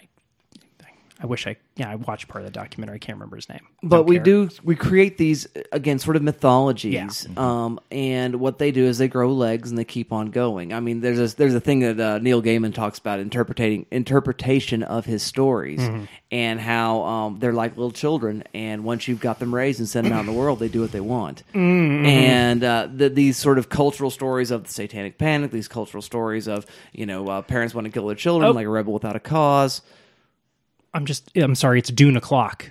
I 1.18 1.24
wish 1.26 1.46
I. 1.46 1.56
Yeah, 1.76 1.90
I 1.90 1.94
watched 1.94 2.28
part 2.28 2.44
of 2.44 2.52
the 2.52 2.58
documentary. 2.58 2.96
I 2.96 2.98
can't 2.98 3.16
remember 3.16 3.36
his 3.36 3.48
name. 3.48 3.60
but 3.82 3.98
Don't 3.98 4.06
we 4.06 4.16
care. 4.16 4.24
do 4.24 4.48
we 4.64 4.76
create 4.76 5.16
these 5.16 5.46
again 5.72 5.98
sort 5.98 6.16
of 6.16 6.22
mythologies 6.22 7.26
Yeah. 7.30 7.34
um, 7.36 7.80
and 7.90 8.36
what 8.38 8.58
they 8.58 8.70
do 8.70 8.84
is 8.84 8.98
they 8.98 9.08
grow 9.08 9.32
legs 9.32 9.70
and 9.70 9.78
they 9.78 9.84
keep 9.84 10.12
on 10.12 10.30
going 10.30 10.72
i 10.74 10.80
mean 10.80 11.00
there's 11.00 11.18
a 11.32 11.36
there's 11.36 11.54
a 11.54 11.60
thing 11.60 11.80
that 11.80 11.98
uh, 12.00 12.18
neil 12.18 12.42
gaiman 12.42 12.72
talks 12.74 12.98
about 12.98 13.18
interpreting 13.20 13.86
interpretation 13.90 14.82
of 14.82 15.04
his 15.04 15.22
stories 15.22 15.80
Mm-hmm. 15.80 16.04
and 16.32 16.60
how 16.60 17.02
um, 17.04 17.38
they're 17.38 17.52
like 17.52 17.76
little 17.76 17.90
children 17.92 18.42
and 18.54 18.84
once 18.84 19.06
you've 19.08 19.20
got 19.20 19.38
them 19.38 19.54
raised 19.54 19.78
and 19.80 19.88
sent 19.88 20.04
them 20.04 20.12
out 20.12 20.20
in 20.20 20.26
the 20.26 20.32
world 20.32 20.58
they 20.58 20.68
do 20.68 20.80
what 20.80 20.92
they 20.92 21.00
want 21.00 21.42
Mm-hmm. 21.54 22.06
and 22.06 22.64
uh, 22.64 22.88
the, 22.92 23.08
these 23.08 23.36
sort 23.36 23.58
of 23.58 23.68
cultural 23.68 24.10
stories 24.10 24.50
of 24.50 24.64
the 24.64 24.70
satanic 24.70 25.18
panic 25.18 25.50
these 25.50 25.68
cultural 25.68 26.02
stories 26.02 26.46
of 26.48 26.66
you 26.92 27.06
know 27.06 27.28
uh, 27.28 27.42
parents 27.42 27.74
want 27.74 27.84
to 27.86 27.90
kill 27.90 28.06
their 28.06 28.16
children 28.16 28.50
Oh. 28.50 28.52
like 28.52 28.66
a 28.66 28.70
rebel 28.70 28.92
without 28.92 29.16
a 29.16 29.20
cause 29.20 29.82
I'm 30.96 31.04
just 31.04 31.30
I'm 31.36 31.54
sorry, 31.54 31.78
it's 31.78 31.90
Dune 31.90 32.16
o'clock. 32.16 32.70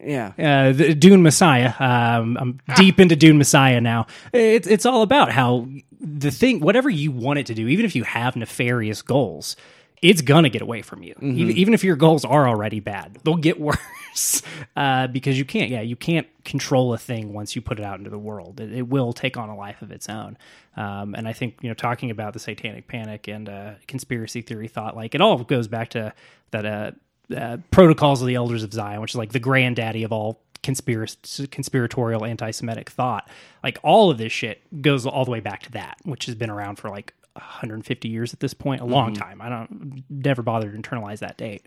Yeah. 0.00 0.32
Uh, 0.38 0.72
the 0.72 0.94
Dune 0.94 1.22
Messiah. 1.22 1.74
Um, 1.78 2.38
I'm 2.40 2.60
deep 2.74 2.98
into 2.98 3.16
Dune 3.16 3.36
Messiah 3.36 3.82
now. 3.82 4.06
It's 4.32 4.66
it's 4.66 4.86
all 4.86 5.02
about 5.02 5.30
how 5.30 5.68
the 6.00 6.30
thing, 6.30 6.60
whatever 6.60 6.88
you 6.88 7.12
want 7.12 7.38
it 7.38 7.46
to 7.46 7.54
do, 7.54 7.68
even 7.68 7.84
if 7.84 7.94
you 7.94 8.04
have 8.04 8.34
nefarious 8.34 9.02
goals, 9.02 9.56
it's 10.00 10.22
gonna 10.22 10.48
get 10.48 10.62
away 10.62 10.80
from 10.80 11.02
you. 11.02 11.14
Even, 11.20 11.56
even 11.56 11.74
if 11.74 11.84
your 11.84 11.96
goals 11.96 12.24
are 12.24 12.48
already 12.48 12.80
bad, 12.80 13.18
they'll 13.24 13.36
get 13.36 13.60
worse 14.16 14.42
uh, 14.74 15.08
because 15.08 15.38
you 15.38 15.44
can't. 15.44 15.70
Yeah, 15.70 15.82
you 15.82 15.96
can't 15.96 16.26
control 16.46 16.94
a 16.94 16.98
thing 16.98 17.34
once 17.34 17.54
you 17.54 17.60
put 17.60 17.78
it 17.78 17.84
out 17.84 17.98
into 17.98 18.08
the 18.08 18.18
world. 18.18 18.58
It, 18.58 18.72
it 18.72 18.88
will 18.88 19.12
take 19.12 19.36
on 19.36 19.50
a 19.50 19.56
life 19.56 19.82
of 19.82 19.90
its 19.90 20.08
own. 20.08 20.38
Um, 20.78 21.14
and 21.14 21.28
I 21.28 21.34
think 21.34 21.58
you 21.60 21.68
know, 21.68 21.74
talking 21.74 22.10
about 22.10 22.32
the 22.32 22.38
Satanic 22.38 22.88
Panic 22.88 23.28
and 23.28 23.50
uh, 23.50 23.72
conspiracy 23.86 24.40
theory 24.40 24.68
thought, 24.68 24.96
like 24.96 25.14
it 25.14 25.20
all 25.20 25.44
goes 25.44 25.68
back 25.68 25.90
to 25.90 26.14
that. 26.52 26.64
Uh, 26.64 26.90
uh, 27.34 27.58
protocols 27.70 28.20
of 28.20 28.28
the 28.28 28.34
elders 28.34 28.62
of 28.62 28.72
Zion, 28.72 29.00
which 29.00 29.12
is 29.12 29.16
like 29.16 29.32
the 29.32 29.40
granddaddy 29.40 30.02
of 30.02 30.12
all 30.12 30.40
conspirac- 30.62 31.50
conspiratorial 31.50 32.24
anti-Semitic 32.24 32.90
thought. 32.90 33.28
Like 33.62 33.78
all 33.82 34.10
of 34.10 34.18
this 34.18 34.32
shit 34.32 34.62
goes 34.82 35.06
all 35.06 35.24
the 35.24 35.30
way 35.30 35.40
back 35.40 35.62
to 35.64 35.72
that, 35.72 35.98
which 36.04 36.26
has 36.26 36.34
been 36.34 36.50
around 36.50 36.76
for 36.76 36.90
like 36.90 37.14
150 37.34 38.08
years 38.08 38.32
at 38.32 38.40
this 38.40 38.54
point, 38.54 38.80
a 38.80 38.84
long 38.84 39.14
time. 39.14 39.40
I 39.42 39.48
don't 39.48 40.04
never 40.08 40.42
bothered 40.42 40.72
to 40.72 40.90
internalize 40.90 41.18
that 41.20 41.36
date. 41.36 41.66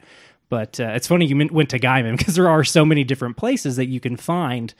But 0.49 0.80
uh, 0.80 0.93
it's 0.95 1.07
funny 1.07 1.26
you 1.28 1.38
went 1.51 1.70
to 1.70 1.80
Gaiman 1.80 2.18
because 2.18 2.36
there 2.36 2.49
are 2.49 2.64
so 2.64 2.84
many 2.84 3.03
different 3.03 3.38
places 3.38 3.76
that 3.76 3.86
you 3.86 3.99
can 3.99 4.18
find. 4.18 4.74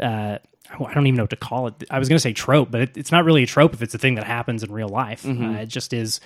Uh, 0.00 0.38
I 0.70 0.94
don't 0.94 1.06
even 1.06 1.16
know 1.16 1.24
what 1.24 1.30
to 1.30 1.36
call 1.36 1.68
it. 1.68 1.84
I 1.90 1.98
was 1.98 2.08
going 2.08 2.16
to 2.16 2.20
say 2.22 2.32
trope, 2.32 2.70
but 2.70 2.80
it, 2.80 2.96
it's 2.96 3.12
not 3.12 3.24
really 3.24 3.44
a 3.44 3.46
trope 3.46 3.72
if 3.74 3.82
it's 3.82 3.94
a 3.94 3.98
thing 3.98 4.16
that 4.16 4.24
happens 4.24 4.62
in 4.64 4.72
real 4.72 4.88
life. 4.88 5.24
Uh, 5.24 5.60
it 5.60 5.66
just 5.66 5.92
is 5.92 6.20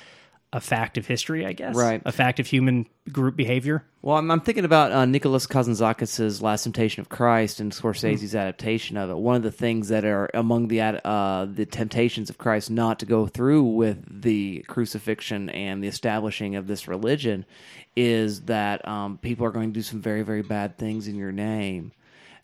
a 0.56 0.60
fact 0.60 0.96
of 0.96 1.06
history, 1.06 1.44
I 1.44 1.52
guess. 1.52 1.76
Right. 1.76 2.00
A 2.06 2.12
fact 2.12 2.40
of 2.40 2.46
human 2.46 2.86
group 3.12 3.36
behavior. 3.36 3.84
Well, 4.00 4.16
I'm, 4.16 4.30
I'm 4.30 4.40
thinking 4.40 4.64
about 4.64 4.90
uh, 4.90 5.04
Nicholas 5.04 5.46
Kazantzakis' 5.46 6.40
Last 6.40 6.62
Temptation 6.62 7.02
of 7.02 7.10
Christ 7.10 7.60
and 7.60 7.72
Scorsese's 7.72 8.34
adaptation 8.34 8.96
of 8.96 9.10
it. 9.10 9.18
One 9.18 9.36
of 9.36 9.42
the 9.42 9.52
things 9.52 9.88
that 9.88 10.06
are 10.06 10.30
among 10.32 10.68
the 10.68 10.80
ad- 10.80 11.02
uh, 11.04 11.44
the 11.44 11.66
temptations 11.66 12.30
of 12.30 12.38
Christ 12.38 12.70
not 12.70 13.00
to 13.00 13.06
go 13.06 13.26
through 13.26 13.64
with 13.64 14.22
the 14.22 14.64
crucifixion 14.66 15.50
and 15.50 15.84
the 15.84 15.88
establishing 15.88 16.56
of 16.56 16.66
this 16.66 16.88
religion 16.88 17.44
is 17.94 18.42
that 18.42 18.88
um, 18.88 19.18
people 19.18 19.44
are 19.44 19.50
going 19.50 19.74
to 19.74 19.74
do 19.74 19.82
some 19.82 20.00
very, 20.00 20.22
very 20.22 20.42
bad 20.42 20.78
things 20.78 21.06
in 21.06 21.16
your 21.16 21.32
name. 21.32 21.92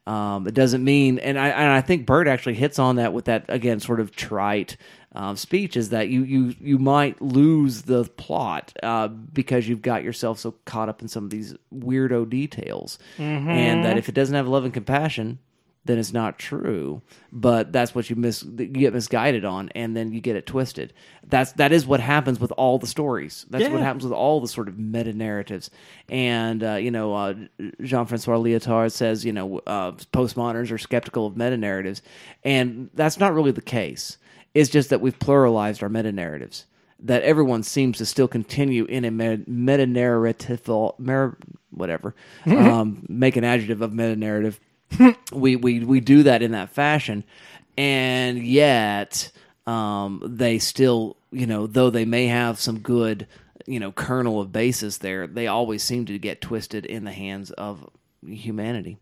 Um, 0.06 0.46
it 0.46 0.54
doesn't 0.54 0.82
mean, 0.84 1.18
and 1.18 1.38
I 1.38 1.48
and 1.48 1.72
I 1.72 1.80
think 1.80 2.06
Bert 2.06 2.26
actually 2.26 2.54
hits 2.54 2.78
on 2.78 2.96
that 2.96 3.12
with 3.12 3.26
that 3.26 3.44
again, 3.48 3.78
sort 3.78 4.00
of 4.00 4.14
trite 4.14 4.76
um, 5.14 5.36
speech, 5.36 5.76
is 5.76 5.90
that 5.90 6.08
you 6.08 6.22
you 6.24 6.54
you 6.60 6.78
might 6.78 7.20
lose 7.20 7.82
the 7.82 8.04
plot 8.04 8.72
uh, 8.82 9.08
because 9.08 9.68
you've 9.68 9.82
got 9.82 10.02
yourself 10.02 10.38
so 10.38 10.54
caught 10.64 10.88
up 10.88 11.02
in 11.02 11.08
some 11.08 11.24
of 11.24 11.30
these 11.30 11.54
weirdo 11.74 12.28
details, 12.30 12.98
and 13.18 13.84
that 13.84 13.98
if 13.98 14.08
it 14.08 14.14
doesn't 14.14 14.34
have 14.34 14.48
love 14.48 14.64
and 14.64 14.72
compassion, 14.72 15.38
then 15.84 15.98
it's 15.98 16.12
not 16.12 16.38
true. 16.38 17.02
But 17.32 17.72
that's 17.72 17.94
what 17.94 18.08
you 18.08 18.16
miss 18.16 18.42
you 18.42 18.66
get 18.66 18.94
misguided 18.94 19.44
on, 19.44 19.68
and 19.74 19.96
then 19.96 20.12
you 20.12 20.20
get 20.20 20.36
it 20.36 20.46
twisted. 20.46 20.92
That's 21.26 21.52
that 21.52 21.72
is 21.72 21.86
what 21.86 22.00
happens 22.00 22.38
with 22.40 22.52
all 22.52 22.78
the 22.78 22.86
stories. 22.86 23.44
That's 23.50 23.64
what 23.72 23.82
happens 23.82 24.04
with 24.04 24.12
all 24.12 24.40
the 24.40 24.48
sort 24.48 24.68
of 24.68 24.78
meta 24.78 25.12
narratives. 25.12 25.70
And 26.08 26.62
uh, 26.62 26.74
you 26.74 26.90
know, 26.90 27.14
uh, 27.14 27.34
Jean 27.82 28.06
Francois 28.06 28.36
Lyotard 28.38 28.92
says, 28.92 29.24
you 29.24 29.32
know, 29.32 29.58
uh, 29.66 29.92
postmoderns 30.12 30.70
are 30.70 30.78
skeptical 30.78 31.26
of 31.26 31.36
meta 31.36 31.56
narratives, 31.56 32.00
and 32.44 32.90
that's 32.94 33.18
not 33.18 33.34
really 33.34 33.52
the 33.52 33.60
case. 33.60 34.18
It's 34.54 34.70
just 34.70 34.90
that 34.90 35.00
we've 35.00 35.18
pluralized 35.18 35.82
our 35.82 35.88
meta 35.88 36.12
narratives. 36.12 36.66
That 37.00 37.22
everyone 37.22 37.64
seems 37.64 37.98
to 37.98 38.06
still 38.06 38.28
continue 38.28 38.84
in 38.84 39.04
a 39.04 39.10
meta 39.10 39.86
narrative, 39.86 40.68
whatever, 41.70 42.14
um, 42.46 43.04
make 43.08 43.36
an 43.36 43.42
adjective 43.42 43.82
of 43.82 43.92
meta 43.92 44.14
narrative 44.14 44.60
we 45.32 45.56
we 45.56 45.80
we 45.80 46.00
do 46.00 46.24
that 46.24 46.42
in 46.42 46.52
that 46.52 46.70
fashion, 46.70 47.24
and 47.76 48.38
yet 48.38 49.30
um, 49.66 50.22
they 50.24 50.58
still, 50.58 51.16
you 51.30 51.46
know, 51.46 51.66
though 51.66 51.90
they 51.90 52.04
may 52.04 52.26
have 52.26 52.60
some 52.60 52.80
good, 52.80 53.26
you 53.66 53.80
know, 53.80 53.92
kernel 53.92 54.40
of 54.40 54.52
basis 54.52 54.98
there, 54.98 55.26
they 55.26 55.46
always 55.46 55.82
seem 55.82 56.06
to 56.06 56.18
get 56.18 56.40
twisted 56.40 56.84
in 56.84 57.04
the 57.04 57.12
hands 57.12 57.50
of 57.52 57.88
humanity. 58.26 58.98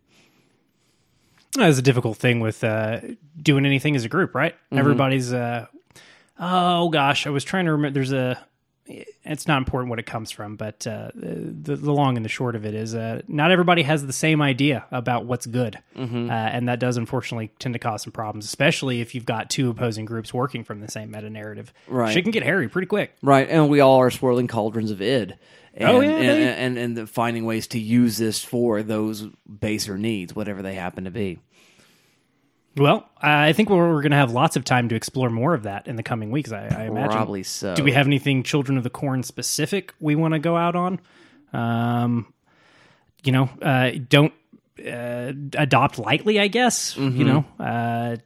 That's 1.55 1.79
a 1.79 1.83
difficult 1.83 2.17
thing 2.17 2.41
with 2.41 2.63
uh, 2.63 3.01
doing 3.43 3.67
anything 3.67 3.97
as 3.97 4.05
a 4.05 4.09
group, 4.09 4.35
right? 4.35 4.55
Everybody's. 4.73 5.33
Uh, 5.33 5.67
oh 6.39 6.89
gosh, 6.89 7.27
I 7.27 7.31
was 7.31 7.45
trying 7.45 7.67
to 7.67 7.73
remember. 7.73 7.95
There's 7.95 8.13
a. 8.13 8.39
It's 9.25 9.47
not 9.47 9.59
important 9.59 9.89
what 9.91 10.01
it 10.01 10.07
comes 10.07 10.33
from, 10.33 10.57
but 10.57 10.85
uh, 10.85 11.13
the, 11.15 11.77
the 11.77 11.93
long 11.93 12.17
and 12.17 12.25
the 12.25 12.29
short 12.31 12.57
of 12.57 12.67
it 12.67 12.75
is, 12.75 12.93
uh, 12.93 13.23
not 13.29 13.53
everybody 13.53 13.83
has 13.83 14.05
the 14.05 14.13
same 14.13 14.43
idea 14.43 14.85
about 14.91 15.27
what's 15.27 15.47
good, 15.47 15.79
uh, 15.97 16.01
and 16.33 16.69
that 16.69 16.81
does 16.81 16.97
unfortunately 16.97 17.53
tend 17.61 17.75
to 17.75 17.79
cause 17.79 18.03
some 18.03 18.11
problems, 18.11 18.47
especially 18.47 19.01
if 19.01 19.15
you've 19.15 19.27
got 19.27 19.49
two 19.49 19.71
opposing 19.71 20.07
groups 20.07 20.35
working 20.35 20.65
from 20.65 20.81
the 20.81 20.89
same 20.91 21.13
meta 21.13 21.31
narrative. 21.31 21.73
Right. 21.87 22.13
shit 22.13 22.25
can 22.25 22.33
get 22.33 22.43
hairy 22.43 22.69
pretty 22.69 22.87
quick. 22.87 23.15
Right, 23.23 23.49
and 23.49 23.69
we 23.69 23.79
all 23.79 23.99
are 24.01 24.11
swirling 24.11 24.49
cauldrons 24.49 24.91
of 24.91 25.01
id. 25.01 25.37
And, 25.75 25.89
Oh, 25.89 26.01
yeah, 26.01 26.11
and, 26.11 26.43
and, 26.43 26.79
and 26.79 26.99
and 26.99 27.09
finding 27.11 27.45
ways 27.45 27.69
to 27.69 27.79
use 27.79 28.17
this 28.19 28.43
for 28.43 28.83
those 28.83 29.23
baser 29.47 29.97
needs, 29.99 30.35
whatever 30.35 30.63
they 30.63 30.75
happen 30.75 31.05
to 31.05 31.13
be. 31.13 31.39
Well, 32.77 33.09
I 33.21 33.53
think 33.53 33.69
we're, 33.69 33.93
we're 33.93 34.03
going 34.03 34.13
to 34.13 34.17
have 34.17 34.31
lots 34.33 34.57
of 34.57 34.65
time 34.65 34.89
to 34.91 34.95
explore 34.95 35.29
more 35.29 35.55
of 35.55 35.65
that 35.65 35.89
in 35.89 35.97
the 35.97 36.03
coming 36.03 36.31
weeks. 36.31 36.53
I, 36.53 36.67
I 36.67 36.85
imagine. 36.85 37.11
Probably 37.11 37.43
so. 37.43 37.75
Do 37.75 37.83
we 37.83 37.93
have 37.93 38.07
anything 38.07 38.43
Children 38.43 38.79
of 38.79 38.85
the 38.85 38.91
Corn 38.91 39.23
specific 39.23 39.93
we 40.01 40.15
want 40.15 40.35
to 40.35 40.39
go 40.39 40.57
out 40.57 40.77
on? 40.77 41.01
Um, 41.53 42.33
you 43.25 43.33
know, 43.33 43.51
uh, 43.61 43.91
don't 44.09 44.33
uh, 44.79 45.33
adopt 45.55 45.99
lightly. 45.99 46.39
I 46.39 46.47
guess 46.49 46.97
you 46.97 47.25
know. 47.25 47.45
Uh, 47.59 48.17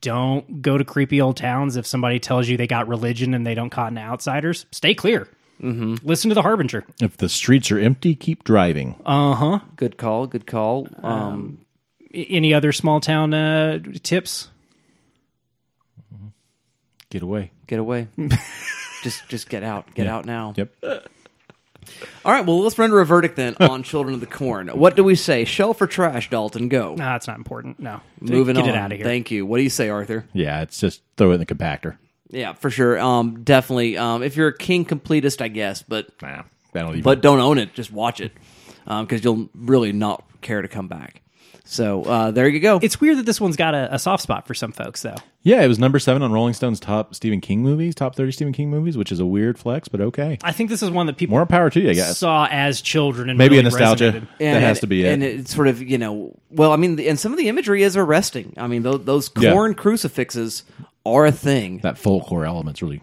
don't 0.00 0.62
go 0.62 0.78
to 0.78 0.84
creepy 0.84 1.20
old 1.20 1.36
towns 1.36 1.76
if 1.76 1.86
somebody 1.86 2.18
tells 2.18 2.48
you 2.48 2.56
they 2.56 2.66
got 2.66 2.88
religion 2.88 3.34
and 3.34 3.46
they 3.46 3.54
don't 3.54 3.70
cotton 3.70 3.96
to 3.96 4.00
outsiders. 4.00 4.64
Stay 4.72 4.94
clear. 4.94 5.28
Mm-hmm. 5.62 5.96
Listen 6.06 6.30
to 6.30 6.34
the 6.34 6.40
harbinger. 6.42 6.84
If 7.02 7.18
the 7.18 7.28
streets 7.28 7.70
are 7.70 7.78
empty, 7.78 8.14
keep 8.14 8.44
driving. 8.44 8.96
Uh 9.04 9.34
huh. 9.34 9.58
Good 9.76 9.98
call. 9.98 10.26
Good 10.26 10.46
call. 10.46 10.88
Um, 11.02 11.58
Any 12.12 12.52
other 12.54 12.72
small 12.72 13.00
town 13.00 13.32
uh, 13.34 13.78
tips? 14.02 14.48
Get 17.10 17.22
away. 17.22 17.50
get 17.66 17.78
away. 17.80 18.08
just 19.02 19.28
just 19.28 19.48
get 19.48 19.62
out. 19.64 19.94
Get 19.94 20.06
out 20.06 20.24
now. 20.26 20.54
Yep. 20.56 20.72
All 22.24 22.32
right, 22.32 22.44
well, 22.46 22.60
let's 22.60 22.78
render 22.78 23.00
a 23.00 23.06
verdict 23.06 23.34
then 23.36 23.56
on 23.60 23.82
Children 23.82 24.14
of 24.14 24.20
the 24.20 24.26
Corn. 24.26 24.68
What 24.68 24.94
do 24.96 25.02
we 25.02 25.14
say? 25.16 25.44
Shelf 25.44 25.80
or 25.80 25.86
trash, 25.86 26.30
Dalton? 26.30 26.68
Go. 26.68 26.94
Nah, 26.94 27.16
it's 27.16 27.26
not 27.26 27.38
important. 27.38 27.80
No, 27.80 28.00
Moving 28.20 28.54
get 28.54 28.64
on. 28.64 28.68
it 28.70 28.76
out 28.76 28.92
of 28.92 28.98
here. 28.98 29.06
Thank 29.06 29.30
you. 29.30 29.44
What 29.46 29.56
do 29.56 29.62
you 29.64 29.70
say, 29.70 29.88
Arthur? 29.88 30.24
Yeah, 30.32 30.60
it's 30.60 30.78
just 30.78 31.02
throw 31.16 31.30
it 31.30 31.34
in 31.34 31.40
the 31.40 31.46
compactor. 31.46 31.96
Yeah, 32.28 32.52
for 32.52 32.70
sure. 32.70 33.00
Um, 33.00 33.42
definitely. 33.42 33.96
Um, 33.96 34.22
if 34.22 34.36
you're 34.36 34.48
a 34.48 34.56
king 34.56 34.84
completist, 34.84 35.40
I 35.40 35.48
guess, 35.48 35.82
but 35.82 36.10
Nah, 36.22 36.42
don't 36.74 36.90
even. 36.90 37.02
but 37.02 37.22
don't 37.22 37.40
own 37.40 37.58
it. 37.58 37.74
Just 37.74 37.90
watch 37.90 38.20
it, 38.20 38.32
because 38.84 39.24
you'll 39.24 39.48
really 39.54 39.92
not 39.92 40.22
care 40.42 40.62
to 40.62 40.68
come 40.68 40.86
back. 40.86 41.22
So 41.70 42.02
uh, 42.02 42.30
there 42.32 42.48
you 42.48 42.58
go. 42.58 42.80
It's 42.82 43.00
weird 43.00 43.18
that 43.18 43.26
this 43.26 43.40
one's 43.40 43.54
got 43.56 43.74
a, 43.74 43.94
a 43.94 43.98
soft 44.00 44.24
spot 44.24 44.44
for 44.48 44.54
some 44.54 44.72
folks, 44.72 45.02
though. 45.02 45.14
yeah, 45.42 45.62
it 45.62 45.68
was 45.68 45.78
number 45.78 46.00
seven 46.00 46.20
on 46.20 46.32
Rolling 46.32 46.52
Stone's 46.52 46.80
top 46.80 47.14
Stephen 47.14 47.40
King 47.40 47.62
movies, 47.62 47.94
top 47.94 48.16
thirty 48.16 48.32
Stephen 48.32 48.52
King 48.52 48.70
movies, 48.70 48.96
which 48.96 49.12
is 49.12 49.20
a 49.20 49.24
weird 49.26 49.56
flex, 49.56 49.86
but 49.86 50.00
okay. 50.00 50.36
I 50.42 50.50
think 50.50 50.68
this 50.68 50.82
is 50.82 50.90
one 50.90 51.06
that 51.06 51.16
people 51.16 51.36
More 51.36 51.46
power 51.46 51.70
to 51.70 51.80
you, 51.80 51.90
I 51.90 51.94
guess. 51.94 52.18
saw 52.18 52.48
as 52.50 52.80
children 52.80 53.28
and 53.30 53.38
Maybe 53.38 53.50
really 53.56 53.60
a 53.60 53.70
nostalgia. 53.70 54.12
resonated. 54.12 54.38
that 54.40 54.62
has 54.62 54.80
to 54.80 54.88
be 54.88 55.04
it. 55.04 55.12
And 55.12 55.22
it's 55.22 55.54
sort 55.54 55.68
of 55.68 55.80
you 55.80 55.96
know, 55.96 56.36
well, 56.50 56.72
I 56.72 56.76
mean, 56.76 56.98
and 56.98 57.16
some 57.18 57.30
of 57.32 57.38
the 57.38 57.48
imagery 57.48 57.84
is 57.84 57.96
arresting. 57.96 58.52
I 58.56 58.66
mean, 58.66 58.82
those, 58.82 59.04
those 59.04 59.30
Yeah. 59.38 59.52
corn 59.52 59.74
crucifixes 59.74 60.64
are 61.06 61.24
a 61.26 61.32
thing. 61.32 61.78
that 61.84 61.98
folklore 61.98 62.44
element's 62.44 62.82
really 62.82 63.00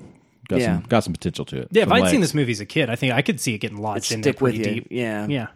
got 0.50 0.60
Yeah. 0.60 0.76
some 0.76 0.82
got 0.90 1.04
some 1.06 1.14
potential 1.14 1.46
to 1.46 1.62
it. 1.62 1.70
Yeah, 1.72 1.84
if 1.84 1.92
I'd 1.92 2.02
legs. 2.02 2.12
seen 2.12 2.20
this 2.22 2.34
movie 2.34 2.52
as 2.52 2.60
a 2.60 2.66
kid, 2.66 2.90
I 2.90 2.98
think 2.98 3.14
I 3.14 3.22
could 3.22 3.40
see 3.40 3.54
it 3.54 3.60
getting 3.60 3.78
lodged 3.78 4.12
in 4.12 4.20
there 4.22 4.34
Stick 4.34 4.42
with 4.42 4.56
pretty 4.56 4.70
you. 4.70 4.76
deep. 4.82 4.88
Yeah. 4.92 5.26
Yeah. 5.28 5.48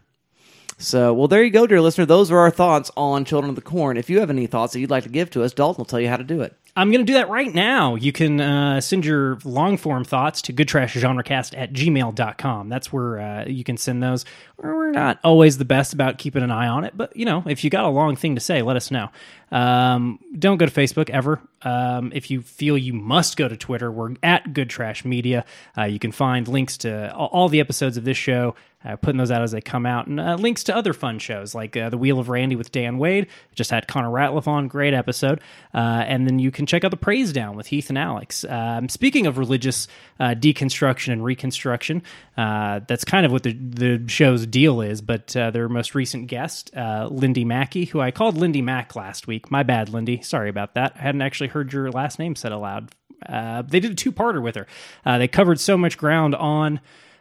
So, 0.81 1.13
well, 1.13 1.27
there 1.27 1.43
you 1.43 1.51
go, 1.51 1.67
dear 1.67 1.79
listener. 1.79 2.07
Those 2.07 2.31
are 2.31 2.39
our 2.39 2.49
thoughts 2.49 2.89
on 2.97 3.23
Children 3.23 3.49
of 3.49 3.55
the 3.55 3.61
Corn. 3.61 3.97
If 3.97 4.09
you 4.09 4.19
have 4.19 4.31
any 4.31 4.47
thoughts 4.47 4.73
that 4.73 4.79
you'd 4.79 4.89
like 4.89 5.03
to 5.03 5.09
give 5.09 5.29
to 5.31 5.43
us, 5.43 5.53
Dalton 5.53 5.79
will 5.79 5.85
tell 5.85 5.99
you 5.99 6.09
how 6.09 6.17
to 6.17 6.23
do 6.23 6.41
it. 6.41 6.55
I'm 6.75 6.89
going 6.91 7.05
to 7.05 7.11
do 7.11 7.15
that 7.15 7.29
right 7.29 7.53
now. 7.53 7.95
You 7.95 8.11
can 8.11 8.39
uh, 8.39 8.79
send 8.79 9.05
your 9.05 9.37
long 9.43 9.77
form 9.77 10.05
thoughts 10.05 10.41
to 10.43 10.53
goodtrashgenrecast 10.53 11.57
at 11.57 11.73
gmail.com. 11.73 12.69
That's 12.69 12.93
where 12.93 13.19
uh, 13.19 13.45
you 13.45 13.63
can 13.63 13.75
send 13.75 14.01
those. 14.01 14.23
We're 14.57 14.91
not 14.91 15.19
always 15.23 15.57
the 15.57 15.65
best 15.65 15.91
about 15.93 16.17
keeping 16.17 16.43
an 16.43 16.51
eye 16.51 16.67
on 16.67 16.85
it, 16.85 16.95
but 16.95 17.15
you 17.15 17.25
know, 17.25 17.43
if 17.45 17.63
you 17.63 17.69
got 17.69 17.85
a 17.85 17.89
long 17.89 18.15
thing 18.15 18.35
to 18.35 18.41
say, 18.41 18.61
let 18.61 18.77
us 18.77 18.91
know. 18.91 19.09
Um, 19.51 20.19
don't 20.37 20.57
go 20.57 20.65
to 20.65 20.71
Facebook 20.71 21.09
ever. 21.09 21.41
Um, 21.63 22.11
if 22.15 22.31
you 22.31 22.41
feel 22.41 22.77
you 22.77 22.93
must 22.93 23.37
go 23.37 23.47
to 23.47 23.57
Twitter, 23.57 23.91
we're 23.91 24.15
at 24.23 24.53
Good 24.53 24.69
Trash 24.69 25.03
Media. 25.03 25.45
Uh, 25.77 25.83
you 25.83 25.99
can 25.99 26.11
find 26.11 26.47
links 26.47 26.77
to 26.79 27.13
all, 27.13 27.49
the 27.49 27.59
episodes 27.59 27.97
of 27.97 28.05
this 28.05 28.17
show, 28.17 28.55
uh, 28.85 28.95
putting 28.95 29.17
those 29.17 29.29
out 29.29 29.41
as 29.41 29.51
they 29.51 29.59
come 29.61 29.85
out, 29.85 30.07
and 30.07 30.19
uh, 30.19 30.35
links 30.35 30.63
to 30.63 30.75
other 30.75 30.93
fun 30.93 31.19
shows 31.19 31.53
like 31.53 31.75
uh, 31.75 31.89
The 31.89 31.97
Wheel 31.97 32.17
of 32.19 32.29
Randy 32.29 32.55
with 32.55 32.71
Dan 32.71 32.97
Wade. 32.97 33.27
Just 33.53 33.71
had 33.71 33.87
Connor 33.87 34.09
Ratliff 34.09 34.47
on, 34.47 34.69
great 34.69 34.93
episode. 34.93 35.41
Uh, 35.73 36.03
and 36.07 36.25
then 36.25 36.39
you 36.39 36.49
can 36.49 36.60
check 36.67 36.83
out 36.83 36.91
The 36.91 36.97
Praise 36.97 37.33
Down 37.33 37.55
with 37.55 37.67
Heath 37.67 37.89
and 37.89 37.97
Alex. 37.97 38.43
Um, 38.45 38.89
speaking 38.89 39.27
of 39.27 39.37
religious 39.37 39.87
uh, 40.19 40.35
deconstruction 40.35 41.13
and 41.13 41.23
reconstruction, 41.23 42.03
uh, 42.37 42.81
that's 42.87 43.03
kind 43.03 43.25
of 43.25 43.31
what 43.31 43.43
the, 43.43 43.53
the 43.53 44.03
show's 44.07 44.45
deal 44.45 44.81
is, 44.81 45.01
but 45.01 45.35
uh, 45.35 45.51
their 45.51 45.69
most 45.69 45.95
recent 45.95 46.27
guest, 46.27 46.75
uh, 46.75 47.07
Lindy 47.11 47.45
Mackey, 47.45 47.85
who 47.85 47.99
I 47.99 48.11
called 48.11 48.37
Lindy 48.37 48.61
Mack 48.61 48.95
last 48.95 49.27
week. 49.27 49.51
My 49.51 49.63
bad, 49.63 49.89
Lindy. 49.89 50.21
Sorry 50.21 50.49
about 50.49 50.75
that. 50.75 50.93
I 50.95 50.99
hadn't 50.99 51.21
actually 51.21 51.49
heard 51.49 51.71
your 51.73 51.91
last 51.91 52.19
name 52.19 52.35
said 52.35 52.51
aloud. 52.51 52.91
Uh, 53.27 53.61
they 53.61 53.79
did 53.79 53.91
a 53.91 53.95
two 53.95 54.11
parter 54.11 54.41
with 54.41 54.55
her. 54.55 54.67
Uh, 55.05 55.17
they 55.17 55.27
covered 55.27 55.59
so 55.59 55.77
much 55.77 55.97
ground 55.97 56.35
on, 56.35 56.79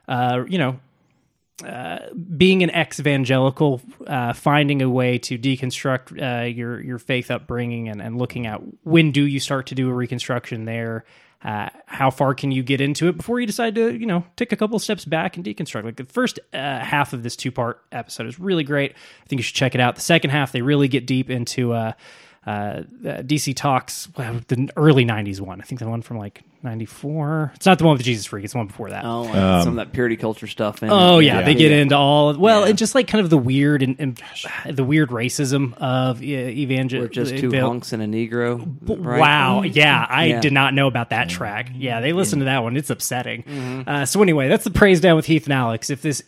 uh, 0.09 0.45
you 0.49 0.59
know, 0.59 0.81
being 2.37 2.63
an 2.63 2.71
ex-evangelical, 2.71 3.81
uh, 4.07 4.33
finding 4.33 4.83
a 4.83 4.89
way 4.89 5.19
to 5.19 5.39
deconstruct 5.39 6.21
uh, 6.21 6.47
your 6.47 6.81
your 6.81 6.99
faith 6.99 7.31
upbringing 7.31 7.89
and, 7.89 8.01
and 8.01 8.19
looking 8.19 8.47
at 8.47 8.61
when 8.83 9.13
do 9.13 9.27
you 9.27 9.41
start 9.41 9.67
to 9.67 9.75
do 9.75 9.89
a 9.89 9.93
reconstruction 9.93 10.65
there. 10.65 11.05
Uh, 11.43 11.71
how 11.87 12.11
far 12.11 12.35
can 12.35 12.51
you 12.53 12.63
get 12.63 12.83
into 12.83 13.09
it 13.09 13.17
before 13.17 13.41
you 13.41 13.47
decide 13.47 13.75
to, 13.75 13.97
you 13.97 14.05
know, 14.05 14.23
take 14.37 14.53
a 14.53 14.57
couple 14.57 14.79
steps 14.79 15.07
back 15.07 15.37
and 15.37 15.47
deconstruct? 15.47 15.85
Like 15.85 15.97
the 15.97 16.05
first 16.05 16.39
uh, 16.53 16.81
half 16.81 17.15
of 17.15 17.23
this 17.23 17.35
two 17.35 17.51
part 17.51 17.83
episode 17.93 18.27
is 18.27 18.39
really 18.39 18.63
great. 18.63 18.93
I 18.93 19.27
think 19.27 19.39
you 19.39 19.43
should 19.43 19.57
check 19.57 19.75
it 19.75 19.81
out. 19.81 19.95
The 19.95 20.03
second 20.03 20.31
half, 20.31 20.53
they 20.53 20.61
really 20.61 20.87
get 20.87 21.07
deep 21.07 21.31
into 21.31 21.73
uh, 22.47 22.51
uh, 22.51 22.83
DC 23.23 23.55
Talks, 23.55 24.09
well, 24.17 24.41
the 24.49 24.71
early 24.77 25.05
'90s 25.05 25.41
one. 25.41 25.61
I 25.61 25.65
think 25.65 25.79
the 25.79 25.89
one 25.89 26.01
from 26.01 26.17
like 26.19 26.43
'94. 26.63 27.53
It's 27.55 27.67
not 27.67 27.79
the 27.79 27.85
one 27.85 27.93
with 27.93 27.99
the 28.01 28.05
Jesus 28.05 28.25
Freak. 28.27 28.45
It's 28.45 28.55
the 28.55 28.59
one 28.59 28.67
before 28.67 28.91
that. 28.91 29.05
Oh, 29.05 29.23
like 29.23 29.35
some 29.63 29.69
of 29.69 29.75
that 29.77 29.93
purity 29.93 30.17
culture 30.17 30.47
stuff. 30.47 30.83
In 30.83 30.89
Oh 30.91 31.19
it. 31.19 31.27
yeah, 31.27 31.43
they 31.43 31.55
get 31.55 31.71
into 31.71 31.97
all 31.97 32.35
well, 32.39 32.63
Yeah. 32.63 32.69
and 32.71 32.79
just 32.79 32.95
like 32.95 33.09
kind 33.09 33.23
of 33.23 33.29
the 33.29 33.37
weird 33.37 33.83
and, 33.83 33.97
and 33.99 34.23
the 34.71 34.85
weird 34.85 35.11
racism 35.11 35.75
of 35.75 36.21
uh, 36.21 36.25
evangel. 36.25 37.03
We're 37.03 37.09
just 37.09 37.37
two 37.37 37.49
eval- 37.55 37.69
hunks 37.73 37.93
and 37.93 38.03
a 38.03 38.07
Negro. 38.07 38.75
right? 38.89 39.21
Wow, 39.21 39.63
yeah, 39.63 40.07
I 40.09 40.27
Yeah. 40.27 40.41
did 40.41 40.55
not 40.55 40.73
know 40.73 40.87
about 40.87 41.11
that 41.11 41.29
track. 41.29 41.71
Yeah, 41.75 42.01
they 42.01 42.15
listened 42.15 42.41
to 42.41 42.47
that 42.47 42.63
one. 42.63 42.75
It's 42.77 42.89
upsetting. 42.89 43.43
Mm-hmm. 43.43 43.89
Uh, 43.89 44.07
so 44.07 44.23
anyway, 44.23 44.49
that's 44.49 44.65
the 44.65 44.71
praise 44.71 45.01
down 45.01 45.17
with 45.17 45.27
Heath 45.27 45.45
and 45.45 45.53
Alex. 45.53 45.91
If 45.91 46.01
this, 46.01 46.23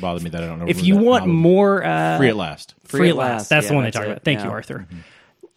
Bothered 0.00 0.22
me 0.22 0.30
that 0.30 0.42
I 0.42 0.46
don't 0.46 0.58
know. 0.60 0.68
if 0.68 0.82
you 0.84 0.96
want 0.96 1.26
more, 1.26 1.84
uh, 1.84 2.16
free 2.16 2.28
at 2.28 2.36
last. 2.36 2.74
free, 2.84 3.10
at 3.10 3.16
last, 3.16 3.48
that's 3.50 3.64
yeah, 3.66 3.68
the 3.68 3.74
one 3.74 3.84
they 3.84 3.88
that's 3.88 3.96
talk 3.96 4.04
it, 4.06 4.10
about. 4.12 4.24
Thank 4.24 4.38
yeah. 4.38 4.44
Mm-hmm. 4.44 4.48
you, 4.50 4.54
Arthur. 4.54 4.86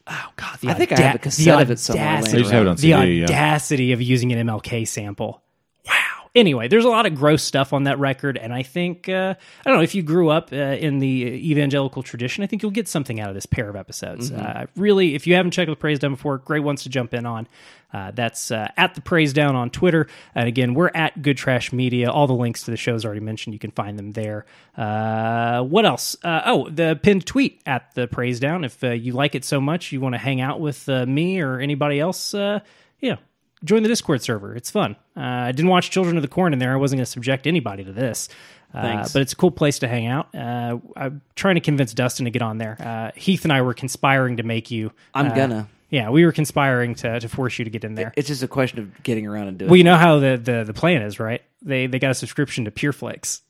Oh 0.05 0.29
God, 0.35 0.59
the 0.59 0.69
I 0.69 0.73
think 0.73 0.91
I 0.91 0.99
have 1.01 1.15
a 1.15 1.19
cassette 1.19 1.45
the 1.45 1.61
of 1.61 1.71
it 1.71 1.79
somewhere 1.79 2.05
laying 2.21 2.25
audacity- 2.25 2.49
I 2.51 2.53
have 2.55 2.65
it 2.65 2.69
on 2.69 2.75
the 2.75 2.81
CD. 2.81 2.91
yeah. 3.19 3.23
audacity 3.25 3.91
of 3.93 4.01
using 4.01 4.31
an 4.33 4.47
MLK 4.47 4.85
sample. 4.87 5.41
Wow. 5.87 6.22
Anyway, 6.35 6.67
there's 6.67 6.85
a 6.85 6.89
lot 6.89 7.05
of 7.05 7.13
gross 7.13 7.43
stuff 7.43 7.73
on 7.73 7.83
that 7.83 7.99
record, 7.99 8.37
and 8.37 8.51
I 8.51 8.63
think 8.63 9.07
uh, 9.07 9.35
I 9.65 9.69
don't 9.69 9.77
know 9.77 9.83
if 9.83 9.93
you 9.93 10.01
grew 10.01 10.29
up 10.29 10.51
uh, 10.51 10.55
in 10.55 10.97
the 10.97 11.07
evangelical 11.51 12.01
tradition. 12.01 12.43
I 12.43 12.47
think 12.47 12.63
you'll 12.63 12.71
get 12.71 12.87
something 12.87 13.19
out 13.19 13.29
of 13.29 13.35
this 13.35 13.45
pair 13.45 13.69
of 13.69 13.75
episodes. 13.75 14.31
Uh, 14.31 14.65
really, 14.75 15.13
if 15.13 15.27
you 15.27 15.35
haven't 15.35 15.51
checked 15.51 15.69
the 15.69 15.75
Praise 15.75 15.99
Down 15.99 16.11
before, 16.11 16.39
great 16.39 16.63
ones 16.63 16.83
to 16.83 16.89
jump 16.89 17.13
in 17.13 17.27
on. 17.27 17.47
Uh, 17.93 18.09
that's 18.09 18.49
uh, 18.49 18.67
at 18.75 18.95
the 18.95 19.01
Praise 19.01 19.31
Down 19.31 19.55
on 19.55 19.69
Twitter, 19.69 20.07
and 20.33 20.47
again, 20.47 20.73
we're 20.73 20.89
at 20.95 21.21
Good 21.21 21.37
Trash 21.37 21.71
Media. 21.71 22.09
All 22.09 22.25
the 22.25 22.33
links 22.33 22.63
to 22.63 22.71
the 22.71 22.77
shows 22.77 23.05
already 23.05 23.19
mentioned, 23.19 23.53
you 23.53 23.59
can 23.59 23.69
find 23.69 23.99
them 23.99 24.13
there. 24.13 24.47
Uh, 24.75 25.61
what 25.61 25.85
else? 25.85 26.15
Uh, 26.23 26.41
oh, 26.45 26.67
the 26.67 26.99
pinned 27.03 27.27
tweet 27.27 27.61
at 27.67 27.93
the 27.93 28.07
Praise 28.07 28.39
Down. 28.39 28.63
If 28.63 28.83
uh, 28.83 28.89
you 28.89 29.13
like 29.13 29.35
it 29.35 29.45
so 29.45 29.61
much, 29.61 29.91
you 29.91 30.01
want 30.01 30.15
to 30.15 30.19
hang 30.19 30.41
out 30.41 30.59
with 30.59 30.89
uh, 30.89 31.05
me 31.05 31.39
or 31.41 31.59
anybody 31.59 31.99
else, 31.99 32.33
uh, 32.33 32.61
yeah, 32.99 33.17
join 33.63 33.83
the 33.83 33.89
Discord 33.89 34.21
server. 34.21 34.55
It's 34.55 34.69
fun. 34.69 34.95
Uh, 35.15 35.21
I 35.21 35.51
didn't 35.51 35.69
watch 35.69 35.89
Children 35.89 36.17
of 36.17 36.21
the 36.21 36.27
Corn 36.27 36.53
in 36.53 36.59
there. 36.59 36.73
I 36.73 36.75
wasn't 36.75 36.99
going 36.99 37.05
to 37.05 37.11
subject 37.11 37.47
anybody 37.47 37.83
to 37.83 37.91
this. 37.91 38.29
Uh, 38.73 38.81
Thanks. 38.81 39.13
but 39.13 39.21
it's 39.21 39.33
a 39.33 39.35
cool 39.35 39.51
place 39.51 39.79
to 39.79 39.87
hang 39.87 40.07
out. 40.07 40.33
Uh, 40.33 40.79
I'm 40.95 41.21
trying 41.35 41.55
to 41.55 41.61
convince 41.61 41.93
Dustin 41.93 42.25
to 42.25 42.31
get 42.31 42.41
on 42.41 42.57
there. 42.57 42.77
Uh, 42.79 43.11
Heath 43.15 43.43
and 43.43 43.53
I 43.53 43.61
were 43.61 43.73
conspiring 43.73 44.37
to 44.37 44.43
make 44.43 44.71
you. 44.71 44.91
I'm 45.13 45.27
uh, 45.27 45.35
gonna. 45.35 45.69
Yeah, 45.89 46.09
we 46.09 46.25
were 46.25 46.31
conspiring 46.31 46.95
to, 46.95 47.19
to 47.19 47.29
force 47.29 47.59
you 47.59 47.65
to 47.65 47.71
get 47.71 47.83
in 47.83 47.93
there. 47.93 48.13
It's 48.17 48.27
just 48.27 48.41
a 48.41 48.47
question 48.47 48.79
of 48.79 49.03
getting 49.03 49.27
around 49.27 49.49
and 49.49 49.59
doing. 49.59 49.69
well, 49.69 49.77
you 49.77 49.83
know 49.83 49.95
how 49.95 50.17
the, 50.17 50.41
the, 50.43 50.63
the 50.63 50.73
plan 50.73 51.03
is, 51.03 51.19
right? 51.19 51.43
They 51.61 51.85
they 51.85 51.99
got 51.99 52.09
a 52.09 52.15
subscription 52.15 52.65
to 52.65 52.71
PureFlix. 52.71 53.41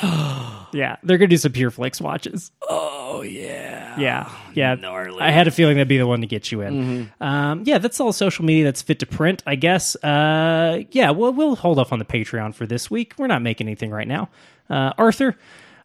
Yeah, 0.72 0.98
they're 1.02 1.18
gonna 1.18 1.26
do 1.26 1.36
some 1.36 1.52
PureFlix 1.52 2.00
watches. 2.00 2.52
Oh 2.68 3.22
yeah. 3.22 3.79
Yeah, 3.98 4.30
yeah. 4.54 4.74
Gnarly. 4.74 5.20
I 5.20 5.30
had 5.30 5.46
a 5.46 5.50
feeling 5.50 5.76
that'd 5.76 5.88
be 5.88 5.98
the 5.98 6.06
one 6.06 6.20
to 6.20 6.26
get 6.26 6.50
you 6.52 6.60
in. 6.60 7.10
Um, 7.20 7.62
yeah, 7.66 7.78
that's 7.78 8.00
all 8.00 8.12
social 8.12 8.44
media 8.44 8.64
that's 8.64 8.82
fit 8.82 8.98
to 9.00 9.06
print, 9.06 9.42
I 9.46 9.54
guess. 9.56 9.96
Uh, 9.96 10.82
yeah, 10.90 11.10
we'll 11.10 11.32
we'll 11.32 11.56
hold 11.56 11.78
off 11.78 11.92
on 11.92 11.98
the 11.98 12.04
Patreon 12.04 12.54
for 12.54 12.66
this 12.66 12.90
week. 12.90 13.14
We're 13.18 13.26
not 13.26 13.42
making 13.42 13.66
anything 13.66 13.90
right 13.90 14.08
now. 14.08 14.28
Uh, 14.68 14.92
Arthur, 14.98 15.36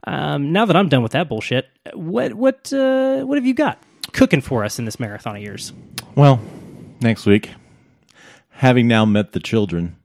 um, 0.06 0.52
now 0.52 0.66
that 0.66 0.76
I'm 0.76 0.90
done 0.90 1.02
with 1.04 1.14
that 1.14 1.28
bullshit, 1.30 1.68
what 1.94 2.34
what 2.36 2.72
uh, 2.72 3.22
what 3.24 3.38
have 3.38 3.46
you 3.46 3.54
got 3.54 3.80
cooking 4.14 4.42
for 4.42 4.64
us 4.64 4.78
in 4.80 4.86
this 4.86 5.00
marathon 5.00 5.36
of 5.36 5.42
yours? 5.42 5.74
Well, 6.16 6.40
next 7.02 7.26
week, 7.26 7.52
having 8.50 8.88
now 8.88 9.06
met 9.06 9.32
the 9.34 9.40
children, 9.40 9.96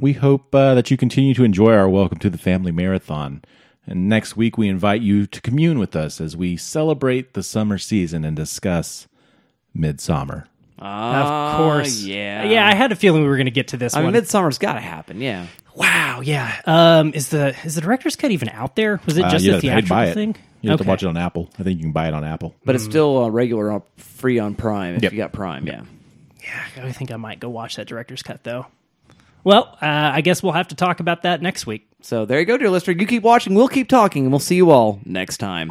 we 0.00 0.14
hope 0.14 0.54
uh, 0.54 0.74
that 0.74 0.90
you 0.90 0.96
continue 0.96 1.34
to 1.34 1.44
enjoy 1.44 1.72
our 1.72 1.88
Welcome 1.88 2.18
to 2.18 2.30
the 2.30 2.38
Family 2.38 2.72
Marathon. 2.72 3.42
And 3.86 4.08
next 4.08 4.36
week, 4.36 4.58
we 4.58 4.68
invite 4.68 5.00
you 5.02 5.26
to 5.26 5.40
commune 5.40 5.78
with 5.78 5.94
us 5.94 6.20
as 6.20 6.36
we 6.36 6.56
celebrate 6.56 7.34
the 7.34 7.42
summer 7.42 7.78
season 7.78 8.24
and 8.24 8.36
discuss 8.36 9.06
Midsommar. 9.76 10.44
of 10.78 11.56
course, 11.56 12.02
Ah, 12.04 12.06
yeah. 12.08 12.44
yeah. 12.44 12.66
I 12.66 12.74
had 12.74 12.90
a 12.92 12.96
feeling 12.96 13.22
we 13.22 13.28
were 13.28 13.36
going 13.36 13.46
to 13.46 13.50
get 13.52 13.68
to 13.68 13.76
this 13.76 13.94
I 13.94 14.00
mean, 14.02 14.12
one. 14.12 14.14
Midsommar's 14.22 14.58
got 14.58 14.74
to 14.74 14.80
happen. 14.80 15.20
Yeah. 15.20 15.46
wow, 15.74 16.20
yeah. 16.22 16.60
Um, 16.66 17.12
is 17.14 17.28
the 17.28 17.54
is 17.64 17.74
the 17.76 17.80
director's 17.80 18.16
cut 18.16 18.30
even 18.30 18.48
out 18.48 18.76
there? 18.76 19.00
Was 19.06 19.16
it 19.18 19.24
Uh, 19.24 19.30
just 19.30 19.44
you 19.44 19.50
a 19.52 19.54
have 19.54 19.60
to 19.62 19.68
pay 19.70 19.80
to 19.82 19.86
buy 19.88 20.04
theatrical 20.06 20.14
thing? 20.34 20.42
You 20.62 20.70
have 20.70 20.80
Okay. 20.80 20.84
to 20.84 20.88
watch 20.90 21.02
it 21.02 21.06
on 21.06 21.16
Apple. 21.16 21.48
I 21.58 21.62
think 21.62 21.78
you 21.78 21.84
can 21.84 21.92
buy 21.92 22.08
it 22.08 22.14
on 22.14 22.24
Apple. 22.24 22.54
But 22.64 22.74
it's 22.74 22.84
still 22.84 23.24
uh, 23.24 23.28
regular, 23.28 23.70
on, 23.70 23.82
free 23.98 24.38
on 24.38 24.54
Prime 24.54 24.96
if 24.96 25.02
Yep. 25.04 25.12
you 25.12 25.18
got 25.18 25.32
Prime. 25.32 25.66
Yeah. 25.66 25.82
Yeah, 26.42 26.84
I 26.84 26.92
think 26.92 27.10
I 27.12 27.16
might 27.16 27.40
go 27.40 27.48
watch 27.50 27.76
that 27.76 27.86
director's 27.86 28.22
cut 28.22 28.42
though. 28.42 28.66
Well, 29.46 29.78
uh, 29.80 30.10
I 30.12 30.22
guess 30.22 30.42
we'll 30.42 30.54
have 30.54 30.66
to 30.68 30.74
talk 30.74 30.98
about 30.98 31.22
that 31.22 31.40
next 31.40 31.68
week. 31.68 31.86
So 32.02 32.26
there 32.26 32.40
you 32.40 32.46
go, 32.46 32.56
dear 32.56 32.68
listener. 32.68 32.94
You 32.98 33.06
keep 33.06 33.22
watching. 33.22 33.54
We'll 33.54 33.68
keep 33.68 33.88
talking, 33.88 34.24
and 34.24 34.32
we'll 34.32 34.40
see 34.40 34.56
you 34.56 34.72
all 34.72 34.98
next 35.04 35.36
time. 35.36 35.70